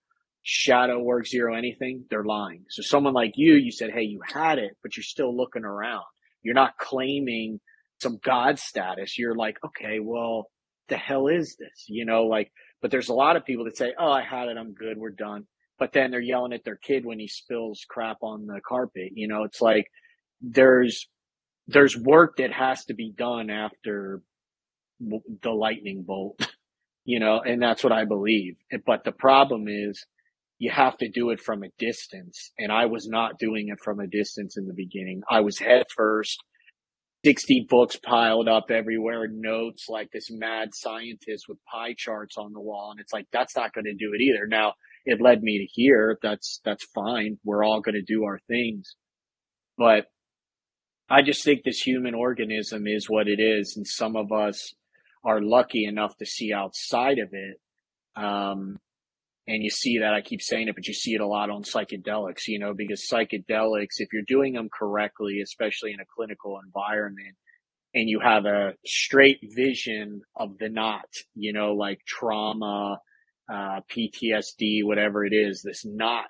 shadow 0.44 1.00
work, 1.00 1.26
zero 1.26 1.56
anything, 1.56 2.06
they're 2.10 2.26
lying. 2.26 2.66
So 2.70 2.82
someone 2.82 3.14
like 3.14 3.34
you, 3.36 3.56
you 3.56 3.72
said, 3.72 3.92
Hey, 3.92 4.04
you 4.04 4.20
had 4.26 4.60
it, 4.60 4.72
but 4.84 4.96
you're 4.96 5.04
still 5.04 5.36
looking 5.36 5.64
around. 5.64 6.04
You're 6.44 6.54
not 6.54 6.78
claiming 6.78 7.60
some 8.02 8.20
God 8.24 8.60
status. 8.60 9.18
You're 9.18 9.36
like, 9.36 9.58
okay, 9.66 10.00
well, 10.00 10.48
the 10.90 10.98
hell 10.98 11.28
is 11.28 11.56
this? 11.58 11.86
You 11.88 12.06
know, 12.06 12.24
like, 12.26 12.52
but 12.82 12.92
there's 12.92 13.10
a 13.10 13.14
lot 13.14 13.36
of 13.36 13.46
people 13.46 13.66
that 13.66 13.78
say, 13.78 13.94
Oh, 13.98 14.12
I 14.12 14.22
had 14.22 14.50
it. 14.50 14.58
I'm 14.58 14.74
good. 14.74 14.98
We're 14.98 15.10
done 15.10 15.48
but 15.78 15.94
then 15.94 16.12
they're 16.12 16.22
yelling 16.22 16.54
at 16.54 16.64
their 16.64 16.78
kid 16.78 17.06
when 17.06 17.20
he 17.20 17.28
spills 17.28 17.86
crap 17.88 18.18
on 18.22 18.46
the 18.46 18.62
carpet. 18.66 19.12
You 19.14 19.28
know, 19.28 19.44
it's 19.44 19.62
like 19.62 19.88
there's 20.42 21.08
there's 21.68 21.98
work 21.98 22.38
that 22.38 22.54
has 22.54 22.86
to 22.86 22.94
be 22.94 23.12
done 23.12 23.50
after 23.50 24.22
the 25.00 25.52
lightning 25.52 26.04
bolt, 26.06 26.40
you 27.06 27.20
know, 27.20 27.42
and 27.42 27.62
that's 27.62 27.84
what 27.84 27.94
I 27.94 28.06
believe. 28.06 28.56
But 28.86 29.04
the 29.04 29.12
problem 29.12 29.68
is 29.68 30.06
you 30.58 30.72
have 30.72 30.98
to 30.98 31.10
do 31.10 31.32
it 31.32 31.40
from 31.40 31.64
a 31.64 31.70
distance. 31.78 32.52
And 32.58 32.72
I 32.72 32.86
was 32.86 33.08
not 33.08 33.40
doing 33.40 33.70
it 33.70 33.80
from 33.84 34.00
a 34.00 34.08
distance 34.08 34.58
in 34.58 34.68
the 34.68 34.74
beginning. 34.74 35.22
I 35.30 35.42
was 35.42 35.60
head 35.60 35.84
first, 35.96 36.42
60 37.26 37.68
books 37.70 37.98
piled 37.98 38.48
up 38.48 38.66
everywhere, 38.70 39.28
notes 39.28 39.88
like 39.90 40.12
this 40.12 40.30
mad 40.32 40.70
scientist 40.74 41.46
with 41.50 41.58
pie 41.66 41.96
charts 41.98 42.38
on 42.38 42.54
the 42.54 42.62
wall. 42.62 42.92
And 42.92 43.00
it's 43.00 43.12
like, 43.12 43.26
that's 43.34 43.56
not 43.56 43.74
going 43.74 43.86
to 43.86 43.94
do 43.94 44.14
it 44.14 44.22
either. 44.22 44.48
Now, 44.48 44.74
it 45.06 45.22
led 45.22 45.42
me 45.42 45.60
to 45.60 45.82
here. 45.82 46.18
That's, 46.22 46.62
that's 46.66 46.86
fine. 46.94 47.38
We're 47.44 47.64
all 47.64 47.82
going 47.82 47.96
to 47.96 48.02
do 48.02 48.26
our 48.26 48.40
things. 48.48 48.96
But 49.78 50.06
I 51.10 51.22
just 51.22 51.44
think 51.44 51.64
this 51.64 51.80
human 51.80 52.16
organism 52.16 52.88
is 52.88 53.10
what 53.10 53.28
it 53.28 53.40
is. 53.40 53.76
And 53.78 53.86
some 53.86 54.16
of 54.16 54.32
us 54.32 54.74
are 55.24 55.42
lucky 55.42 55.86
enough 55.86 56.18
to 56.18 56.26
see 56.26 56.52
outside 56.54 57.20
of 57.20 57.30
it. 57.32 57.60
Um, 58.16 58.78
and 59.48 59.64
you 59.64 59.70
see 59.70 60.00
that 60.00 60.14
I 60.14 60.22
keep 60.22 60.42
saying 60.42 60.68
it, 60.68 60.76
but 60.76 60.88
you 60.88 60.94
see 60.94 61.14
it 61.14 61.22
a 61.22 61.28
lot 61.28 61.52
on 61.52 61.64
psychedelics, 61.64 62.48
you 62.48 62.58
know, 62.58 62.74
because 62.76 63.08
psychedelics, 63.12 63.98
if 63.98 64.10
you're 64.12 64.24
doing 64.28 64.54
them 64.54 64.70
correctly, 64.74 65.42
especially 65.44 65.92
in 65.92 66.00
a 66.00 66.06
clinical 66.16 66.60
environment, 66.66 67.36
and 67.94 68.10
you 68.10 68.20
have 68.20 68.46
a 68.46 68.74
straight 68.86 69.40
vision 69.56 70.22
of 70.36 70.58
the 70.60 70.70
knot, 70.70 71.10
you 71.36 71.54
know, 71.54 71.74
like 71.74 72.00
trauma, 72.08 73.00
uh, 73.52 73.82
PTSD, 73.90 74.84
whatever 74.84 75.26
it 75.26 75.34
is, 75.34 75.62
this 75.64 75.84
knot, 75.86 76.26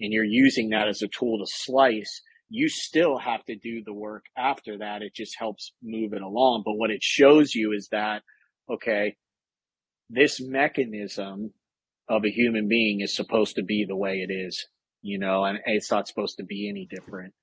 and 0.00 0.12
you're 0.12 0.24
using 0.24 0.70
that 0.70 0.88
as 0.88 1.02
a 1.02 1.08
tool 1.08 1.38
to 1.38 1.46
slice, 1.46 2.22
you 2.50 2.68
still 2.68 3.18
have 3.18 3.44
to 3.44 3.56
do 3.56 3.82
the 3.84 3.92
work 3.92 4.24
after 4.36 4.78
that. 4.78 5.02
It 5.02 5.14
just 5.14 5.36
helps 5.38 5.72
move 5.82 6.12
it 6.12 6.22
along. 6.22 6.62
But 6.64 6.74
what 6.74 6.90
it 6.90 7.02
shows 7.02 7.54
you 7.54 7.72
is 7.72 7.88
that, 7.92 8.22
okay, 8.70 9.16
this 10.08 10.40
mechanism 10.40 11.52
of 12.08 12.24
a 12.24 12.30
human 12.30 12.68
being 12.68 13.00
is 13.02 13.14
supposed 13.14 13.56
to 13.56 13.62
be 13.62 13.84
the 13.86 13.96
way 13.96 14.24
it 14.26 14.32
is. 14.32 14.66
you 15.02 15.18
know, 15.18 15.44
and 15.44 15.58
it's 15.66 15.90
not 15.90 16.08
supposed 16.08 16.36
to 16.38 16.44
be 16.44 16.68
any 16.68 16.86
different. 16.90 17.34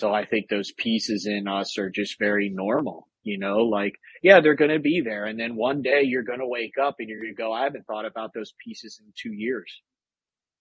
So 0.00 0.12
I 0.12 0.24
think 0.24 0.48
those 0.48 0.72
pieces 0.72 1.26
in 1.26 1.46
us 1.48 1.76
are 1.78 1.90
just 1.90 2.18
very 2.18 2.48
normal, 2.52 3.08
you 3.22 3.38
know, 3.38 3.58
like, 3.58 3.94
yeah, 4.22 4.40
they're 4.40 4.54
going 4.54 4.70
to 4.70 4.78
be 4.78 5.02
there. 5.04 5.26
And 5.26 5.38
then 5.38 5.56
one 5.56 5.82
day 5.82 6.02
you're 6.04 6.22
going 6.22 6.38
to 6.38 6.46
wake 6.46 6.74
up 6.82 6.96
and 6.98 7.08
you're 7.08 7.20
going 7.20 7.34
to 7.34 7.42
go, 7.42 7.52
I 7.52 7.64
haven't 7.64 7.86
thought 7.86 8.06
about 8.06 8.32
those 8.34 8.52
pieces 8.64 9.00
in 9.00 9.12
two 9.20 9.32
years, 9.32 9.82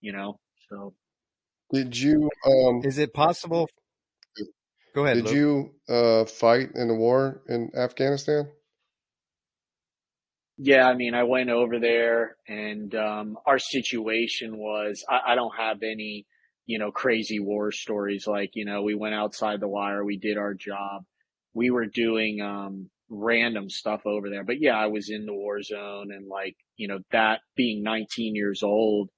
you 0.01 0.11
know? 0.11 0.39
So 0.69 0.93
did 1.71 1.97
you, 1.97 2.29
um, 2.45 2.81
is 2.83 2.97
it 2.97 3.13
possible? 3.13 3.69
Go 4.95 5.05
ahead. 5.05 5.17
Did 5.17 5.25
Luke. 5.25 5.35
you, 5.35 5.71
uh, 5.93 6.25
fight 6.25 6.69
in 6.75 6.87
the 6.87 6.95
war 6.95 7.41
in 7.47 7.71
Afghanistan? 7.75 8.49
Yeah, 10.57 10.85
I 10.85 10.95
mean, 10.95 11.13
I 11.13 11.23
went 11.23 11.49
over 11.49 11.79
there 11.79 12.35
and 12.47 12.93
um, 12.93 13.37
our 13.45 13.59
situation 13.59 14.57
was 14.57 15.05
I, 15.07 15.31
I 15.31 15.35
don't 15.35 15.55
have 15.57 15.83
any, 15.83 16.25
you 16.65 16.79
know, 16.79 16.91
crazy 16.91 17.39
war 17.39 17.71
stories. 17.71 18.27
Like, 18.27 18.51
you 18.55 18.65
know, 18.65 18.81
we 18.81 18.93
went 18.93 19.15
outside 19.15 19.61
the 19.61 19.69
wire, 19.69 20.03
we 20.03 20.17
did 20.17 20.37
our 20.37 20.53
job. 20.53 21.05
We 21.59 21.71
were 21.71 21.87
doing 21.87 22.41
um, 22.41 22.89
random 23.09 23.69
stuff 23.69 24.01
over 24.05 24.29
there. 24.29 24.45
But 24.45 24.61
yeah, 24.61 24.77
I 24.77 24.87
was 24.87 25.09
in 25.09 25.25
the 25.25 25.33
war 25.33 25.61
zone 25.63 26.11
and 26.13 26.27
like, 26.27 26.55
you 26.77 26.87
know, 26.89 26.99
that 27.11 27.41
being 27.57 27.83
19 27.83 28.35
years 28.35 28.63
old 28.63 29.09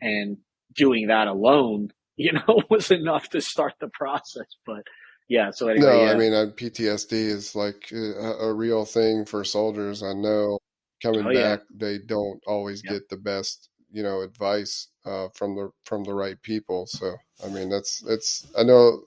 and 0.00 0.38
doing 0.74 1.08
that 1.08 1.28
alone, 1.28 1.90
you 2.16 2.32
know, 2.32 2.62
was 2.70 2.90
enough 2.90 3.30
to 3.30 3.40
start 3.40 3.74
the 3.80 3.88
process. 3.88 4.48
But 4.66 4.82
yeah, 5.28 5.50
so 5.52 5.68
anyway, 5.68 5.84
No, 5.86 6.02
yeah. 6.04 6.10
I 6.10 6.18
mean, 6.18 6.32
uh, 6.34 6.46
PTSD 6.56 7.12
is 7.12 7.54
like 7.54 7.90
a, 7.92 8.48
a 8.48 8.52
real 8.54 8.84
thing 8.84 9.24
for 9.24 9.44
soldiers. 9.44 10.02
I 10.02 10.12
know 10.14 10.58
coming 11.02 11.24
Oh, 11.26 11.30
yeah. 11.30 11.56
back, 11.56 11.60
they 11.74 11.98
don't 11.98 12.42
always 12.46 12.82
Yeah. 12.84 12.92
get 12.92 13.08
the 13.08 13.16
best, 13.16 13.68
you 13.92 14.02
know, 14.02 14.22
advice 14.22 14.88
uh, 15.04 15.28
from 15.34 15.54
the 15.56 15.70
from 15.84 16.04
the 16.04 16.14
right 16.14 16.40
people. 16.42 16.86
So, 16.86 17.16
I 17.44 17.48
mean, 17.48 17.68
that's 17.70 18.02
it's. 18.08 18.46
I 18.58 18.62
know 18.64 19.02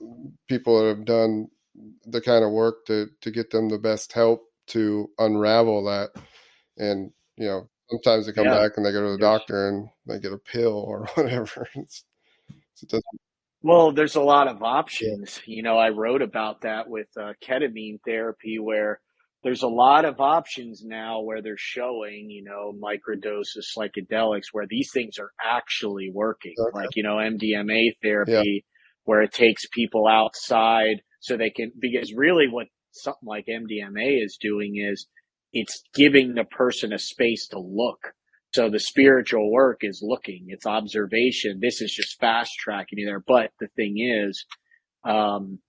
people 0.48 0.80
that 0.80 0.88
have 0.88 1.04
done 1.04 1.48
the 2.06 2.20
kind 2.20 2.44
of 2.44 2.52
work 2.52 2.86
to 2.86 3.08
to 3.22 3.30
get 3.30 3.50
them 3.50 3.68
the 3.68 3.78
best 3.78 4.12
help 4.12 4.42
to 4.68 5.08
unravel 5.18 5.84
that, 5.84 6.10
and 6.78 7.12
you 7.36 7.46
know, 7.46 7.70
sometimes 7.90 8.26
they 8.26 8.32
come 8.32 8.50
Yeah. 8.50 8.50
back 8.50 8.72
and 8.76 8.86
they 8.86 8.92
go 8.92 9.02
to 9.04 9.12
the 9.12 9.18
Yes. 9.18 9.28
doctor 9.30 9.68
and 9.68 9.88
they 10.06 10.20
get 10.20 10.32
a 10.32 10.38
pill 10.38 10.74
or 10.74 11.06
whatever. 11.14 11.68
It's, 11.76 12.04
it 12.82 12.88
doesn't, 12.90 13.04
Well, 13.62 13.92
there's 13.92 14.16
a 14.16 14.22
lot 14.22 14.48
of 14.48 14.62
options. 14.62 15.40
You 15.46 15.62
know, 15.62 15.78
I 15.78 15.90
wrote 15.90 16.22
about 16.22 16.62
that 16.62 16.88
with 16.88 17.06
uh, 17.16 17.32
ketamine 17.42 17.98
therapy, 18.04 18.58
where 18.58 19.00
there's 19.44 19.62
a 19.62 19.68
lot 19.68 20.04
of 20.04 20.20
options 20.20 20.82
now 20.84 21.20
where 21.20 21.42
they're 21.42 21.56
showing, 21.56 22.28
you 22.30 22.42
know, 22.44 22.72
microdoses, 22.72 23.66
psychedelics, 23.76 24.46
where 24.52 24.66
these 24.68 24.90
things 24.92 25.18
are 25.18 25.30
actually 25.42 26.10
working. 26.12 26.58
Okay. 26.58 26.70
Like, 26.72 26.96
you 26.96 27.02
know, 27.04 27.18
MDMA 27.18 27.92
therapy, 28.02 28.64
where 29.04 29.22
it 29.22 29.32
takes 29.32 29.66
people 29.68 30.06
outside 30.08 31.02
so 31.22 31.36
they 31.36 31.50
can, 31.50 31.72
because 31.78 32.12
really 32.12 32.48
what 32.48 32.66
something 32.90 33.26
like 33.26 33.46
MDMA 33.46 34.22
is 34.22 34.36
doing 34.40 34.76
is 34.76 35.06
it's 35.52 35.82
giving 35.94 36.34
the 36.34 36.44
person 36.44 36.92
a 36.92 36.98
space 36.98 37.48
to 37.48 37.58
look. 37.58 38.12
So 38.54 38.68
the 38.68 38.80
spiritual 38.80 39.50
work 39.50 39.78
is 39.82 40.02
looking, 40.02 40.46
it's 40.48 40.66
observation. 40.66 41.60
This 41.62 41.80
is 41.80 41.92
just 41.92 42.20
fast 42.20 42.52
tracking 42.58 42.98
you 42.98 43.06
there. 43.06 43.22
But 43.26 43.50
the 43.60 43.68
thing 43.76 43.96
is, 43.98 44.44
um, 45.04 45.60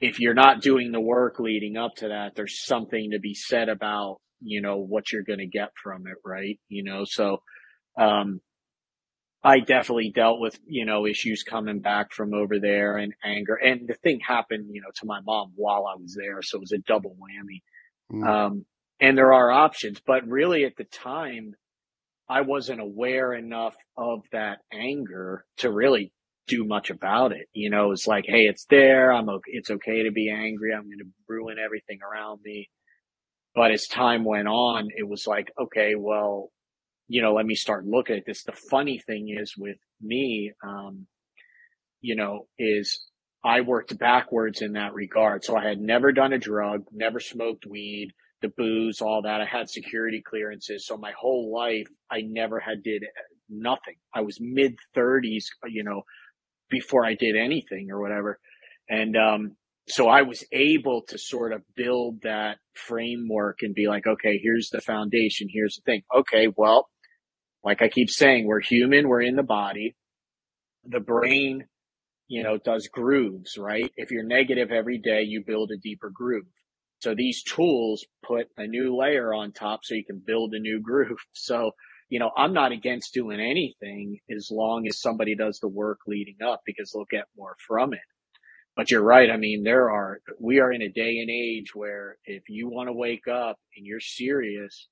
if 0.00 0.20
you're 0.20 0.34
not 0.34 0.60
doing 0.60 0.92
the 0.92 1.00
work 1.00 1.38
leading 1.38 1.76
up 1.76 1.92
to 1.98 2.08
that, 2.08 2.32
there's 2.34 2.64
something 2.66 3.10
to 3.12 3.20
be 3.20 3.32
said 3.32 3.68
about, 3.68 4.18
you 4.42 4.60
know, 4.60 4.78
what 4.78 5.12
you're 5.12 5.22
going 5.22 5.38
to 5.38 5.46
get 5.46 5.70
from 5.82 6.06
it, 6.06 6.18
right? 6.24 6.58
You 6.68 6.84
know, 6.84 7.04
so, 7.06 7.38
um, 7.98 8.40
I 9.46 9.60
definitely 9.60 10.10
dealt 10.10 10.40
with, 10.40 10.58
you 10.66 10.86
know, 10.86 11.06
issues 11.06 11.42
coming 11.42 11.80
back 11.80 12.12
from 12.12 12.32
over 12.32 12.58
there 12.58 12.96
and 12.96 13.12
anger. 13.22 13.54
And 13.56 13.86
the 13.86 13.94
thing 13.94 14.20
happened, 14.26 14.70
you 14.72 14.80
know, 14.80 14.88
to 14.96 15.06
my 15.06 15.20
mom 15.20 15.52
while 15.54 15.86
I 15.86 16.00
was 16.00 16.16
there. 16.18 16.40
So 16.40 16.56
it 16.56 16.62
was 16.62 16.72
a 16.72 16.78
double 16.78 17.14
whammy. 17.20 17.60
mm, 18.10 18.26
Um, 18.26 18.64
and 19.00 19.18
there 19.18 19.34
are 19.34 19.50
options, 19.52 20.00
but 20.06 20.26
really 20.26 20.64
at 20.64 20.76
the 20.76 20.84
time, 20.84 21.52
I 22.26 22.40
wasn't 22.40 22.80
aware 22.80 23.34
enough 23.34 23.76
of 23.98 24.22
that 24.32 24.60
anger 24.72 25.44
to 25.58 25.70
really 25.70 26.10
do 26.46 26.64
much 26.64 26.88
about 26.88 27.32
it. 27.32 27.46
You 27.52 27.68
know, 27.68 27.92
it's 27.92 28.06
like, 28.06 28.24
hey, 28.26 28.42
it's 28.42 28.64
there. 28.70 29.12
I'm 29.12 29.28
okay. 29.28 29.50
It's 29.52 29.70
okay 29.70 30.04
to 30.04 30.10
be 30.10 30.30
angry. 30.30 30.72
I'm 30.72 30.84
going 30.84 30.98
to 31.00 31.10
ruin 31.28 31.58
everything 31.62 31.98
around 32.02 32.40
me. 32.42 32.70
But 33.54 33.72
as 33.72 33.86
time 33.86 34.24
went 34.24 34.48
on, 34.48 34.88
it 34.96 35.06
was 35.06 35.26
like, 35.26 35.52
okay, 35.60 35.94
well, 35.96 36.50
you 37.08 37.22
know, 37.22 37.34
let 37.34 37.46
me 37.46 37.54
start 37.54 37.86
looking 37.86 38.16
at 38.16 38.24
this. 38.26 38.44
The 38.44 38.52
funny 38.52 38.98
thing 38.98 39.34
is 39.38 39.54
with 39.56 39.76
me, 40.00 40.52
um, 40.66 41.06
you 42.00 42.16
know, 42.16 42.46
is 42.58 43.06
I 43.44 43.60
worked 43.60 43.98
backwards 43.98 44.62
in 44.62 44.72
that 44.72 44.94
regard. 44.94 45.44
So 45.44 45.56
I 45.56 45.66
had 45.66 45.78
never 45.78 46.12
done 46.12 46.32
a 46.32 46.38
drug, 46.38 46.84
never 46.92 47.20
smoked 47.20 47.66
weed, 47.66 48.08
the 48.40 48.48
booze, 48.48 49.00
all 49.00 49.22
that. 49.22 49.40
I 49.40 49.44
had 49.44 49.68
security 49.68 50.22
clearances. 50.26 50.86
So 50.86 50.96
my 50.96 51.12
whole 51.18 51.52
life, 51.54 51.88
I 52.10 52.22
never 52.22 52.58
had 52.58 52.82
did 52.82 53.04
nothing. 53.50 53.96
I 54.14 54.22
was 54.22 54.38
mid 54.40 54.76
thirties, 54.94 55.50
you 55.66 55.84
know, 55.84 56.02
before 56.70 57.04
I 57.04 57.14
did 57.14 57.36
anything 57.36 57.90
or 57.90 58.00
whatever. 58.00 58.38
And, 58.88 59.16
um, 59.16 59.56
so 59.86 60.08
I 60.08 60.22
was 60.22 60.42
able 60.50 61.02
to 61.08 61.18
sort 61.18 61.52
of 61.52 61.60
build 61.76 62.22
that 62.22 62.56
framework 62.74 63.58
and 63.60 63.74
be 63.74 63.86
like, 63.86 64.06
okay, 64.06 64.40
here's 64.42 64.70
the 64.70 64.80
foundation. 64.80 65.48
Here's 65.50 65.76
the 65.76 65.82
thing. 65.90 66.02
Okay. 66.16 66.48
Well, 66.56 66.88
like 67.64 67.80
I 67.80 67.88
keep 67.88 68.10
saying, 68.10 68.46
we're 68.46 68.60
human. 68.60 69.08
We're 69.08 69.22
in 69.22 69.36
the 69.36 69.42
body. 69.42 69.96
The 70.84 71.00
brain, 71.00 71.64
you 72.28 72.42
know, 72.42 72.58
does 72.58 72.88
grooves, 72.88 73.56
right? 73.56 73.90
If 73.96 74.10
you're 74.10 74.26
negative 74.26 74.70
every 74.70 74.98
day, 74.98 75.22
you 75.22 75.42
build 75.46 75.70
a 75.70 75.78
deeper 75.78 76.10
groove. 76.14 76.44
So 76.98 77.14
these 77.14 77.42
tools 77.42 78.04
put 78.24 78.48
a 78.56 78.66
new 78.66 78.94
layer 78.96 79.32
on 79.32 79.52
top 79.52 79.80
so 79.82 79.94
you 79.94 80.04
can 80.04 80.22
build 80.24 80.54
a 80.54 80.60
new 80.60 80.80
groove. 80.80 81.18
So, 81.32 81.72
you 82.10 82.18
know, 82.18 82.30
I'm 82.36 82.52
not 82.52 82.72
against 82.72 83.14
doing 83.14 83.40
anything 83.40 84.18
as 84.30 84.48
long 84.50 84.86
as 84.86 85.00
somebody 85.00 85.34
does 85.34 85.58
the 85.58 85.68
work 85.68 86.00
leading 86.06 86.36
up 86.46 86.60
because 86.66 86.92
they'll 86.92 87.06
get 87.10 87.24
more 87.36 87.56
from 87.66 87.94
it. 87.94 88.00
But 88.76 88.90
you're 88.90 89.02
right. 89.02 89.30
I 89.30 89.36
mean, 89.36 89.62
there 89.64 89.90
are, 89.90 90.20
we 90.38 90.60
are 90.60 90.70
in 90.70 90.82
a 90.82 90.88
day 90.88 91.18
and 91.18 91.30
age 91.30 91.74
where 91.74 92.18
if 92.24 92.42
you 92.48 92.68
want 92.68 92.88
to 92.88 92.92
wake 92.92 93.26
up 93.26 93.56
and 93.76 93.86
you're 93.86 94.00
serious 94.00 94.88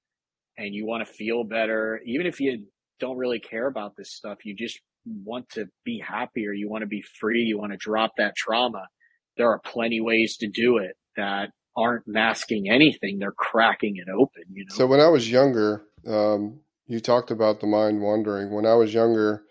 and 0.57 0.75
you 0.75 0.87
want 0.87 1.07
to 1.07 1.13
feel 1.13 1.45
better, 1.45 2.01
even 2.05 2.27
if 2.27 2.41
you 2.41 2.67
don't 3.01 3.17
really 3.17 3.41
care 3.41 3.67
about 3.67 3.97
this 3.97 4.13
stuff, 4.13 4.39
you 4.45 4.55
just 4.55 4.81
want 5.25 5.49
to 5.51 5.67
be 5.85 6.03
happier, 6.07 6.53
you 6.53 6.69
want 6.69 6.83
to 6.83 6.87
be 6.87 7.03
free, 7.21 7.41
you 7.41 7.59
want 7.59 7.73
to 7.73 7.79
drop 7.79 8.13
that 8.19 8.37
trauma. 8.37 8.87
There 9.37 9.51
are 9.51 9.61
plenty 9.65 10.01
ways 10.01 10.37
to 10.39 10.49
do 10.49 10.79
it 10.79 10.97
that 11.17 11.51
aren't 11.77 12.07
masking 12.07 12.69
anything. 12.71 13.19
They're 13.19 13.33
cracking 13.33 13.97
it 13.97 14.11
open, 14.11 14.45
you 14.53 14.65
know? 14.65 14.75
So 14.75 14.87
when 14.87 15.01
I 15.01 15.09
was 15.09 15.31
younger, 15.31 15.85
um, 16.07 16.61
you 16.87 17.01
talked 17.01 17.31
about 17.31 17.61
the 17.61 17.67
mind 17.67 18.03
wandering. 18.03 18.53
When 18.53 18.67
I 18.67 18.75
was 18.75 18.93
younger, 18.93 19.45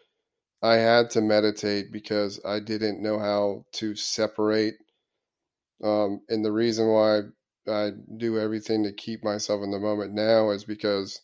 I 0.61 0.75
had 0.75 1.09
to 1.11 1.21
meditate 1.21 1.91
because 1.91 2.39
I 2.45 2.59
didn't 2.59 3.01
know 3.01 3.17
how 3.19 3.65
to 3.73 3.95
separate. 3.95 4.75
Um, 5.83 6.21
and 6.29 6.45
the 6.45 6.51
reason 6.51 6.87
why 6.87 7.21
I 7.67 7.91
do 8.17 8.39
everything 8.39 8.83
to 8.83 8.93
keep 8.93 9.23
myself 9.23 9.63
in 9.63 9.71
the 9.71 9.79
moment 9.79 10.13
now 10.13 10.49
is 10.51 10.63
because 10.63 11.21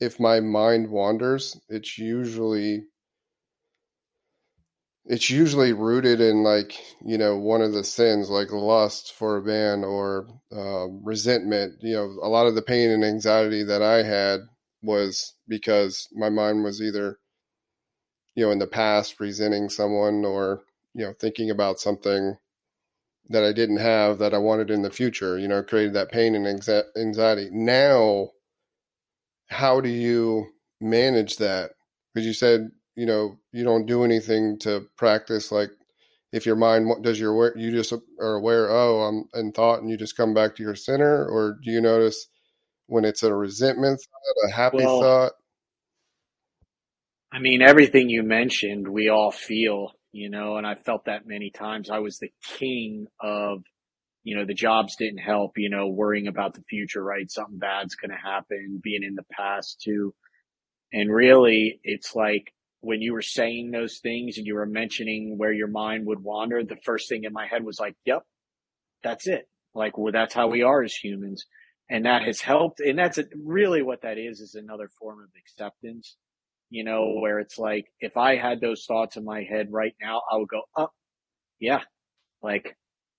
if 0.00 0.20
my 0.20 0.40
mind 0.40 0.90
wanders, 0.90 1.60
it's 1.68 1.98
usually 1.98 2.84
it's 5.06 5.30
usually 5.30 5.72
rooted 5.72 6.20
in 6.20 6.42
like 6.42 6.74
you 7.04 7.16
know 7.16 7.36
one 7.36 7.62
of 7.62 7.72
the 7.72 7.82
sins 7.84 8.28
like 8.28 8.52
lust 8.52 9.14
for 9.14 9.38
a 9.38 9.42
man 9.42 9.82
or 9.84 10.28
um, 10.52 11.00
resentment. 11.02 11.74
You 11.82 11.94
know 11.94 12.04
a 12.22 12.28
lot 12.28 12.46
of 12.46 12.54
the 12.54 12.62
pain 12.62 12.90
and 12.90 13.04
anxiety 13.04 13.62
that 13.64 13.82
i 13.82 14.02
had 14.02 14.40
was 14.82 15.34
because 15.48 16.08
my 16.14 16.28
mind 16.30 16.62
was 16.62 16.80
either 16.80 17.18
you 18.34 18.44
know 18.44 18.52
in 18.52 18.58
the 18.58 18.66
past 18.66 19.18
resenting 19.20 19.68
someone 19.68 20.24
or 20.24 20.62
you 20.94 21.04
know 21.04 21.14
thinking 21.18 21.50
about 21.50 21.80
something 21.80 22.36
that 23.28 23.44
i 23.44 23.52
didn't 23.52 23.78
have 23.78 24.18
that 24.18 24.34
i 24.34 24.38
wanted 24.38 24.70
in 24.70 24.82
the 24.82 24.90
future 24.90 25.38
you 25.38 25.48
know 25.48 25.62
created 25.62 25.94
that 25.94 26.10
pain 26.10 26.34
and 26.34 26.46
anxiety. 26.96 27.48
Now 27.52 28.30
how 29.48 29.80
do 29.80 29.88
you 29.88 30.46
manage 30.80 31.38
that? 31.38 31.70
Because 32.14 32.26
you 32.26 32.32
said 32.32 32.70
you 32.96 33.06
know 33.06 33.38
you 33.52 33.64
don't 33.64 33.86
do 33.86 34.04
anything 34.04 34.58
to 34.60 34.86
practice 34.96 35.52
like 35.52 35.70
if 36.32 36.44
your 36.44 36.56
mind 36.56 36.90
does 37.02 37.18
your 37.18 37.34
work 37.34 37.54
you 37.56 37.70
just 37.70 37.92
are 38.20 38.34
aware 38.34 38.68
oh 38.70 39.00
i'm 39.02 39.24
in 39.34 39.52
thought 39.52 39.80
and 39.80 39.88
you 39.88 39.96
just 39.96 40.16
come 40.16 40.34
back 40.34 40.56
to 40.56 40.64
your 40.64 40.74
center 40.74 41.26
or 41.26 41.56
do 41.64 41.70
you 41.70 41.80
notice 41.80 42.26
when 42.88 43.04
it's 43.04 43.22
a 43.22 43.32
resentment 43.32 44.00
thought 44.00 44.48
a 44.48 44.52
happy 44.52 44.78
Well, 44.78 45.00
thought? 45.00 45.32
I 47.30 47.40
mean, 47.40 47.60
everything 47.60 48.08
you 48.08 48.22
mentioned, 48.22 48.88
we 48.88 49.08
all 49.08 49.30
feel, 49.30 49.92
you 50.12 50.30
know, 50.30 50.56
and 50.56 50.66
I 50.66 50.74
felt 50.74 51.04
that 51.04 51.26
many 51.26 51.50
times. 51.50 51.90
I 51.90 51.98
was 51.98 52.18
the 52.18 52.32
king 52.58 53.06
of, 53.20 53.62
you 54.24 54.36
know, 54.36 54.44
the 54.44 54.54
jobs 54.54 54.96
didn't 54.96 55.18
help, 55.18 55.52
you 55.56 55.70
know, 55.70 55.88
worrying 55.88 56.28
about 56.28 56.54
the 56.54 56.62
future, 56.68 57.02
right? 57.02 57.30
Something 57.30 57.58
bad's 57.58 57.94
going 57.94 58.10
to 58.10 58.16
happen, 58.16 58.80
being 58.82 59.02
in 59.02 59.14
the 59.14 59.24
past 59.30 59.80
too. 59.82 60.14
And 60.92 61.12
really, 61.12 61.80
it's 61.84 62.14
like 62.14 62.52
when 62.80 63.02
you 63.02 63.12
were 63.12 63.22
saying 63.22 63.70
those 63.70 63.98
things 63.98 64.38
and 64.38 64.46
you 64.46 64.54
were 64.54 64.66
mentioning 64.66 65.34
where 65.36 65.52
your 65.52 65.68
mind 65.68 66.06
would 66.06 66.22
wander, 66.22 66.62
the 66.62 66.76
first 66.84 67.08
thing 67.08 67.24
in 67.24 67.32
my 67.32 67.46
head 67.46 67.64
was 67.64 67.78
like, 67.80 67.94
yep, 68.04 68.22
that's 69.02 69.26
it. 69.26 69.48
Like, 69.74 69.98
well, 69.98 70.12
that's 70.12 70.34
how 70.34 70.48
we 70.48 70.62
are 70.62 70.82
as 70.82 70.94
humans. 70.94 71.44
And 71.90 72.04
that 72.04 72.22
has 72.22 72.40
helped. 72.40 72.80
And 72.80 72.98
that's 72.98 73.18
really 73.44 73.82
what 73.82 74.02
that 74.02 74.18
is, 74.18 74.40
is 74.40 74.54
another 74.54 74.90
form 74.98 75.20
of 75.20 75.28
acceptance, 75.36 76.16
you 76.70 76.84
know, 76.84 77.14
where 77.20 77.38
it's 77.38 77.58
like, 77.58 77.86
if 78.00 78.16
I 78.16 78.36
had 78.36 78.60
those 78.60 78.84
thoughts 78.86 79.16
in 79.16 79.24
my 79.24 79.42
head 79.42 79.68
right 79.70 79.94
now, 80.00 80.22
I 80.30 80.36
would 80.36 80.48
go, 80.48 80.62
oh, 80.76 80.88
yeah, 81.60 81.80
like 82.42 82.76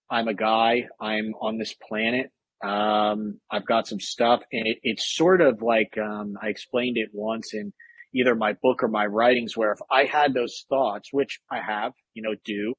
I'm 0.09 0.27
a 0.27 0.33
guy, 0.33 0.87
I'm 0.99 1.33
on 1.41 1.57
this 1.57 1.75
planet. 1.87 2.31
Um, 2.63 3.39
I've 3.49 3.65
got 3.65 3.87
some 3.87 3.99
stuff 3.99 4.41
and 4.51 4.67
it, 4.67 4.79
it's 4.83 5.15
sort 5.15 5.41
of 5.41 5.61
like, 5.61 5.97
um, 5.97 6.33
I 6.41 6.47
explained 6.47 6.97
it 6.97 7.09
once 7.13 7.53
in 7.53 7.73
either 8.13 8.35
my 8.35 8.53
book 8.61 8.83
or 8.83 8.87
my 8.87 9.05
writings 9.05 9.55
where 9.55 9.71
if 9.71 9.79
I 9.89 10.03
had 10.03 10.33
those 10.33 10.65
thoughts, 10.67 11.09
which 11.11 11.39
I 11.49 11.61
have, 11.61 11.93
you 12.13 12.23
know, 12.23 12.35
do, 12.43 12.73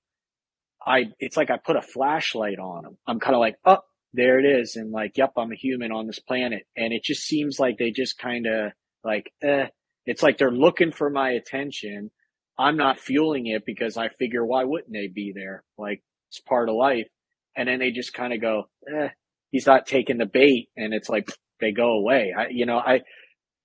I, 0.87 1.07
it's 1.19 1.37
like 1.37 1.51
I 1.51 1.57
put 1.57 1.77
a 1.77 1.83
flashlight 1.83 2.59
on 2.59 2.83
them. 2.83 2.99
I'm 3.07 3.21
kind 3.21 3.35
of 3.35 3.41
like, 3.41 3.57
oh, 3.65 3.79
there 4.13 4.39
it 4.39 4.61
is. 4.61 4.77
And 4.77 4.91
like, 4.91 5.13
yep, 5.17 5.33
I'm 5.37 5.53
a 5.53 5.57
human 5.57 5.93
on 5.93 6.07
this 6.07 6.19
planet. 6.19 6.65
And 6.77 6.93
it 6.93 7.03
just 7.05 7.23
seems 7.23 7.59
like 7.59 7.79
they 7.79 7.91
just 7.91 8.19
kind 8.19 8.47
of 8.47 8.73
like, 9.05 9.33
eh, 9.43 9.69
it's 10.07 10.23
like 10.23 10.39
they're 10.39 10.51
looking 10.51 10.93
for 10.93 11.11
my 11.11 11.31
attention. 11.31 12.11
I'm 12.59 12.77
not 12.77 12.99
fueling 12.99 13.47
it 13.47 13.65
because 13.65 13.97
I 13.97 14.09
figure 14.09 14.45
why 14.45 14.65
wouldn't 14.65 14.93
they 14.93 15.09
be 15.09 15.33
there? 15.35 15.65
Like 15.79 16.03
it's 16.29 16.41
part 16.41 16.69
of 16.69 16.75
life. 16.75 17.07
And 17.57 17.69
then 17.69 17.79
they 17.79 17.91
just 17.91 18.15
kind 18.15 18.33
of 18.33 18.41
go, 18.41 18.65
eh, 18.89 19.09
he's 19.51 19.67
not 19.67 19.87
taking 19.87 20.19
the 20.19 20.27
bait. 20.27 20.69
And 20.77 20.95
it's 20.95 21.09
like 21.09 21.29
they 21.61 21.73
go 21.73 21.93
away. 21.93 22.33
I, 22.37 22.47
you 22.51 22.67
know, 22.67 22.79
I, 22.79 23.01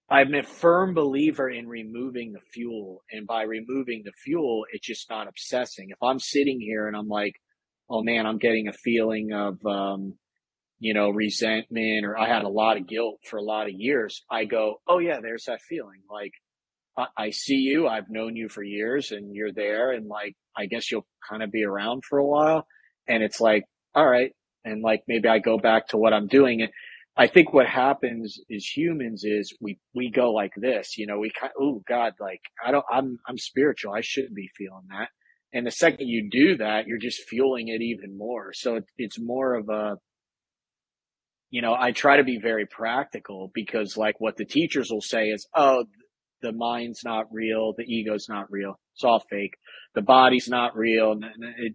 I'm 0.10 0.34
a 0.34 0.44
firm 0.44 0.94
believer 0.94 1.50
in 1.50 1.68
removing 1.68 2.34
the 2.34 2.40
fuel. 2.54 3.04
And 3.12 3.28
by 3.28 3.44
removing 3.44 4.04
the 4.06 4.14
fuel, 4.24 4.66
it's 4.72 4.86
just 4.86 5.10
not 5.10 5.28
obsessing. 5.28 5.90
If 5.90 5.98
I'm 6.02 6.20
sitting 6.20 6.60
here 6.60 6.88
and 6.88 6.96
I'm 6.96 7.08
like, 7.08 7.34
oh 7.90 8.04
man, 8.04 8.26
I'm 8.26 8.38
getting 8.38 8.68
a 8.68 8.74
feeling 8.74 9.32
of, 9.34 9.64
um, 9.66 10.16
you 10.86 10.94
know, 10.94 11.10
resentment 11.10 12.06
or 12.06 12.16
I 12.16 12.28
had 12.28 12.44
a 12.44 12.48
lot 12.48 12.78
of 12.78 12.88
guilt 12.88 13.18
for 13.28 13.38
a 13.38 13.44
lot 13.44 13.66
of 13.66 13.74
years, 13.76 14.24
I 14.30 14.46
go, 14.46 14.82
oh 14.88 15.00
yeah, 15.00 15.20
there's 15.20 15.46
that 15.46 15.64
feeling. 15.68 16.02
Like, 16.08 16.34
I, 16.96 17.06
I 17.18 17.30
see 17.32 17.56
you. 17.56 17.88
I've 17.88 18.08
known 18.08 18.36
you 18.36 18.50
for 18.50 18.62
years 18.62 19.10
and 19.10 19.34
you're 19.34 19.52
there. 19.52 19.94
And 19.94 20.06
like, 20.06 20.36
I 20.56 20.68
guess 20.68 20.92
you'll 20.92 21.08
kind 21.28 21.42
of 21.42 21.52
be 21.52 21.64
around 21.64 22.04
for 22.08 22.20
a 22.20 22.28
while. 22.28 22.68
And 23.08 23.24
it's 23.24 23.42
like, 23.42 23.64
all 23.96 24.08
right. 24.08 24.34
And 24.64 24.84
like, 24.84 25.02
maybe 25.08 25.28
I 25.28 25.40
go 25.40 25.58
back 25.58 25.88
to 25.88 25.98
what 25.98 26.14
I'm 26.14 26.28
doing. 26.28 26.62
And 26.62 26.70
I 27.18 27.26
think 27.26 27.52
what 27.52 27.66
happens 27.66 28.38
is 28.48 28.68
humans 28.68 29.24
is 29.24 29.58
we, 29.60 29.80
we 29.96 30.12
go 30.12 30.34
like 30.34 30.54
this, 30.56 31.00
you 31.00 31.08
know, 31.08 31.18
we 31.18 31.32
kind 31.32 31.52
oh 31.60 31.82
God, 31.88 32.14
like 32.20 32.42
I 32.64 32.70
don't, 32.70 32.86
I'm, 32.94 33.18
I'm 33.28 33.40
spiritual. 33.40 33.92
I 33.92 34.02
shouldn't 34.02 34.36
be 34.36 34.52
feeling 34.56 34.86
that. 34.92 35.10
And 35.52 35.66
the 35.66 35.72
second 35.72 36.10
you 36.10 36.30
do 36.30 36.58
that, 36.58 36.86
you're 36.86 37.00
just 37.00 37.24
fueling 37.28 37.70
it 37.70 37.82
even 37.82 38.16
more. 38.16 38.52
So 38.54 38.76
it, 38.76 38.84
it's 39.00 39.20
more 39.20 39.56
of 39.56 39.68
a, 39.70 39.96
you 41.50 41.62
know, 41.62 41.76
I 41.78 41.92
try 41.92 42.18
to 42.18 42.24
be 42.24 42.40
very 42.40 42.66
practical 42.66 43.52
because 43.54 43.98
like 43.98 44.20
what 44.20 44.38
the 44.38 44.46
teachers 44.46 44.90
will 44.92 45.02
say 45.02 45.28
is, 45.28 45.48
oh, 45.56 45.86
the 46.42 46.52
mind's 46.52 47.04
not 47.04 47.32
real, 47.32 47.74
the 47.78 47.84
ego's 47.84 48.28
not 48.30 48.52
real. 48.52 48.80
It's 48.96 49.04
all 49.04 49.24
fake. 49.30 49.56
The 49.94 50.02
body's 50.02 50.48
not 50.48 50.76
real. 50.76 51.20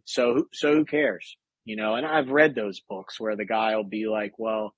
So, 0.04 0.44
so 0.52 0.74
who 0.74 0.84
cares? 0.84 1.36
You 1.64 1.76
know, 1.76 1.94
and 1.94 2.06
I've 2.06 2.30
read 2.30 2.54
those 2.54 2.80
books 2.80 3.20
where 3.20 3.36
the 3.36 3.44
guy 3.44 3.76
will 3.76 3.84
be 3.84 4.06
like, 4.06 4.32
well, 4.38 4.74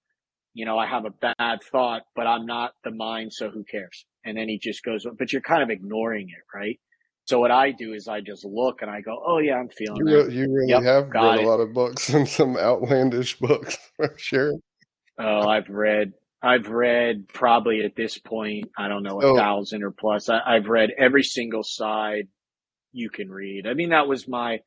you 0.54 0.66
know, 0.66 0.78
I 0.78 0.86
have 0.86 1.04
a 1.04 1.10
bad 1.10 1.62
thought, 1.70 2.02
but 2.14 2.26
I'm 2.26 2.46
not 2.46 2.72
the 2.84 2.90
mind, 2.90 3.32
so 3.32 3.50
who 3.50 3.64
cares? 3.64 4.04
And 4.24 4.36
then 4.36 4.48
he 4.48 4.58
just 4.58 4.84
goes, 4.84 5.06
but 5.18 5.32
you're 5.32 5.42
kind 5.42 5.62
of 5.62 5.70
ignoring 5.70 6.28
it, 6.28 6.56
right? 6.56 6.78
So 7.24 7.38
what 7.38 7.50
I 7.50 7.70
do 7.70 7.92
is 7.92 8.08
I 8.08 8.20
just 8.20 8.44
look 8.44 8.82
and 8.82 8.90
I 8.90 9.00
go, 9.00 9.16
oh 9.24 9.38
yeah, 9.38 9.54
I'm 9.54 9.68
feeling 9.68 9.96
you 9.96 10.04
that. 10.04 10.12
Really, 10.12 10.34
you 10.34 10.52
really 10.52 10.70
yep, 10.70 10.82
have 10.82 11.10
read 11.10 11.38
it. 11.38 11.44
a 11.44 11.48
lot 11.48 11.60
of 11.60 11.72
books 11.72 12.08
and 12.14 12.28
some 12.28 12.56
outlandish 12.56 13.38
books 13.38 13.78
for 13.96 14.14
sure. 14.16 14.54
Oh, 15.22 15.48
I've 15.48 15.68
read, 15.68 16.12
I've 16.42 16.68
read 16.68 17.28
probably 17.28 17.82
at 17.84 17.94
this 17.94 18.18
point, 18.18 18.70
I 18.76 18.88
don't 18.88 19.04
know, 19.04 19.20
a 19.20 19.26
oh. 19.26 19.36
thousand 19.36 19.84
or 19.84 19.92
plus. 19.92 20.28
I, 20.28 20.40
I've 20.44 20.66
read 20.66 20.90
every 20.98 21.22
single 21.22 21.62
side 21.62 22.26
you 22.92 23.08
can 23.08 23.30
read. 23.30 23.66
I 23.66 23.74
mean, 23.74 23.90
that 23.90 24.08
was 24.08 24.26
my, 24.26 24.58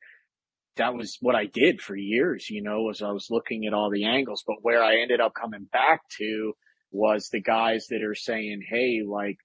that 0.78 0.94
was 0.94 1.18
what 1.22 1.36
I 1.36 1.46
did 1.46 1.82
for 1.82 1.96
years, 1.96 2.50
you 2.50 2.62
know, 2.62 2.84
was 2.84 3.02
I 3.02 3.12
was 3.12 3.28
looking 3.30 3.66
at 3.66 3.74
all 3.74 3.90
the 3.92 4.06
angles. 4.06 4.44
But 4.48 4.58
where 4.62 4.84
I 4.84 5.02
ended 5.02 5.20
up 5.20 5.34
coming 5.34 5.68
back 5.72 6.02
to 6.20 6.54
was 6.92 7.30
the 7.30 7.42
guys 7.42 7.88
that 7.90 8.04
are 8.04 8.16
saying, 8.16 8.62
Hey, 8.70 9.02
like, 9.06 9.38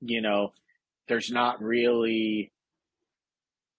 you 0.00 0.22
know, 0.22 0.52
there's 1.08 1.30
not 1.30 1.62
really, 1.62 2.50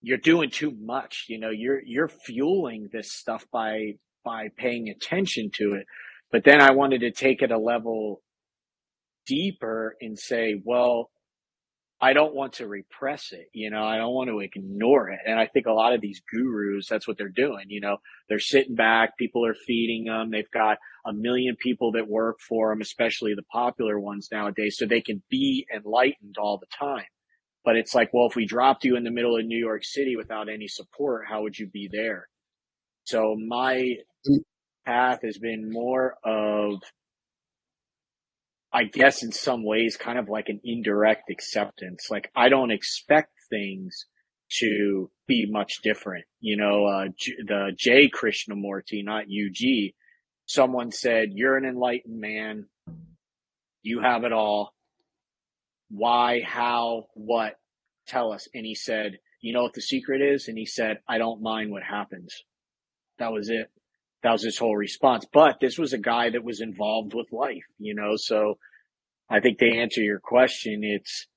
you're 0.02 0.18
doing 0.20 0.52
too 0.52 0.76
much, 0.80 1.26
you 1.28 1.40
know, 1.40 1.50
you're, 1.50 1.82
you're 1.84 2.08
fueling 2.08 2.90
this 2.92 3.12
stuff 3.12 3.46
by, 3.52 3.94
by 4.24 4.50
paying 4.56 4.90
attention 4.90 5.50
to 5.56 5.74
it. 5.74 5.88
But 6.32 6.44
then 6.44 6.62
I 6.62 6.72
wanted 6.72 7.02
to 7.02 7.12
take 7.12 7.42
it 7.42 7.52
a 7.52 7.58
level 7.58 8.22
deeper 9.26 9.96
and 10.02 10.18
say, 10.18 10.62
well, 10.64 11.10
I 12.02 12.14
don't 12.14 12.36
want 12.36 12.54
to 12.54 12.68
repress 12.68 13.32
it. 13.32 13.48
You 13.54 13.72
know, 13.72 13.84
I 13.84 13.98
don't 13.98 14.14
want 14.14 14.30
to 14.30 14.40
ignore 14.40 15.10
it. 15.10 15.20
And 15.26 15.40
I 15.40 15.48
think 15.48 15.66
a 15.66 15.72
lot 15.72 15.94
of 15.94 16.02
these 16.02 16.22
gurus, 16.30 16.88
that's 16.90 17.08
what 17.08 17.18
they're 17.18 17.30
doing. 17.30 17.66
You 17.70 17.80
know, 17.80 17.98
they're 18.28 18.40
sitting 18.40 18.76
back. 18.76 19.18
People 19.18 19.46
are 19.46 19.56
feeding 19.66 20.06
them. 20.06 20.30
They've 20.30 20.52
got 20.52 20.78
a 21.06 21.14
million 21.14 21.56
people 21.56 21.94
that 21.94 22.08
work 22.08 22.38
for 22.48 22.72
them, 22.72 22.82
especially 22.82 23.34
the 23.34 23.44
popular 23.44 24.00
ones 24.00 24.28
nowadays. 24.32 24.76
So 24.78 24.86
they 24.86 25.02
can 25.02 25.24
be 25.30 25.66
enlightened 25.74 26.36
all 26.38 26.58
the 26.58 26.68
time. 26.78 27.06
But 27.64 27.78
it's 27.78 27.96
like, 27.96 28.14
well, 28.14 28.28
if 28.28 28.36
we 28.36 28.46
dropped 28.46 28.84
you 28.84 28.98
in 28.98 29.04
the 29.04 29.12
middle 29.12 29.38
of 29.38 29.46
New 29.46 29.58
York 29.58 29.84
City 29.84 30.16
without 30.16 30.50
any 30.50 30.68
support, 30.68 31.26
how 31.28 31.44
would 31.44 31.58
you 31.58 31.68
be 31.68 31.90
there? 31.92 32.28
So 33.06 33.36
my 33.48 33.96
mm. 34.30 34.40
Path 34.86 35.20
has 35.24 35.38
been 35.38 35.72
more 35.72 36.16
of 36.24 36.82
I 38.74 38.84
guess 38.84 39.24
in 39.24 39.32
some 39.32 39.64
ways 39.64 39.96
kind 39.96 40.20
of 40.20 40.28
like 40.28 40.50
an 40.50 40.60
indirect 40.64 41.30
acceptance. 41.30 42.08
Like 42.12 42.30
I 42.36 42.50
don't 42.50 42.72
expect 42.72 43.32
things 43.50 44.06
to 44.60 45.10
be 45.28 45.48
much 45.50 45.82
different. 45.82 46.26
You 46.42 46.58
know, 46.58 46.86
uh, 46.86 47.06
J- 47.18 47.44
the 47.48 47.72
J 47.78 48.10
Krishnamurti, 48.10 49.04
not 49.04 49.24
UG, 49.24 49.94
someone 50.46 50.92
said, 50.92 51.30
you're 51.32 51.58
an 51.58 51.66
enlightened 51.66 52.20
man. 52.20 52.66
You 53.82 54.02
have 54.02 54.26
it 54.26 54.34
all. 54.34 54.74
Why, 55.90 56.42
how, 56.46 57.06
what? 57.14 57.54
Tell 58.08 58.34
us. 58.34 58.48
And 58.54 58.66
he 58.66 58.76
said, 58.76 59.20
you 59.42 59.54
know 59.54 59.64
what 59.64 59.74
the 59.74 59.82
secret 59.82 60.22
is? 60.22 60.50
And 60.50 60.58
he 60.58 60.66
said, 60.66 60.98
I 61.08 61.18
don't 61.18 61.42
mind 61.42 61.72
what 61.72 61.84
happens. 61.84 62.36
That 63.20 63.32
was 63.32 63.50
it 63.50 63.70
that 64.26 64.32
was 64.32 64.44
his 64.44 64.58
whole 64.58 64.76
response. 64.76 65.24
But 65.32 65.60
this 65.62 65.78
was 65.78 65.94
a 65.94 66.00
guy 66.00 66.32
that 66.32 66.44
was 66.44 66.60
involved 66.60 67.14
with 67.14 67.32
life, 67.32 67.68
you 67.78 67.94
know, 67.94 68.14
so 68.16 68.58
I 69.30 69.40
think 69.40 69.60
to 69.60 69.78
answer 69.78 70.02
your 70.02 70.20
question, 70.20 70.82
it's 70.84 71.28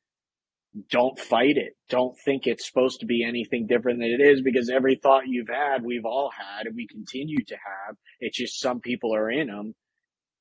don't 0.90 1.18
fight 1.18 1.58
it. 1.58 1.74
Don't 1.90 2.16
think 2.24 2.46
it's 2.46 2.66
supposed 2.66 3.00
to 3.00 3.06
be 3.06 3.22
anything 3.22 3.66
different 3.66 3.98
than 3.98 4.08
it 4.08 4.22
is 4.22 4.40
because 4.40 4.70
every 4.70 4.96
thought 4.96 5.26
you've 5.26 5.48
had, 5.48 5.84
we've 5.84 6.06
all 6.06 6.30
had 6.34 6.66
and 6.66 6.74
we 6.74 6.86
continue 6.86 7.44
to 7.48 7.54
have. 7.56 7.96
It's 8.20 8.38
just 8.38 8.58
some 8.58 8.80
people 8.80 9.14
are 9.14 9.30
in 9.30 9.48
them, 9.48 9.74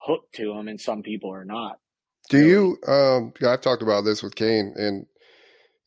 hooked 0.02 0.36
to 0.36 0.54
them, 0.54 0.70
and 0.70 0.80
some 0.80 1.02
people 1.02 1.34
are 1.34 1.46
not. 1.46 1.80
Do 2.30 2.46
you, 2.46 2.78
um, 2.88 3.34
I've 3.46 3.62
talked 3.62 3.82
about 3.82 4.06
this 4.06 4.24
with 4.24 4.36
Kane 4.36 4.74
and 4.78 5.06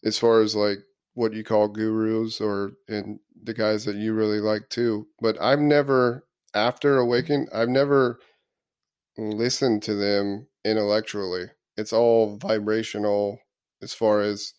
as 0.05 0.19
far 0.19 0.43
as 0.43 0.55
like 0.55 0.79
what 1.15 1.33
you 1.33 1.43
call 1.43 1.69
gurus 1.69 2.39
or, 2.39 2.73
and 2.87 3.19
the 3.43 3.55
guys 3.55 3.87
that 3.87 3.97
you 3.97 4.13
really 4.13 4.41
like 4.41 4.69
too, 4.69 5.07
but 5.23 5.41
I've 5.41 5.59
never 5.59 6.25
after 6.55 6.99
Awaken, 6.99 7.49
I've 7.53 7.69
never 7.69 8.19
listened 9.17 9.83
to 9.85 9.95
them 9.95 10.49
intellectually. 10.65 11.47
It's 11.77 11.93
all 11.93 12.37
vibrational 12.37 13.39
as 13.83 13.95
far 13.95 14.21
as 14.21 14.55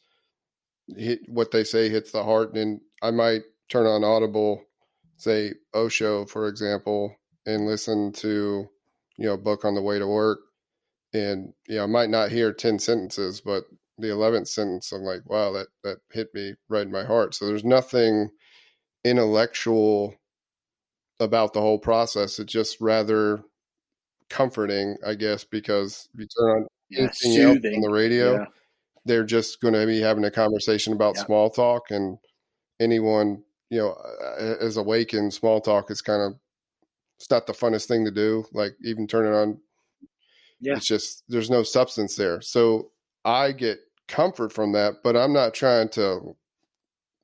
hit, 0.97 1.19
what 1.27 1.51
they 1.51 1.63
say 1.63 1.89
hits 1.89 2.11
the 2.11 2.23
heart. 2.23 2.55
And 2.55 2.81
I 3.01 3.11
might 3.11 3.41
turn 3.69 3.85
on 3.85 4.03
Audible, 4.03 4.63
say 5.17 5.53
Osho, 5.73 6.25
for 6.25 6.47
example, 6.47 7.15
and 7.45 7.65
listen 7.67 8.11
to, 8.13 8.67
you 9.17 9.25
know, 9.25 9.37
book 9.37 9.65
on 9.65 9.75
the 9.75 9.81
way 9.81 9.99
to 9.99 10.07
work. 10.07 10.39
And, 11.13 11.53
you 11.67 11.75
know, 11.75 11.83
I 11.83 11.87
might 11.87 12.09
not 12.09 12.31
hear 12.31 12.53
10 12.53 12.79
sentences, 12.79 13.41
but 13.41 13.65
the 13.97 14.07
11th 14.07 14.47
sentence, 14.47 14.91
I'm 14.91 15.01
like, 15.01 15.21
wow, 15.25 15.51
that, 15.51 15.67
that 15.83 15.97
hit 16.11 16.29
me 16.33 16.55
right 16.69 16.83
in 16.83 16.91
my 16.91 17.03
heart. 17.03 17.35
So 17.35 17.45
there's 17.45 17.65
nothing 17.65 18.29
intellectual 19.03 20.15
about 21.21 21.53
the 21.53 21.61
whole 21.61 21.79
process. 21.79 22.39
It's 22.39 22.51
just 22.51 22.81
rather 22.81 23.43
comforting, 24.29 24.97
I 25.05 25.13
guess, 25.13 25.43
because 25.43 26.09
if 26.13 26.21
you 26.21 26.27
turn 26.27 26.49
on 26.49 26.67
yeah, 26.89 26.99
anything 26.99 27.33
soothing. 27.33 27.73
else 27.73 27.75
on 27.75 27.81
the 27.81 27.93
radio, 27.93 28.33
yeah. 28.33 28.45
they're 29.05 29.23
just 29.23 29.61
going 29.61 29.75
to 29.75 29.85
be 29.85 30.01
having 30.01 30.25
a 30.25 30.31
conversation 30.31 30.93
about 30.93 31.15
yeah. 31.15 31.25
small 31.25 31.49
talk, 31.49 31.91
and 31.91 32.17
anyone 32.79 33.43
you 33.69 33.79
know 33.79 33.95
is 34.59 34.77
awakened. 34.77 35.33
Small 35.33 35.61
talk 35.61 35.91
is 35.91 36.01
kind 36.01 36.21
of 36.21 36.39
it's 37.17 37.29
not 37.29 37.45
the 37.45 37.53
funnest 37.53 37.87
thing 37.87 38.03
to 38.05 38.11
do. 38.11 38.45
Like 38.51 38.75
even 38.83 39.05
turning 39.05 39.33
on, 39.33 39.59
yeah. 40.59 40.75
it's 40.75 40.87
just 40.87 41.23
there's 41.29 41.51
no 41.51 41.61
substance 41.61 42.15
there. 42.15 42.41
So 42.41 42.89
I 43.23 43.51
get 43.51 43.79
comfort 44.07 44.51
from 44.51 44.71
that, 44.71 44.95
but 45.03 45.15
I'm 45.15 45.33
not 45.33 45.53
trying 45.53 45.89
to 45.89 46.35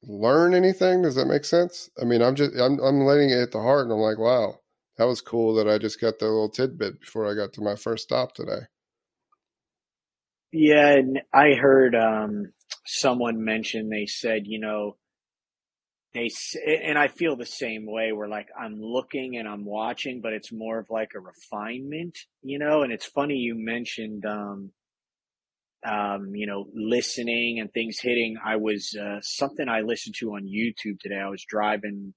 learn 0.03 0.53
anything. 0.53 1.01
Does 1.01 1.15
that 1.15 1.25
make 1.25 1.45
sense? 1.45 1.89
I 2.01 2.05
mean, 2.05 2.21
I'm 2.21 2.35
just 2.35 2.55
I'm 2.55 2.79
I'm 2.79 3.01
letting 3.01 3.29
it 3.29 3.37
hit 3.37 3.51
the 3.51 3.61
heart, 3.61 3.83
and 3.85 3.93
I'm 3.93 3.99
like, 3.99 4.17
wow, 4.17 4.59
that 4.97 5.05
was 5.05 5.21
cool 5.21 5.53
that 5.55 5.69
I 5.69 5.77
just 5.77 6.01
got 6.01 6.19
that 6.19 6.25
little 6.25 6.49
tidbit 6.49 7.01
before 7.01 7.29
I 7.29 7.35
got 7.35 7.53
to 7.53 7.61
my 7.61 7.75
first 7.75 8.03
stop 8.03 8.33
today. 8.33 8.67
Yeah, 10.51 10.89
and 10.95 11.19
I 11.33 11.53
heard 11.53 11.95
um, 11.95 12.53
someone 12.85 13.43
mention 13.43 13.89
they 13.89 14.05
said, 14.05 14.43
you 14.45 14.59
know, 14.59 14.97
they 16.13 16.29
and 16.65 16.97
I 16.97 17.09
feel 17.09 17.35
the 17.35 17.45
same 17.45 17.85
way. 17.85 18.11
Where 18.11 18.29
like 18.29 18.47
I'm 18.59 18.79
looking 18.79 19.37
and 19.37 19.47
I'm 19.47 19.65
watching, 19.65 20.21
but 20.21 20.33
it's 20.33 20.51
more 20.51 20.79
of 20.79 20.89
like 20.89 21.11
a 21.15 21.19
refinement, 21.19 22.17
you 22.41 22.59
know. 22.59 22.81
And 22.83 22.93
it's 22.93 23.05
funny 23.05 23.35
you 23.35 23.55
mentioned, 23.55 24.25
um, 24.25 24.71
um, 25.85 26.35
you 26.35 26.47
know, 26.47 26.65
listening 26.73 27.59
and 27.59 27.71
things 27.71 27.99
hitting. 27.99 28.37
I 28.43 28.55
was 28.57 28.95
uh, 28.99 29.19
something 29.21 29.67
I 29.69 29.81
listened 29.81 30.15
to 30.19 30.31
on 30.31 30.47
YouTube 30.47 30.99
today. 30.99 31.19
I 31.19 31.29
was 31.29 31.45
driving 31.47 32.13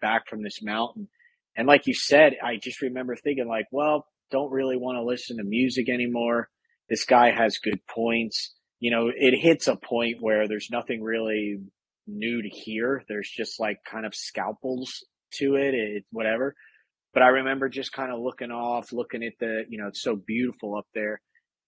back 0.00 0.28
from 0.28 0.42
this 0.42 0.62
mountain, 0.62 1.08
and 1.56 1.66
like 1.66 1.86
you 1.86 1.94
said, 1.94 2.34
I 2.42 2.56
just 2.56 2.82
remember 2.82 3.16
thinking 3.16 3.48
like, 3.48 3.66
well, 3.70 4.06
don't 4.30 4.52
really 4.52 4.76
want 4.76 4.96
to 4.96 5.04
listen 5.04 5.38
to 5.38 5.44
music 5.44 5.88
anymore. 5.88 6.48
This 6.88 7.04
guy 7.04 7.30
has 7.30 7.58
good 7.58 7.80
points. 7.86 8.54
You 8.78 8.90
know, 8.90 9.10
it 9.14 9.38
hits 9.40 9.68
a 9.68 9.76
point 9.76 10.16
where 10.20 10.46
there's 10.46 10.68
nothing 10.70 11.02
really 11.02 11.58
new 12.06 12.42
to 12.42 12.48
hear. 12.48 13.02
There's 13.08 13.30
just 13.30 13.58
like 13.58 13.78
kind 13.90 14.04
of 14.04 14.14
scalpels 14.14 15.04
to 15.34 15.56
it, 15.56 15.74
it 15.74 16.04
whatever. 16.10 16.54
But 17.14 17.22
I 17.22 17.28
remember 17.28 17.68
just 17.68 17.92
kind 17.92 18.12
of 18.12 18.20
looking 18.20 18.50
off, 18.50 18.92
looking 18.92 19.24
at 19.24 19.32
the, 19.40 19.64
you 19.68 19.78
know, 19.78 19.88
it's 19.88 20.02
so 20.02 20.16
beautiful 20.16 20.76
up 20.76 20.86
there. 20.94 21.20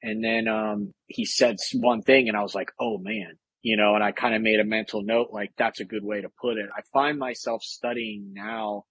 And 0.02 0.22
then 0.22 0.46
um, 0.48 0.92
he 1.06 1.24
said 1.24 1.56
one 1.74 2.02
thing, 2.02 2.28
and 2.28 2.36
I 2.36 2.42
was 2.42 2.54
like, 2.54 2.70
oh 2.80 2.98
man, 2.98 3.32
you 3.62 3.76
know, 3.76 3.94
and 3.94 4.04
I 4.04 4.12
kind 4.12 4.34
of 4.34 4.42
made 4.42 4.60
a 4.60 4.64
mental 4.64 5.02
note, 5.02 5.28
like, 5.32 5.50
that's 5.58 5.80
a 5.80 5.84
good 5.84 6.04
way 6.04 6.20
to 6.20 6.28
put 6.40 6.56
it. 6.56 6.68
I 6.76 6.82
find 6.92 7.18
myself 7.18 7.62
studying 7.62 8.32
now 8.32 8.84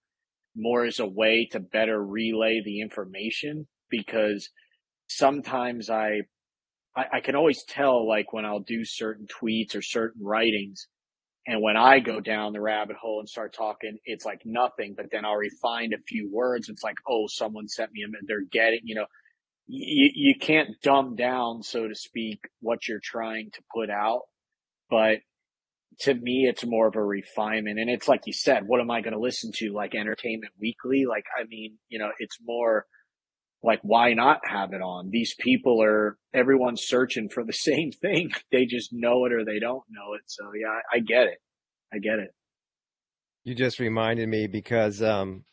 more 0.54 0.84
as 0.84 0.98
a 0.98 1.06
way 1.06 1.48
to 1.52 1.60
better 1.60 2.04
relay 2.04 2.60
the 2.64 2.80
information 2.82 3.66
because 3.88 4.50
sometimes 5.08 5.88
I, 5.88 6.22
I, 6.94 7.04
I 7.14 7.20
can 7.20 7.36
always 7.36 7.64
tell, 7.64 8.06
like, 8.06 8.32
when 8.32 8.44
I'll 8.44 8.60
do 8.60 8.84
certain 8.84 9.26
tweets 9.26 9.74
or 9.74 9.82
certain 9.82 10.22
writings, 10.22 10.86
and 11.46 11.62
when 11.62 11.78
I 11.78 12.00
go 12.00 12.20
down 12.20 12.52
the 12.52 12.60
rabbit 12.60 12.96
hole 13.00 13.20
and 13.20 13.28
start 13.28 13.54
talking, 13.54 13.96
it's 14.04 14.26
like 14.26 14.42
nothing, 14.44 14.92
but 14.94 15.06
then 15.10 15.24
I'll 15.24 15.36
refine 15.36 15.94
a 15.94 16.02
few 16.06 16.28
words. 16.30 16.68
It's 16.68 16.84
like, 16.84 16.96
oh, 17.08 17.24
someone 17.26 17.68
sent 17.68 17.90
me 17.92 18.02
a, 18.02 18.08
they're 18.26 18.44
getting, 18.52 18.80
you 18.84 18.96
know, 18.96 19.06
you, 19.68 20.10
you 20.14 20.34
can't 20.38 20.80
dumb 20.82 21.14
down, 21.14 21.62
so 21.62 21.86
to 21.86 21.94
speak, 21.94 22.40
what 22.60 22.88
you're 22.88 23.00
trying 23.02 23.50
to 23.52 23.62
put 23.74 23.90
out. 23.90 24.22
But 24.90 25.18
to 26.00 26.14
me, 26.14 26.46
it's 26.48 26.64
more 26.64 26.88
of 26.88 26.96
a 26.96 27.04
refinement. 27.04 27.78
And 27.78 27.90
it's 27.90 28.08
like 28.08 28.22
you 28.24 28.32
said, 28.32 28.62
what 28.66 28.80
am 28.80 28.90
I 28.90 29.02
going 29.02 29.12
to 29.12 29.20
listen 29.20 29.50
to? 29.56 29.72
Like 29.72 29.94
Entertainment 29.94 30.52
Weekly? 30.58 31.04
Like, 31.06 31.24
I 31.38 31.44
mean, 31.48 31.76
you 31.88 31.98
know, 31.98 32.10
it's 32.18 32.38
more 32.42 32.86
like, 33.62 33.80
why 33.82 34.14
not 34.14 34.40
have 34.44 34.72
it 34.72 34.80
on? 34.80 35.10
These 35.10 35.34
people 35.38 35.82
are, 35.82 36.16
everyone's 36.32 36.86
searching 36.86 37.28
for 37.28 37.44
the 37.44 37.52
same 37.52 37.90
thing. 37.92 38.30
They 38.50 38.64
just 38.64 38.90
know 38.92 39.26
it 39.26 39.32
or 39.32 39.44
they 39.44 39.58
don't 39.58 39.84
know 39.90 40.14
it. 40.14 40.22
So 40.26 40.44
yeah, 40.58 40.68
I, 40.68 40.96
I 40.96 41.00
get 41.00 41.26
it. 41.26 41.38
I 41.92 41.98
get 41.98 42.20
it. 42.20 42.30
You 43.44 43.54
just 43.54 43.78
reminded 43.78 44.28
me 44.28 44.46
because, 44.46 45.02
um, 45.02 45.44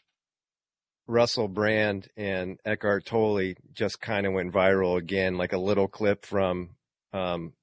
Russell 1.08 1.48
Brand 1.48 2.08
and 2.18 2.60
Eckhart 2.66 3.06
Tolle 3.06 3.54
just 3.74 4.02
kind 4.02 4.26
of 4.26 4.34
went 4.34 4.54
viral 4.54 4.98
again, 4.98 5.38
like 5.38 5.54
a 5.54 5.58
little 5.58 5.88
clip 5.88 6.26
from, 6.26 6.72
um, 7.14 7.54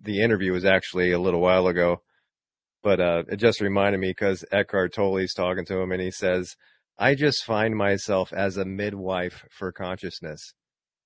the 0.00 0.22
interview 0.22 0.52
was 0.52 0.64
actually 0.64 1.12
a 1.12 1.18
little 1.20 1.40
while 1.40 1.66
ago, 1.66 2.02
but, 2.82 3.00
uh, 3.00 3.22
it 3.28 3.36
just 3.36 3.60
reminded 3.60 4.00
me 4.00 4.10
because 4.10 4.44
Eckhart 4.52 4.92
Tolle's 4.92 5.32
talking 5.32 5.64
to 5.66 5.78
him 5.78 5.92
and 5.92 6.02
he 6.02 6.10
says, 6.10 6.56
I 6.98 7.14
just 7.14 7.44
find 7.44 7.76
myself 7.76 8.32
as 8.32 8.56
a 8.56 8.64
midwife 8.64 9.44
for 9.50 9.72
consciousness. 9.72 10.54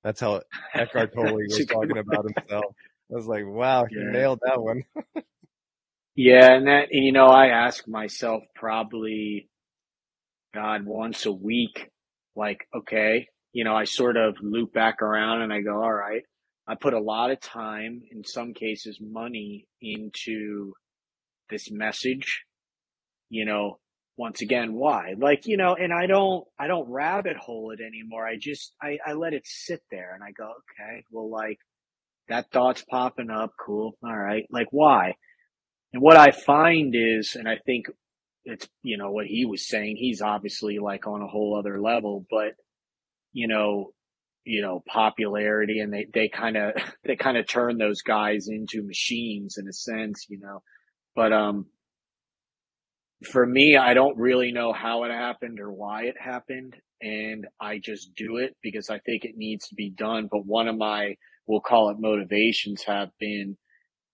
That's 0.03 0.21
how 0.21 0.43
Eckhart 0.75 1.13
Tolle 1.15 1.35
was 1.35 1.67
talking 1.67 1.99
about 1.99 2.25
himself. 2.25 2.75
I 3.11 3.15
was 3.15 3.27
like, 3.27 3.45
wow, 3.47 3.87
he 3.89 3.97
yeah. 3.97 4.11
nailed 4.11 4.41
that 4.43 4.61
one. 4.61 4.83
yeah, 6.17 6.55
and 6.55 6.67
that 6.67 6.89
and 6.91 7.05
you 7.05 7.13
know, 7.13 7.27
I 7.27 7.49
ask 7.49 7.87
myself 7.87 8.43
probably 8.55 9.49
God 10.57 10.87
once 10.87 11.27
a 11.27 11.33
week, 11.33 11.91
like, 12.35 12.67
okay, 12.75 13.27
you 13.53 13.65
know, 13.65 13.75
I 13.75 13.85
sort 13.85 14.17
of 14.17 14.37
loop 14.41 14.73
back 14.73 15.03
around 15.03 15.43
and 15.43 15.53
I 15.53 15.61
go, 15.61 15.83
all 15.83 15.93
right, 15.93 16.23
I 16.67 16.75
put 16.81 16.95
a 16.95 17.01
lot 17.01 17.31
of 17.31 17.41
time, 17.41 18.01
in 18.11 18.25
some 18.25 18.55
cases 18.55 18.99
money 19.01 19.67
into 19.83 20.73
this 21.51 21.71
message. 21.71 22.45
You 23.29 23.45
know, 23.45 23.79
once 24.17 24.41
again 24.41 24.73
why? 24.73 25.15
Like 25.19 25.43
you 25.45 25.57
know 25.57 25.75
and 25.75 25.93
i 25.93 26.07
don't 26.07 26.45
i 26.59 26.67
don't 26.67 26.91
rabbit 26.91 27.37
hole 27.37 27.73
it 27.73 27.81
anymore. 27.85 28.27
I 28.27 28.37
just 28.41 28.75
i 28.83 28.99
i 29.07 29.13
let 29.13 29.35
it 29.35 29.43
sit 29.45 29.81
there 29.91 30.15
and 30.15 30.25
i 30.25 30.31
go 30.33 30.45
okay 30.45 31.05
well 31.11 31.31
like 31.31 31.59
that 32.29 32.51
thought's 32.51 32.85
popping 32.91 33.31
up. 33.31 33.53
Cool. 33.65 33.97
All 34.03 34.17
right. 34.17 34.45
Like 34.51 34.69
why? 34.71 35.15
And 35.93 36.03
what 36.03 36.17
i 36.17 36.31
find 36.31 36.95
is 36.97 37.37
and 37.37 37.49
i 37.49 37.57
think 37.67 37.87
it's 38.47 38.69
you 38.83 38.97
know 38.97 39.11
what 39.11 39.27
he 39.27 39.45
was 39.45 39.69
saying 39.69 39.97
he's 39.97 40.23
obviously 40.23 40.79
like 40.79 41.07
on 41.07 41.23
a 41.23 41.27
whole 41.27 41.59
other 41.59 41.81
level 41.81 42.25
but 42.31 42.53
you 43.33 43.49
know 43.49 43.93
you 44.45 44.63
know 44.63 44.83
popularity 44.87 45.81
and 45.81 45.93
they 45.93 46.07
they 46.15 46.29
kind 46.29 46.57
of 46.57 46.73
they 47.05 47.17
kind 47.17 47.37
of 47.37 47.47
turn 47.47 47.77
those 47.77 48.03
guys 48.03 48.49
into 48.49 48.83
machines 48.83 49.57
in 49.59 49.69
a 49.69 49.73
sense 49.73 50.27
you 50.29 50.39
know 50.41 50.63
but 51.15 51.33
um 51.33 51.67
for 53.25 53.47
me, 53.47 53.77
I 53.77 53.95
don't 53.95 54.17
really 54.19 54.53
know 54.53 54.73
how 54.73 55.05
it 55.05 55.11
happened 55.11 55.61
or 55.61 55.73
why 55.73 56.05
it 56.05 56.17
happened. 56.21 56.77
And 57.01 57.47
I 57.61 57.79
just 57.79 58.15
do 58.15 58.39
it 58.39 58.57
because 58.63 58.91
I 58.91 58.99
think 59.01 59.25
it 59.25 59.37
needs 59.37 59.69
to 59.69 59.75
be 59.75 59.91
done. 59.91 60.29
But 60.31 60.47
one 60.47 60.69
of 60.69 60.77
my, 60.77 61.15
we'll 61.47 61.61
call 61.61 61.91
it 61.91 61.99
motivations 61.99 62.83
have 62.85 63.11
been, 63.19 63.57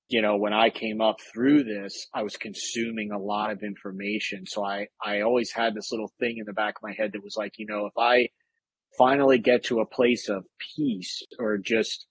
you 0.08 0.20
know, 0.22 0.36
when 0.36 0.52
I 0.52 0.70
came 0.70 1.00
up 1.00 1.16
through 1.32 1.64
this, 1.64 2.06
I 2.14 2.22
was 2.22 2.36
consuming 2.36 3.12
a 3.12 3.18
lot 3.18 3.50
of 3.50 3.62
information. 3.62 4.44
So 4.46 4.64
I, 4.64 4.88
I 5.04 5.22
always 5.22 5.52
had 5.52 5.74
this 5.74 5.90
little 5.90 6.12
thing 6.20 6.36
in 6.38 6.44
the 6.46 6.52
back 6.52 6.74
of 6.76 6.82
my 6.82 6.92
head 6.96 7.12
that 7.12 7.24
was 7.24 7.36
like, 7.36 7.52
you 7.56 7.66
know, 7.66 7.86
if 7.86 7.94
I 7.98 8.28
finally 8.98 9.38
get 9.38 9.64
to 9.64 9.80
a 9.80 9.86
place 9.86 10.28
of 10.28 10.44
peace 10.76 11.22
or 11.38 11.58
just, 11.58 12.06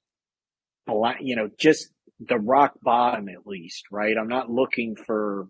you 1.20 1.36
know, 1.36 1.50
just 1.60 1.90
the 2.20 2.40
rock 2.40 2.74
bottom 2.82 3.30
at 3.30 3.46
least, 3.46 3.84
right? 3.92 4.16
I'm 4.18 4.28
not 4.28 4.50
looking 4.50 4.96
for 4.96 5.48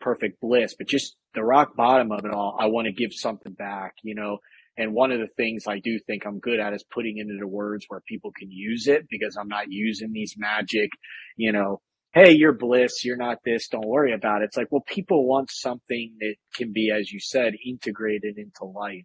perfect 0.00 0.40
bliss, 0.40 0.74
but 0.76 0.88
just 0.88 1.16
the 1.34 1.44
rock 1.44 1.76
bottom 1.76 2.12
of 2.12 2.24
it 2.24 2.32
all, 2.32 2.56
I 2.58 2.66
want 2.66 2.86
to 2.86 2.92
give 2.92 3.12
something 3.12 3.52
back, 3.52 3.94
you 4.02 4.14
know. 4.14 4.38
And 4.78 4.92
one 4.92 5.10
of 5.10 5.20
the 5.20 5.28
things 5.36 5.64
I 5.66 5.78
do 5.78 5.98
think 6.06 6.26
I'm 6.26 6.38
good 6.38 6.60
at 6.60 6.74
is 6.74 6.84
putting 6.92 7.16
into 7.18 7.46
words 7.46 7.86
where 7.88 8.02
people 8.06 8.30
can 8.38 8.50
use 8.50 8.86
it 8.86 9.06
because 9.08 9.36
I'm 9.36 9.48
not 9.48 9.66
using 9.70 10.12
these 10.12 10.34
magic, 10.36 10.90
you 11.36 11.52
know, 11.52 11.80
hey, 12.12 12.32
you're 12.32 12.52
bliss, 12.52 13.04
you're 13.04 13.16
not 13.16 13.38
this, 13.44 13.68
don't 13.68 13.86
worry 13.86 14.12
about 14.12 14.42
it. 14.42 14.46
It's 14.46 14.56
like, 14.56 14.68
well, 14.70 14.84
people 14.86 15.26
want 15.26 15.50
something 15.50 16.14
that 16.20 16.34
can 16.54 16.72
be, 16.72 16.90
as 16.90 17.10
you 17.10 17.20
said, 17.20 17.54
integrated 17.64 18.38
into 18.38 18.64
life. 18.64 19.04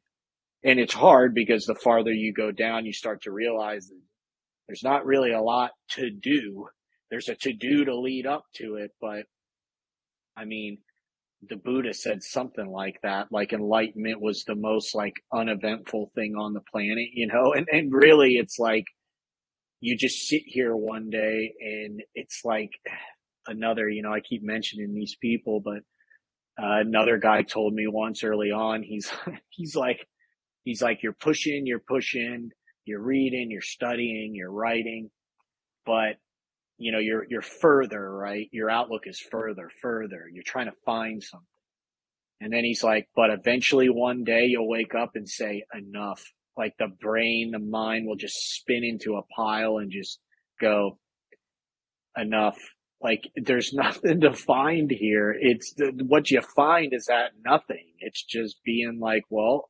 And 0.64 0.80
it's 0.80 0.94
hard 0.94 1.34
because 1.34 1.66
the 1.66 1.76
farther 1.76 2.14
you 2.14 2.34
go 2.34 2.52
down, 2.52 2.86
you 2.86 2.94
start 2.94 3.24
to 3.24 3.32
realize 3.32 3.88
that 3.88 4.02
there's 4.68 4.84
not 4.84 5.06
really 5.06 5.32
a 5.32 5.42
lot 5.42 5.72
to 5.92 6.10
do. 6.10 6.68
There's 7.10 7.28
a 7.28 7.36
to 7.36 7.54
do 7.54 7.84
to 7.86 8.00
lead 8.00 8.26
up 8.26 8.44
to 8.56 8.76
it, 8.76 8.92
but 9.02 9.24
I 10.38 10.46
mean, 10.46 10.78
the 11.50 11.56
Buddha 11.56 11.94
said 11.94 12.24
something 12.24 12.68
like 12.68 13.00
that, 13.02 13.32
like 13.32 13.54
enlightenment 13.54 14.22
was 14.22 14.44
the 14.44 14.56
most 14.56 14.94
like 14.94 15.16
uneventful 15.34 16.12
thing 16.14 16.36
on 16.36 16.54
the 16.54 16.62
planet, 16.72 17.10
you 17.14 17.28
know? 17.28 17.54
And, 17.54 17.68
and 17.72 17.92
really 17.92 18.34
it's 18.34 18.60
like 18.60 18.86
you 19.80 19.98
just 19.98 20.28
sit 20.28 20.44
here 20.46 20.76
one 20.76 21.10
day 21.10 21.54
and 21.60 22.02
it's 22.14 22.42
like 22.46 22.70
another, 23.48 23.90
you 23.90 24.04
know, 24.04 24.14
I 24.14 24.20
keep 24.20 24.44
mentioning 24.44 24.94
these 24.94 25.16
people, 25.20 25.62
but 25.62 25.80
uh, 26.62 26.80
another 26.82 27.18
guy 27.18 27.42
told 27.42 27.74
me 27.74 27.88
once 27.88 28.24
early 28.24 28.52
on, 28.52 28.84
he's, 28.84 29.12
he's 29.50 29.76
like, 29.76 30.08
he's 30.64 30.82
like, 30.82 31.02
you're 31.02 31.14
pushing, 31.20 31.66
you're 31.66 31.80
pushing, 31.80 32.52
you're 32.86 33.02
reading, 33.02 33.50
you're 33.50 33.62
studying, 33.62 34.36
you're 34.36 34.52
writing, 34.52 35.10
but 35.88 36.18
you 36.82 36.92
know, 36.92 37.00
you're, 37.00 37.26
you're 37.30 37.42
further, 37.42 38.12
right? 38.12 38.48
Your 38.52 38.70
outlook 38.70 39.04
is 39.06 39.20
further, 39.20 39.70
further. 39.82 40.26
You're 40.32 40.44
trying 40.46 40.66
to 40.66 40.76
find 40.86 41.22
something. 41.22 41.46
And 42.42 42.52
then 42.52 42.64
he's 42.64 42.84
like, 42.84 43.08
but 43.16 43.30
eventually 43.30 43.88
one 43.88 44.24
day 44.24 44.46
you'll 44.48 44.68
wake 44.68 44.96
up 44.96 45.12
and 45.14 45.30
say 45.30 45.64
enough. 45.74 46.24
Like 46.58 46.74
the 46.80 46.88
brain, 47.00 47.52
the 47.52 47.60
mind 47.60 48.08
will 48.08 48.16
just 48.16 48.36
spin 48.36 48.84
into 48.84 49.16
a 49.16 49.22
pile 49.36 49.78
and 49.78 49.92
just 49.92 50.20
go 50.60 50.98
enough. 52.18 52.58
Like 53.02 53.30
there's 53.36 53.72
nothing 53.74 54.22
to 54.22 54.34
find 54.34 54.90
here. 54.90 55.36
It's 55.40 55.76
what 56.04 56.32
you 56.32 56.42
find 56.56 56.94
is 56.94 57.06
that 57.06 57.32
nothing. 57.46 57.94
It's 58.00 58.24
just 58.24 58.58
being 58.66 59.00
like, 59.00 59.24
well, 59.30 59.70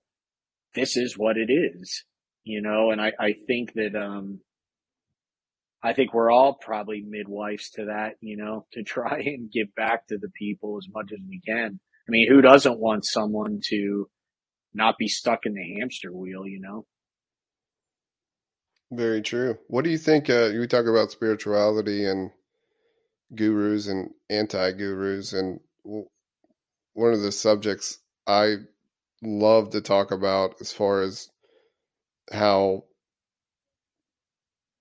this 0.74 0.96
is 0.96 1.18
what 1.18 1.36
it 1.36 1.52
is, 1.52 2.06
you 2.46 2.62
know? 2.62 2.92
And 2.92 3.02
I, 3.02 3.12
I 3.20 3.34
think 3.48 3.74
that, 3.74 3.96
um, 3.96 4.40
I 5.84 5.94
think 5.94 6.14
we're 6.14 6.32
all 6.32 6.54
probably 6.54 7.04
midwives 7.08 7.72
to 7.72 7.86
that, 7.86 8.16
you 8.22 8.38
know, 8.38 8.66
to 8.74 8.84
try 8.84 9.20
and 9.20 9.52
give 9.52 9.74
back 9.76 10.08
to 10.08 10.18
the 10.18 10.30
people 10.30 10.78
as 10.78 10.88
much 10.94 11.12
as 11.12 11.20
we 11.28 11.42
can. 11.46 11.80
I 12.08 12.12
mean, 12.12 12.28
who 12.30 12.42
doesn't 12.42 12.80
want 12.80 13.06
someone 13.06 13.60
to 13.70 14.10
not 14.74 14.98
be 14.98 15.08
stuck 15.08 15.46
in 15.46 15.54
the 15.54 15.80
hamster 15.80 16.12
wheel, 16.12 16.48
you 16.48 16.60
know? 16.62 16.86
Very 18.92 19.22
true. 19.22 19.58
What 19.68 19.86
do 19.86 19.90
you 19.90 19.98
think? 19.98 20.30
Uh, 20.30 20.48
you 20.48 20.68
talk 20.68 20.86
about 20.86 21.12
spirituality 21.12 22.06
and 22.06 22.32
gurus 23.34 23.88
and 23.88 24.12
anti 24.30 24.72
gurus, 24.74 25.32
and 25.32 25.62
one 25.84 27.14
of 27.14 27.22
the 27.22 27.32
subjects 27.32 28.00
I 28.28 28.56
love 29.22 29.70
to 29.72 29.82
talk 29.82 30.12
about 30.12 30.56
as 30.60 30.74
far 30.74 31.02
as 31.02 31.30
how 32.32 32.84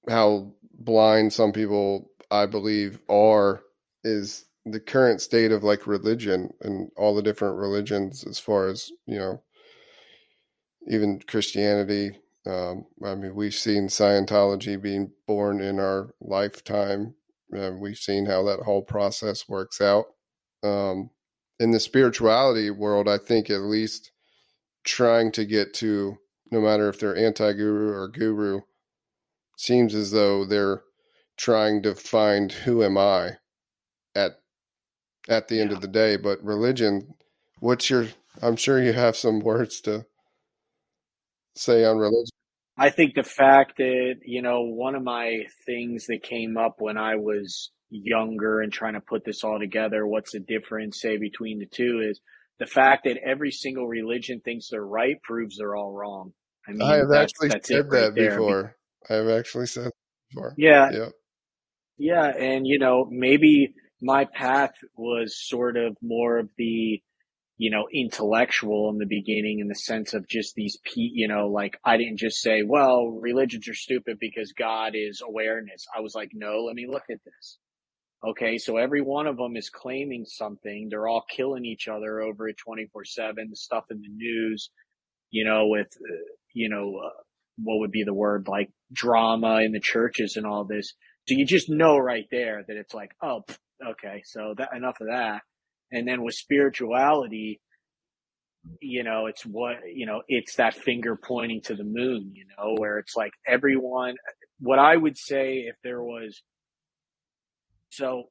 how 0.09 0.55
blind 0.81 1.33
some 1.33 1.53
people 1.53 2.11
I 2.31 2.47
believe 2.47 3.01
are 3.09 3.63
is 4.05 4.47
the 4.67 4.81
current 4.81 5.21
state 5.21 5.53
of 5.53 5.65
like 5.65 5.87
religion 5.87 6.51
and 6.63 6.91
all 6.97 7.15
the 7.15 7.23
different 7.23 7.59
religions 7.59 8.25
as 8.25 8.39
far 8.39 8.69
as 8.69 8.91
you 9.07 9.19
know 9.19 9.43
even 10.89 11.21
Christianity 11.27 12.13
um, 12.47 12.87
I 13.05 13.15
mean, 13.15 13.35
we've 13.35 13.55
seen 13.55 13.89
Scientology 13.89 14.81
being 14.81 15.13
born 15.27 15.61
in 15.61 15.79
our 15.79 16.15
lifetime. 16.21 17.15
Uh, 17.57 17.73
we've 17.79 17.99
seen 17.99 18.27
how 18.27 18.45
that 18.45 18.61
whole 18.61 18.83
process 18.83 19.49
works 19.49 19.81
out. 19.81 20.07
Um, 20.63 21.11
in 21.59 21.71
the 21.73 21.81
spirituality 21.81 22.71
world, 22.71 23.09
I 23.09 23.19
think 23.19 23.51
at 23.51 23.61
least 23.61 24.13
trying 24.85 25.33
to 25.33 25.45
get 25.45 25.75
to, 25.75 26.17
no 26.51 26.61
matter 26.61 26.89
if 26.89 26.99
they're 26.99 27.17
anti 27.17 27.53
guru 27.53 27.93
or 27.93 28.09
guru, 28.09 28.61
seems 29.61 29.95
as 29.95 30.11
though 30.11 30.45
they're 30.45 30.83
trying 31.37 31.83
to 31.83 31.95
find 31.95 32.51
who 32.51 32.83
am 32.83 32.97
I 32.97 33.33
at 34.15 34.41
at 35.29 35.49
the 35.49 35.61
end 35.61 35.73
of 35.73 35.81
the 35.81 35.89
day. 35.89 36.17
But 36.17 36.43
religion, 36.43 37.15
what's 37.59 37.91
your? 37.91 38.09
I'm 38.41 38.57
sure 38.57 38.83
you 38.83 38.95
have 38.95 39.17
some 39.17 39.41
words 39.41 39.81
to 39.83 40.07
say 41.55 41.85
on 41.85 41.99
religion? 41.99 42.31
I 42.79 42.89
think 42.89 43.15
the 43.15 43.23
fact 43.23 43.77
that, 43.77 44.15
you 44.25 44.41
know, 44.41 44.63
one 44.63 44.95
of 44.95 45.03
my 45.03 45.45
things 45.67 46.07
that 46.07 46.23
came 46.23 46.57
up 46.57 46.77
when 46.79 46.97
I 46.97 47.17
was 47.17 47.71
younger 47.91 48.63
and 48.63 48.73
trying 48.73 48.95
to 48.95 49.01
put 49.01 49.25
this 49.25 49.45
all 49.45 49.59
together, 49.59 50.07
what's 50.07 50.33
the 50.33 50.41
difference, 50.41 51.03
say, 51.03 51.19
between 51.19 51.59
the 51.59 51.67
two 51.67 52.01
is 52.09 52.21
the 52.59 52.67
fact 52.67 53.05
that 53.05 53.19
every 53.19 53.51
single 53.51 53.87
religion 53.87 54.41
thinks 54.43 54.69
they're 54.71 54.83
right 54.83 55.21
proves 55.23 55.59
they're 55.59 55.77
all 55.77 55.93
wrong. 55.93 56.33
I 56.67 56.73
mean, 56.73 56.83
I 56.83 56.97
have 56.97 57.09
that's, 57.11 57.33
actually 57.33 57.49
that's 57.49 57.69
said 57.69 57.93
right 57.93 58.01
that 58.01 58.15
there. 58.15 58.31
before. 58.31 58.77
I 59.09 59.15
have 59.15 59.29
actually 59.29 59.67
said 59.67 59.91
before. 60.29 60.55
Yeah. 60.57 60.91
Yeah. 60.93 61.09
Yeah. 61.99 62.27
And, 62.27 62.67
you 62.67 62.79
know, 62.79 63.07
maybe 63.11 63.75
my 64.01 64.25
path 64.25 64.73
was 64.97 65.37
sort 65.39 65.77
of 65.77 65.97
more 66.03 66.39
of 66.39 66.49
the, 66.57 67.03
you 67.59 67.71
know, 67.71 67.87
intellectual 67.93 68.89
in 68.91 68.99
the 68.99 69.07
beginning 69.07 69.59
in 69.61 69.69
the 69.69 69.75
sense 69.75 70.15
of 70.15 70.27
just 70.27 70.55
these, 70.55 70.79
you 70.95 71.29
know, 71.29 71.49
like 71.49 71.79
I 71.85 71.97
didn't 71.99 72.19
just 72.19 72.41
say, 72.41 72.63
well, 72.67 73.09
religions 73.09 73.69
are 73.69 73.75
stupid 73.75 74.17
because 74.19 74.53
God 74.53 74.93
is 74.95 75.23
awareness. 75.27 75.87
I 75.95 76.01
was 76.01 76.15
like, 76.15 76.31
no, 76.33 76.65
let 76.65 76.75
me 76.75 76.87
look 76.89 77.05
at 77.11 77.23
this. 77.25 77.59
Okay. 78.27 78.57
So 78.59 78.77
every 78.77 79.03
one 79.03 79.27
of 79.27 79.37
them 79.37 79.57
is 79.57 79.69
claiming 79.71 80.25
something. 80.27 80.89
They're 80.91 81.09
all 81.09 81.25
killing 81.29 81.65
each 81.67 81.89
other 81.89 82.21
over 82.21 82.49
it 82.49 82.57
24 82.57 83.05
seven, 83.05 83.55
stuff 83.55 83.85
in 83.91 84.01
the 84.01 84.09
news, 84.09 84.71
you 85.31 85.45
know, 85.45 85.67
with, 85.67 85.89
uh, 85.89 86.15
you 86.55 86.69
know, 86.71 87.01
uh, 87.05 87.11
what 87.63 87.79
would 87.81 87.91
be 87.91 88.05
the 88.05 88.15
word 88.15 88.47
like 88.49 88.71
drama 88.93 89.61
in 89.65 89.73
the 89.73 89.81
churches 89.81 90.37
and 90.37 90.47
all 90.47 90.65
this. 90.65 90.95
So 91.29 91.35
you 91.37 91.47
just 91.47 91.69
know 91.69 91.99
right 91.99 92.27
there 92.31 92.65
that 92.67 92.77
it's 92.77 92.95
like, 92.95 93.13
oh, 93.23 93.43
okay. 93.87 94.23
So 94.25 94.55
that 94.59 94.71
enough 94.75 95.01
of 95.01 95.09
that. 95.09 95.43
And 95.93 96.07
then 96.07 96.23
with 96.23 96.35
spirituality, 96.35 97.61
you 98.81 99.05
know, 99.05 99.27
it's 99.27 99.45
what, 99.45 99.77
you 99.93 100.07
know, 100.07 100.23
it's 100.29 100.57
that 100.57 100.75
finger 100.75 101.17
pointing 101.17 101.63
to 101.63 101.75
the 101.75 101.85
moon, 101.85 102.33
you 102.35 102.45
know, 102.57 102.75
where 102.77 102.99
it's 102.99 103.17
like 103.17 103.33
everyone, 103.47 104.17
what 104.59 104.79
I 104.79 104.97
would 104.97 105.17
say 105.17 105.65
if 105.67 105.77
there 105.83 106.03
was, 106.03 106.43
so 107.91 108.25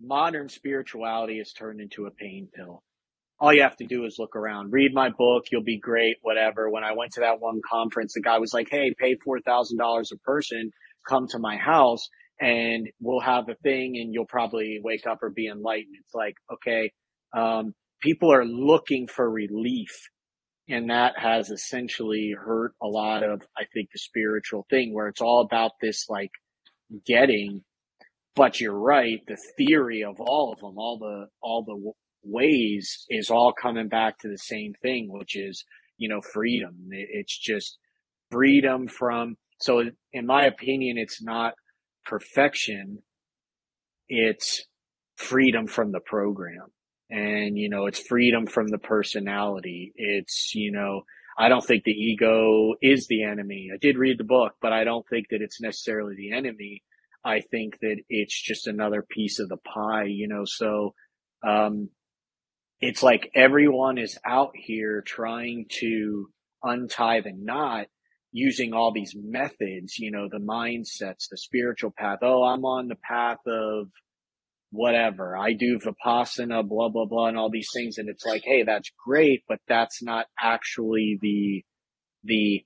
modern 0.00 0.48
spirituality 0.48 1.38
is 1.38 1.52
turned 1.52 1.80
into 1.80 2.06
a 2.06 2.10
pain 2.10 2.48
pill. 2.54 2.82
All 3.40 3.52
you 3.52 3.62
have 3.62 3.76
to 3.76 3.86
do 3.86 4.04
is 4.04 4.16
look 4.18 4.36
around, 4.36 4.72
read 4.72 4.94
my 4.94 5.10
book, 5.10 5.44
you'll 5.50 5.64
be 5.64 5.78
great, 5.78 6.16
whatever. 6.22 6.70
When 6.70 6.84
I 6.84 6.92
went 6.92 7.12
to 7.12 7.20
that 7.20 7.40
one 7.40 7.60
conference, 7.68 8.14
the 8.14 8.22
guy 8.22 8.38
was 8.38 8.54
like, 8.54 8.68
Hey, 8.70 8.94
pay 8.98 9.16
$4,000 9.16 10.12
a 10.12 10.16
person, 10.18 10.70
come 11.08 11.26
to 11.28 11.38
my 11.38 11.56
house 11.56 12.08
and 12.40 12.88
we'll 13.00 13.20
have 13.20 13.48
a 13.48 13.54
thing 13.62 13.96
and 13.96 14.12
you'll 14.12 14.26
probably 14.26 14.80
wake 14.82 15.06
up 15.06 15.22
or 15.22 15.30
be 15.30 15.46
enlightened. 15.46 15.94
It's 16.00 16.14
like, 16.14 16.34
okay, 16.52 16.90
um, 17.36 17.74
people 18.00 18.32
are 18.32 18.44
looking 18.44 19.06
for 19.06 19.30
relief. 19.30 20.08
And 20.68 20.88
that 20.88 21.12
has 21.18 21.50
essentially 21.50 22.34
hurt 22.36 22.72
a 22.82 22.86
lot 22.86 23.22
of, 23.22 23.42
I 23.56 23.64
think, 23.74 23.90
the 23.92 23.98
spiritual 23.98 24.66
thing 24.70 24.94
where 24.94 25.08
it's 25.08 25.20
all 25.20 25.42
about 25.42 25.72
this 25.80 26.06
like 26.08 26.30
getting. 27.06 27.62
But 28.34 28.60
you're 28.60 28.78
right. 28.78 29.20
The 29.28 29.36
theory 29.58 30.04
of 30.04 30.16
all 30.20 30.52
of 30.52 30.60
them, 30.60 30.78
all 30.78 30.98
the, 30.98 31.26
all 31.42 31.64
the 31.64 31.92
ways 32.24 33.04
is 33.08 33.30
all 33.30 33.52
coming 33.52 33.88
back 33.88 34.18
to 34.18 34.28
the 34.28 34.38
same 34.38 34.74
thing, 34.82 35.08
which 35.10 35.36
is, 35.36 35.64
you 35.98 36.08
know, 36.08 36.20
freedom. 36.20 36.88
It's 36.90 37.36
just 37.36 37.78
freedom 38.30 38.88
from, 38.88 39.36
so 39.60 39.82
in 40.12 40.26
my 40.26 40.44
opinion, 40.44 40.98
it's 40.98 41.22
not 41.22 41.54
perfection. 42.04 42.98
It's 44.08 44.64
freedom 45.16 45.66
from 45.66 45.92
the 45.92 46.00
program 46.00 46.70
and 47.10 47.56
you 47.56 47.68
know 47.68 47.86
it's 47.86 48.00
freedom 48.00 48.46
from 48.46 48.68
the 48.68 48.78
personality 48.78 49.92
it's 49.96 50.52
you 50.54 50.72
know 50.72 51.02
i 51.38 51.48
don't 51.48 51.64
think 51.64 51.84
the 51.84 51.92
ego 51.92 52.74
is 52.80 53.06
the 53.06 53.22
enemy 53.22 53.68
i 53.72 53.76
did 53.80 53.98
read 53.98 54.18
the 54.18 54.24
book 54.24 54.52
but 54.60 54.72
i 54.72 54.84
don't 54.84 55.06
think 55.08 55.26
that 55.30 55.42
it's 55.42 55.60
necessarily 55.60 56.14
the 56.16 56.32
enemy 56.32 56.82
i 57.24 57.40
think 57.40 57.78
that 57.80 57.96
it's 58.08 58.40
just 58.40 58.66
another 58.66 59.04
piece 59.08 59.38
of 59.38 59.48
the 59.48 59.58
pie 59.58 60.06
you 60.06 60.26
know 60.26 60.44
so 60.44 60.94
um 61.46 61.88
it's 62.86 63.02
like 63.02 63.30
everyone 63.34 63.98
is 63.98 64.18
out 64.26 64.52
here 64.54 65.02
trying 65.06 65.66
to 65.68 66.28
untie 66.62 67.20
the 67.20 67.32
knot 67.36 67.86
using 68.32 68.72
all 68.72 68.92
these 68.92 69.14
methods 69.16 69.98
you 69.98 70.10
know 70.10 70.28
the 70.30 70.38
mindsets 70.38 71.28
the 71.30 71.36
spiritual 71.36 71.92
path 71.96 72.18
oh 72.22 72.42
i'm 72.42 72.64
on 72.64 72.88
the 72.88 72.96
path 72.96 73.38
of 73.46 73.88
whatever. 74.74 75.36
I 75.36 75.52
do 75.52 75.78
Vipassana, 75.78 76.66
blah, 76.68 76.88
blah, 76.88 77.06
blah, 77.06 77.28
and 77.28 77.38
all 77.38 77.50
these 77.50 77.70
things. 77.72 77.98
And 77.98 78.08
it's 78.08 78.26
like, 78.26 78.42
hey, 78.44 78.64
that's 78.64 78.90
great, 79.06 79.44
but 79.48 79.60
that's 79.68 80.02
not 80.02 80.26
actually 80.38 81.18
the, 81.22 81.64
the, 82.24 82.64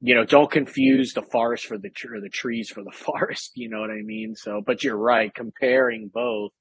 you 0.00 0.14
know, 0.14 0.24
don't 0.24 0.50
confuse 0.50 1.14
the 1.14 1.22
forest 1.22 1.64
for 1.64 1.78
the, 1.78 1.90
or 2.10 2.20
the 2.20 2.28
trees 2.28 2.68
for 2.68 2.84
the 2.84 2.92
forest. 2.94 3.52
You 3.54 3.70
know 3.70 3.80
what 3.80 3.90
I 3.90 4.02
mean? 4.02 4.34
So, 4.36 4.62
but 4.64 4.84
you're 4.84 4.96
right. 4.96 5.34
Comparing 5.34 6.10
both, 6.12 6.52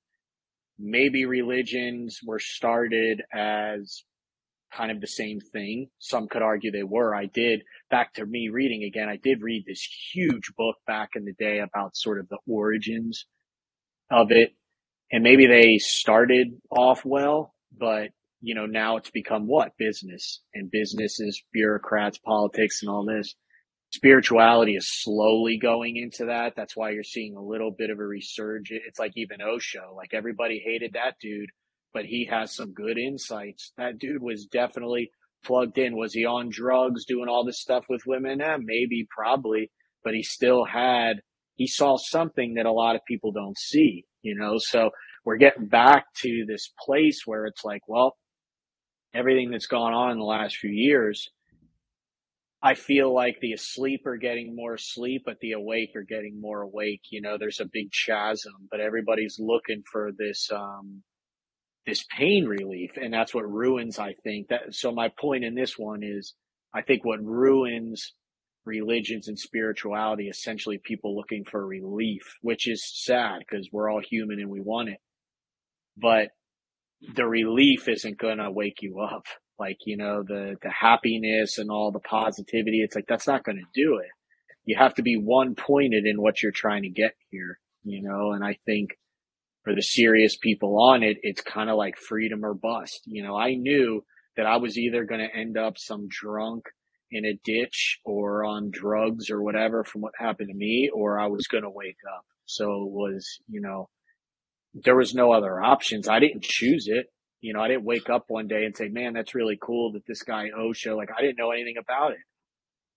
maybe 0.80 1.26
religions 1.26 2.20
were 2.26 2.40
started 2.40 3.22
as 3.34 4.04
kind 4.76 4.92
of 4.92 5.00
the 5.00 5.08
same 5.08 5.40
thing. 5.40 5.88
Some 6.00 6.28
could 6.28 6.42
argue 6.42 6.72
they 6.72 6.84
were. 6.84 7.16
I 7.16 7.26
did, 7.26 7.62
back 7.90 8.14
to 8.16 8.26
me 8.26 8.50
reading 8.50 8.84
again, 8.84 9.10
I 9.10 9.18
did 9.18 9.42
read 9.42 9.64
this 9.66 9.88
huge 10.14 10.52
book 10.58 10.76
back 10.86 11.12
in 11.16 11.26
the 11.26 11.34
day 11.34 11.60
about 11.60 11.96
sort 11.96 12.20
of 12.20 12.28
the 12.30 12.40
origins 12.48 13.26
of 14.12 14.32
it. 14.32 14.52
And 15.12 15.24
maybe 15.24 15.48
they 15.48 15.78
started 15.78 16.48
off 16.70 17.06
well, 17.06 17.54
but 17.78 18.10
you 18.42 18.54
know, 18.54 18.66
now 18.66 18.98
it's 18.98 19.10
become 19.10 19.48
what 19.48 19.78
business 19.78 20.42
and 20.54 20.70
business 20.70 21.20
is 21.20 21.42
bureaucrats, 21.54 22.18
politics 22.18 22.82
and 22.82 22.90
all 22.90 23.06
this. 23.06 23.34
Spirituality 23.96 24.76
is 24.76 24.90
slowly 25.02 25.58
going 25.58 25.96
into 25.96 26.26
that. 26.26 26.54
That's 26.58 26.76
why 26.76 26.90
you're 26.90 27.04
seeing 27.04 27.38
a 27.38 27.42
little 27.42 27.72
bit 27.72 27.90
of 27.90 28.00
a 28.00 28.06
resurgence. 28.06 28.84
It's 28.86 29.00
like 29.00 29.14
even 29.16 29.42
Osho, 29.42 29.96
like 29.96 30.14
everybody 30.14 30.62
hated 30.64 30.94
that 30.94 31.16
dude, 31.22 31.50
but 31.94 32.04
he 32.04 32.28
has 32.30 32.54
some 32.54 32.74
good 32.74 32.98
insights. 32.98 33.72
That 33.78 33.98
dude 33.98 34.22
was 34.22 34.48
definitely 34.52 35.12
plugged 35.46 35.78
in. 35.78 35.96
Was 35.96 36.14
he 36.14 36.26
on 36.26 36.50
drugs 36.52 37.06
doing 37.06 37.30
all 37.30 37.46
this 37.46 37.62
stuff 37.62 37.86
with 37.88 38.02
women? 38.06 38.42
Eh, 38.42 38.58
maybe, 38.60 39.08
probably, 39.16 39.72
but 40.04 40.14
he 40.14 40.24
still 40.24 40.66
had 40.66 41.22
he 41.56 41.68
saw 41.68 41.96
something 41.98 42.56
that 42.56 42.66
a 42.66 42.72
lot 42.72 42.98
of 42.98 43.02
people 43.08 43.32
don't 43.32 43.58
see, 43.58 44.04
you 44.22 44.36
know? 44.36 44.56
So 44.58 44.90
we're 45.24 45.38
getting 45.38 45.68
back 45.68 46.04
to 46.18 46.44
this 46.46 46.70
place 46.86 47.22
where 47.26 47.46
it's 47.46 47.64
like, 47.64 47.82
well, 47.88 48.18
everything 49.14 49.52
that's 49.52 49.68
gone 49.68 49.94
on 49.94 50.12
in 50.12 50.18
the 50.18 50.26
last 50.26 50.58
few 50.58 50.70
years, 50.70 51.30
I 52.66 52.74
feel 52.74 53.14
like 53.14 53.40
the 53.40 53.54
asleep 53.54 54.08
are 54.08 54.18
getting 54.18 54.56
more 54.56 54.74
asleep, 54.74 55.22
but 55.24 55.40
the 55.40 55.52
awake 55.52 55.92
are 55.96 56.02
getting 56.02 56.42
more 56.42 56.62
awake. 56.64 57.02
You 57.12 57.22
know, 57.22 57.38
there's 57.38 57.60
a 57.60 57.70
big 57.72 57.92
chasm, 57.92 58.68
but 58.72 58.80
everybody's 58.80 59.38
looking 59.40 59.84
for 59.92 60.10
this, 60.18 60.50
um, 60.52 61.04
this 61.86 62.04
pain 62.18 62.46
relief. 62.46 62.94
And 63.00 63.14
that's 63.14 63.36
what 63.36 63.48
ruins, 63.48 64.00
I 64.00 64.16
think 64.24 64.48
that. 64.48 64.74
So 64.74 64.92
my 64.92 65.10
point 65.10 65.44
in 65.44 65.54
this 65.54 65.78
one 65.78 66.02
is, 66.02 66.34
I 66.74 66.82
think 66.82 67.06
what 67.06 67.24
ruins 67.24 68.14
religions 68.66 69.28
and 69.28 69.38
spirituality 69.38 70.28
essentially 70.28 70.80
people 70.84 71.16
looking 71.16 71.44
for 71.46 71.64
relief, 71.64 72.24
which 72.42 72.68
is 72.68 72.84
sad 72.84 73.42
because 73.48 73.70
we're 73.72 73.92
all 73.92 74.02
human 74.02 74.40
and 74.40 74.50
we 74.50 74.60
want 74.60 74.90
it. 74.90 74.98
But 75.96 76.30
the 77.16 77.28
relief 77.28 77.88
isn't 77.88 78.18
going 78.18 78.40
to 78.40 78.50
wake 78.50 78.82
you 78.82 79.02
up. 79.02 79.26
Like, 79.58 79.78
you 79.86 79.98
know, 79.98 80.24
the, 80.24 80.56
the 80.62 80.70
happiness 80.70 81.58
and 81.58 81.70
all 81.70 81.92
the 81.92 82.00
positivity. 82.00 82.82
It's 82.82 82.96
like, 82.96 83.08
that's 83.08 83.28
not 83.28 83.44
going 83.44 83.58
to 83.58 83.82
do 83.82 83.98
it. 83.98 84.10
You 84.66 84.78
have 84.78 84.96
to 84.96 85.04
be 85.04 85.16
one 85.16 85.56
pointed 85.56 86.06
in 86.06 86.22
what 86.22 86.42
you're 86.42 86.52
trying 86.52 86.84
to 86.84 86.90
get 86.90 87.14
here, 87.30 87.60
you 87.84 88.02
know, 88.02 88.32
and 88.32 88.44
I 88.44 88.58
think 88.66 88.98
for 89.64 89.74
the 89.74 89.82
serious 89.82 90.38
people 90.38 90.80
on 90.80 91.04
it, 91.04 91.18
it's 91.22 91.42
kind 91.42 91.70
of 91.70 91.78
like 91.78 91.98
freedom 91.98 92.44
or 92.44 92.54
bust. 92.54 93.02
You 93.06 93.24
know, 93.24 93.38
I 93.38 93.56
knew 93.56 94.04
that 94.38 94.46
I 94.46 94.58
was 94.58 94.78
either 94.78 95.06
going 95.06 95.22
to 95.22 95.36
end 95.36 95.58
up 95.58 95.78
some 95.78 96.08
drunk 96.10 96.66
in 97.12 97.26
a 97.26 97.40
ditch 97.44 98.00
or 98.04 98.44
on 98.44 98.70
drugs 98.72 99.30
or 99.30 99.42
whatever 99.42 99.84
from 99.84 100.02
what 100.02 100.14
happened 100.18 100.50
to 100.50 100.56
me, 100.56 100.90
or 100.94 101.20
I 101.20 101.28
was 101.28 101.48
going 101.48 101.64
to 101.64 101.70
wake 101.70 101.98
up. 102.16 102.26
So 102.46 102.66
it 102.66 102.92
was, 102.92 103.40
you 103.48 103.62
know, 103.62 103.90
there 104.74 104.96
was 104.96 105.14
no 105.14 105.32
other 105.32 105.62
options. 105.62 106.08
I 106.08 106.20
didn't 106.20 106.44
choose 106.44 106.88
it. 106.90 107.08
You 107.46 107.54
know, 107.54 107.62
I 107.62 107.68
didn't 107.68 107.84
wake 107.86 108.10
up 108.10 108.26
one 108.28 108.48
day 108.48 108.66
and 108.66 108.76
say, 108.76 108.90
man, 108.90 109.14
that's 109.14 109.36
really 109.36 109.58
cool 109.62 109.92
that 109.92 110.08
this 110.08 110.24
guy 110.24 110.50
Osho, 110.50 110.98
like 110.98 111.10
I 111.16 111.22
didn't 111.22 111.38
know 111.38 111.52
anything 111.52 111.76
about 111.78 112.14
it. 112.14 112.24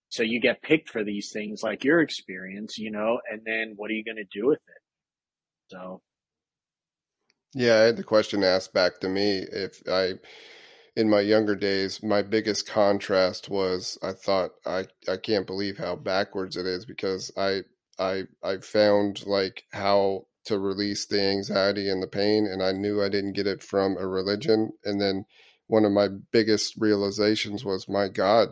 So 0.09 0.23
you 0.23 0.41
get 0.41 0.63
picked 0.63 0.89
for 0.89 1.05
these 1.05 1.31
things 1.31 1.63
like 1.63 1.85
your 1.85 2.01
experience, 2.01 2.79
you 2.79 2.91
know, 2.91 3.21
and 3.31 3.43
then 3.45 3.75
what 3.77 3.91
are 3.91 3.95
you 3.95 4.03
going 4.03 4.17
to 4.17 4.25
do 4.41 4.47
with 4.47 4.61
it? 4.67 4.83
So. 5.71 6.01
Yeah, 7.55 7.75
I 7.75 7.81
had 7.81 7.99
the 7.99 8.05
question 8.05 8.43
asked 8.43 8.73
back 8.73 9.01
to 9.01 9.09
me 9.11 9.45
if 9.53 9.83
I, 9.87 10.15
in 10.97 11.11
my 11.11 11.21
younger 11.21 11.55
days, 11.55 12.03
my 12.03 12.23
biggest 12.23 12.67
contrast 12.67 13.51
was 13.51 13.99
I 14.03 14.13
thought 14.13 14.53
I 14.65 14.87
I 15.07 15.19
can't 15.19 15.47
believe 15.47 15.77
how 15.77 15.95
backwards 15.95 16.57
it 16.57 16.65
is 16.65 16.87
because 16.87 17.31
I 17.37 17.65
I 17.99 18.23
I 18.43 18.59
found 18.59 19.27
like 19.27 19.65
how 19.73 20.28
to 20.49 20.59
release 20.59 21.07
the 21.07 21.21
anxiety 21.21 21.89
and 21.89 22.03
the 22.03 22.07
pain 22.07 22.47
and 22.47 22.63
I 22.63 22.73
knew 22.73 23.03
I 23.03 23.09
didn't 23.09 23.35
get 23.35 23.47
it 23.47 23.63
from 23.63 23.97
a 23.97 24.07
religion 24.07 24.73
and 24.85 25.01
then 25.01 25.25
one 25.67 25.85
of 25.85 25.93
my 25.93 26.09
biggest 26.33 26.75
realizations 26.79 27.65
was 27.65 27.89
my 27.89 28.09
god 28.09 28.49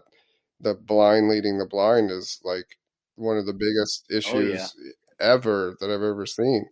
the 0.61 0.75
blind 0.75 1.29
leading 1.29 1.59
the 1.59 1.67
blind 1.67 2.11
is 2.11 2.41
like 2.45 2.67
one 3.15 3.39
of 3.39 3.47
the 3.47 3.55
biggest 3.55 4.05
issues 4.11 4.61
oh, 4.61 4.83
yeah. 4.83 4.93
ever 5.21 5.77
that 5.81 5.91
I've 5.91 6.03
ever 6.03 6.27
seen 6.27 6.67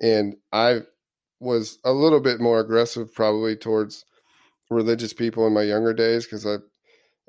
and 0.00 0.36
I 0.52 0.80
was 1.40 1.78
a 1.84 1.92
little 1.92 2.20
bit 2.20 2.40
more 2.40 2.60
aggressive 2.60 3.12
probably 3.14 3.56
towards 3.56 4.04
religious 4.70 5.12
people 5.12 5.46
in 5.46 5.54
my 5.54 5.62
younger 5.62 5.92
days 5.92 6.24
because 6.24 6.46
I, 6.46 6.56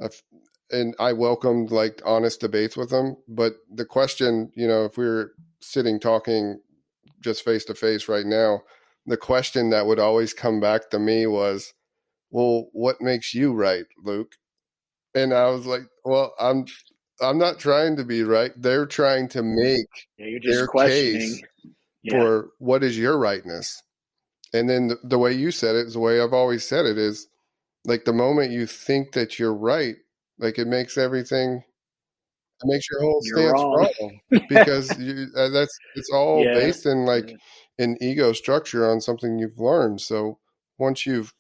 I, 0.02 0.10
and 0.72 0.96
I 1.00 1.14
welcomed 1.14 1.72
like 1.72 2.02
honest 2.06 2.42
debates 2.42 2.76
with 2.76 2.90
them. 2.90 3.18
But 3.28 3.54
the 3.72 3.86
question, 3.86 4.52
you 4.56 4.68
know, 4.68 4.86
if 4.86 4.98
we 4.98 5.06
were 5.06 5.34
sitting 5.60 6.00
talking 6.00 6.60
just 7.20 7.44
face 7.44 7.66
to 7.66 7.76
face 7.76 8.08
right 8.08 8.26
now, 8.26 8.62
the 9.06 9.18
question 9.18 9.70
that 9.70 9.86
would 9.86 10.00
always 10.00 10.34
come 10.34 10.60
back 10.60 10.90
to 10.90 11.00
me 11.00 11.28
was, 11.28 11.74
"Well, 12.30 12.70
what 12.74 13.02
makes 13.02 13.34
you 13.34 13.54
right, 13.54 13.86
Luke?" 14.04 14.34
And 15.16 15.34
I 15.34 15.50
was 15.50 15.66
like, 15.66 15.84
"Well, 16.06 16.34
I'm." 16.40 16.66
I'm 17.20 17.40
not 17.40 17.58
trying 17.58 17.96
to 17.96 18.04
be 18.04 18.22
right. 18.22 18.52
They're 18.56 18.86
trying 18.86 19.28
to 19.30 19.42
make 19.42 19.88
yeah, 20.20 20.38
their 20.44 20.68
case 20.68 21.42
yeah. 22.04 22.12
for 22.12 22.50
what 22.60 22.84
is 22.84 22.96
your 22.96 23.18
rightness 23.18 23.82
and 24.54 24.70
then 24.70 24.88
the, 24.88 25.00
the 25.04 25.18
way 25.18 25.34
you 25.34 25.52
said 25.52 25.76
it 25.76 25.88
is 25.88 25.94
the 25.94 26.00
way 26.00 26.22
I've 26.22 26.34
always 26.34 26.64
said 26.64 26.86
it 26.86 26.98
is 26.98 27.28
like 27.86 28.06
the 28.06 28.14
moment 28.14 28.52
you 28.52 28.66
think 28.66 29.14
that 29.14 29.40
you're 29.40 29.54
right, 29.54 29.96
like 30.40 30.58
it 30.58 30.68
makes 30.68 30.98
everything 30.98 31.64
it 32.62 32.68
makes 32.68 32.90
your 32.90 33.02
whole 33.02 33.22
you're 33.24 33.38
stance 33.38 33.52
wrong, 33.54 34.20
wrong 34.32 34.46
because 34.50 34.98
you, 35.00 35.28
uh, 35.36 35.50
that's 35.50 35.78
it's 35.96 36.10
all 36.12 36.44
yeah. 36.44 36.54
based 36.54 36.86
in 36.86 37.06
like 37.06 37.34
an 37.80 37.98
ego 38.02 38.34
structure 38.34 38.90
on 38.90 39.00
something 39.02 39.38
you've 39.38 39.60
learned. 39.60 40.02
So 40.02 40.40
once 40.78 41.06
you've 41.06 41.34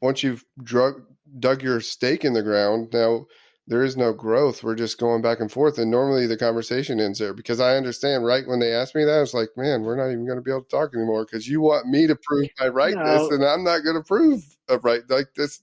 once 0.00 0.22
you've 0.22 0.44
drug 0.62 1.02
dug 1.38 1.62
your 1.62 1.80
stake 1.80 2.24
in 2.24 2.32
the 2.32 2.42
ground, 2.42 2.88
now 2.92 3.26
there 3.66 3.82
is 3.82 3.96
no 3.96 4.12
growth. 4.12 4.62
We're 4.62 4.74
just 4.74 4.98
going 4.98 5.22
back 5.22 5.40
and 5.40 5.50
forth. 5.50 5.78
And 5.78 5.90
normally 5.90 6.26
the 6.26 6.36
conversation 6.36 7.00
ends 7.00 7.18
there 7.18 7.32
because 7.32 7.60
I 7.60 7.76
understand 7.76 8.24
right 8.24 8.46
when 8.46 8.58
they 8.58 8.72
asked 8.72 8.94
me 8.94 9.04
that, 9.04 9.22
it's 9.22 9.34
like, 9.34 9.50
man, 9.56 9.82
we're 9.82 9.96
not 9.96 10.10
even 10.10 10.26
going 10.26 10.38
to 10.38 10.42
be 10.42 10.50
able 10.50 10.64
to 10.64 10.68
talk 10.68 10.90
anymore 10.94 11.24
because 11.24 11.48
you 11.48 11.60
want 11.60 11.86
me 11.86 12.06
to 12.06 12.16
prove 12.16 12.48
my 12.58 12.68
rightness 12.68 13.28
no. 13.28 13.30
and 13.30 13.44
I'm 13.44 13.64
not 13.64 13.84
going 13.84 13.96
to 13.96 14.02
prove 14.02 14.42
a 14.68 14.78
right. 14.78 15.02
Like 15.08 15.34
this, 15.36 15.62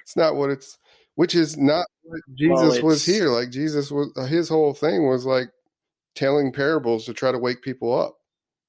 it's 0.00 0.16
not 0.16 0.36
what 0.36 0.50
it's, 0.50 0.78
which 1.18 1.34
is 1.34 1.58
not 1.58 1.84
what 2.04 2.20
Jesus 2.36 2.76
well, 2.76 2.82
was 2.84 3.04
here. 3.04 3.28
Like 3.28 3.50
Jesus 3.50 3.90
was, 3.90 4.12
uh, 4.16 4.26
his 4.26 4.48
whole 4.48 4.72
thing 4.72 5.08
was 5.08 5.26
like 5.26 5.48
telling 6.14 6.52
parables 6.52 7.06
to 7.06 7.12
try 7.12 7.32
to 7.32 7.38
wake 7.38 7.60
people 7.60 7.92
up. 7.92 8.18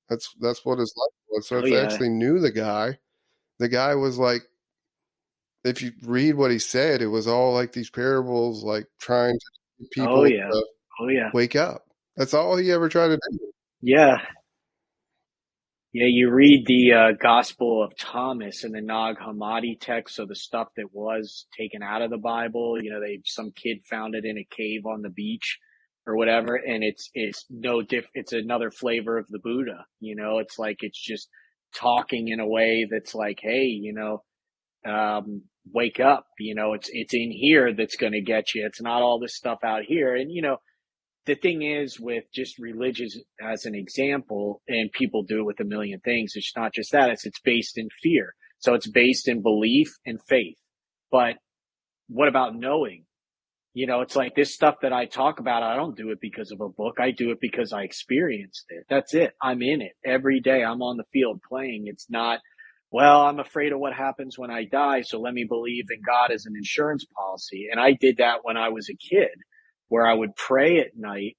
That's, 0.10 0.34
that's 0.42 0.66
what 0.66 0.80
his 0.80 0.92
life 0.98 1.14
was. 1.30 1.48
So 1.48 1.58
oh, 1.58 1.60
if 1.60 1.68
yeah. 1.68 1.76
they 1.76 1.86
actually 1.86 2.10
knew 2.10 2.40
the 2.40 2.50
guy, 2.50 2.98
the 3.60 3.70
guy 3.70 3.94
was 3.94 4.18
like, 4.18 4.42
if 5.64 5.84
you 5.84 5.92
read 6.02 6.34
what 6.34 6.50
he 6.50 6.58
said, 6.58 7.04
it 7.04 7.08
was 7.08 7.28
all 7.28 7.54
like 7.54 7.72
these 7.72 7.92
parables, 7.92 8.64
like 8.64 8.88
trying 9.00 9.38
to 9.38 9.84
oh, 9.84 9.88
people 9.92 10.20
oh, 10.22 10.24
yeah. 10.24 10.50
oh, 11.02 11.08
yeah. 11.08 11.30
wake 11.36 11.56
up. 11.56 11.86
That's 12.18 12.34
all 12.34 12.58
he 12.58 12.72
ever 12.72 12.90
tried 12.90 13.10
to 13.10 13.20
do. 13.30 13.40
Yeah. 13.84 14.22
Yeah, 15.92 16.06
you 16.08 16.30
read 16.32 16.66
the 16.68 16.94
uh, 16.94 17.12
Gospel 17.20 17.84
of 17.84 17.98
Thomas 17.98 18.64
and 18.64 18.76
the 18.76 18.82
Nag 18.82 19.16
Hammadi 19.18 19.80
text, 19.80 20.16
so 20.16 20.26
the 20.26 20.36
stuff 20.36 20.68
that 20.78 20.94
was 20.94 21.48
taken 21.58 21.82
out 21.82 22.04
of 22.04 22.12
the 22.12 22.18
Bible. 22.18 22.78
You 22.80 22.92
know, 22.92 23.00
they 23.00 23.22
some 23.26 23.52
kid 23.52 23.80
found 23.90 24.14
it 24.14 24.24
in 24.24 24.38
a 24.38 24.48
cave 24.56 24.86
on 24.86 25.02
the 25.02 25.10
beach 25.10 25.58
or 26.06 26.16
whatever, 26.16 26.56
and 26.56 26.84
it's 26.84 27.10
it's 27.16 27.46
no 27.50 27.82
diff. 27.82 28.06
It's 28.14 28.34
another 28.34 28.70
flavor 28.70 29.18
of 29.18 29.28
the 29.30 29.40
Buddha. 29.40 29.86
You 30.00 30.16
know, 30.16 30.38
it's 30.38 30.60
like 30.60 30.78
it's 30.82 31.02
just 31.02 31.28
talking 31.76 32.28
in 32.28 32.40
a 32.40 32.48
way 32.48 32.88
that's 32.90 33.16
like, 33.16 33.40
hey, 33.42 33.66
you 33.66 33.94
know, 33.94 34.24
um, 34.92 35.44
wake 35.72 36.00
up. 36.00 36.26
You 36.40 36.56
know, 36.56 36.74
it's, 36.74 36.90
it's 36.92 37.14
in 37.14 37.32
here 37.32 37.74
that's 37.74 37.96
going 37.96 38.14
to 38.14 38.22
get 38.22 38.54
you. 38.56 38.66
It's 38.66 38.82
not 38.82 39.02
all 39.02 39.20
this 39.20 39.36
stuff 39.36 39.60
out 39.64 39.84
here. 39.84 40.16
And, 40.16 40.32
you 40.32 40.42
know, 40.42 40.58
the 41.30 41.36
thing 41.36 41.62
is 41.62 42.00
with 42.00 42.24
just 42.34 42.58
religious 42.60 43.18
as 43.42 43.66
an 43.66 43.76
example, 43.76 44.62
and 44.68 44.92
people 44.92 45.24
do 45.24 45.40
it 45.40 45.46
with 45.46 45.60
a 45.60 45.64
million 45.66 46.00
things. 46.00 46.34
It's 46.36 46.54
not 46.58 46.74
just 46.74 46.92
that. 46.92 47.10
It's, 47.10 47.26
it's 47.26 47.40
based 47.40 47.78
in 47.78 47.88
fear. 48.02 48.34
So 48.58 48.74
it's 48.74 48.90
based 48.90 49.28
in 49.28 49.42
belief 49.42 49.90
and 50.06 50.20
faith. 50.28 50.58
But 51.12 51.36
what 52.08 52.28
about 52.28 52.56
knowing? 52.56 53.06
You 53.74 53.86
know, 53.86 54.02
it's 54.02 54.16
like 54.16 54.36
this 54.36 54.54
stuff 54.54 54.78
that 54.82 54.92
I 54.92 55.06
talk 55.06 55.40
about. 55.40 55.62
I 55.62 55.76
don't 55.76 55.96
do 55.96 56.10
it 56.10 56.20
because 56.20 56.52
of 56.52 56.62
a 56.62 56.68
book. 56.68 56.98
I 57.00 57.12
do 57.12 57.30
it 57.30 57.38
because 57.40 57.72
I 57.72 57.84
experienced 57.84 58.66
it. 58.70 58.86
That's 58.90 59.14
it. 59.14 59.34
I'm 59.42 59.62
in 59.62 59.82
it 59.82 59.94
every 60.04 60.42
day. 60.42 60.64
I'm 60.64 60.82
on 60.82 60.98
the 60.98 61.06
field 61.14 61.42
playing. 61.48 61.84
It's 61.86 62.08
not, 62.10 62.40
well, 62.92 63.22
I'm 63.22 63.40
afraid 63.40 63.72
of 63.72 63.80
what 63.80 63.94
happens 63.94 64.38
when 64.38 64.50
I 64.50 64.66
die. 64.66 65.02
So 65.02 65.20
let 65.22 65.34
me 65.36 65.46
believe 65.48 65.86
in 65.92 66.02
God 66.06 66.34
as 66.34 66.46
an 66.48 66.54
insurance 66.58 67.06
policy. 67.16 67.68
And 67.72 67.80
I 67.80 67.94
did 67.94 68.18
that 68.18 68.40
when 68.42 68.58
I 68.58 68.70
was 68.70 68.90
a 68.90 68.96
kid 68.96 69.30
where 69.90 70.06
I 70.08 70.14
would 70.14 70.36
pray 70.36 70.80
at 70.80 70.96
night 70.96 71.36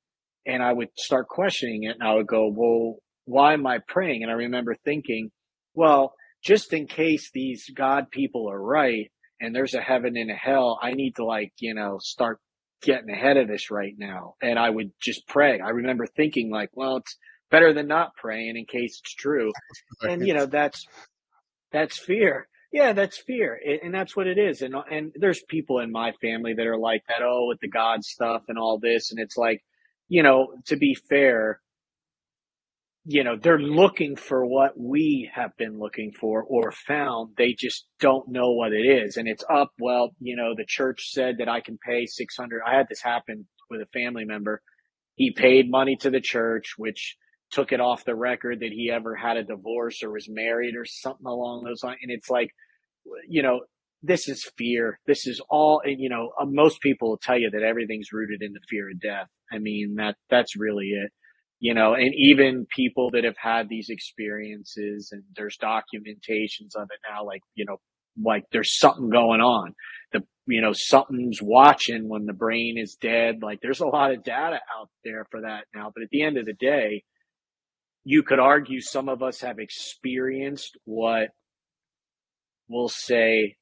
and 0.47 0.62
I 0.62 0.72
would 0.72 0.89
start 0.97 1.28
questioning 1.28 1.85
it 1.85 1.97
and 1.98 2.02
I 2.02 2.14
would 2.14 2.27
go, 2.27 2.48
well, 2.48 2.97
why 3.24 3.55
am 3.55 3.66
I 3.66 3.78
praying? 3.86 4.22
And 4.22 4.31
I 4.31 4.35
remember 4.35 4.77
thinking, 4.85 5.31
well, 5.74 6.14
just 6.43 6.72
in 6.72 6.86
case 6.86 7.31
these 7.32 7.70
God 7.74 8.10
people 8.10 8.51
are 8.51 8.60
right 8.60 9.10
and 9.40 9.55
there's 9.55 9.74
a 9.74 9.81
heaven 9.81 10.16
and 10.16 10.31
a 10.31 10.35
hell, 10.35 10.78
I 10.82 10.93
need 10.93 11.16
to 11.16 11.24
like, 11.24 11.52
you 11.59 11.74
know, 11.74 11.98
start 12.01 12.39
getting 12.82 13.10
ahead 13.10 13.36
of 13.36 13.48
this 13.48 13.70
right 13.70 13.94
now. 13.97 14.35
And 14.43 14.59
I 14.59 14.70
would 14.70 14.90
just 15.01 15.27
pray. 15.28 15.60
I 15.60 15.70
remember 15.70 16.06
thinking 16.06 16.51
like, 16.51 16.70
well, 16.72 16.97
it's 16.98 17.16
better 17.51 17.72
than 17.72 17.86
not 17.86 18.14
praying 18.16 18.56
in 18.56 18.64
case 18.64 19.01
it's 19.02 19.14
true. 19.14 19.52
And 20.02 20.27
you 20.27 20.35
know, 20.35 20.47
that's 20.47 20.86
that's 21.72 21.98
fear. 21.98 22.48
Yeah, 22.73 22.93
that's 22.93 23.19
fear, 23.19 23.59
and 23.83 23.93
that's 23.93 24.15
what 24.17 24.29
it 24.29 24.39
is. 24.39 24.63
And 24.63 24.77
and 24.91 25.13
there's 25.17 25.43
people 25.49 25.81
in 25.81 25.91
my 25.91 26.13
family 26.21 26.55
that 26.55 26.67
are 26.67 26.79
like 26.79 27.03
that. 27.09 27.23
Oh, 27.23 27.47
with 27.49 27.59
the 27.61 27.69
God 27.69 28.05
stuff 28.05 28.43
and 28.49 28.59
all 28.59 28.79
this, 28.79 29.11
and 29.11 29.19
it's 29.21 29.37
like, 29.37 29.65
you 30.09 30.23
know, 30.23 30.55
to 30.67 30.77
be 30.77 30.95
fair, 30.95 31.61
you 33.05 33.25
know, 33.25 33.37
they're 33.37 33.59
looking 33.59 34.15
for 34.15 34.47
what 34.47 34.79
we 34.79 35.31
have 35.35 35.57
been 35.57 35.79
looking 35.79 36.13
for 36.13 36.43
or 36.45 36.71
found. 36.71 37.35
They 37.37 37.55
just 37.59 37.87
don't 37.99 38.29
know 38.29 38.53
what 38.53 38.73
it 38.73 38.87
is, 38.87 39.17
and 39.17 39.27
it's 39.29 39.45
up. 39.51 39.73
Well, 39.81 40.11
you 40.21 40.37
know, 40.37 40.55
the 40.57 40.67
church 40.67 41.11
said 41.11 41.39
that 41.39 41.49
I 41.49 41.61
can 41.61 41.79
pay 41.79 42.07
six 42.07 42.37
hundred. 42.37 42.63
I 42.67 42.77
had 42.77 42.87
this 42.89 43.03
happen 43.03 43.49
with 43.69 43.81
a 43.81 43.87
family 43.87 44.25
member. 44.25 44.63
He 45.17 45.33
paid 45.33 45.71
money 45.71 45.97
to 45.97 46.11
the 46.11 46.21
church, 46.21 46.75
which 46.77 47.17
took 47.51 47.72
it 47.72 47.81
off 47.81 48.05
the 48.05 48.14
record 48.14 48.60
that 48.60 48.72
he 48.72 48.90
ever 48.90 49.14
had 49.14 49.36
a 49.36 49.44
divorce 49.44 50.02
or 50.02 50.10
was 50.12 50.27
married 50.28 50.74
or 50.77 50.85
something 50.85 51.27
along 51.27 51.64
those 51.64 51.82
lines. 51.82 51.98
And 52.02 52.12
it's 52.12 52.31
like, 52.31 52.51
you 53.28 53.43
know, 53.43 53.60
this 54.02 54.28
is 54.28 54.51
fear. 54.56 54.98
This 55.06 55.27
is 55.27 55.40
all, 55.51 55.82
and 55.85 55.97
you 55.98 56.09
know, 56.09 56.31
uh, 56.40 56.47
most 56.47 56.81
people 56.81 57.10
will 57.10 57.20
tell 57.22 57.39
you 57.39 57.51
that 57.51 57.62
everything's 57.62 58.12
rooted 58.12 58.43
in 58.43 58.52
the 58.52 58.60
fear 58.68 58.90
of 58.90 59.01
death. 59.01 59.28
I 59.52 59.59
mean, 59.59 59.97
that, 59.97 60.16
that's 60.31 60.56
really 60.56 60.86
it, 60.86 61.10
you 61.59 61.74
know, 61.74 61.94
and 61.94 62.12
even 62.16 62.66
people 62.74 63.10
that 63.12 63.24
have 63.24 63.36
had 63.36 63.68
these 63.68 63.89
experiences 63.90 65.10
and 65.12 65.22
there's 65.36 65.59
documentations 65.62 66.74
of 66.77 66.89
it 66.90 67.01
now, 67.10 67.27
like, 67.27 67.43
you 67.55 67.66
know, 67.66 67.77
like 68.22 68.44
there's 68.52 68.78
something 68.78 69.10
going 69.10 69.40
on. 69.40 69.74
The, 70.12 70.22
you 70.47 70.60
know, 70.60 70.72
something's 70.72 71.40
watching 71.43 72.09
when 72.09 72.27
the 72.27 72.32
brain 72.32 72.77
is 72.78 72.97
dead. 73.01 73.36
Like 73.43 73.60
there's 73.60 73.81
a 73.81 73.86
lot 73.86 74.12
of 74.12 74.24
data 74.24 74.60
out 74.78 74.89
there 75.05 75.27
for 75.31 75.43
that 75.43 75.64
now. 75.74 75.93
But 75.94 76.02
at 76.02 76.10
the 76.10 76.22
end 76.22 76.36
of 76.39 76.47
the 76.47 76.55
day, 76.55 77.05
you 78.05 78.22
could 78.22 78.39
argue 78.39 78.81
some 78.81 79.09
of 79.09 79.22
us 79.22 79.40
have 79.40 79.59
experienced 79.59 80.77
what 80.85 81.28
we'll 82.68 82.89
say 82.89 83.56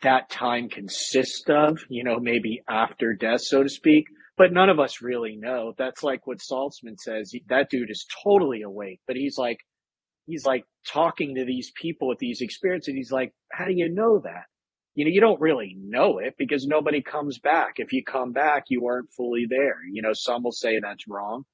that 0.00 0.30
time 0.30 0.68
consists 0.68 1.44
of, 1.48 1.78
you 1.88 2.04
know, 2.04 2.18
maybe 2.18 2.62
after 2.68 3.14
death, 3.14 3.40
so 3.42 3.62
to 3.62 3.68
speak. 3.68 4.04
But 4.38 4.52
none 4.52 4.70
of 4.70 4.80
us 4.80 5.02
really 5.02 5.36
know. 5.36 5.74
That's 5.76 6.02
like 6.02 6.26
what 6.26 6.38
Saltzman 6.38 6.98
says. 6.98 7.32
That 7.48 7.68
dude 7.68 7.90
is 7.90 8.06
totally 8.24 8.62
awake, 8.62 9.00
but 9.06 9.16
he's 9.16 9.36
like, 9.36 9.58
he's 10.26 10.46
like 10.46 10.64
talking 10.90 11.34
to 11.34 11.44
these 11.44 11.70
people 11.80 12.08
with 12.08 12.18
these 12.18 12.40
experiences. 12.40 12.94
He's 12.94 13.12
like, 13.12 13.34
how 13.52 13.66
do 13.66 13.74
you 13.74 13.92
know 13.92 14.20
that? 14.24 14.44
You 14.94 15.04
know, 15.04 15.10
you 15.10 15.20
don't 15.20 15.40
really 15.40 15.76
know 15.78 16.18
it 16.18 16.34
because 16.38 16.66
nobody 16.66 17.02
comes 17.02 17.38
back. 17.38 17.74
If 17.76 17.92
you 17.92 18.02
come 18.04 18.32
back, 18.32 18.64
you 18.68 18.80
weren't 18.82 19.12
fully 19.16 19.46
there. 19.48 19.76
You 19.90 20.02
know, 20.02 20.12
some 20.12 20.42
will 20.42 20.52
say 20.52 20.80
that's 20.80 21.08
wrong. 21.08 21.44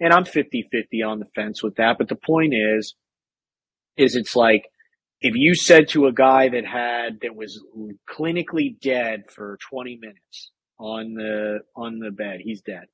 And 0.00 0.12
I'm 0.12 0.24
50 0.24 0.68
50 0.70 1.02
on 1.02 1.18
the 1.18 1.26
fence 1.34 1.62
with 1.62 1.76
that. 1.76 1.96
But 1.98 2.08
the 2.08 2.16
point 2.16 2.54
is, 2.54 2.94
is 3.96 4.14
it's 4.14 4.36
like, 4.36 4.62
if 5.20 5.34
you 5.34 5.54
said 5.54 5.88
to 5.88 6.06
a 6.06 6.12
guy 6.12 6.48
that 6.48 6.64
had, 6.64 7.20
that 7.22 7.34
was 7.34 7.60
clinically 8.08 8.78
dead 8.80 9.24
for 9.34 9.58
20 9.70 9.98
minutes 10.00 10.52
on 10.78 11.14
the, 11.14 11.58
on 11.74 11.98
the 11.98 12.12
bed, 12.12 12.38
he's 12.40 12.60
dead. 12.60 12.84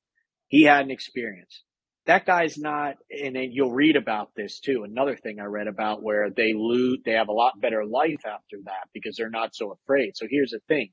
He 0.47 0.63
had 0.63 0.85
an 0.85 0.91
experience 0.91 1.63
that 2.05 2.25
guy's 2.25 2.57
not, 2.57 2.95
and 3.09 3.35
then 3.35 3.49
you'll 3.51 3.73
read 3.73 3.95
about 3.95 4.29
this 4.35 4.59
too. 4.59 4.83
Another 4.83 5.15
thing 5.15 5.39
I 5.39 5.45
read 5.45 5.67
about 5.67 6.03
where 6.03 6.29
they 6.29 6.53
lose, 6.53 6.99
they 7.03 7.13
have 7.13 7.29
a 7.29 7.33
lot 7.33 7.59
better 7.59 7.83
life 7.83 8.25
after 8.25 8.57
that 8.65 8.89
because 8.93 9.15
they're 9.17 9.29
not 9.29 9.55
so 9.55 9.71
afraid. 9.71 10.11
So 10.15 10.27
here's 10.29 10.51
the 10.51 10.59
thing. 10.67 10.91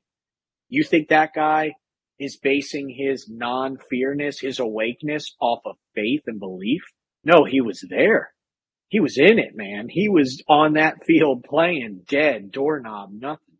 You 0.69 0.83
think 0.83 1.09
that 1.09 1.33
guy 1.35 1.73
is 2.23 2.37
basing 2.37 2.89
his 2.89 3.27
non-fearness, 3.29 4.39
his 4.39 4.59
awakeness 4.59 5.35
off 5.39 5.61
of 5.65 5.75
faith 5.95 6.21
and 6.27 6.39
belief? 6.39 6.81
No, 7.23 7.45
he 7.45 7.61
was 7.61 7.85
there. 7.89 8.33
He 8.89 8.99
was 8.99 9.17
in 9.17 9.39
it, 9.39 9.55
man. 9.55 9.87
He 9.89 10.07
was 10.07 10.41
on 10.47 10.73
that 10.73 11.03
field 11.05 11.43
playing 11.43 12.03
dead, 12.07 12.51
doorknob, 12.51 13.09
nothing. 13.11 13.57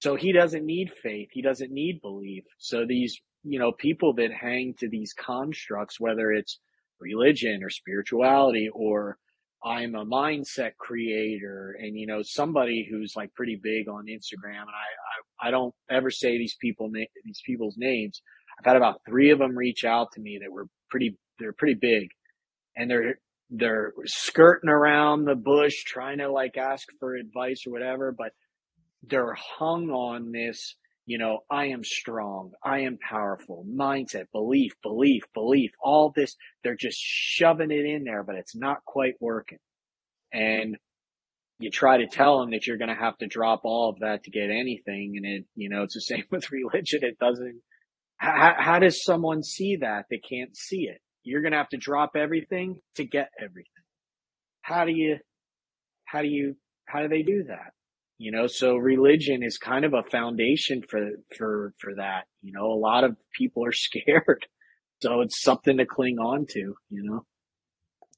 So 0.00 0.14
he 0.14 0.32
doesn't 0.32 0.64
need 0.64 0.90
faith. 1.02 1.28
He 1.32 1.42
doesn't 1.42 1.72
need 1.72 2.00
belief. 2.02 2.44
So 2.58 2.84
these, 2.86 3.20
you 3.44 3.58
know, 3.58 3.72
people 3.72 4.14
that 4.14 4.30
hang 4.32 4.74
to 4.78 4.88
these 4.88 5.14
constructs, 5.14 5.98
whether 5.98 6.30
it's 6.30 6.58
religion 7.00 7.60
or 7.62 7.70
spirituality 7.70 8.68
or 8.72 9.18
I'm 9.64 9.94
a 9.94 10.04
mindset 10.04 10.76
creator 10.78 11.76
and 11.80 11.96
you 11.98 12.06
know 12.06 12.20
somebody 12.22 12.86
who's 12.88 13.14
like 13.16 13.34
pretty 13.34 13.58
big 13.60 13.88
on 13.88 14.06
Instagram 14.06 14.60
and 14.60 14.70
I 14.70 15.44
I, 15.44 15.48
I 15.48 15.50
don't 15.50 15.74
ever 15.90 16.10
say 16.10 16.38
these 16.38 16.56
people 16.60 16.90
these 16.92 17.40
people's 17.44 17.76
names. 17.76 18.22
I've 18.58 18.66
had 18.66 18.76
about 18.76 19.00
3 19.08 19.30
of 19.30 19.38
them 19.38 19.56
reach 19.56 19.84
out 19.84 20.12
to 20.12 20.20
me 20.20 20.38
that 20.42 20.52
were 20.52 20.66
pretty 20.90 21.16
they're 21.38 21.52
pretty 21.52 21.78
big 21.80 22.08
and 22.76 22.90
they're 22.90 23.18
they're 23.50 23.92
skirting 24.04 24.70
around 24.70 25.24
the 25.24 25.34
bush 25.34 25.84
trying 25.84 26.18
to 26.18 26.30
like 26.30 26.56
ask 26.56 26.86
for 26.98 27.14
advice 27.14 27.62
or 27.66 27.72
whatever 27.72 28.14
but 28.16 28.32
they're 29.02 29.36
hung 29.58 29.90
on 29.90 30.32
this 30.32 30.76
you 31.06 31.18
know, 31.18 31.38
I 31.48 31.66
am 31.66 31.84
strong. 31.84 32.50
I 32.64 32.80
am 32.80 32.98
powerful. 32.98 33.64
Mindset, 33.64 34.24
belief, 34.32 34.72
belief, 34.82 35.22
belief, 35.32 35.70
all 35.80 36.12
this. 36.14 36.34
They're 36.64 36.76
just 36.76 36.98
shoving 37.00 37.70
it 37.70 37.86
in 37.86 38.02
there, 38.02 38.24
but 38.24 38.34
it's 38.34 38.56
not 38.56 38.84
quite 38.84 39.14
working. 39.20 39.58
And 40.32 40.76
you 41.60 41.70
try 41.70 41.98
to 41.98 42.08
tell 42.08 42.40
them 42.40 42.50
that 42.50 42.66
you're 42.66 42.76
going 42.76 42.94
to 42.94 43.00
have 43.00 43.16
to 43.18 43.28
drop 43.28 43.60
all 43.62 43.90
of 43.90 44.00
that 44.00 44.24
to 44.24 44.32
get 44.32 44.50
anything. 44.50 45.14
And 45.16 45.24
it, 45.24 45.44
you 45.54 45.68
know, 45.68 45.84
it's 45.84 45.94
the 45.94 46.00
same 46.00 46.24
with 46.30 46.50
religion. 46.50 47.00
It 47.02 47.18
doesn't, 47.20 47.62
how, 48.16 48.54
how 48.58 48.78
does 48.80 49.04
someone 49.04 49.44
see 49.44 49.76
that? 49.76 50.06
They 50.10 50.18
can't 50.18 50.56
see 50.56 50.88
it. 50.88 51.00
You're 51.22 51.42
going 51.42 51.52
to 51.52 51.58
have 51.58 51.68
to 51.70 51.76
drop 51.76 52.16
everything 52.16 52.80
to 52.96 53.04
get 53.04 53.30
everything. 53.40 53.64
How 54.62 54.84
do 54.84 54.92
you, 54.92 55.18
how 56.04 56.22
do 56.22 56.28
you, 56.28 56.56
how 56.86 57.02
do 57.02 57.08
they 57.08 57.22
do 57.22 57.44
that? 57.48 57.72
You 58.18 58.32
know 58.32 58.46
so 58.46 58.76
religion 58.76 59.42
is 59.42 59.58
kind 59.58 59.84
of 59.84 59.94
a 59.94 60.02
foundation 60.02 60.82
for 60.88 61.10
for 61.36 61.74
for 61.78 61.94
that 61.96 62.24
you 62.42 62.52
know 62.52 62.66
a 62.66 62.78
lot 62.78 63.04
of 63.04 63.16
people 63.32 63.64
are 63.64 63.72
scared. 63.72 64.46
So 65.02 65.20
it's 65.20 65.42
something 65.42 65.76
to 65.76 65.84
cling 65.86 66.18
on 66.18 66.46
to 66.50 66.58
you 66.58 66.74
know? 66.90 67.26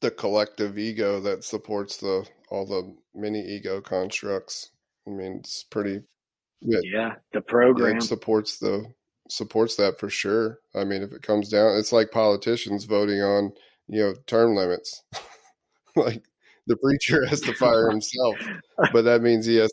The 0.01 0.13
collective 0.13 0.79
ego 0.79 1.19
that 1.21 1.43
supports 1.43 1.97
the 1.97 2.27
all 2.51 2.67
the 2.67 2.95
mini 3.15 3.41
ego 3.41 3.81
constructs. 3.81 4.71
I 5.07 5.11
mean 5.11 5.39
it's 5.41 5.65
pretty 5.65 6.01
good. 6.69 6.83
yeah 6.85 7.15
the 7.33 7.41
program. 7.41 7.97
It 7.97 8.03
supports 8.03 8.59
the 8.59 8.85
supports 9.29 9.77
that 9.77 9.99
for 9.99 10.09
sure. 10.09 10.59
I 10.75 10.85
mean 10.85 11.03
if 11.03 11.13
it 11.13 11.23
comes 11.23 11.49
down 11.49 11.77
it's 11.79 11.93
like 11.93 12.13
politicians 12.13 12.85
voting 12.85 13.21
on 13.21 13.53
you 13.89 14.03
know 14.03 14.15
term 14.27 14.55
limits. 14.55 15.03
Like 15.97 16.23
the 16.69 16.77
preacher 16.77 17.27
has 17.27 17.41
to 17.41 17.55
fire 17.55 17.91
himself 17.91 18.37
but 18.93 19.03
that 19.03 19.23
means 19.23 19.47
he 19.47 19.57
has 19.57 19.73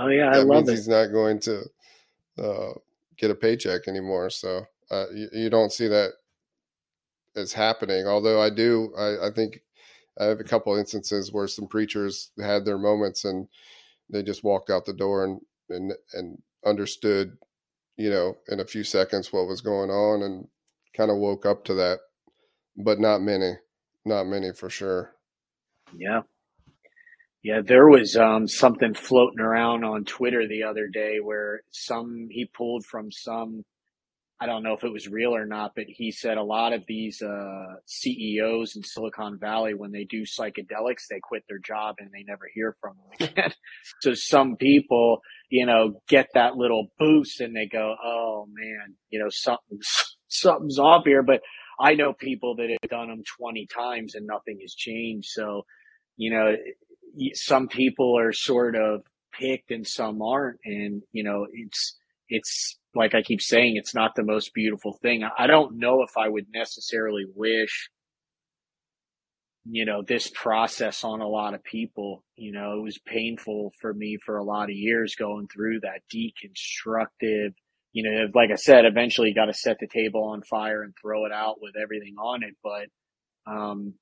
Oh 0.00 0.08
yeah, 0.08 0.28
I 0.28 0.38
that 0.38 0.46
love 0.46 0.66
means 0.66 0.68
it. 0.70 0.72
He's 0.72 0.88
not 0.88 1.08
going 1.08 1.38
to 1.40 1.62
uh, 2.38 2.72
get 3.18 3.30
a 3.30 3.34
paycheck 3.34 3.86
anymore. 3.86 4.30
So 4.30 4.64
uh, 4.90 5.06
you, 5.14 5.28
you, 5.32 5.50
don't 5.50 5.72
see 5.72 5.88
that 5.88 6.12
as 7.36 7.52
happening. 7.52 8.06
Although 8.06 8.40
I 8.40 8.48
do, 8.48 8.94
I, 8.96 9.28
I 9.28 9.30
think 9.30 9.60
I 10.18 10.24
have 10.24 10.40
a 10.40 10.44
couple 10.44 10.74
instances 10.76 11.32
where 11.32 11.46
some 11.46 11.66
preachers 11.66 12.30
had 12.40 12.64
their 12.64 12.78
moments 12.78 13.26
and 13.26 13.46
they 14.08 14.22
just 14.22 14.42
walked 14.42 14.70
out 14.70 14.86
the 14.86 14.94
door 14.94 15.24
and 15.24 15.40
and 15.68 15.92
and 16.14 16.42
understood, 16.64 17.36
you 17.98 18.08
know, 18.08 18.38
in 18.48 18.60
a 18.60 18.66
few 18.66 18.84
seconds 18.84 19.32
what 19.32 19.46
was 19.46 19.60
going 19.60 19.90
on 19.90 20.22
and 20.22 20.48
kind 20.96 21.10
of 21.10 21.18
woke 21.18 21.44
up 21.44 21.62
to 21.66 21.74
that. 21.74 21.98
But 22.74 23.00
not 23.00 23.20
many, 23.20 23.52
not 24.06 24.26
many 24.26 24.52
for 24.52 24.70
sure. 24.70 25.14
Yeah, 25.94 26.22
yeah, 27.42 27.60
there 27.64 27.88
was 27.88 28.16
um, 28.16 28.46
something 28.46 28.94
floating 28.94 29.40
around 29.40 29.84
on 29.84 30.04
Twitter 30.04 30.46
the 30.46 30.64
other 30.64 30.88
day 30.88 31.18
where 31.22 31.62
some 31.70 32.28
he 32.30 32.44
pulled 32.44 32.84
from 32.84 33.10
some 33.10 33.64
I 34.42 34.46
don't 34.46 34.62
know 34.62 34.72
if 34.72 34.84
it 34.84 34.92
was 34.92 35.06
real 35.06 35.34
or 35.34 35.44
not, 35.44 35.72
but 35.76 35.84
he 35.86 36.10
said 36.10 36.38
a 36.38 36.42
lot 36.42 36.72
of 36.72 36.84
these 36.88 37.20
uh, 37.20 37.74
CEOs 37.84 38.74
in 38.74 38.82
Silicon 38.82 39.38
Valley, 39.38 39.74
when 39.74 39.92
they 39.92 40.04
do 40.04 40.22
psychedelics, 40.22 41.08
they 41.10 41.20
quit 41.22 41.44
their 41.46 41.58
job 41.58 41.96
and 41.98 42.08
they 42.10 42.24
never 42.26 42.48
hear 42.54 42.74
from 42.80 42.96
them 42.96 43.28
again. 43.28 43.52
so 44.00 44.14
some 44.14 44.56
people, 44.56 45.20
you 45.50 45.66
know, 45.66 46.00
get 46.08 46.28
that 46.32 46.56
little 46.56 46.86
boost 46.98 47.42
and 47.42 47.54
they 47.54 47.66
go, 47.66 47.94
"Oh 48.02 48.46
man, 48.50 48.94
you 49.10 49.18
know, 49.18 49.28
something's 49.28 49.90
something's 50.28 50.78
off 50.78 51.02
here." 51.04 51.22
But 51.22 51.42
I 51.78 51.92
know 51.92 52.14
people 52.14 52.56
that 52.56 52.70
have 52.70 52.90
done 52.90 53.08
them 53.08 53.22
twenty 53.36 53.66
times 53.66 54.14
and 54.14 54.26
nothing 54.26 54.58
has 54.62 54.72
changed. 54.74 55.28
So, 55.32 55.66
you 56.16 56.32
know, 56.32 56.56
some 57.34 57.68
people 57.68 58.18
are 58.18 58.32
sort 58.32 58.76
of 58.76 59.02
picked 59.32 59.70
and 59.70 59.86
some 59.86 60.22
aren't. 60.22 60.58
And, 60.64 61.02
you 61.12 61.24
know, 61.24 61.46
it's, 61.52 61.96
it's 62.28 62.78
like 62.94 63.14
I 63.14 63.22
keep 63.22 63.40
saying, 63.40 63.76
it's 63.76 63.94
not 63.94 64.14
the 64.14 64.24
most 64.24 64.52
beautiful 64.54 64.98
thing. 65.02 65.22
I 65.38 65.46
don't 65.46 65.78
know 65.78 66.02
if 66.02 66.16
I 66.16 66.28
would 66.28 66.46
necessarily 66.52 67.24
wish, 67.34 67.90
you 69.64 69.84
know, 69.84 70.02
this 70.06 70.30
process 70.34 71.04
on 71.04 71.20
a 71.20 71.28
lot 71.28 71.54
of 71.54 71.62
people. 71.62 72.24
You 72.36 72.52
know, 72.52 72.78
it 72.78 72.82
was 72.82 72.98
painful 72.98 73.72
for 73.80 73.92
me 73.92 74.18
for 74.24 74.36
a 74.36 74.44
lot 74.44 74.64
of 74.64 74.76
years 74.76 75.14
going 75.18 75.48
through 75.48 75.80
that 75.80 76.02
deconstructive, 76.12 77.54
you 77.92 78.08
know, 78.08 78.26
like 78.34 78.50
I 78.52 78.56
said, 78.56 78.84
eventually 78.84 79.28
you 79.28 79.34
got 79.34 79.46
to 79.46 79.54
set 79.54 79.78
the 79.80 79.88
table 79.88 80.24
on 80.24 80.42
fire 80.42 80.82
and 80.82 80.94
throw 81.00 81.26
it 81.26 81.32
out 81.32 81.56
with 81.60 81.74
everything 81.80 82.14
on 82.18 82.42
it. 82.42 82.54
But, 82.62 83.52
um, 83.52 83.94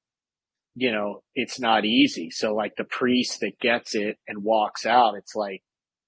you 0.79 0.93
know, 0.93 1.23
it's 1.35 1.59
not 1.59 1.85
easy. 1.85 2.31
So 2.31 2.55
like 2.55 2.77
the 2.77 2.85
priest 2.85 3.41
that 3.41 3.59
gets 3.61 3.95
it 3.95 4.19
and 4.29 4.45
walks 4.45 4.87
out, 4.87 5.15
it's 5.17 5.35
like, 5.35 5.63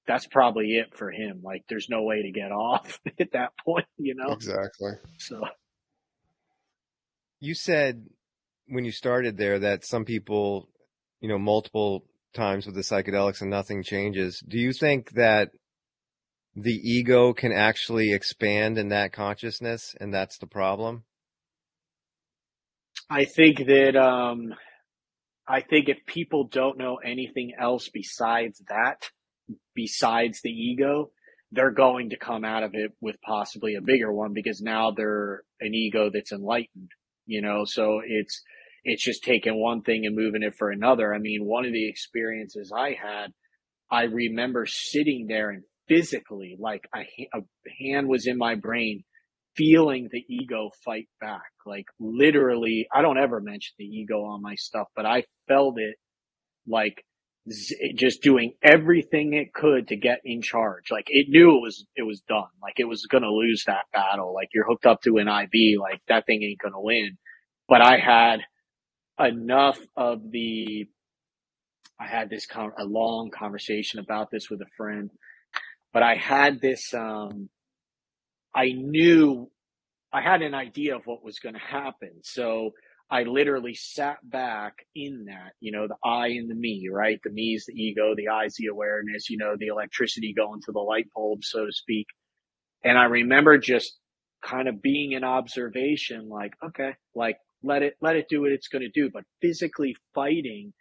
that's 0.06 0.26
probably 0.26 0.76
it 0.76 0.96
for 0.96 1.10
him. 1.10 1.40
Like 1.42 1.64
there's 1.68 1.88
no 1.88 2.02
way 2.02 2.22
to 2.22 2.30
get 2.30 2.52
off 2.52 3.00
at 3.18 3.32
that 3.32 3.52
point, 3.64 3.86
you 3.98 4.14
know? 4.14 4.32
Exactly. 4.32 4.92
So 5.18 5.42
you 7.40 7.54
said 7.54 8.06
when 8.68 8.84
you 8.84 8.92
started 8.92 9.36
there 9.36 9.58
that 9.58 9.84
some 9.84 10.04
people, 10.04 10.68
you 11.20 11.28
know, 11.28 11.38
multiple 11.38 12.04
times 12.32 12.66
with 12.66 12.76
the 12.76 12.82
psychedelics 12.82 13.40
and 13.40 13.50
nothing 13.50 13.82
changes. 13.82 14.42
Do 14.46 14.58
you 14.58 14.72
think 14.72 15.12
that 15.12 15.50
the 16.54 16.74
ego 16.74 17.32
can 17.32 17.52
actually 17.52 18.12
expand 18.12 18.78
in 18.78 18.88
that 18.88 19.12
consciousness 19.12 19.94
and 20.00 20.14
that's 20.14 20.38
the 20.38 20.46
problem? 20.46 21.04
I 23.10 23.24
think 23.24 23.66
that 23.66 23.96
um, 23.96 24.54
I 25.48 25.62
think 25.62 25.88
if 25.88 25.98
people 26.06 26.46
don't 26.46 26.78
know 26.78 26.96
anything 27.04 27.52
else 27.60 27.88
besides 27.92 28.62
that, 28.68 29.10
besides 29.74 30.40
the 30.42 30.50
ego, 30.50 31.10
they're 31.50 31.72
going 31.72 32.10
to 32.10 32.16
come 32.16 32.44
out 32.44 32.62
of 32.62 32.70
it 32.74 32.92
with 33.00 33.16
possibly 33.26 33.74
a 33.74 33.80
bigger 33.80 34.12
one 34.12 34.32
because 34.32 34.60
now 34.62 34.92
they're 34.92 35.42
an 35.60 35.74
ego 35.74 36.08
that's 36.14 36.30
enlightened, 36.30 36.90
you 37.26 37.42
know, 37.42 37.64
so 37.64 38.00
it's, 38.06 38.44
it's 38.84 39.04
just 39.04 39.24
taking 39.24 39.60
one 39.60 39.82
thing 39.82 40.06
and 40.06 40.14
moving 40.14 40.44
it 40.44 40.54
for 40.54 40.70
another. 40.70 41.12
I 41.12 41.18
mean, 41.18 41.44
one 41.44 41.66
of 41.66 41.72
the 41.72 41.88
experiences 41.88 42.72
I 42.72 42.90
had, 42.90 43.32
I 43.90 44.04
remember 44.04 44.66
sitting 44.66 45.26
there 45.26 45.50
and 45.50 45.64
physically, 45.88 46.56
like 46.60 46.88
a, 46.94 47.00
a 47.36 47.40
hand 47.82 48.06
was 48.06 48.28
in 48.28 48.38
my 48.38 48.54
brain, 48.54 49.02
feeling 49.56 50.08
the 50.12 50.24
ego 50.28 50.70
fight 50.84 51.08
back. 51.20 51.49
Like 51.66 51.86
literally, 51.98 52.86
I 52.92 53.02
don't 53.02 53.18
ever 53.18 53.40
mention 53.40 53.74
the 53.78 53.84
ego 53.84 54.24
on 54.24 54.42
my 54.42 54.54
stuff, 54.54 54.88
but 54.94 55.06
I 55.06 55.24
felt 55.48 55.78
it 55.78 55.96
like 56.66 57.04
just 57.96 58.22
doing 58.22 58.52
everything 58.62 59.32
it 59.32 59.52
could 59.52 59.88
to 59.88 59.96
get 59.96 60.20
in 60.24 60.42
charge. 60.42 60.90
Like 60.90 61.06
it 61.08 61.26
knew 61.28 61.56
it 61.56 61.62
was, 61.62 61.86
it 61.96 62.02
was 62.02 62.20
done. 62.28 62.48
Like 62.62 62.74
it 62.78 62.84
was 62.84 63.06
going 63.06 63.22
to 63.22 63.30
lose 63.30 63.64
that 63.66 63.86
battle. 63.92 64.34
Like 64.34 64.48
you're 64.52 64.66
hooked 64.66 64.86
up 64.86 65.02
to 65.02 65.16
an 65.18 65.28
IV, 65.28 65.80
like 65.80 66.00
that 66.08 66.26
thing 66.26 66.42
ain't 66.42 66.60
going 66.60 66.74
to 66.74 66.80
win. 66.80 67.16
But 67.68 67.80
I 67.82 67.98
had 67.98 68.40
enough 69.18 69.78
of 69.96 70.30
the, 70.30 70.86
I 71.98 72.06
had 72.06 72.30
this 72.30 72.46
con- 72.46 72.72
a 72.78 72.84
long 72.84 73.30
conversation 73.30 74.00
about 74.00 74.30
this 74.30 74.48
with 74.50 74.60
a 74.60 74.70
friend, 74.76 75.10
but 75.92 76.02
I 76.02 76.16
had 76.16 76.60
this, 76.60 76.92
um, 76.94 77.48
I 78.54 78.72
knew 78.74 79.50
I 80.12 80.20
had 80.20 80.42
an 80.42 80.54
idea 80.54 80.96
of 80.96 81.02
what 81.06 81.24
was 81.24 81.38
going 81.38 81.54
to 81.54 81.60
happen. 81.60 82.10
So 82.22 82.70
I 83.10 83.24
literally 83.24 83.74
sat 83.74 84.18
back 84.22 84.74
in 84.94 85.24
that, 85.26 85.52
you 85.60 85.72
know, 85.72 85.88
the 85.88 85.96
I 86.04 86.28
and 86.28 86.50
the 86.50 86.54
me, 86.54 86.88
right? 86.92 87.18
The 87.22 87.30
me 87.30 87.54
is 87.54 87.66
the 87.66 87.74
ego, 87.74 88.14
the 88.16 88.28
I 88.28 88.44
is 88.44 88.54
the 88.56 88.66
awareness, 88.66 89.30
you 89.30 89.36
know, 89.36 89.54
the 89.58 89.66
electricity 89.66 90.32
going 90.36 90.60
to 90.66 90.72
the 90.72 90.80
light 90.80 91.06
bulb, 91.14 91.42
so 91.42 91.66
to 91.66 91.72
speak. 91.72 92.06
And 92.84 92.96
I 92.98 93.04
remember 93.04 93.58
just 93.58 93.98
kind 94.44 94.68
of 94.68 94.80
being 94.80 95.12
in 95.12 95.24
observation, 95.24 96.28
like, 96.28 96.52
okay, 96.64 96.92
like 97.14 97.36
let 97.62 97.82
it, 97.82 97.94
let 98.00 98.16
it 98.16 98.26
do 98.28 98.42
what 98.42 98.52
it's 98.52 98.68
going 98.68 98.82
to 98.82 98.88
do, 98.88 99.10
but 99.12 99.24
physically 99.42 99.96
fighting 100.14 100.72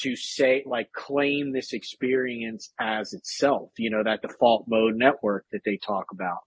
to 0.00 0.14
say, 0.14 0.62
like, 0.64 0.92
claim 0.92 1.52
this 1.52 1.72
experience 1.72 2.72
as 2.78 3.12
itself, 3.12 3.70
you 3.78 3.90
know, 3.90 4.04
that 4.04 4.22
default 4.22 4.66
mode 4.68 4.94
network 4.94 5.44
that 5.50 5.62
they 5.64 5.76
talk 5.76 6.06
about. 6.12 6.38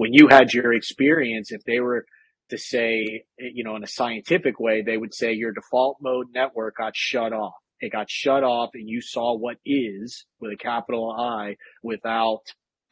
When 0.00 0.14
you 0.14 0.28
had 0.28 0.54
your 0.54 0.72
experience, 0.72 1.52
if 1.52 1.62
they 1.64 1.78
were 1.78 2.06
to 2.48 2.56
say, 2.56 3.24
you 3.36 3.64
know, 3.64 3.76
in 3.76 3.84
a 3.84 3.86
scientific 3.86 4.58
way, 4.58 4.80
they 4.80 4.96
would 4.96 5.12
say 5.12 5.34
your 5.34 5.52
default 5.52 5.98
mode 6.00 6.28
network 6.34 6.76
got 6.78 6.96
shut 6.96 7.34
off. 7.34 7.52
It 7.82 7.92
got 7.92 8.08
shut 8.08 8.42
off 8.42 8.70
and 8.72 8.88
you 8.88 9.02
saw 9.02 9.36
what 9.36 9.58
is 9.66 10.24
with 10.40 10.52
a 10.52 10.56
capital 10.56 11.10
I 11.10 11.56
without 11.82 12.40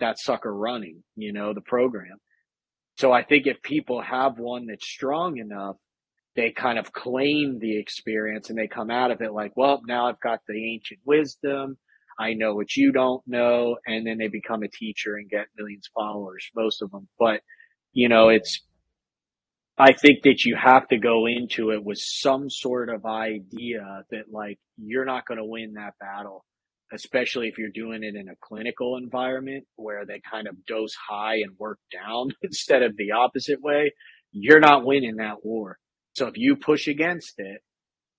that 0.00 0.18
sucker 0.18 0.54
running, 0.54 1.02
you 1.16 1.32
know, 1.32 1.54
the 1.54 1.62
program. 1.62 2.18
So 2.98 3.10
I 3.10 3.22
think 3.22 3.46
if 3.46 3.62
people 3.62 4.02
have 4.02 4.38
one 4.38 4.66
that's 4.66 4.86
strong 4.86 5.38
enough, 5.38 5.76
they 6.36 6.50
kind 6.50 6.78
of 6.78 6.92
claim 6.92 7.58
the 7.58 7.78
experience 7.78 8.50
and 8.50 8.58
they 8.58 8.68
come 8.68 8.90
out 8.90 9.12
of 9.12 9.22
it 9.22 9.32
like, 9.32 9.56
well, 9.56 9.80
now 9.86 10.10
I've 10.10 10.20
got 10.20 10.40
the 10.46 10.74
ancient 10.74 11.00
wisdom. 11.06 11.78
I 12.18 12.34
know 12.34 12.54
what 12.54 12.76
you 12.76 12.92
don't 12.92 13.22
know. 13.26 13.76
And 13.86 14.06
then 14.06 14.18
they 14.18 14.28
become 14.28 14.62
a 14.62 14.68
teacher 14.68 15.16
and 15.16 15.30
get 15.30 15.46
millions 15.56 15.88
of 15.88 16.02
followers, 16.02 16.50
most 16.54 16.82
of 16.82 16.90
them. 16.90 17.08
But, 17.18 17.40
you 17.92 18.08
know, 18.08 18.28
it's, 18.28 18.62
I 19.78 19.92
think 19.92 20.22
that 20.24 20.44
you 20.44 20.56
have 20.56 20.88
to 20.88 20.98
go 20.98 21.26
into 21.26 21.70
it 21.70 21.84
with 21.84 21.98
some 21.98 22.50
sort 22.50 22.88
of 22.88 23.06
idea 23.06 24.02
that 24.10 24.24
like 24.32 24.58
you're 24.76 25.04
not 25.04 25.26
going 25.26 25.38
to 25.38 25.44
win 25.44 25.74
that 25.74 25.94
battle, 26.00 26.44
especially 26.92 27.46
if 27.46 27.58
you're 27.58 27.70
doing 27.72 28.02
it 28.02 28.16
in 28.16 28.28
a 28.28 28.34
clinical 28.42 28.96
environment 28.96 29.64
where 29.76 30.04
they 30.04 30.20
kind 30.28 30.48
of 30.48 30.64
dose 30.66 30.94
high 31.08 31.36
and 31.36 31.56
work 31.58 31.78
down 31.92 32.30
instead 32.42 32.82
of 32.82 32.96
the 32.96 33.12
opposite 33.12 33.60
way. 33.62 33.92
You're 34.32 34.60
not 34.60 34.84
winning 34.84 35.16
that 35.16 35.44
war. 35.44 35.78
So 36.14 36.26
if 36.26 36.36
you 36.36 36.56
push 36.56 36.88
against 36.88 37.34
it, 37.38 37.62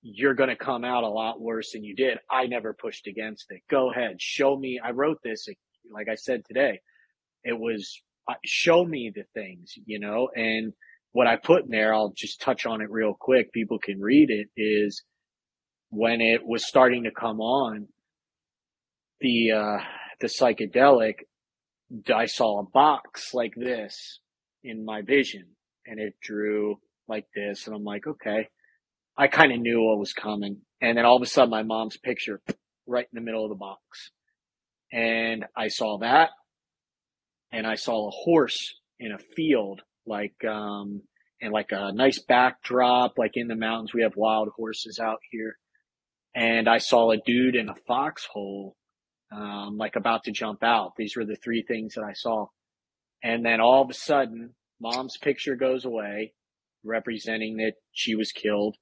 you're 0.01 0.33
going 0.33 0.49
to 0.49 0.55
come 0.55 0.85
out 0.85 1.03
a 1.03 1.09
lot 1.09 1.41
worse 1.41 1.71
than 1.73 1.83
you 1.83 1.95
did. 1.95 2.17
I 2.31 2.45
never 2.45 2.73
pushed 2.73 3.07
against 3.07 3.45
it. 3.49 3.61
Go 3.69 3.91
ahead. 3.91 4.21
Show 4.21 4.57
me. 4.57 4.79
I 4.83 4.91
wrote 4.91 5.17
this, 5.23 5.47
like 5.91 6.07
I 6.09 6.15
said 6.15 6.41
today, 6.47 6.79
it 7.43 7.57
was 7.57 8.01
uh, 8.29 8.35
show 8.45 8.85
me 8.85 9.11
the 9.13 9.23
things, 9.33 9.73
you 9.85 9.99
know, 9.99 10.29
and 10.35 10.73
what 11.11 11.27
I 11.27 11.37
put 11.37 11.65
in 11.65 11.71
there, 11.71 11.93
I'll 11.93 12.13
just 12.15 12.41
touch 12.41 12.65
on 12.65 12.81
it 12.81 12.91
real 12.91 13.15
quick. 13.19 13.51
People 13.51 13.79
can 13.79 13.99
read 13.99 14.29
it 14.29 14.47
is 14.55 15.03
when 15.89 16.21
it 16.21 16.45
was 16.45 16.67
starting 16.67 17.05
to 17.05 17.11
come 17.11 17.41
on 17.41 17.87
the, 19.19 19.51
uh, 19.51 19.77
the 20.21 20.27
psychedelic, 20.27 21.15
I 22.13 22.27
saw 22.27 22.59
a 22.59 22.69
box 22.69 23.33
like 23.33 23.53
this 23.55 24.19
in 24.63 24.85
my 24.85 25.01
vision 25.01 25.47
and 25.87 25.99
it 25.99 26.13
drew 26.21 26.77
like 27.07 27.25
this. 27.35 27.65
And 27.65 27.75
I'm 27.75 27.83
like, 27.83 28.05
okay, 28.05 28.47
I 29.19 29.27
kind 29.27 29.51
of 29.51 29.59
knew 29.59 29.83
what 29.83 29.99
was 29.99 30.13
coming. 30.13 30.61
And 30.79 30.97
then 30.97 31.03
all 31.03 31.17
of 31.17 31.21
a 31.21 31.25
sudden 31.25 31.49
my 31.49 31.63
mom's 31.63 31.97
picture 31.97 32.41
right 32.87 33.05
in 33.11 33.15
the 33.15 33.21
middle 33.21 33.43
of 33.43 33.49
the 33.49 33.55
box. 33.55 34.11
And 34.93 35.45
I 35.57 35.67
saw 35.67 35.97
that. 35.97 36.29
And 37.51 37.67
I 37.67 37.75
saw 37.75 38.07
a 38.07 38.11
horse 38.11 38.75
in 38.97 39.11
a 39.11 39.17
field 39.35 39.81
like 40.07 40.35
um 40.45 41.01
and 41.41 41.51
like 41.51 41.71
a 41.71 41.91
nice 41.91 42.19
backdrop 42.19 43.17
like 43.17 43.31
in 43.33 43.49
the 43.49 43.57
mountains. 43.57 43.93
We 43.93 44.03
have 44.03 44.15
wild 44.15 44.49
horses 44.55 44.99
out 44.99 45.19
here. 45.31 45.57
And 46.33 46.69
i 46.69 46.77
saw 46.77 47.11
a 47.11 47.17
dude 47.17 47.55
in 47.55 47.67
a 47.67 47.75
foxhole 47.87 48.77
um 49.33 49.75
like 49.77 49.97
about 49.97 50.23
to 50.25 50.31
jump 50.31 50.63
out. 50.63 50.93
These 50.97 51.17
were 51.17 51.25
the 51.25 51.35
three 51.35 51.65
things 51.67 51.95
that 51.95 52.05
i 52.05 52.13
saw. 52.13 52.47
And 53.21 53.45
then 53.45 53.59
all 53.59 53.81
of 53.81 53.89
a 53.89 53.93
sudden 53.93 54.55
mom's 54.79 55.17
picture 55.17 55.57
goes 55.57 55.83
away 55.83 56.31
representing 56.85 57.57
that 57.57 57.73
she 57.91 58.15
was 58.15 58.31
killed 58.31 58.77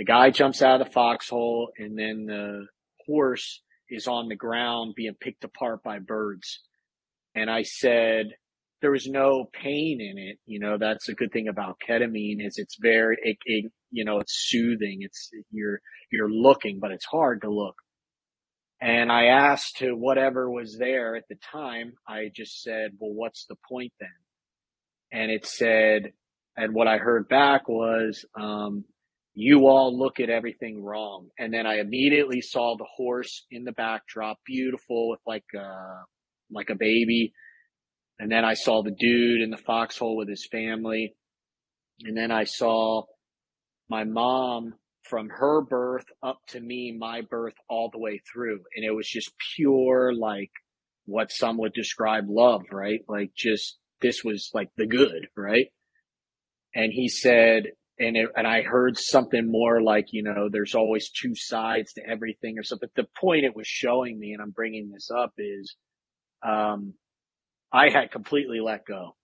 the 0.00 0.04
guy 0.04 0.30
jumps 0.30 0.62
out 0.62 0.80
of 0.80 0.86
the 0.86 0.92
foxhole 0.92 1.68
and 1.78 1.96
then 1.96 2.24
the 2.26 2.66
horse 3.06 3.62
is 3.88 4.06
on 4.06 4.28
the 4.28 4.36
ground 4.36 4.94
being 4.96 5.14
picked 5.20 5.44
apart 5.44 5.82
by 5.82 5.98
birds 5.98 6.60
and 7.34 7.50
i 7.50 7.62
said 7.62 8.30
there 8.80 8.90
was 8.90 9.06
no 9.06 9.48
pain 9.52 10.00
in 10.00 10.18
it. 10.18 10.38
You 10.46 10.60
know, 10.60 10.78
that's 10.78 11.08
a 11.08 11.14
good 11.14 11.32
thing 11.32 11.48
about 11.48 11.80
ketamine 11.86 12.44
is 12.44 12.56
it's 12.56 12.76
very, 12.80 13.16
it, 13.22 13.36
it, 13.44 13.72
you 13.90 14.04
know, 14.04 14.18
it's 14.18 14.48
soothing. 14.48 14.98
It's, 15.00 15.30
you're, 15.50 15.80
you're 16.10 16.30
looking, 16.30 16.78
but 16.80 16.90
it's 16.90 17.04
hard 17.04 17.42
to 17.42 17.50
look. 17.52 17.76
And 18.80 19.12
I 19.12 19.26
asked 19.26 19.76
to 19.78 19.92
whatever 19.92 20.50
was 20.50 20.78
there 20.78 21.14
at 21.14 21.24
the 21.28 21.36
time, 21.52 21.92
I 22.08 22.30
just 22.34 22.62
said, 22.62 22.92
well, 22.98 23.12
what's 23.12 23.44
the 23.46 23.56
point 23.68 23.92
then? 24.00 24.08
And 25.12 25.30
it 25.30 25.44
said, 25.44 26.12
and 26.56 26.74
what 26.74 26.88
I 26.88 26.96
heard 26.96 27.28
back 27.28 27.68
was, 27.68 28.24
um, 28.38 28.84
you 29.34 29.68
all 29.68 29.96
look 29.96 30.20
at 30.20 30.30
everything 30.30 30.82
wrong. 30.82 31.28
And 31.38 31.52
then 31.52 31.66
I 31.66 31.78
immediately 31.78 32.40
saw 32.40 32.76
the 32.76 32.86
horse 32.96 33.46
in 33.50 33.64
the 33.64 33.72
backdrop, 33.72 34.38
beautiful 34.44 35.10
with 35.10 35.20
like, 35.26 35.44
uh, 35.56 36.02
like 36.50 36.70
a 36.70 36.74
baby 36.74 37.32
and 38.20 38.30
then 38.30 38.44
I 38.44 38.52
saw 38.52 38.82
the 38.82 38.90
dude 38.90 39.40
in 39.40 39.48
the 39.48 39.56
foxhole 39.56 40.14
with 40.14 40.28
his 40.28 40.46
family. 40.46 41.16
And 42.02 42.14
then 42.14 42.30
I 42.30 42.44
saw 42.44 43.04
my 43.88 44.04
mom 44.04 44.74
from 45.04 45.30
her 45.30 45.62
birth 45.62 46.04
up 46.22 46.38
to 46.48 46.60
me, 46.60 46.94
my 46.96 47.22
birth 47.22 47.54
all 47.70 47.88
the 47.90 47.98
way 47.98 48.20
through. 48.30 48.60
And 48.76 48.84
it 48.84 48.94
was 48.94 49.08
just 49.08 49.32
pure, 49.56 50.12
like 50.14 50.50
what 51.06 51.32
some 51.32 51.56
would 51.58 51.72
describe 51.72 52.24
love, 52.28 52.60
right? 52.70 53.00
Like 53.08 53.30
just, 53.34 53.78
this 54.02 54.22
was 54.22 54.50
like 54.52 54.68
the 54.76 54.86
good, 54.86 55.28
right? 55.34 55.68
And 56.74 56.92
he 56.92 57.08
said, 57.08 57.68
and 58.00 58.16
it, 58.16 58.30
and 58.34 58.46
I 58.46 58.62
heard 58.62 58.96
something 58.96 59.50
more 59.50 59.82
like, 59.82 60.06
you 60.12 60.22
know, 60.22 60.48
there's 60.50 60.74
always 60.74 61.10
two 61.10 61.34
sides 61.34 61.92
to 61.92 62.02
everything 62.08 62.58
or 62.58 62.62
something. 62.62 62.88
But 62.94 63.02
The 63.02 63.08
point 63.20 63.44
it 63.44 63.54
was 63.54 63.66
showing 63.66 64.18
me, 64.18 64.32
and 64.32 64.42
I'm 64.42 64.50
bringing 64.50 64.90
this 64.90 65.10
up 65.10 65.34
is, 65.38 65.76
um, 66.42 66.94
I 67.72 67.90
had 67.90 68.10
completely 68.10 68.60
let 68.60 68.86
go, 68.86 69.16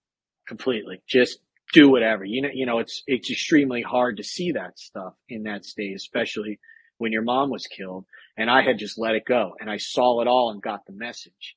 completely. 0.47 1.01
Just 1.07 1.39
do 1.73 1.89
whatever. 1.89 2.23
You 2.23 2.43
know, 2.43 2.49
you 2.53 2.65
know, 2.65 2.79
it's 2.79 3.03
it's 3.07 3.31
extremely 3.31 3.81
hard 3.81 4.17
to 4.17 4.23
see 4.23 4.53
that 4.53 4.79
stuff 4.79 5.13
in 5.27 5.43
that 5.43 5.65
state, 5.65 5.95
especially 5.95 6.59
when 6.99 7.11
your 7.11 7.23
mom 7.23 7.49
was 7.49 7.67
killed. 7.67 8.05
And 8.37 8.49
I 8.49 8.61
had 8.61 8.77
just 8.77 8.99
let 8.99 9.15
it 9.15 9.25
go, 9.25 9.53
and 9.59 9.69
I 9.69 9.77
saw 9.77 10.21
it 10.21 10.27
all 10.27 10.51
and 10.51 10.61
got 10.61 10.85
the 10.85 10.93
message. 10.93 11.55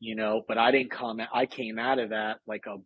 You 0.00 0.14
know, 0.14 0.42
but 0.46 0.58
I 0.58 0.70
didn't 0.70 0.92
comment. 0.92 1.30
I 1.34 1.46
came 1.46 1.78
out 1.78 1.98
of 1.98 2.10
that 2.10 2.36
like 2.46 2.66
a 2.66 2.76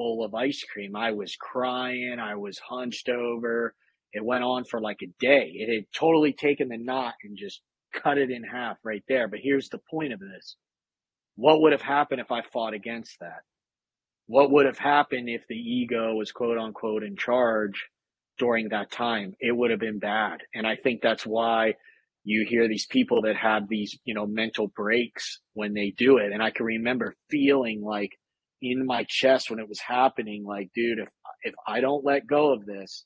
bowl 0.00 0.24
of 0.24 0.34
ice 0.34 0.64
cream. 0.64 0.96
I 0.96 1.12
was 1.12 1.36
crying. 1.36 2.16
I 2.18 2.34
was 2.36 2.58
hunched 2.58 3.10
over. 3.10 3.74
It 4.14 4.24
went 4.24 4.42
on 4.42 4.64
for 4.64 4.80
like 4.80 5.02
a 5.02 5.12
day. 5.20 5.52
It 5.54 5.70
had 5.70 5.84
totally 5.94 6.32
taken 6.32 6.68
the 6.68 6.78
knot 6.78 7.12
and 7.22 7.36
just 7.36 7.60
cut 7.92 8.16
it 8.16 8.30
in 8.30 8.42
half 8.42 8.78
right 8.82 9.04
there. 9.08 9.28
But 9.28 9.40
here's 9.42 9.68
the 9.68 9.80
point 9.90 10.14
of 10.14 10.18
this 10.18 10.56
what 11.36 11.60
would 11.60 11.72
have 11.72 11.82
happened 11.82 12.22
if 12.22 12.32
I 12.32 12.40
fought 12.40 12.72
against 12.72 13.20
that? 13.20 13.42
What 14.26 14.50
would 14.50 14.64
have 14.64 14.78
happened 14.78 15.28
if 15.28 15.42
the 15.48 15.56
ego 15.56 16.14
was 16.14 16.32
quote 16.32 16.56
unquote 16.56 17.02
in 17.02 17.14
charge 17.16 17.86
during 18.38 18.70
that 18.70 18.90
time? 18.90 19.34
It 19.38 19.54
would 19.54 19.70
have 19.70 19.80
been 19.80 19.98
bad. 19.98 20.38
And 20.54 20.66
I 20.66 20.76
think 20.76 21.02
that's 21.02 21.26
why 21.26 21.74
you 22.24 22.46
hear 22.48 22.68
these 22.68 22.86
people 22.86 23.20
that 23.22 23.36
have 23.36 23.68
these, 23.68 23.98
you 24.04 24.14
know, 24.14 24.26
mental 24.26 24.68
breaks 24.68 25.40
when 25.52 25.74
they 25.74 25.90
do 25.90 26.16
it. 26.16 26.32
And 26.32 26.42
I 26.42 26.52
can 26.52 26.64
remember 26.64 27.16
feeling 27.28 27.82
like 27.82 28.12
in 28.62 28.86
my 28.86 29.04
chest 29.08 29.50
when 29.50 29.58
it 29.58 29.68
was 29.68 29.80
happening, 29.80 30.44
like, 30.46 30.70
dude, 30.74 30.98
if, 30.98 31.08
if 31.42 31.54
I 31.66 31.80
don't 31.80 32.04
let 32.04 32.26
go 32.26 32.52
of 32.52 32.66
this, 32.66 33.04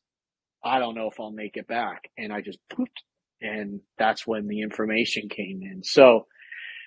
I 0.65 0.79
don't 0.79 0.95
know 0.95 1.09
if 1.11 1.21
I'll 1.21 1.31
make 1.31 1.57
it 1.57 1.69
back. 1.69 2.11
And 2.17 2.33
I 2.33 2.41
just 2.41 2.59
pooped. 2.73 3.03
And 3.41 3.81
that's 3.99 4.27
when 4.27 4.47
the 4.47 4.63
information 4.63 5.29
came 5.29 5.61
in. 5.63 5.83
So 5.83 6.27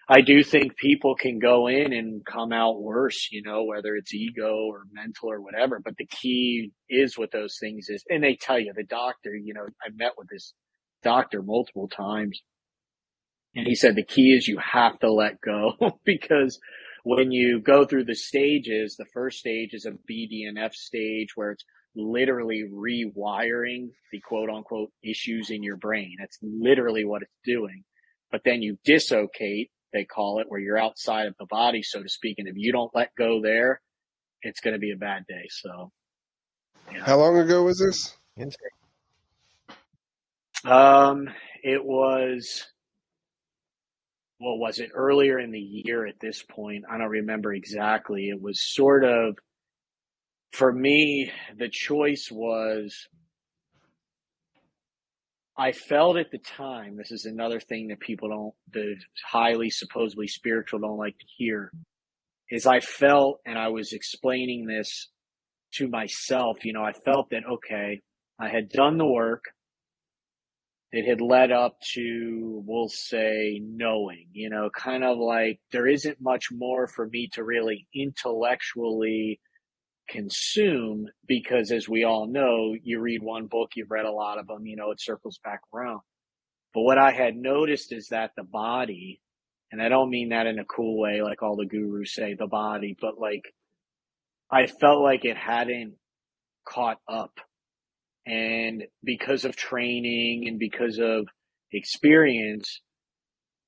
I 0.10 0.22
do 0.22 0.42
think 0.42 0.78
people 0.78 1.16
can 1.16 1.38
go 1.38 1.68
in 1.68 1.92
and 1.92 2.26
come 2.26 2.54
out 2.54 2.82
worse, 2.82 3.28
you 3.32 3.44
know, 3.44 3.66
whether 3.66 3.96
it's 3.96 4.14
ego 4.14 4.56
or 4.68 4.84
mental 4.92 5.30
or 5.30 5.42
whatever. 5.42 5.82
But 5.84 5.98
the 5.98 6.08
key 6.08 6.72
is 6.90 7.18
what 7.18 7.32
those 7.32 7.58
things 7.60 7.88
is. 7.90 8.04
And 8.10 8.24
they 8.24 8.38
tell 8.40 8.58
you, 8.58 8.72
the 8.76 8.86
doctor, 8.86 9.36
you 9.36 9.54
know, 9.54 9.66
I 9.86 9.90
met 9.94 10.14
with 10.18 10.30
this 10.30 10.54
doctor 11.04 11.42
multiple 11.42 11.90
times. 11.90 12.42
And 13.54 13.68
he 13.68 13.76
said 13.76 13.96
the 13.96 14.06
key 14.06 14.30
is 14.38 14.48
you 14.48 14.60
have 14.60 14.98
to 15.00 15.12
let 15.12 15.42
go 15.42 15.74
because 16.06 16.58
when 17.08 17.32
you 17.32 17.62
go 17.62 17.86
through 17.86 18.06
the 18.06 18.16
stages, 18.16 18.96
the 18.98 19.06
first 19.14 19.40
stage 19.40 19.74
is 19.74 19.86
a 19.86 19.92
BDNF 20.12 20.74
stage 20.74 21.30
where 21.36 21.52
it's 21.52 21.64
literally 21.96 22.64
rewiring 22.72 23.90
the 24.12 24.20
quote 24.20 24.50
unquote 24.50 24.92
issues 25.04 25.50
in 25.50 25.64
your 25.64 25.78
brain. 25.78 26.16
That's 26.20 26.38
literally 26.42 27.06
what 27.06 27.22
it's 27.22 27.32
doing. 27.46 27.84
But 28.32 28.42
then 28.44 28.62
you 28.62 28.78
dislocate 28.84 29.72
they 29.94 30.06
call 30.06 30.40
it, 30.40 30.48
where 30.50 30.60
you're 30.60 30.78
outside 30.78 31.28
of 31.28 31.36
the 31.40 31.46
body, 31.46 31.82
so 31.82 32.02
to 32.02 32.10
speak. 32.10 32.36
And 32.40 32.48
if 32.48 32.56
you 32.56 32.72
don't 32.72 32.92
let 32.94 33.16
go 33.18 33.42
there, 33.42 33.82
it's 34.42 34.60
going 34.60 34.74
to 34.74 34.80
be 34.80 34.92
a 34.92 34.98
bad 34.98 35.26
day. 35.28 35.48
So, 35.50 35.92
yeah. 36.92 37.04
how 37.04 37.18
long 37.18 37.38
ago 37.38 37.64
was 37.64 37.80
this? 37.80 38.16
Um, 40.66 41.30
it 41.64 41.84
was, 41.84 42.66
what 44.40 44.60
was 44.60 44.80
it? 44.80 44.92
Earlier 44.94 45.40
in 45.40 45.52
the 45.52 45.60
year 45.60 46.06
at 46.06 46.20
this 46.20 46.44
point. 46.44 46.84
I 46.90 46.98
don't 46.98 47.10
remember 47.10 47.54
exactly. 47.54 48.30
It 48.30 48.42
was 48.42 48.62
sort 48.62 49.04
of, 49.04 49.38
for 50.54 50.72
me, 50.72 51.32
the 51.58 51.70
choice 51.70 52.30
was 52.32 53.08
I 55.58 55.72
felt 55.72 56.18
at 56.18 56.30
the 56.30 56.38
time, 56.38 56.98
this 56.98 57.12
is 57.12 57.26
another 57.26 57.60
thing 57.60 57.88
that 57.88 58.00
people 58.00 58.30
don't, 58.30 58.54
the 58.72 58.96
highly 59.26 59.72
supposedly 59.72 60.28
spiritual 60.28 60.80
don't 60.80 60.98
like 60.98 61.18
to 61.18 61.26
hear, 61.36 61.72
is 62.52 62.68
I 62.68 62.80
felt, 62.80 63.40
and 63.44 63.58
I 63.58 63.70
was 63.70 63.92
explaining 63.92 64.68
this 64.68 65.10
to 65.74 65.88
myself, 65.88 66.64
you 66.64 66.74
know, 66.74 66.84
I 66.84 66.94
felt 66.94 67.32
that, 67.32 67.42
okay, 67.52 68.02
I 68.40 68.50
had 68.50 68.70
done 68.70 69.00
the 69.00 69.06
work. 69.08 69.46
It 70.92 71.08
had 71.08 71.20
led 71.20 71.52
up 71.52 71.80
to, 71.94 72.64
we'll 72.66 72.88
say, 72.88 73.62
knowing, 73.62 74.28
you 74.32 74.50
know, 74.50 74.70
kind 74.70 75.04
of 75.04 75.18
like 75.18 75.60
there 75.72 75.88
isn't 75.88 76.22
much 76.22 76.50
more 76.52 76.88
for 76.88 77.08
me 77.08 77.28
to 77.34 77.44
really 77.44 77.88
intellectually 77.94 79.42
consume 80.10 81.08
because 81.28 81.72
as 81.72 81.90
we 81.90 82.06
all 82.06 82.28
know, 82.28 82.74
you 82.82 83.02
read 83.02 83.22
one 83.22 83.48
book, 83.48 83.72
you've 83.76 83.92
read 83.92 84.06
a 84.06 84.12
lot 84.12 84.40
of 84.40 84.48
them, 84.48 84.66
you 84.66 84.78
know, 84.78 84.92
it 84.92 85.02
circles 85.02 85.40
back 85.44 85.60
around. 85.74 86.00
But 86.74 86.82
what 86.84 86.98
I 86.98 87.12
had 87.12 87.36
noticed 87.36 87.92
is 87.92 88.08
that 88.10 88.32
the 88.38 88.44
body, 88.44 89.22
and 89.72 89.82
I 89.82 89.90
don't 89.90 90.10
mean 90.10 90.30
that 90.30 90.48
in 90.48 90.60
a 90.60 90.66
cool 90.66 90.98
way, 90.98 91.22
like 91.22 91.44
all 91.44 91.58
the 91.58 91.66
gurus 91.66 92.14
say, 92.14 92.34
the 92.34 92.48
body, 92.48 92.96
but 93.00 93.20
like, 93.20 93.44
I 94.50 94.68
felt 94.68 95.02
like 95.02 95.26
it 95.26 95.36
hadn't 95.36 95.96
caught 96.66 97.00
up. 97.10 97.40
And 98.28 98.84
because 99.06 99.46
of 99.46 99.56
training 99.56 100.50
and 100.50 100.60
because 100.60 101.00
of 101.00 101.28
experience, 101.72 102.82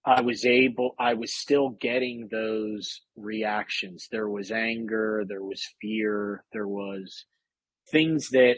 I 0.05 0.19
was 0.21 0.45
able, 0.45 0.95
I 0.99 1.13
was 1.13 1.33
still 1.33 1.69
getting 1.69 2.27
those 2.29 3.01
reactions. 3.15 4.07
There 4.11 4.27
was 4.27 4.51
anger, 4.51 5.23
there 5.25 5.43
was 5.43 5.63
fear, 5.81 6.43
there 6.51 6.67
was 6.67 7.25
things 7.89 8.29
that 8.31 8.57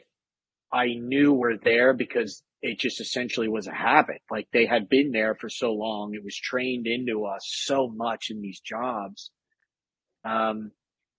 I 0.73 0.95
knew 0.95 1.33
were 1.33 1.57
there 1.63 1.93
because 1.93 2.41
it 2.63 2.79
just 2.79 2.99
essentially 2.99 3.47
was 3.47 3.67
a 3.67 3.73
habit. 3.73 4.21
Like 4.31 4.47
they 4.51 4.65
had 4.65 4.89
been 4.89 5.11
there 5.11 5.35
for 5.35 5.49
so 5.49 5.71
long. 5.71 6.15
It 6.15 6.23
was 6.23 6.35
trained 6.35 6.87
into 6.87 7.25
us 7.25 7.41
so 7.45 7.87
much 7.87 8.31
in 8.31 8.41
these 8.41 8.59
jobs. 8.59 9.29
Um, 10.25 10.71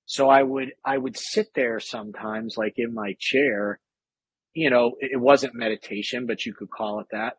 so 0.07 0.29
I 0.29 0.43
would, 0.43 0.73
I 0.85 0.99
would 0.99 1.17
sit 1.17 1.49
there 1.55 1.79
sometimes, 1.79 2.57
like 2.57 2.75
in 2.77 2.93
my 2.95 3.15
chair, 3.21 3.79
you 4.55 4.71
know, 4.71 4.93
it 5.01 5.21
wasn't 5.21 5.55
meditation, 5.55 6.27
but 6.27 6.45
you 6.45 6.55
could 6.55 6.71
call 6.71 7.01
it 7.01 7.07
that 7.13 7.37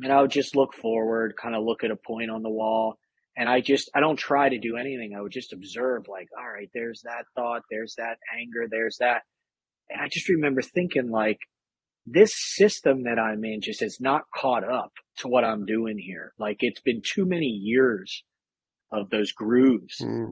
and 0.00 0.12
I 0.12 0.20
would 0.20 0.30
just 0.30 0.54
look 0.54 0.74
forward, 0.74 1.34
kind 1.40 1.54
of 1.54 1.64
look 1.64 1.82
at 1.84 1.90
a 1.90 1.96
point 1.96 2.30
on 2.30 2.42
the 2.42 2.50
wall. 2.50 2.98
And 3.36 3.48
I 3.48 3.60
just, 3.60 3.90
I 3.94 4.00
don't 4.00 4.18
try 4.18 4.48
to 4.48 4.58
do 4.58 4.76
anything. 4.76 5.14
I 5.16 5.20
would 5.20 5.32
just 5.32 5.52
observe, 5.52 6.06
like, 6.08 6.28
all 6.36 6.48
right, 6.48 6.68
there's 6.74 7.02
that 7.04 7.24
thought, 7.36 7.62
there's 7.70 7.94
that 7.96 8.18
anger, 8.36 8.66
there's 8.68 8.96
that. 8.98 9.22
And 9.88 10.00
I 10.00 10.08
just 10.08 10.28
remember 10.28 10.60
thinking, 10.60 11.10
like, 11.10 11.38
this 12.04 12.32
system 12.34 13.04
that 13.04 13.18
I'm 13.18 13.44
in 13.44 13.60
just 13.60 13.80
has 13.80 13.98
not 14.00 14.22
caught 14.34 14.64
up 14.64 14.92
to 15.18 15.28
what 15.28 15.44
I'm 15.44 15.66
doing 15.66 15.98
here. 15.98 16.32
Like, 16.38 16.58
it's 16.60 16.80
been 16.80 17.02
too 17.04 17.26
many 17.26 17.46
years 17.46 18.24
of 18.90 19.10
those 19.10 19.32
grooves. 19.32 19.96
Mm. 20.02 20.30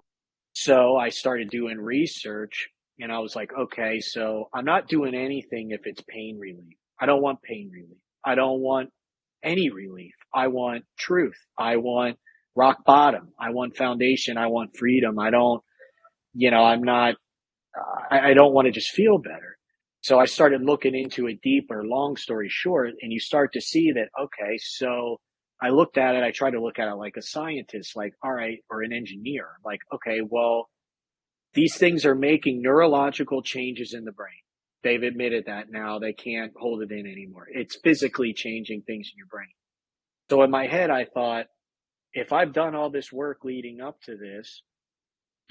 So 0.52 0.96
I 0.96 1.10
started 1.10 1.50
doing 1.50 1.78
research 1.78 2.70
and 2.98 3.12
I 3.12 3.18
was 3.18 3.36
like, 3.36 3.50
okay, 3.52 4.00
so 4.00 4.48
I'm 4.54 4.64
not 4.64 4.88
doing 4.88 5.14
anything 5.14 5.70
if 5.70 5.82
it's 5.84 6.02
pain 6.08 6.38
relief. 6.38 6.76
I 7.00 7.06
don't 7.06 7.22
want 7.22 7.42
pain 7.42 7.70
relief. 7.72 7.98
I 8.24 8.34
don't 8.34 8.60
want 8.60 8.90
any 9.42 9.70
relief. 9.70 10.14
I 10.34 10.48
want 10.48 10.84
truth. 10.98 11.36
I 11.58 11.76
want 11.76 12.18
rock 12.54 12.84
bottom. 12.84 13.32
I 13.38 13.50
want 13.50 13.76
foundation. 13.76 14.38
I 14.38 14.46
want 14.46 14.76
freedom. 14.76 15.18
I 15.18 15.30
don't, 15.30 15.62
you 16.32 16.50
know, 16.50 16.64
I'm 16.64 16.82
not, 16.82 17.16
I, 18.10 18.30
I 18.30 18.34
don't 18.34 18.54
want 18.54 18.66
to 18.66 18.72
just 18.72 18.90
feel 18.90 19.18
better. 19.18 19.58
So 20.00 20.18
I 20.18 20.26
started 20.26 20.62
looking 20.62 20.94
into 20.94 21.26
it 21.26 21.40
deeper, 21.42 21.82
long 21.84 22.16
story 22.16 22.48
short, 22.48 22.94
and 23.02 23.12
you 23.12 23.18
start 23.18 23.52
to 23.54 23.60
see 23.60 23.92
that, 23.92 24.08
okay, 24.18 24.56
so 24.58 25.18
I 25.60 25.70
looked 25.70 25.98
at 25.98 26.14
it, 26.14 26.22
I 26.22 26.30
tried 26.30 26.52
to 26.52 26.62
look 26.62 26.78
at 26.78 26.88
it 26.88 26.94
like 26.94 27.16
a 27.16 27.22
scientist, 27.22 27.96
like, 27.96 28.12
all 28.22 28.32
right, 28.32 28.58
or 28.70 28.82
an 28.82 28.92
engineer, 28.92 29.48
like, 29.64 29.80
okay, 29.92 30.20
well, 30.22 30.68
these 31.56 31.76
things 31.78 32.04
are 32.04 32.14
making 32.14 32.60
neurological 32.60 33.42
changes 33.42 33.94
in 33.94 34.04
the 34.04 34.12
brain. 34.12 34.42
They've 34.84 35.02
admitted 35.02 35.46
that 35.46 35.70
now. 35.70 35.98
They 35.98 36.12
can't 36.12 36.52
hold 36.54 36.82
it 36.82 36.92
in 36.92 37.06
anymore. 37.06 37.48
It's 37.50 37.80
physically 37.82 38.34
changing 38.34 38.82
things 38.82 39.10
in 39.12 39.16
your 39.16 39.26
brain. 39.26 39.48
So 40.28 40.42
in 40.42 40.50
my 40.50 40.66
head, 40.66 40.90
I 40.90 41.06
thought, 41.06 41.46
if 42.12 42.30
I've 42.32 42.52
done 42.52 42.74
all 42.74 42.90
this 42.90 43.10
work 43.10 43.38
leading 43.42 43.80
up 43.80 44.00
to 44.02 44.16
this, 44.16 44.62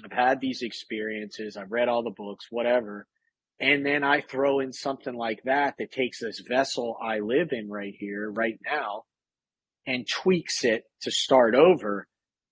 I've 0.04 0.12
had 0.12 0.40
these 0.40 0.62
experiences, 0.62 1.58
I've 1.58 1.72
read 1.72 1.90
all 1.90 2.04
the 2.04 2.12
books, 2.12 2.46
whatever, 2.52 3.08
and 3.60 3.84
then 3.84 4.04
I 4.04 4.22
throw 4.22 4.60
in 4.60 4.74
something 4.74 5.16
like 5.16 5.42
that 5.46 5.76
that 5.80 5.92
takes 5.92 6.20
this 6.20 6.42
vessel 6.48 6.98
I 7.02 7.20
live 7.20 7.50
in 7.52 7.68
right 7.68 7.96
here, 7.98 8.30
right 8.30 8.60
now, 8.64 9.06
and 9.88 10.08
tweaks 10.08 10.64
it 10.64 10.84
to 11.02 11.12
start 11.12 11.56
over. 11.56 12.08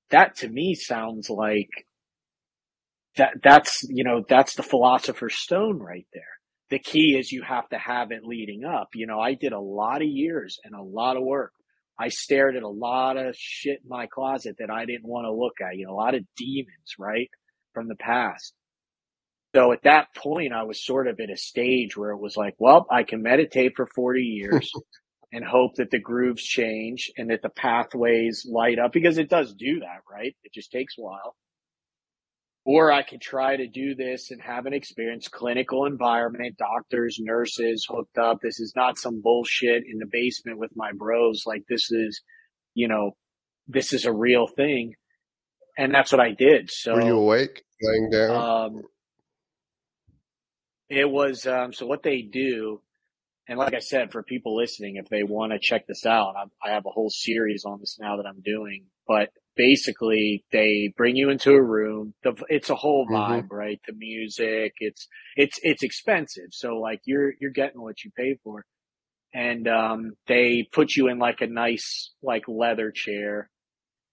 That 0.09 0.38
to 0.38 0.49
me 0.49 0.73
sounds 0.73 1.30
like 1.30 1.69
that, 3.18 3.34
that's, 3.44 3.84
you 3.90 4.03
know, 4.03 4.23
that's 4.27 4.56
the 4.56 4.64
philosopher's 4.64 5.35
stone 5.35 5.80
right 5.80 6.07
there 6.14 6.23
the 6.73 6.80
key 6.80 7.15
is 7.19 7.31
you 7.31 7.44
have 7.44 7.69
to 7.69 7.77
have 7.77 8.11
it 8.11 8.23
leading 8.23 8.65
up. 8.65 8.90
You 8.95 9.06
know, 9.06 9.19
I 9.19 9.35
did 9.35 9.53
a 9.53 9.60
lot 9.60 10.02
of 10.02 10.07
years 10.07 10.57
and 10.64 10.73
a 10.73 10.81
lot 10.81 11.18
of 11.18 11.23
work. 11.23 11.53
I 11.99 12.10
stared 12.10 12.56
at 12.56 12.64
a 12.64 12.68
lot 12.68 13.15
of 13.15 13.35
shit 13.38 13.81
in 13.84 13.90
my 13.90 14.07
closet 14.07 14.56
that 14.57 14.72
I 14.72 14.85
didn't 14.85 15.07
want 15.07 15.26
to 15.26 15.31
look 15.31 15.61
at, 15.61 15.77
you 15.77 15.85
know, 15.85 15.94
a 15.94 16.02
lot 16.02 16.15
of 16.15 16.23
demons, 16.35 16.95
right? 16.98 17.30
From 17.76 17.88
the 17.88 17.95
past. 17.95 18.56
So 19.56 19.72
at 19.72 19.84
that 19.84 20.07
point, 20.18 20.52
I 20.52 20.64
was 20.64 20.84
sort 20.84 21.07
of 21.07 21.19
at 21.19 21.30
a 21.30 21.38
stage 21.38 21.95
where 21.95 22.10
it 22.10 22.19
was 22.19 22.35
like, 22.35 22.56
well, 22.57 22.88
I 22.90 23.03
can 23.03 23.22
meditate 23.22 23.73
for 23.76 23.85
40 23.85 24.22
years 24.22 24.72
and 25.31 25.45
hope 25.45 25.76
that 25.76 25.91
the 25.91 25.99
grooves 25.99 26.41
change 26.41 27.11
and 27.18 27.30
that 27.30 27.44
the 27.44 27.49
pathways 27.49 28.48
light 28.49 28.80
up 28.80 28.91
because 28.91 29.19
it 29.19 29.30
does 29.30 29.53
do 29.53 29.81
that, 29.81 30.02
right? 30.11 30.35
It 30.44 30.53
just 30.56 30.72
takes 30.72 30.95
a 30.98 31.03
while. 31.03 31.35
Or 32.65 32.94
I 32.94 33.03
could 33.03 33.19
try 33.19 33.57
to 33.57 33.68
do 33.68 33.94
this 33.94 34.31
and 34.31 34.41
have 34.41 34.65
an 34.65 34.73
experience, 34.73 35.27
clinical 35.27 35.85
environment, 35.85 36.56
doctors, 36.57 37.18
nurses 37.19 37.85
hooked 37.90 38.18
up. 38.18 38.38
This 38.41 38.60
is 38.61 38.72
not 38.73 38.98
some 38.98 39.22
bullshit 39.22 39.84
in 39.85 39.99
the 39.99 40.07
basement 40.10 40.60
with 40.60 40.72
my 40.73 40.91
bros. 40.98 41.44
Like 41.45 41.64
this 41.68 41.91
is, 41.91 42.22
you 42.73 42.88
know, 42.88 43.11
this 43.68 43.91
is 43.91 44.06
a 44.06 44.14
real 44.14 44.48
thing. 44.48 44.94
And 45.77 45.94
that's 45.94 46.11
what 46.14 46.22
I 46.22 46.31
did. 46.31 46.69
So 46.72 46.94
were 46.94 47.02
you 47.02 47.18
awake, 47.18 47.64
laying 47.81 48.10
down? 48.10 48.31
Um, 48.31 48.81
it 50.88 51.10
was, 51.10 51.45
um, 51.45 51.73
so 51.73 51.85
what 51.85 52.03
they 52.03 52.22
do, 52.22 52.81
and 53.48 53.60
like 53.60 53.73
I 53.73 53.80
said, 53.80 54.11
for 54.11 54.23
people 54.23 54.56
listening, 54.56 54.95
if 54.95 55.10
they 55.10 55.23
want 55.23 55.52
to 55.52 55.60
check 55.60 55.85
this 55.85 56.06
out, 56.06 56.35
I, 56.38 56.69
I 56.69 56.73
have 56.73 56.85
a 56.85 56.91
whole 56.91 57.10
series 57.10 57.65
on 57.65 57.80
this 57.81 57.98
now 57.99 58.18
that 58.18 58.26
I'm 58.26 58.41
doing, 58.41 58.85
but 59.06 59.30
basically 59.55 60.45
they 60.51 60.93
bring 60.97 61.15
you 61.15 61.30
into 61.30 61.51
a 61.51 61.61
room. 61.61 62.13
The, 62.23 62.34
it's 62.49 62.69
a 62.69 62.75
whole 62.75 63.05
mm-hmm. 63.05 63.15
vibe, 63.15 63.43
mm-hmm. 63.43 63.55
right? 63.55 63.80
The 63.88 63.93
music, 63.93 64.73
it's, 64.80 65.07
it's, 65.35 65.59
it's 65.61 65.84
expensive. 65.84 66.49
So 66.51 66.75
like 66.75 67.01
you're, 67.05 67.34
you're 67.39 67.51
getting 67.51 67.81
what 67.81 68.03
you 68.03 68.11
pay 68.17 68.38
for. 68.43 68.65
And, 69.34 69.67
um, 69.67 70.11
they 70.27 70.67
put 70.71 70.95
you 70.95 71.07
in 71.07 71.17
like 71.17 71.41
a 71.41 71.47
nice, 71.47 72.11
like 72.21 72.43
leather 72.47 72.91
chair. 72.91 73.49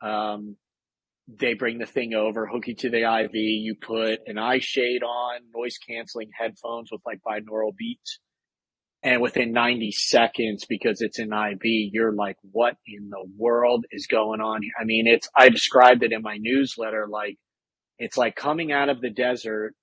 Um, 0.02 0.56
they 1.38 1.54
bring 1.54 1.78
the 1.78 1.86
thing 1.86 2.14
over, 2.14 2.46
hook 2.46 2.66
you 2.66 2.74
to 2.76 2.90
the 2.90 3.02
IV. 3.02 3.30
You 3.34 3.76
put 3.80 4.20
an 4.26 4.38
eye 4.38 4.58
shade 4.60 5.02
on, 5.02 5.40
noise 5.54 5.78
canceling 5.78 6.30
headphones 6.38 6.90
with 6.90 7.02
like 7.06 7.20
binaural 7.26 7.76
beats. 7.76 8.18
And 9.02 9.22
within 9.22 9.52
90 9.52 9.92
seconds 9.92 10.66
because 10.68 11.00
it's 11.00 11.18
an 11.18 11.32
IV, 11.32 11.60
you're 11.62 12.12
like, 12.12 12.36
what 12.52 12.76
in 12.86 13.08
the 13.08 13.24
world 13.36 13.86
is 13.90 14.06
going 14.06 14.40
on? 14.40 14.62
Here? 14.62 14.72
I 14.80 14.84
mean, 14.84 15.06
it's, 15.06 15.28
I 15.34 15.48
described 15.48 16.02
it 16.02 16.12
in 16.12 16.22
my 16.22 16.36
newsletter 16.38 17.06
like, 17.08 17.38
it's 17.98 18.16
like 18.16 18.36
coming 18.36 18.72
out 18.72 18.88
of 18.88 19.00
the 19.00 19.10
desert, 19.10 19.74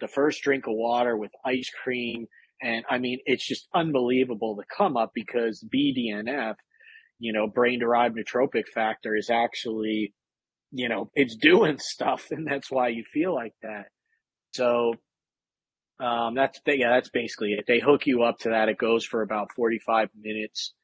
the 0.00 0.08
first 0.08 0.42
drink 0.42 0.66
of 0.66 0.74
water 0.74 1.16
with 1.16 1.30
ice 1.44 1.70
cream. 1.82 2.26
And 2.62 2.84
I 2.90 2.98
mean, 2.98 3.20
it's 3.24 3.46
just 3.46 3.68
unbelievable 3.74 4.56
to 4.56 4.64
come 4.76 4.96
up 4.96 5.12
because 5.14 5.64
BDNF, 5.74 6.54
you 7.18 7.32
know, 7.32 7.46
brain 7.46 7.80
derived 7.80 8.16
neurotrophic 8.16 8.68
factor 8.74 9.16
is 9.16 9.30
actually, 9.30 10.14
you 10.72 10.88
know, 10.88 11.10
it's 11.14 11.36
doing 11.36 11.78
stuff 11.78 12.26
and 12.30 12.46
that's 12.46 12.70
why 12.70 12.88
you 12.88 13.04
feel 13.14 13.34
like 13.34 13.54
that. 13.62 13.86
So 14.52 14.94
um, 16.00 16.34
that's 16.34 16.60
yeah, 16.66 16.90
that's 16.90 17.10
basically 17.10 17.52
it. 17.52 17.64
They 17.66 17.80
hook 17.80 18.06
you 18.06 18.22
up 18.22 18.38
to 18.40 18.50
that. 18.50 18.68
It 18.68 18.78
goes 18.78 19.04
for 19.04 19.22
about 19.22 19.52
45 19.54 20.10
minutes. 20.20 20.74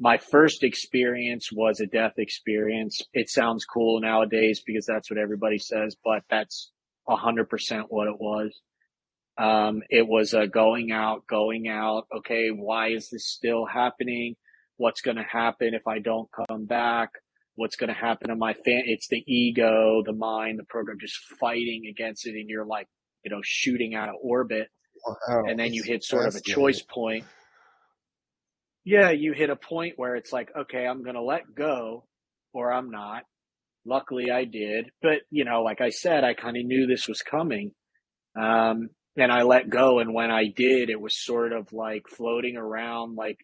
My 0.00 0.18
first 0.18 0.64
experience 0.64 1.50
was 1.52 1.80
a 1.80 1.86
death 1.86 2.14
experience. 2.18 3.00
It 3.12 3.30
sounds 3.30 3.64
cool 3.64 4.00
nowadays 4.00 4.60
because 4.66 4.86
that's 4.86 5.08
what 5.08 5.20
everybody 5.20 5.58
says, 5.58 5.96
but 6.04 6.24
that's 6.28 6.72
100% 7.08 7.46
what 7.88 8.08
it 8.08 8.18
was. 8.18 8.60
Um, 9.38 9.82
it 9.90 10.06
was 10.06 10.34
a 10.34 10.48
going 10.48 10.90
out, 10.90 11.26
going 11.28 11.68
out. 11.68 12.06
Okay, 12.18 12.48
why 12.48 12.88
is 12.88 13.08
this 13.10 13.28
still 13.28 13.66
happening? 13.66 14.34
What's 14.76 15.00
going 15.00 15.16
to 15.16 15.24
happen 15.24 15.74
if 15.74 15.86
I 15.86 16.00
don't 16.00 16.28
come 16.48 16.66
back? 16.66 17.10
What's 17.54 17.76
going 17.76 17.88
to 17.88 18.00
happen 18.00 18.28
to 18.28 18.36
my 18.36 18.54
fan? 18.54 18.82
It's 18.86 19.06
the 19.08 19.22
ego, 19.32 20.02
the 20.04 20.12
mind, 20.12 20.58
the 20.58 20.64
program 20.64 20.98
just 21.00 21.18
fighting 21.38 21.84
against 21.88 22.26
it. 22.26 22.34
And 22.34 22.48
you're 22.48 22.66
like, 22.66 22.88
you 23.24 23.30
know, 23.30 23.40
shooting 23.42 23.94
out 23.94 24.08
of 24.08 24.16
orbit. 24.22 24.68
Wow. 25.06 25.44
And 25.46 25.58
then 25.58 25.72
you 25.72 25.82
hit 25.82 26.04
sort 26.04 26.26
of 26.26 26.34
a 26.34 26.40
choice 26.40 26.82
point. 26.82 27.24
Yeah, 28.84 29.10
you 29.10 29.32
hit 29.32 29.50
a 29.50 29.56
point 29.56 29.94
where 29.96 30.14
it's 30.14 30.32
like, 30.32 30.50
okay, 30.56 30.86
I'm 30.86 31.02
going 31.02 31.14
to 31.14 31.22
let 31.22 31.54
go 31.54 32.04
or 32.52 32.72
I'm 32.72 32.90
not. 32.90 33.22
Luckily 33.86 34.30
I 34.30 34.44
did. 34.44 34.90
But, 35.02 35.20
you 35.30 35.44
know, 35.44 35.62
like 35.62 35.80
I 35.80 35.90
said, 35.90 36.24
I 36.24 36.34
kind 36.34 36.56
of 36.56 36.64
knew 36.64 36.86
this 36.86 37.08
was 37.08 37.22
coming. 37.22 37.72
Um, 38.40 38.90
and 39.16 39.30
I 39.32 39.42
let 39.42 39.70
go. 39.70 40.00
And 40.00 40.12
when 40.12 40.30
I 40.30 40.44
did, 40.54 40.90
it 40.90 41.00
was 41.00 41.22
sort 41.22 41.52
of 41.52 41.72
like 41.72 42.02
floating 42.08 42.56
around, 42.56 43.16
like 43.16 43.38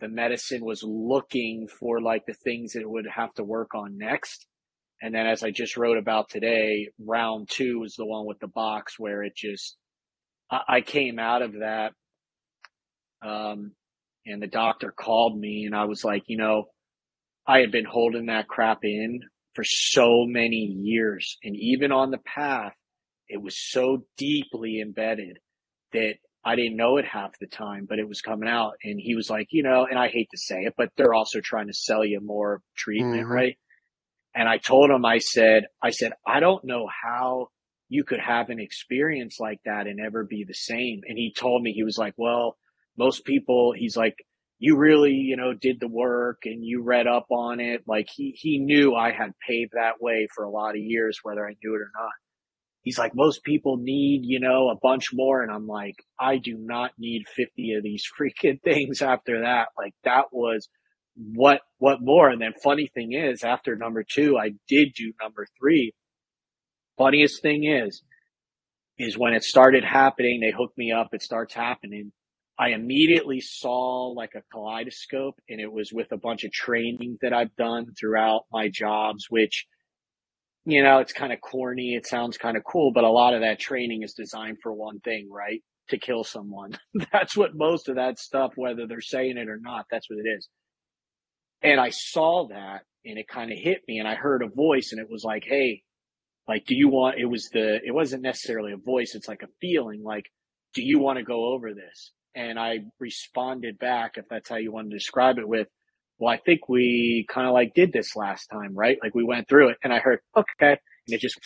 the 0.00 0.08
medicine 0.08 0.64
was 0.64 0.82
looking 0.82 1.68
for 1.68 2.00
like 2.00 2.26
the 2.26 2.34
things 2.34 2.72
that 2.72 2.80
it 2.80 2.90
would 2.90 3.06
have 3.14 3.32
to 3.34 3.44
work 3.44 3.74
on 3.74 3.96
next. 3.96 4.46
And 5.02 5.12
then 5.12 5.26
as 5.26 5.42
I 5.42 5.50
just 5.50 5.76
wrote 5.76 5.98
about 5.98 6.30
today, 6.30 6.88
round 7.04 7.48
two 7.50 7.80
was 7.80 7.96
the 7.96 8.06
one 8.06 8.24
with 8.24 8.38
the 8.38 8.46
box 8.46 8.94
where 8.98 9.24
it 9.24 9.34
just, 9.36 9.76
I, 10.48 10.60
I 10.68 10.80
came 10.80 11.18
out 11.18 11.42
of 11.42 11.54
that. 11.54 11.92
Um, 13.20 13.72
and 14.24 14.40
the 14.40 14.46
doctor 14.46 14.92
called 14.92 15.36
me 15.36 15.64
and 15.66 15.74
I 15.74 15.84
was 15.86 16.04
like, 16.04 16.22
you 16.28 16.36
know, 16.36 16.66
I 17.46 17.58
had 17.58 17.72
been 17.72 17.84
holding 17.84 18.26
that 18.26 18.46
crap 18.46 18.84
in 18.84 19.20
for 19.54 19.64
so 19.64 20.24
many 20.24 20.56
years. 20.56 21.36
And 21.42 21.56
even 21.56 21.90
on 21.90 22.12
the 22.12 22.18
path, 22.18 22.74
it 23.28 23.42
was 23.42 23.58
so 23.58 24.04
deeply 24.16 24.80
embedded 24.80 25.38
that 25.92 26.14
I 26.44 26.54
didn't 26.54 26.76
know 26.76 26.96
it 26.98 27.04
half 27.04 27.38
the 27.40 27.46
time, 27.46 27.86
but 27.88 27.98
it 27.98 28.08
was 28.08 28.20
coming 28.20 28.48
out. 28.48 28.74
And 28.84 29.00
he 29.00 29.16
was 29.16 29.28
like, 29.28 29.48
you 29.50 29.64
know, 29.64 29.86
and 29.88 29.98
I 29.98 30.08
hate 30.08 30.28
to 30.30 30.38
say 30.38 30.62
it, 30.62 30.74
but 30.76 30.90
they're 30.96 31.14
also 31.14 31.40
trying 31.40 31.66
to 31.66 31.72
sell 31.72 32.04
you 32.04 32.20
more 32.20 32.60
treatment, 32.76 33.22
mm-hmm. 33.22 33.32
right? 33.32 33.56
And 34.34 34.48
I 34.48 34.58
told 34.58 34.90
him, 34.90 35.04
I 35.04 35.18
said, 35.18 35.64
I 35.82 35.90
said, 35.90 36.12
I 36.26 36.40
don't 36.40 36.64
know 36.64 36.86
how 37.02 37.48
you 37.88 38.04
could 38.04 38.20
have 38.20 38.48
an 38.48 38.58
experience 38.58 39.36
like 39.38 39.60
that 39.66 39.86
and 39.86 40.00
ever 40.00 40.24
be 40.24 40.44
the 40.46 40.54
same. 40.54 41.02
And 41.06 41.18
he 41.18 41.34
told 41.36 41.62
me, 41.62 41.72
he 41.72 41.84
was 41.84 41.98
like, 41.98 42.14
well, 42.16 42.56
most 42.96 43.24
people, 43.24 43.74
he's 43.76 43.96
like, 43.96 44.14
you 44.58 44.76
really, 44.78 45.12
you 45.12 45.36
know, 45.36 45.52
did 45.52 45.80
the 45.80 45.88
work 45.88 46.42
and 46.44 46.64
you 46.64 46.82
read 46.82 47.06
up 47.06 47.26
on 47.30 47.60
it. 47.60 47.82
Like 47.86 48.06
he, 48.14 48.34
he 48.34 48.58
knew 48.58 48.94
I 48.94 49.10
had 49.10 49.32
paved 49.46 49.72
that 49.74 50.00
way 50.00 50.28
for 50.34 50.44
a 50.44 50.50
lot 50.50 50.70
of 50.70 50.80
years, 50.80 51.18
whether 51.22 51.46
I 51.46 51.56
knew 51.62 51.74
it 51.74 51.82
or 51.82 51.90
not. 51.94 52.12
He's 52.82 52.98
like, 52.98 53.12
most 53.14 53.44
people 53.44 53.76
need, 53.76 54.22
you 54.24 54.40
know, 54.40 54.70
a 54.70 54.78
bunch 54.80 55.08
more. 55.12 55.42
And 55.42 55.52
I'm 55.52 55.66
like, 55.66 55.96
I 56.18 56.38
do 56.38 56.56
not 56.58 56.92
need 56.98 57.24
50 57.28 57.74
of 57.74 57.82
these 57.82 58.04
freaking 58.18 58.62
things 58.62 59.02
after 59.02 59.42
that. 59.42 59.68
Like 59.76 59.92
that 60.04 60.26
was, 60.32 60.68
what 61.16 61.60
what 61.78 61.98
more? 62.00 62.30
And 62.30 62.40
then 62.40 62.52
funny 62.62 62.90
thing 62.94 63.12
is, 63.12 63.44
after 63.44 63.76
number 63.76 64.04
two, 64.08 64.38
I 64.38 64.50
did 64.68 64.92
do 64.96 65.12
number 65.20 65.46
three. 65.60 65.92
Funniest 66.98 67.42
thing 67.42 67.64
is, 67.64 68.02
is 68.98 69.18
when 69.18 69.34
it 69.34 69.42
started 69.42 69.84
happening, 69.84 70.40
they 70.40 70.52
hooked 70.56 70.78
me 70.78 70.92
up. 70.92 71.08
It 71.12 71.22
starts 71.22 71.54
happening. 71.54 72.12
I 72.58 72.70
immediately 72.70 73.40
saw 73.40 74.12
like 74.14 74.32
a 74.36 74.42
kaleidoscope, 74.52 75.36
and 75.48 75.60
it 75.60 75.72
was 75.72 75.90
with 75.92 76.12
a 76.12 76.18
bunch 76.18 76.44
of 76.44 76.52
training 76.52 77.18
that 77.22 77.32
I've 77.32 77.54
done 77.56 77.86
throughout 77.98 78.42
my 78.52 78.68
jobs, 78.72 79.26
which 79.28 79.66
you 80.64 80.82
know, 80.82 80.98
it's 80.98 81.12
kind 81.12 81.32
of 81.32 81.40
corny. 81.40 81.94
It 81.94 82.06
sounds 82.06 82.38
kind 82.38 82.56
of 82.56 82.62
cool, 82.64 82.92
but 82.92 83.04
a 83.04 83.10
lot 83.10 83.34
of 83.34 83.40
that 83.40 83.58
training 83.58 84.02
is 84.02 84.14
designed 84.14 84.58
for 84.62 84.72
one 84.72 85.00
thing, 85.00 85.28
right? 85.30 85.60
To 85.90 85.98
kill 85.98 86.24
someone. 86.24 86.78
that's 87.12 87.36
what 87.36 87.54
most 87.54 87.88
of 87.88 87.96
that 87.96 88.18
stuff, 88.18 88.52
whether 88.54 88.86
they're 88.86 89.00
saying 89.00 89.38
it 89.38 89.48
or 89.48 89.58
not, 89.60 89.86
that's 89.90 90.08
what 90.08 90.20
it 90.24 90.28
is. 90.28 90.48
And 91.62 91.80
I 91.80 91.90
saw 91.90 92.48
that 92.48 92.82
and 93.04 93.18
it 93.18 93.28
kind 93.28 93.52
of 93.52 93.58
hit 93.58 93.82
me 93.88 93.98
and 93.98 94.08
I 94.08 94.14
heard 94.14 94.42
a 94.42 94.48
voice 94.48 94.92
and 94.92 95.00
it 95.00 95.10
was 95.10 95.24
like, 95.24 95.44
Hey, 95.46 95.82
like, 96.48 96.64
do 96.66 96.74
you 96.74 96.88
want, 96.88 97.18
it 97.18 97.26
was 97.26 97.48
the, 97.52 97.80
it 97.84 97.92
wasn't 97.92 98.22
necessarily 98.22 98.72
a 98.72 98.76
voice. 98.76 99.14
It's 99.14 99.28
like 99.28 99.42
a 99.42 99.52
feeling 99.60 100.02
like, 100.02 100.26
do 100.74 100.82
you 100.82 100.98
want 100.98 101.18
to 101.18 101.24
go 101.24 101.52
over 101.52 101.72
this? 101.72 102.12
And 102.34 102.58
I 102.58 102.78
responded 102.98 103.78
back, 103.78 104.12
if 104.16 104.24
that's 104.28 104.48
how 104.48 104.56
you 104.56 104.72
want 104.72 104.90
to 104.90 104.96
describe 104.96 105.38
it 105.38 105.48
with, 105.48 105.68
well, 106.18 106.32
I 106.32 106.38
think 106.38 106.68
we 106.68 107.26
kind 107.28 107.46
of 107.46 107.52
like 107.52 107.74
did 107.74 107.92
this 107.92 108.16
last 108.16 108.46
time, 108.46 108.74
right? 108.74 108.96
Like 109.02 109.14
we 109.14 109.24
went 109.24 109.48
through 109.48 109.70
it 109.70 109.78
and 109.84 109.92
I 109.92 109.98
heard, 109.98 110.20
okay. 110.36 110.78
And 111.06 111.14
it 111.14 111.20
just 111.20 111.38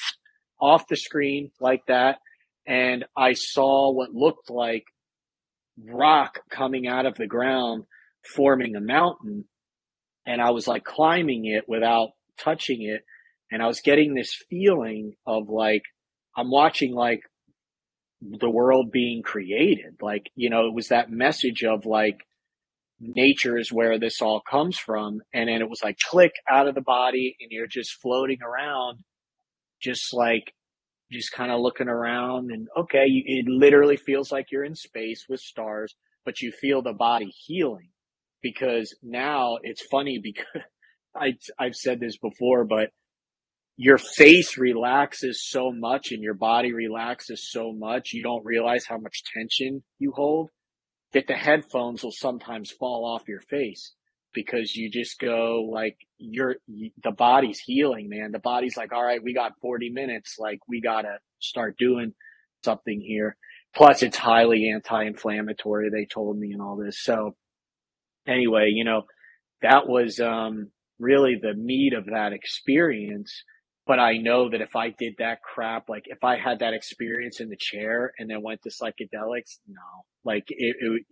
off 0.60 0.88
the 0.88 0.96
screen 0.96 1.50
like 1.60 1.82
that. 1.88 2.18
And 2.66 3.04
I 3.16 3.32
saw 3.34 3.92
what 3.92 4.12
looked 4.12 4.50
like 4.50 4.84
rock 5.84 6.40
coming 6.50 6.86
out 6.86 7.06
of 7.06 7.16
the 7.16 7.26
ground, 7.26 7.84
forming 8.34 8.76
a 8.76 8.80
mountain 8.80 9.44
and 10.26 10.42
I 10.42 10.50
was 10.50 10.66
like 10.66 10.84
climbing 10.84 11.46
it 11.46 11.64
without 11.68 12.10
touching 12.36 12.82
it. 12.82 13.02
And 13.50 13.62
I 13.62 13.66
was 13.68 13.80
getting 13.80 14.14
this 14.14 14.34
feeling 14.50 15.14
of 15.24 15.48
like, 15.48 15.82
I'm 16.36 16.50
watching 16.50 16.94
like 16.94 17.20
the 18.20 18.50
world 18.50 18.90
being 18.90 19.22
created. 19.22 19.98
Like, 20.02 20.30
you 20.34 20.50
know, 20.50 20.66
it 20.66 20.74
was 20.74 20.88
that 20.88 21.10
message 21.10 21.62
of 21.62 21.86
like, 21.86 22.18
nature 22.98 23.56
is 23.56 23.70
where 23.70 23.98
this 23.98 24.20
all 24.20 24.40
comes 24.40 24.76
from. 24.76 25.20
And 25.32 25.48
then 25.48 25.60
it 25.60 25.70
was 25.70 25.80
like 25.84 25.98
click 26.10 26.32
out 26.50 26.66
of 26.66 26.74
the 26.74 26.80
body 26.80 27.36
and 27.40 27.50
you're 27.52 27.68
just 27.68 27.92
floating 28.02 28.38
around, 28.42 28.98
just 29.80 30.12
like, 30.12 30.52
just 31.12 31.30
kind 31.30 31.52
of 31.52 31.60
looking 31.60 31.88
around 31.88 32.50
and 32.50 32.66
okay, 32.76 33.04
you, 33.06 33.22
it 33.24 33.46
literally 33.48 33.96
feels 33.96 34.32
like 34.32 34.50
you're 34.50 34.64
in 34.64 34.74
space 34.74 35.26
with 35.28 35.38
stars, 35.38 35.94
but 36.24 36.40
you 36.40 36.50
feel 36.50 36.82
the 36.82 36.92
body 36.92 37.32
healing 37.46 37.90
because 38.52 38.94
now 39.02 39.58
it's 39.62 39.82
funny 39.90 40.20
because 40.22 40.62
I, 41.16 41.34
I've 41.58 41.74
said 41.74 42.00
this 42.00 42.18
before, 42.18 42.64
but 42.64 42.90
your 43.76 43.98
face 43.98 44.56
relaxes 44.56 45.44
so 45.46 45.70
much 45.70 46.12
and 46.12 46.22
your 46.22 46.34
body 46.34 46.72
relaxes 46.72 47.48
so 47.50 47.72
much. 47.72 48.12
You 48.12 48.22
don't 48.22 48.44
realize 48.44 48.86
how 48.86 48.98
much 48.98 49.22
tension 49.34 49.82
you 49.98 50.12
hold 50.14 50.50
that 51.12 51.26
the 51.26 51.34
headphones 51.34 52.02
will 52.02 52.12
sometimes 52.12 52.70
fall 52.70 53.04
off 53.04 53.28
your 53.28 53.40
face 53.40 53.94
because 54.34 54.74
you 54.74 54.90
just 54.90 55.18
go 55.18 55.68
like 55.70 55.96
you're 56.18 56.56
the 57.02 57.10
body's 57.10 57.58
healing, 57.58 58.08
man. 58.08 58.32
The 58.32 58.38
body's 58.38 58.76
like, 58.76 58.92
all 58.92 59.04
right, 59.04 59.22
we 59.22 59.34
got 59.34 59.52
40 59.60 59.90
minutes. 59.90 60.36
Like 60.38 60.58
we 60.68 60.80
got 60.80 61.02
to 61.02 61.18
start 61.40 61.76
doing 61.78 62.12
something 62.64 63.00
here. 63.00 63.36
Plus 63.74 64.02
it's 64.02 64.16
highly 64.16 64.70
anti-inflammatory. 64.74 65.90
They 65.90 66.06
told 66.06 66.38
me 66.38 66.52
and 66.52 66.62
all 66.62 66.76
this. 66.76 67.02
So 67.02 67.36
anyway, 68.26 68.70
you 68.72 68.84
know, 68.84 69.02
that 69.62 69.88
was 69.88 70.20
um, 70.20 70.70
really 70.98 71.36
the 71.40 71.54
meat 71.54 71.92
of 71.92 72.06
that 72.06 72.32
experience. 72.32 73.42
But 73.86 74.00
I 74.00 74.16
know 74.16 74.50
that 74.50 74.60
if 74.60 74.74
I 74.74 74.90
did 74.90 75.14
that 75.18 75.42
crap, 75.42 75.88
like 75.88 76.04
if 76.06 76.24
I 76.24 76.36
had 76.38 76.58
that 76.58 76.74
experience 76.74 77.40
in 77.40 77.48
the 77.48 77.56
chair 77.56 78.12
and 78.18 78.28
then 78.28 78.42
went 78.42 78.60
to 78.62 78.70
psychedelics, 78.70 79.58
no, 79.68 80.04
like 80.24 80.44
it, 80.48 80.76
it 80.80 81.02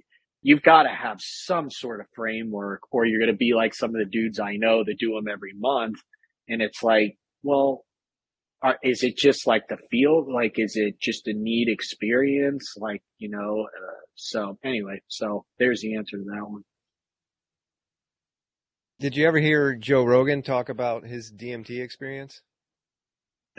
you've 0.43 0.62
got 0.62 0.82
to 0.82 0.91
have 0.91 1.19
some 1.20 1.70
sort 1.70 2.01
of 2.01 2.07
framework 2.15 2.81
or 2.91 3.07
you're 3.07 3.20
going 3.20 3.32
to 3.32 3.36
be 3.36 3.55
like 3.55 3.74
some 3.74 3.91
of 3.91 3.97
the 3.97 4.11
dudes 4.11 4.41
I 4.41 4.57
know 4.57 4.82
that 4.85 4.99
do 4.99 5.15
them 5.15 5.32
every 5.32 5.53
month. 5.57 5.99
And 6.49 6.61
it's 6.61 6.82
like, 6.82 7.16
well, 7.43 7.85
are, 8.62 8.78
is 8.82 9.03
it 9.03 9.16
just 9.16 9.47
like 9.47 9.69
the 9.69 9.78
feel? 9.91 10.27
Like, 10.32 10.55
is 10.57 10.77
it 10.77 11.01
just 11.01 11.28
a 11.28 11.32
neat 11.35 11.69
experience? 11.70 12.74
Like, 12.77 13.03
you 13.19 13.31
know, 13.31 13.66
uh, 13.66 14.01
so 14.16 14.59
anyway, 14.65 15.01
so 15.09 15.45
there's 15.59 15.81
the 15.81 15.97
answer 15.97 16.19
to 16.19 16.24
that 16.24 16.49
one. 16.49 16.62
Did 19.05 19.18
you 19.18 19.26
ever 19.28 19.36
hear 19.36 19.74
Joe 19.74 20.02
Rogan 20.02 20.40
talk 20.40 20.70
about 20.70 21.05
his 21.05 21.31
DMT 21.31 21.82
experience? 21.82 22.40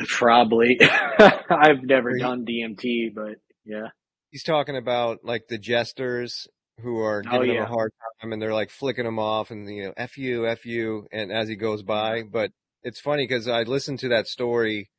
Probably. 0.07 0.79
I've 1.19 1.83
never 1.83 2.15
he, 2.15 2.19
done 2.19 2.47
DMT, 2.47 3.13
but 3.13 3.35
yeah. 3.63 3.89
He's 4.31 4.41
talking 4.41 4.75
about 4.75 5.19
like 5.23 5.43
the 5.47 5.59
jesters 5.59 6.47
who 6.81 6.97
are 6.97 7.21
Oh, 7.27 7.31
giving 7.33 7.57
him 7.57 7.61
a 7.61 7.67
hard 7.67 7.91
time 8.19 8.31
and 8.31 8.41
they're 8.41 8.55
like 8.55 8.71
flicking 8.71 9.05
him 9.05 9.19
off 9.19 9.51
and 9.51 9.69
you 9.69 9.83
know 9.83 9.93
f 9.95 10.17
you 10.17 10.47
f 10.47 10.65
you 10.65 11.05
and 11.11 11.31
as 11.31 11.47
he 11.47 11.55
goes 11.55 11.83
by 11.83 12.23
but 12.23 12.49
it's 12.81 12.99
funny 12.99 13.27
because 13.27 13.47
i 13.47 13.61
listened 13.61 13.99
to 13.99 14.09
that 14.09 14.27
story 14.27 14.89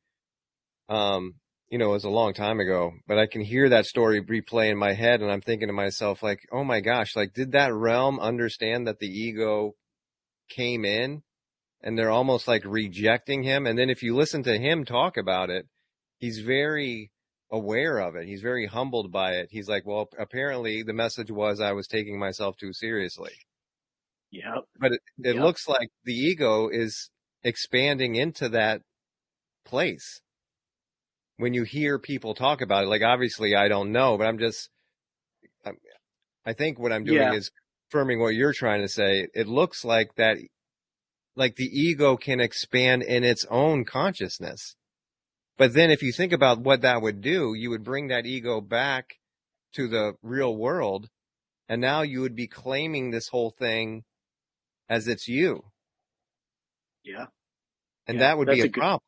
um 0.89 1.35
you 1.69 1.77
know 1.77 1.89
it 1.89 1.93
was 1.93 2.03
a 2.05 2.09
long 2.09 2.33
time 2.33 2.59
ago 2.59 2.93
but 3.05 3.19
i 3.19 3.27
can 3.27 3.41
hear 3.41 3.69
that 3.69 3.85
story 3.85 4.23
replay 4.23 4.71
in 4.71 4.77
my 4.77 4.93
head 4.93 5.21
and 5.21 5.29
i'm 5.29 5.41
thinking 5.41 5.67
to 5.67 5.73
myself 5.73 6.23
like 6.23 6.39
oh 6.51 6.63
my 6.63 6.79
gosh 6.79 7.15
like 7.15 7.31
did 7.33 7.51
that 7.51 7.71
realm 7.73 8.19
understand 8.19 8.87
that 8.87 8.97
the 8.97 9.07
ego 9.07 9.75
came 10.49 10.85
in 10.85 11.23
and 11.81 11.97
they're 11.97 12.09
almost 12.11 12.47
like 12.47 12.63
rejecting 12.65 13.43
him 13.43 13.65
and 13.67 13.77
then 13.77 13.89
if 13.89 14.01
you 14.03 14.15
listen 14.15 14.43
to 14.43 14.57
him 14.57 14.83
talk 14.85 15.17
about 15.17 15.49
it 15.49 15.67
he's 16.17 16.39
very 16.39 17.11
aware 17.51 17.99
of 17.99 18.15
it 18.15 18.25
he's 18.27 18.41
very 18.41 18.65
humbled 18.65 19.11
by 19.11 19.33
it 19.33 19.47
he's 19.51 19.69
like 19.69 19.85
well 19.85 20.09
apparently 20.19 20.83
the 20.83 20.93
message 20.93 21.31
was 21.31 21.61
i 21.61 21.71
was 21.71 21.87
taking 21.87 22.19
myself 22.19 22.57
too 22.57 22.73
seriously 22.73 23.31
Yep. 24.31 24.65
but 24.79 24.91
it, 24.93 25.01
it 25.19 25.35
Yep. 25.35 25.43
looks 25.43 25.67
like 25.69 25.89
the 26.03 26.13
ego 26.13 26.67
is 26.67 27.09
expanding 27.43 28.15
into 28.15 28.49
that 28.49 28.81
place 29.65 30.21
when 31.37 31.53
you 31.53 31.63
hear 31.63 31.99
people 31.99 32.33
talk 32.33 32.61
about 32.61 32.83
it 32.83 32.87
like 32.87 33.01
obviously 33.03 33.55
i 33.55 33.67
don't 33.67 33.91
know 33.91 34.17
but 34.17 34.27
i'm 34.27 34.39
just 34.39 34.69
I'm, 35.65 35.77
i 36.45 36.53
think 36.53 36.79
what 36.79 36.91
i'm 36.91 37.03
doing 37.05 37.17
Yeah. 37.31 37.33
is 37.33 37.51
confirming 37.89 38.19
what 38.19 38.35
you're 38.35 38.53
trying 38.53 38.81
to 38.81 38.87
say 38.87 39.27
it 39.33 39.47
looks 39.47 39.85
like 39.85 40.15
that 40.15 40.37
like 41.35 41.55
the 41.55 41.65
ego 41.65 42.17
can 42.17 42.39
expand 42.39 43.03
in 43.03 43.23
its 43.23 43.45
own 43.49 43.85
consciousness 43.85 44.75
but 45.57 45.73
then 45.73 45.89
if 45.89 46.01
you 46.01 46.11
think 46.11 46.33
about 46.33 46.59
what 46.59 46.81
that 46.81 47.01
would 47.01 47.21
do 47.21 47.53
you 47.53 47.69
would 47.69 47.83
bring 47.83 48.07
that 48.07 48.25
ego 48.25 48.59
back 48.59 49.15
to 49.73 49.87
the 49.87 50.13
real 50.21 50.55
world 50.55 51.07
and 51.69 51.79
now 51.81 52.01
you 52.01 52.21
would 52.21 52.35
be 52.35 52.47
claiming 52.47 53.11
this 53.11 53.29
whole 53.29 53.51
thing 53.51 54.03
as 54.89 55.07
it's 55.07 55.27
you 55.27 55.63
Yeah. 57.03 57.27
and 58.07 58.17
Yeah, 58.17 58.27
that 58.27 58.37
would 58.37 58.49
be 58.49 58.61
a, 58.61 58.65
a 58.65 58.69
problem 58.69 59.01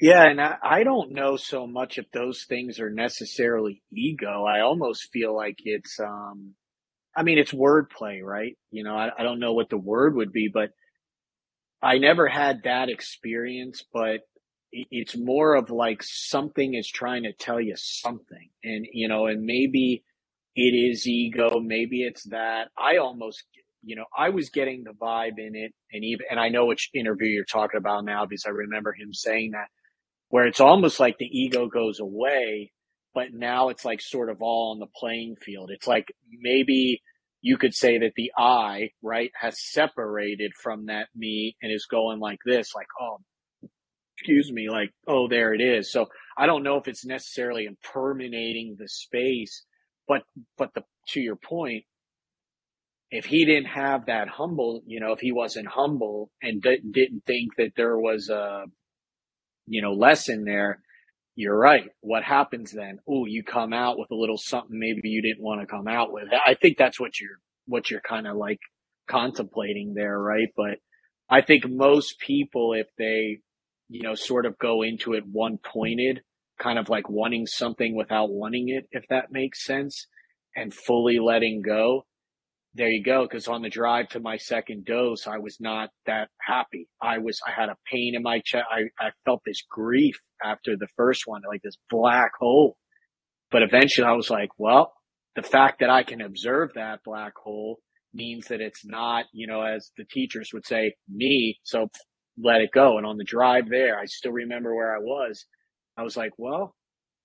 Yeah, 0.00 0.24
and 0.28 0.40
I, 0.40 0.56
I 0.62 0.82
don't 0.82 1.12
know 1.12 1.36
so 1.36 1.68
much 1.68 1.98
if 1.98 2.10
those 2.10 2.44
things 2.48 2.80
are 2.80 2.90
necessarily 2.90 3.82
ego. 3.92 4.44
I 4.44 4.60
almost 4.60 5.08
feel 5.12 5.34
like 5.36 5.58
it's, 5.64 6.00
um, 6.00 6.56
I 7.16 7.22
mean, 7.22 7.38
it's 7.38 7.52
wordplay, 7.52 8.22
right? 8.22 8.56
You 8.70 8.84
know, 8.84 8.94
I, 8.94 9.10
I 9.18 9.22
don't 9.22 9.40
know 9.40 9.52
what 9.52 9.70
the 9.70 9.78
word 9.78 10.16
would 10.16 10.32
be, 10.32 10.50
but 10.52 10.70
I 11.82 11.98
never 11.98 12.26
had 12.28 12.62
that 12.64 12.88
experience, 12.88 13.84
but 13.92 14.20
it's 14.72 15.16
more 15.16 15.54
of 15.54 15.70
like 15.70 16.02
something 16.02 16.74
is 16.74 16.88
trying 16.88 17.24
to 17.24 17.32
tell 17.32 17.60
you 17.60 17.74
something. 17.76 18.48
And, 18.64 18.86
you 18.92 19.08
know, 19.08 19.26
and 19.26 19.44
maybe 19.44 20.02
it 20.56 20.74
is 20.74 21.06
ego, 21.06 21.60
maybe 21.60 22.02
it's 22.02 22.24
that. 22.30 22.68
I 22.76 22.96
almost, 22.96 23.44
you 23.82 23.96
know, 23.96 24.06
I 24.16 24.30
was 24.30 24.50
getting 24.50 24.82
the 24.84 24.92
vibe 24.92 25.38
in 25.38 25.54
it 25.54 25.72
and 25.92 26.04
even, 26.04 26.26
and 26.30 26.40
I 26.40 26.48
know 26.48 26.66
which 26.66 26.90
interview 26.94 27.28
you're 27.28 27.44
talking 27.44 27.78
about 27.78 28.04
now 28.04 28.26
because 28.26 28.44
I 28.46 28.50
remember 28.50 28.92
him 28.92 29.12
saying 29.12 29.52
that 29.52 29.68
where 30.30 30.46
it's 30.46 30.60
almost 30.60 30.98
like 30.98 31.18
the 31.18 31.26
ego 31.26 31.68
goes 31.68 32.00
away, 32.00 32.72
but 33.14 33.32
now 33.32 33.68
it's 33.68 33.84
like 33.84 34.00
sort 34.00 34.28
of 34.28 34.42
all 34.42 34.72
on 34.72 34.80
the 34.80 34.92
playing 34.98 35.36
field. 35.36 35.70
It's 35.72 35.86
like 35.86 36.06
maybe 36.40 37.00
you 37.40 37.58
could 37.58 37.74
say 37.74 37.98
that 37.98 38.12
the 38.16 38.32
I, 38.36 38.90
right, 39.02 39.30
has 39.40 39.56
separated 39.70 40.52
from 40.62 40.86
that 40.86 41.08
me 41.14 41.56
and 41.62 41.72
is 41.72 41.86
going 41.90 42.18
like 42.18 42.38
this, 42.44 42.74
like, 42.74 42.86
oh, 43.00 43.18
excuse 44.16 44.50
me, 44.50 44.68
like, 44.70 44.90
oh, 45.06 45.28
there 45.28 45.52
it 45.52 45.60
is. 45.60 45.92
So 45.92 46.06
I 46.38 46.46
don't 46.46 46.62
know 46.62 46.78
if 46.78 46.88
it's 46.88 47.04
necessarily 47.04 47.66
impermeating 47.66 48.76
the 48.78 48.88
space, 48.88 49.64
but, 50.08 50.22
but 50.56 50.70
the, 50.74 50.82
to 51.08 51.20
your 51.20 51.36
point, 51.36 51.84
if 53.10 53.26
he 53.26 53.44
didn't 53.44 53.66
have 53.66 54.06
that 54.06 54.28
humble, 54.28 54.82
you 54.86 54.98
know, 54.98 55.12
if 55.12 55.20
he 55.20 55.30
wasn't 55.30 55.68
humble 55.68 56.30
and 56.42 56.62
di- 56.62 56.80
didn't 56.90 57.24
think 57.26 57.56
that 57.58 57.72
there 57.76 57.98
was 57.98 58.28
a, 58.30 58.64
you 59.66 59.82
know, 59.82 59.92
lesson 59.92 60.44
there, 60.44 60.80
you're 61.36 61.58
right. 61.58 61.90
What 62.00 62.22
happens 62.22 62.72
then? 62.72 62.98
Oh, 63.08 63.26
you 63.26 63.42
come 63.42 63.72
out 63.72 63.98
with 63.98 64.10
a 64.10 64.16
little 64.16 64.38
something 64.38 64.78
maybe 64.78 65.08
you 65.08 65.22
didn't 65.22 65.42
want 65.42 65.60
to 65.60 65.66
come 65.66 65.88
out 65.88 66.12
with. 66.12 66.28
I 66.46 66.54
think 66.54 66.78
that's 66.78 67.00
what 67.00 67.20
you're, 67.20 67.38
what 67.66 67.90
you're 67.90 68.00
kind 68.00 68.26
of 68.26 68.36
like 68.36 68.60
contemplating 69.08 69.94
there, 69.94 70.18
right? 70.18 70.48
But 70.56 70.78
I 71.28 71.40
think 71.40 71.64
most 71.68 72.18
people, 72.20 72.74
if 72.74 72.86
they, 72.98 73.40
you 73.88 74.02
know, 74.02 74.14
sort 74.14 74.46
of 74.46 74.58
go 74.58 74.82
into 74.82 75.14
it 75.14 75.24
one 75.30 75.58
pointed, 75.58 76.20
kind 76.60 76.78
of 76.78 76.88
like 76.88 77.08
wanting 77.08 77.46
something 77.46 77.96
without 77.96 78.30
wanting 78.30 78.68
it, 78.68 78.86
if 78.92 79.04
that 79.08 79.32
makes 79.32 79.64
sense, 79.64 80.06
and 80.54 80.72
fully 80.72 81.18
letting 81.18 81.62
go, 81.62 82.06
there 82.74 82.88
you 82.88 83.04
go. 83.04 83.26
Cause 83.28 83.46
on 83.46 83.62
the 83.62 83.68
drive 83.68 84.08
to 84.10 84.20
my 84.20 84.36
second 84.36 84.84
dose, 84.84 85.26
I 85.26 85.38
was 85.38 85.58
not 85.60 85.90
that 86.06 86.28
happy. 86.40 86.88
I 87.00 87.18
was, 87.18 87.40
I 87.46 87.52
had 87.52 87.68
a 87.68 87.76
pain 87.90 88.14
in 88.16 88.22
my 88.22 88.40
chest. 88.44 88.64
I, 88.70 89.04
I 89.04 89.10
felt 89.24 89.42
this 89.46 89.62
grief 89.70 90.16
after 90.44 90.76
the 90.76 90.88
first 90.96 91.22
one, 91.26 91.42
like 91.46 91.62
this 91.62 91.76
black 91.88 92.32
hole. 92.38 92.76
But 93.50 93.62
eventually 93.62 94.06
I 94.06 94.12
was 94.12 94.30
like, 94.30 94.48
well, 94.58 94.92
the 95.36 95.42
fact 95.42 95.80
that 95.80 95.90
I 95.90 96.02
can 96.02 96.20
observe 96.20 96.70
that 96.74 97.00
black 97.04 97.34
hole 97.36 97.78
means 98.12 98.46
that 98.48 98.60
it's 98.60 98.84
not, 98.84 99.26
you 99.32 99.46
know, 99.46 99.62
as 99.62 99.90
the 99.96 100.04
teachers 100.04 100.50
would 100.52 100.66
say, 100.66 100.94
me. 101.08 101.58
So 101.62 101.88
let 102.42 102.60
it 102.60 102.70
go. 102.72 102.98
And 102.98 103.06
on 103.06 103.16
the 103.16 103.24
drive 103.24 103.68
there, 103.68 103.98
I 103.98 104.06
still 104.06 104.32
remember 104.32 104.74
where 104.74 104.94
I 104.94 104.98
was. 104.98 105.46
I 105.96 106.02
was 106.02 106.16
like, 106.16 106.32
well, 106.38 106.74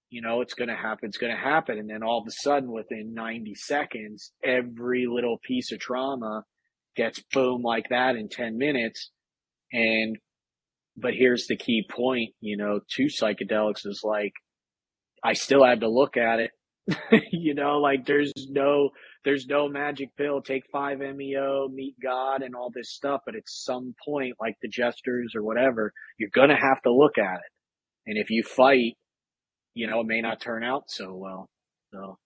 you 0.10 0.22
know, 0.22 0.42
it's 0.42 0.54
going 0.54 0.70
to 0.70 0.76
happen. 0.76 1.08
It's 1.08 1.18
going 1.18 1.36
to 1.36 1.42
happen. 1.42 1.78
And 1.78 1.90
then 1.90 2.04
all 2.04 2.20
of 2.20 2.28
a 2.28 2.32
sudden, 2.32 2.72
within 2.72 3.14
90 3.14 3.54
seconds, 3.56 4.32
every 4.44 5.06
little 5.08 5.38
piece 5.44 5.72
of 5.72 5.80
trauma 5.80 6.44
gets 6.96 7.22
boom 7.32 7.62
like 7.62 7.90
that 7.90 8.16
in 8.16 8.28
10 8.30 8.58
minutes. 8.58 9.12
And, 9.72 10.18
but 10.98 11.14
here's 11.14 11.46
the 11.48 11.58
key 11.58 11.86
point, 11.90 12.34
you 12.42 12.58
know, 12.58 12.80
to 12.96 13.04
psychedelics 13.04 13.86
is 13.86 14.02
like, 14.04 14.34
I 15.24 15.34
still 15.34 15.64
had 15.64 15.82
to 15.82 15.90
look 15.90 16.18
at 16.18 16.40
it. 16.40 16.52
you 17.32 17.54
know, 17.54 17.78
like 17.78 18.08
there's 18.08 18.34
no, 18.50 18.90
there's 19.24 19.46
no 19.46 19.70
magic 19.70 20.10
pill, 20.18 20.42
take 20.42 20.64
five 20.72 21.00
MEO, 21.00 21.68
meet 21.72 21.96
God 22.02 22.42
and 22.42 22.56
all 22.56 22.72
this 22.74 22.96
stuff. 22.96 23.22
But 23.26 23.36
at 23.36 23.44
some 23.46 23.94
point, 24.08 24.34
like 24.42 24.56
the 24.62 24.70
gestures 24.70 25.34
or 25.36 25.44
whatever, 25.44 25.94
you're 26.18 26.32
going 26.34 26.50
to 26.50 26.56
have 26.56 26.82
to 26.84 26.92
look 26.92 27.20
at 27.20 27.36
it. 27.36 27.52
And 28.08 28.18
if 28.18 28.32
you 28.32 28.42
fight, 28.44 28.96
you 29.80 29.88
know, 29.88 30.02
it 30.02 30.08
may 30.08 30.22
not 30.22 30.42
turn 30.42 30.64
out 30.64 30.84
so 30.88 31.16
well. 31.16 31.50
So, 31.92 32.18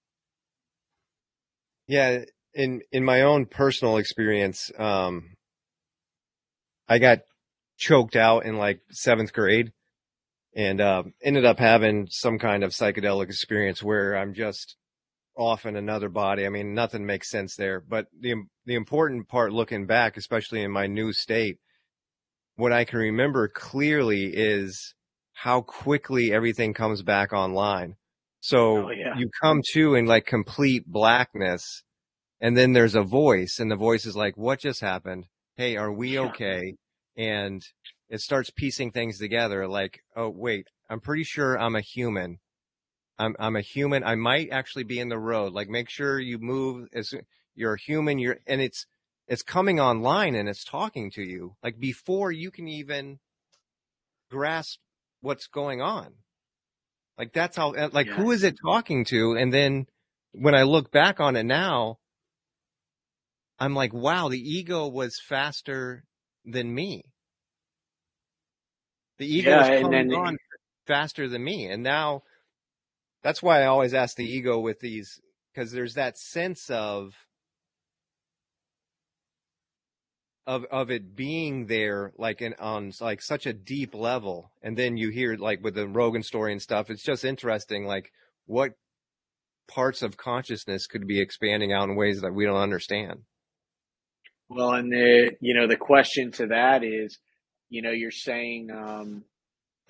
yeah 1.88 2.24
in 2.54 2.82
in 2.92 3.04
my 3.04 3.22
own 3.22 3.46
personal 3.46 3.98
experience 3.98 4.72
um 4.78 5.34
i 6.88 7.00
got 7.00 7.20
choked 7.78 8.16
out 8.16 8.46
in 8.46 8.58
like 8.58 8.80
seventh 8.92 9.34
grade 9.34 9.72
and 10.56 10.80
uh, 10.80 11.02
ended 11.24 11.46
up 11.46 11.58
having 11.58 12.08
some 12.12 12.38
kind 12.38 12.64
of 12.64 12.72
psychedelic 12.72 13.26
experience 13.26 13.82
where 13.82 14.16
i'm 14.16 14.34
just 14.34 14.76
off 15.36 15.66
in 15.66 15.76
another 15.76 16.10
body 16.10 16.46
i 16.46 16.50
mean 16.50 16.74
nothing 16.74 17.06
makes 17.06 17.30
sense 17.30 17.56
there 17.56 17.80
but 17.80 18.06
the 18.20 18.36
the 18.66 18.76
important 18.76 19.28
part 19.28 19.52
looking 19.52 19.88
back 19.88 20.16
especially 20.16 20.62
in 20.62 20.72
my 20.72 20.86
new 20.86 21.12
state 21.12 21.58
what 22.56 22.72
i 22.72 22.86
can 22.86 23.00
remember 23.00 23.48
clearly 23.48 24.32
is 24.32 24.94
how 25.34 25.62
quickly 25.62 26.32
everything 26.32 26.74
comes 26.74 27.02
back 27.02 27.34
online. 27.34 27.96
So 28.40 28.88
Oh, 28.88 28.92
yeah. 28.92 29.18
you 29.18 29.30
come 29.42 29.62
to 29.74 29.96
in 29.96 30.06
like 30.06 30.26
complete 30.26 30.86
blackness 30.88 31.84
and 32.42 32.58
then 32.58 32.74
there's 32.74 32.96
a 32.96 33.04
voice 33.04 33.60
and 33.60 33.72
the 33.72 33.76
voice 33.76 34.06
is 34.06 34.16
like 34.16 34.38
what 34.38 34.60
just 34.60 34.82
happened? 34.82 35.28
Hey 35.56 35.76
are 35.78 35.92
we 35.92 36.20
okay? 36.20 36.76
And 37.18 37.62
it 38.10 38.22
starts 38.22 38.50
piecing 38.52 38.92
things 38.92 39.18
together 39.18 39.68
like 39.68 40.02
oh 40.16 40.30
wait 40.30 40.68
i'm 40.90 41.00
pretty 41.00 41.24
sure 41.24 41.58
i'm 41.60 41.76
a 41.76 41.82
human. 41.82 42.40
I'm 43.18 43.36
i'm 43.40 43.56
a 43.56 43.62
human. 43.62 44.04
I 44.04 44.16
might 44.16 44.50
actually 44.52 44.84
be 44.84 45.00
in 45.00 45.10
the 45.10 45.20
road. 45.20 45.54
Like 45.54 45.70
make 45.70 45.90
sure 45.90 46.20
you 46.20 46.38
move 46.40 46.90
as 46.94 47.14
you're 47.56 47.74
a 47.76 47.80
human 47.80 48.20
you're 48.20 48.40
and 48.46 48.62
it's 48.62 48.86
it's 49.28 49.42
coming 49.44 49.80
online 49.80 50.36
and 50.36 50.50
it's 50.50 50.64
talking 50.66 51.10
to 51.12 51.24
you. 51.24 51.56
Like 51.64 51.80
before 51.80 52.32
you 52.32 52.52
can 52.52 52.68
even 52.68 53.20
grasp 54.30 54.80
what's 55.24 55.48
going 55.48 55.82
on. 55.82 56.14
Like 57.18 57.34
that's 57.34 57.56
how 57.58 57.74
like 57.91 58.08
Yeah. 58.08 58.14
who 58.16 58.32
is 58.32 58.44
it 58.44 58.56
talking 58.64 59.06
to? 59.06 59.36
And 59.36 59.52
then 59.54 59.88
when 60.34 60.56
i 60.56 60.64
look 60.64 60.91
back 60.91 61.20
on 61.20 61.36
it 61.36 61.44
now 61.44 61.98
i'm 63.60 63.76
like 63.76 63.94
wow 63.94 64.30
the 64.30 64.40
ego 64.40 64.88
was 64.88 65.20
faster 65.28 66.04
than 66.44 66.74
me. 66.74 67.04
The 69.20 69.28
ego 69.28 69.52
Yeah, 69.52 69.58
was 69.70 69.82
coming 69.82 70.08
then- 70.10 70.14
on 70.20 70.38
faster 70.88 71.30
than 71.30 71.44
me. 71.44 71.68
And 71.68 71.84
now 71.84 72.24
that's 73.22 73.41
why 73.44 73.62
i 73.62 73.66
always 73.68 73.94
ask 73.94 74.16
the 74.18 74.26
ego 74.26 74.60
with 74.60 74.80
these 74.80 75.20
because 75.54 75.72
there's 75.72 75.94
that 75.94 76.18
sense 76.18 76.70
of 76.70 77.14
of 80.45 80.65
of 80.72 80.91
it 80.91 81.15
being 81.15 81.68
there 81.68 82.11
like 82.18 82.41
in 82.41 82.53
on 82.60 82.91
like 82.99 83.22
such 83.22 83.45
a 83.45 83.53
deep 83.53 83.95
level 83.95 84.52
and 84.61 84.78
then 84.78 84.98
you 84.98 85.10
hear 85.10 85.36
like 85.36 85.64
with 85.64 85.76
the 85.76 85.88
rogan 85.88 86.22
story 86.22 86.52
and 86.52 86.61
stuff 86.61 86.90
it's 86.90 87.03
just 87.03 87.24
interesting 87.24 87.86
like 87.86 88.11
what 88.45 88.74
parts 89.68 90.02
of 90.02 90.18
consciousness 90.18 90.88
could 90.88 91.07
be 91.07 91.20
expanding 91.20 91.72
out 91.72 91.90
in 91.90 91.95
ways 91.95 92.22
that 92.22 92.34
we 92.34 92.45
don't 92.45 92.61
understand. 92.61 93.22
Well, 94.49 94.74
and 94.74 94.91
the 94.91 95.32
you 95.40 95.56
know 95.56 95.68
the 95.68 95.78
question 95.78 96.32
to 96.34 96.48
that 96.48 96.84
is, 96.84 97.18
you 97.70 97.82
know, 97.82 97.91
you're 97.91 98.11
saying 98.11 98.70
um, 98.72 99.24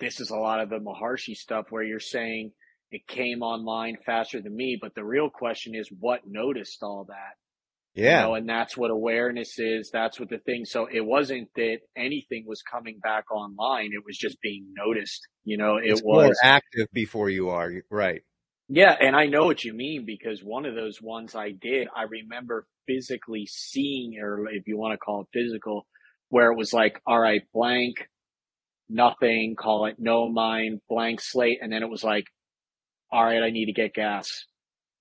this 0.00 0.20
is 0.20 0.30
a 0.30 0.36
lot 0.36 0.60
of 0.60 0.70
the 0.70 0.78
Maharishi 0.78 1.34
stuff 1.34 1.66
where 1.70 1.82
you're 1.82 2.00
saying 2.00 2.52
it 2.90 3.06
came 3.06 3.42
online 3.42 3.96
faster 4.06 4.40
than 4.40 4.56
me, 4.56 4.78
but 4.80 4.94
the 4.94 5.04
real 5.04 5.28
question 5.28 5.74
is 5.74 5.88
what 6.00 6.26
noticed 6.26 6.82
all 6.82 7.04
that? 7.08 7.36
Yeah. 7.94 8.22
You 8.22 8.26
know, 8.26 8.34
and 8.34 8.48
that's 8.48 8.76
what 8.76 8.90
awareness 8.90 9.58
is. 9.58 9.90
That's 9.92 10.18
what 10.18 10.28
the 10.28 10.38
thing. 10.38 10.64
So 10.64 10.86
it 10.92 11.04
wasn't 11.04 11.48
that 11.54 11.78
anything 11.96 12.44
was 12.46 12.62
coming 12.62 12.98
back 13.00 13.30
online. 13.30 13.90
It 13.92 14.04
was 14.04 14.18
just 14.18 14.40
being 14.40 14.66
noticed. 14.76 15.20
You 15.44 15.58
know, 15.58 15.76
it 15.76 15.86
it's 15.86 16.02
was 16.02 16.26
more 16.26 16.34
active 16.42 16.88
before 16.92 17.30
you 17.30 17.50
are 17.50 17.70
right. 17.90 18.22
Yeah, 18.68 18.96
and 18.98 19.14
I 19.14 19.26
know 19.26 19.44
what 19.44 19.62
you 19.62 19.74
mean 19.74 20.06
because 20.06 20.40
one 20.42 20.64
of 20.64 20.74
those 20.74 21.00
ones 21.00 21.34
I 21.34 21.50
did, 21.50 21.86
I 21.94 22.04
remember 22.04 22.66
physically 22.86 23.46
seeing, 23.46 24.18
or 24.18 24.48
if 24.48 24.66
you 24.66 24.78
want 24.78 24.92
to 24.92 24.98
call 24.98 25.20
it 25.22 25.38
physical, 25.38 25.86
where 26.30 26.50
it 26.50 26.56
was 26.56 26.72
like, 26.72 27.00
all 27.06 27.20
right, 27.20 27.42
blank, 27.52 28.08
nothing, 28.88 29.54
call 29.54 29.86
it 29.86 29.96
no 29.98 30.30
mind, 30.30 30.80
blank 30.88 31.20
slate, 31.20 31.58
and 31.60 31.70
then 31.70 31.82
it 31.82 31.90
was 31.90 32.02
like, 32.02 32.24
all 33.12 33.22
right, 33.22 33.42
I 33.42 33.50
need 33.50 33.66
to 33.66 33.72
get 33.72 33.94
gas. 33.94 34.46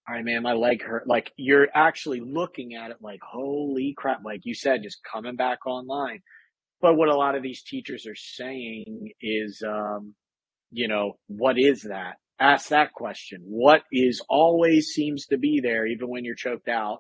All 0.08 0.16
right, 0.16 0.26
man, 0.26 0.44
my 0.44 0.54
leg 0.54 0.84
hurt. 0.84 1.08
Like 1.08 1.32
you're 1.38 1.68
actually 1.74 2.20
looking 2.20 2.76
at 2.76 2.92
it 2.92 2.98
like, 3.02 3.20
holy 3.22 3.94
crap, 3.98 4.22
like 4.26 4.42
you 4.44 4.54
said, 4.54 4.84
just 4.84 5.00
coming 5.10 5.36
back 5.36 5.66
online. 5.66 6.20
But 6.82 6.96
what 6.96 7.08
a 7.08 7.16
lot 7.16 7.36
of 7.36 7.44
these 7.44 7.64
teachers 7.64 8.06
are 8.06 8.16
saying 8.16 9.12
is, 9.22 9.64
um, 9.66 10.16
you 10.72 10.90
know, 10.90 11.14
what 11.28 11.58
is 11.58 11.84
that? 11.84 12.16
ask 12.44 12.70
that 12.70 12.94
question. 12.94 13.42
What 13.46 13.84
is 13.92 14.22
always 14.30 14.88
seems 14.88 15.26
to 15.28 15.38
be 15.38 15.62
there, 15.62 15.88
even 15.88 16.10
when 16.10 16.26
you're 16.26 16.36
choked 16.36 16.68
out, 16.68 17.00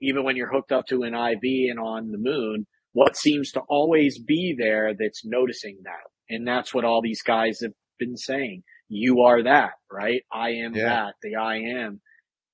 even 0.00 0.24
when 0.24 0.36
you're 0.36 0.52
hooked 0.52 0.72
up 0.72 0.86
to 0.86 1.02
an 1.02 1.14
IV 1.14 1.70
and 1.70 1.78
on 1.78 2.10
the 2.10 2.18
moon, 2.18 2.66
what 2.92 3.16
seems 3.16 3.52
to 3.52 3.60
always 3.68 4.18
be 4.18 4.54
there 4.58 4.92
that's 4.98 5.24
noticing 5.24 5.78
that? 5.84 6.10
And 6.28 6.46
that's 6.46 6.74
what 6.74 6.84
all 6.84 7.00
these 7.02 7.22
guys 7.22 7.60
have 7.62 7.72
been 7.98 8.16
saying. 8.16 8.62
You 8.88 9.22
are 9.22 9.42
that, 9.44 9.72
right? 9.90 10.22
I 10.30 10.50
am 10.50 10.74
yeah. 10.74 10.84
that, 10.84 11.14
the 11.22 11.36
I 11.36 11.56
am. 11.56 12.00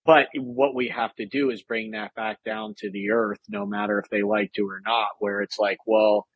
But 0.08 0.28
what 0.38 0.74
we 0.74 0.88
have 0.88 1.14
to 1.16 1.26
do 1.26 1.50
is 1.50 1.62
bring 1.62 1.90
that 1.90 2.14
back 2.14 2.38
down 2.42 2.72
to 2.78 2.90
the 2.90 3.10
earth, 3.10 3.40
no 3.46 3.66
matter 3.66 3.98
if 3.98 4.08
they 4.08 4.22
like 4.22 4.54
to 4.54 4.62
or 4.62 4.80
not, 4.82 5.08
where 5.18 5.42
it's 5.42 5.58
like, 5.58 5.76
well, 5.86 6.26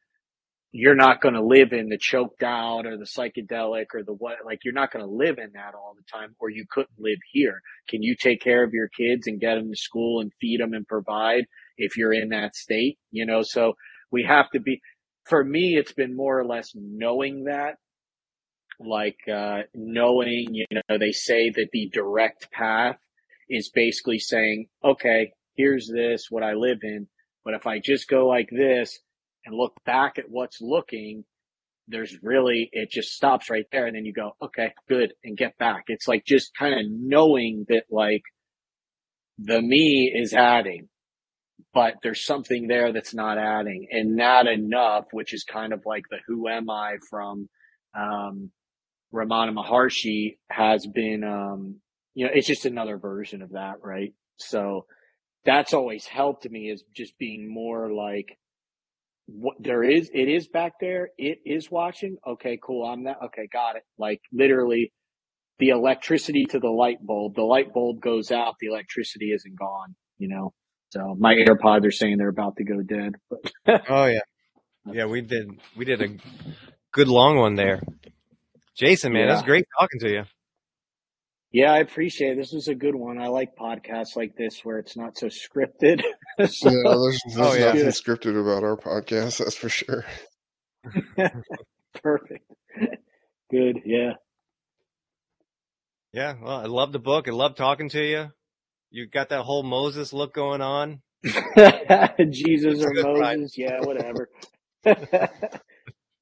you're 0.73 0.95
not 0.95 1.23
going 1.23 1.37
to 1.37 1.43
live 1.43 1.73
in 1.73 1.89
the 1.89 1.97
choked 1.99 2.43
out 2.43 2.85
or 2.85 2.99
the 2.99 3.07
psychedelic 3.07 3.87
or 3.95 4.03
the 4.05 4.13
what 4.13 4.45
like 4.45 4.59
you're 4.63 4.75
not 4.75 4.93
going 4.93 5.03
to 5.03 5.11
live 5.11 5.39
in 5.39 5.53
that 5.55 5.75
all 5.75 5.95
the 5.97 6.05
time 6.13 6.35
or 6.39 6.51
you 6.51 6.67
couldn't 6.71 6.99
live 6.99 7.17
here. 7.33 7.63
Can 7.89 8.03
you 8.03 8.15
take 8.15 8.43
care 8.43 8.63
of 8.63 8.75
your 8.75 8.89
kids 8.89 9.27
and 9.27 9.41
get 9.41 9.55
them 9.55 9.71
to 9.71 9.77
school 9.77 10.21
and 10.21 10.33
feed 10.39 10.61
them 10.61 10.75
and 10.75 10.87
provide 10.87 11.45
if 11.79 11.97
you're 11.97 12.13
in 12.13 12.29
that 12.29 12.55
state 12.55 12.99
you 13.11 13.25
know? 13.25 13.41
So 13.43 13.73
we 14.11 14.23
have 14.29 14.51
to 14.51 14.61
be 14.61 14.83
for 15.25 15.43
me 15.43 15.77
it's 15.79 15.93
been 15.93 16.15
more 16.15 16.39
or 16.39 16.45
less 16.45 16.73
knowing 16.75 17.45
that 17.45 17.77
like 18.81 19.19
uh 19.33 19.61
knowing 19.75 20.49
you 20.53 20.67
know 20.71 20.99
they 20.99 21.13
say 21.13 21.51
that 21.51 21.69
the 21.73 21.89
direct 21.91 22.51
path 22.51 22.97
is 23.55 23.71
basically 23.75 24.19
saying 24.19 24.67
okay 24.85 25.33
here's 25.57 25.89
this 25.93 26.27
what 26.31 26.43
i 26.43 26.53
live 26.53 26.79
in 26.83 27.07
but 27.45 27.55
if 27.55 27.67
i 27.67 27.79
just 27.79 28.09
go 28.09 28.27
like 28.27 28.49
this 28.51 28.99
and 29.45 29.55
look 29.55 29.75
back 29.85 30.19
at 30.19 30.29
what's 30.29 30.61
looking, 30.61 31.25
there's 31.89 32.17
really, 32.23 32.69
it 32.73 32.91
just 32.91 33.13
stops 33.13 33.51
right 33.51 33.67
there. 33.73 33.87
And 33.87 33.97
then 33.97 34.05
you 34.05 34.13
go, 34.13 34.33
okay, 34.43 34.73
good. 34.89 35.13
And 35.25 35.37
get 35.37 35.59
back. 35.59 35.85
It's 35.89 36.09
like 36.09 36.25
just 36.25 36.53
kind 36.59 36.75
of 36.75 36.87
knowing 36.89 37.67
that 37.69 37.85
like 37.91 38.23
the 39.39 39.61
me 39.61 40.13
is 40.15 40.33
adding, 40.33 40.89
but 41.75 41.95
there's 42.03 42.25
something 42.25 42.69
there 42.69 42.93
that's 42.93 43.15
not 43.15 43.39
adding 43.39 43.89
and 43.91 44.17
not 44.17 44.47
enough, 44.47 45.07
which 45.13 45.35
is 45.35 45.45
kind 45.45 45.73
of 45.73 45.83
like 45.85 46.05
the 46.11 46.19
who 46.27 46.49
am 46.49 46.71
I 46.71 46.97
from, 47.11 47.49
um, 47.99 48.51
Ramana 49.13 49.53
Maharshi 49.53 50.39
has 50.51 50.87
been, 50.87 51.23
um, 51.23 51.82
you 52.15 52.27
know, 52.27 52.33
it's 52.35 52.47
just 52.47 52.67
another 52.67 52.99
version 52.99 53.43
of 53.43 53.51
that, 53.53 53.77
right? 53.83 54.15
So 54.37 54.87
that's 55.45 55.75
always 55.75 56.07
helped 56.07 56.49
me 56.49 56.71
is 56.71 56.85
just 56.95 57.19
being 57.19 57.53
more 57.53 57.93
like, 57.93 58.39
what 59.27 59.57
there 59.61 59.85
is 59.85 60.11
it 60.13 60.29
is 60.29 60.49
back 60.49 60.73
there. 60.81 61.11
It 61.17 61.39
is 61.47 61.71
watching. 61.71 62.17
Okay 62.27 62.59
cool. 62.63 62.85
I'm 62.85 63.05
that 63.05 63.19
okay 63.27 63.49
got 63.51 63.77
it. 63.77 63.85
Like 63.97 64.21
literally 64.33 64.93
the 65.59 65.69
electricity 65.69 66.45
to 66.51 66.59
the 66.59 66.69
light 66.69 66.99
bulb 67.01 67.35
the 67.37 67.43
light 67.43 67.73
bulb 67.73 68.01
goes 68.01 68.33
out 68.33 68.55
the 68.61 68.67
electricity 68.67 69.33
isn't 69.33 69.59
gone 69.59 69.95
you 70.19 70.29
know? 70.29 70.53
So 70.91 71.17
my 71.19 71.35
airpods 71.35 71.87
are 71.87 71.91
saying 71.91 72.19
they're 72.19 72.29
about 72.29 72.57
to 72.57 72.65
go 72.65 72.83
dead 72.83 73.15
but 73.31 73.83
oh 73.89 74.07
yeah. 74.07 74.21
Yeah 74.93 75.07
we 75.07 75.21
did 75.21 75.49
we 75.77 75.85
did 75.85 76.03
a 76.03 76.09
good 76.93 77.09
long 77.09 77.37
one 77.37 77.55
there. 77.55 77.81
Jason 78.77 79.13
man 79.13 79.27
yeah. 79.27 79.33
it 79.33 79.35
was 79.35 79.43
great 79.43 79.67
talking 79.79 80.01
to 80.01 80.11
you 80.11 80.25
yeah, 81.53 81.73
I 81.73 81.79
appreciate 81.79 82.33
it. 82.33 82.37
This 82.39 82.53
was 82.53 82.69
a 82.69 82.75
good 82.75 82.95
one. 82.95 83.19
I 83.19 83.29
like 83.29 83.57
podcasts 83.57 84.17
like 84.17 84.37
this 84.37 84.65
where 84.65 84.79
it's 84.79 84.97
not 84.97 85.19
so 85.19 85.27
scripted. 85.27 86.03
so, 86.49 86.71
yeah, 86.71 86.83
there's, 86.83 87.21
there's 87.27 87.39
oh, 87.39 87.55
yeah. 87.55 87.67
nothing 87.67 87.87
scripted 87.89 88.41
about 88.41 88.65
our 88.65 88.77
podcast, 88.77 89.39
that's 89.39 89.55
for 89.55 89.69
sure. 89.69 90.05
Perfect. 92.03 92.51
Good, 93.51 93.83
yeah. 93.85 94.15
Yeah, 96.13 96.35
well, 96.43 96.57
I 96.57 96.65
love 96.65 96.93
the 96.93 96.99
book. 96.99 97.29
I 97.29 97.33
love 97.33 97.55
talking 97.55 97.91
to 97.91 98.03
you. 98.03 98.33
You 98.91 99.07
got 99.07 99.29
that 99.29 99.43
whole 99.43 99.63
Moses 99.63 100.13
look 100.13 100.35
going 100.35 100.63
on. 100.63 101.03
Jesus 102.31 102.83
or 102.83 102.93
Moses, 102.95 103.57
yeah, 103.57 103.81
whatever. 103.81 104.29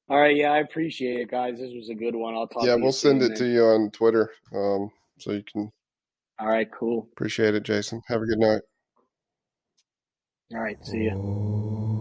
All 0.09 0.19
right, 0.19 0.35
yeah, 0.35 0.51
I 0.51 0.59
appreciate 0.59 1.21
it, 1.21 1.31
guys. 1.31 1.57
This 1.57 1.71
was 1.73 1.89
a 1.89 1.95
good 1.95 2.15
one. 2.15 2.35
I'll 2.35 2.47
talk. 2.47 2.65
Yeah, 2.65 2.75
we'll 2.75 2.91
send 2.91 3.21
it 3.21 3.37
to 3.37 3.45
you 3.45 3.63
on 3.63 3.91
Twitter. 3.91 4.29
Um, 4.53 4.91
so 5.21 5.31
you 5.31 5.43
can. 5.43 5.71
All 6.39 6.47
right, 6.47 6.69
cool. 6.71 7.07
Appreciate 7.13 7.55
it, 7.55 7.63
Jason. 7.63 8.01
Have 8.07 8.21
a 8.21 8.25
good 8.25 8.39
night. 8.39 8.61
All 10.53 10.59
right, 10.59 10.77
see 10.85 11.03
you. 11.03 12.00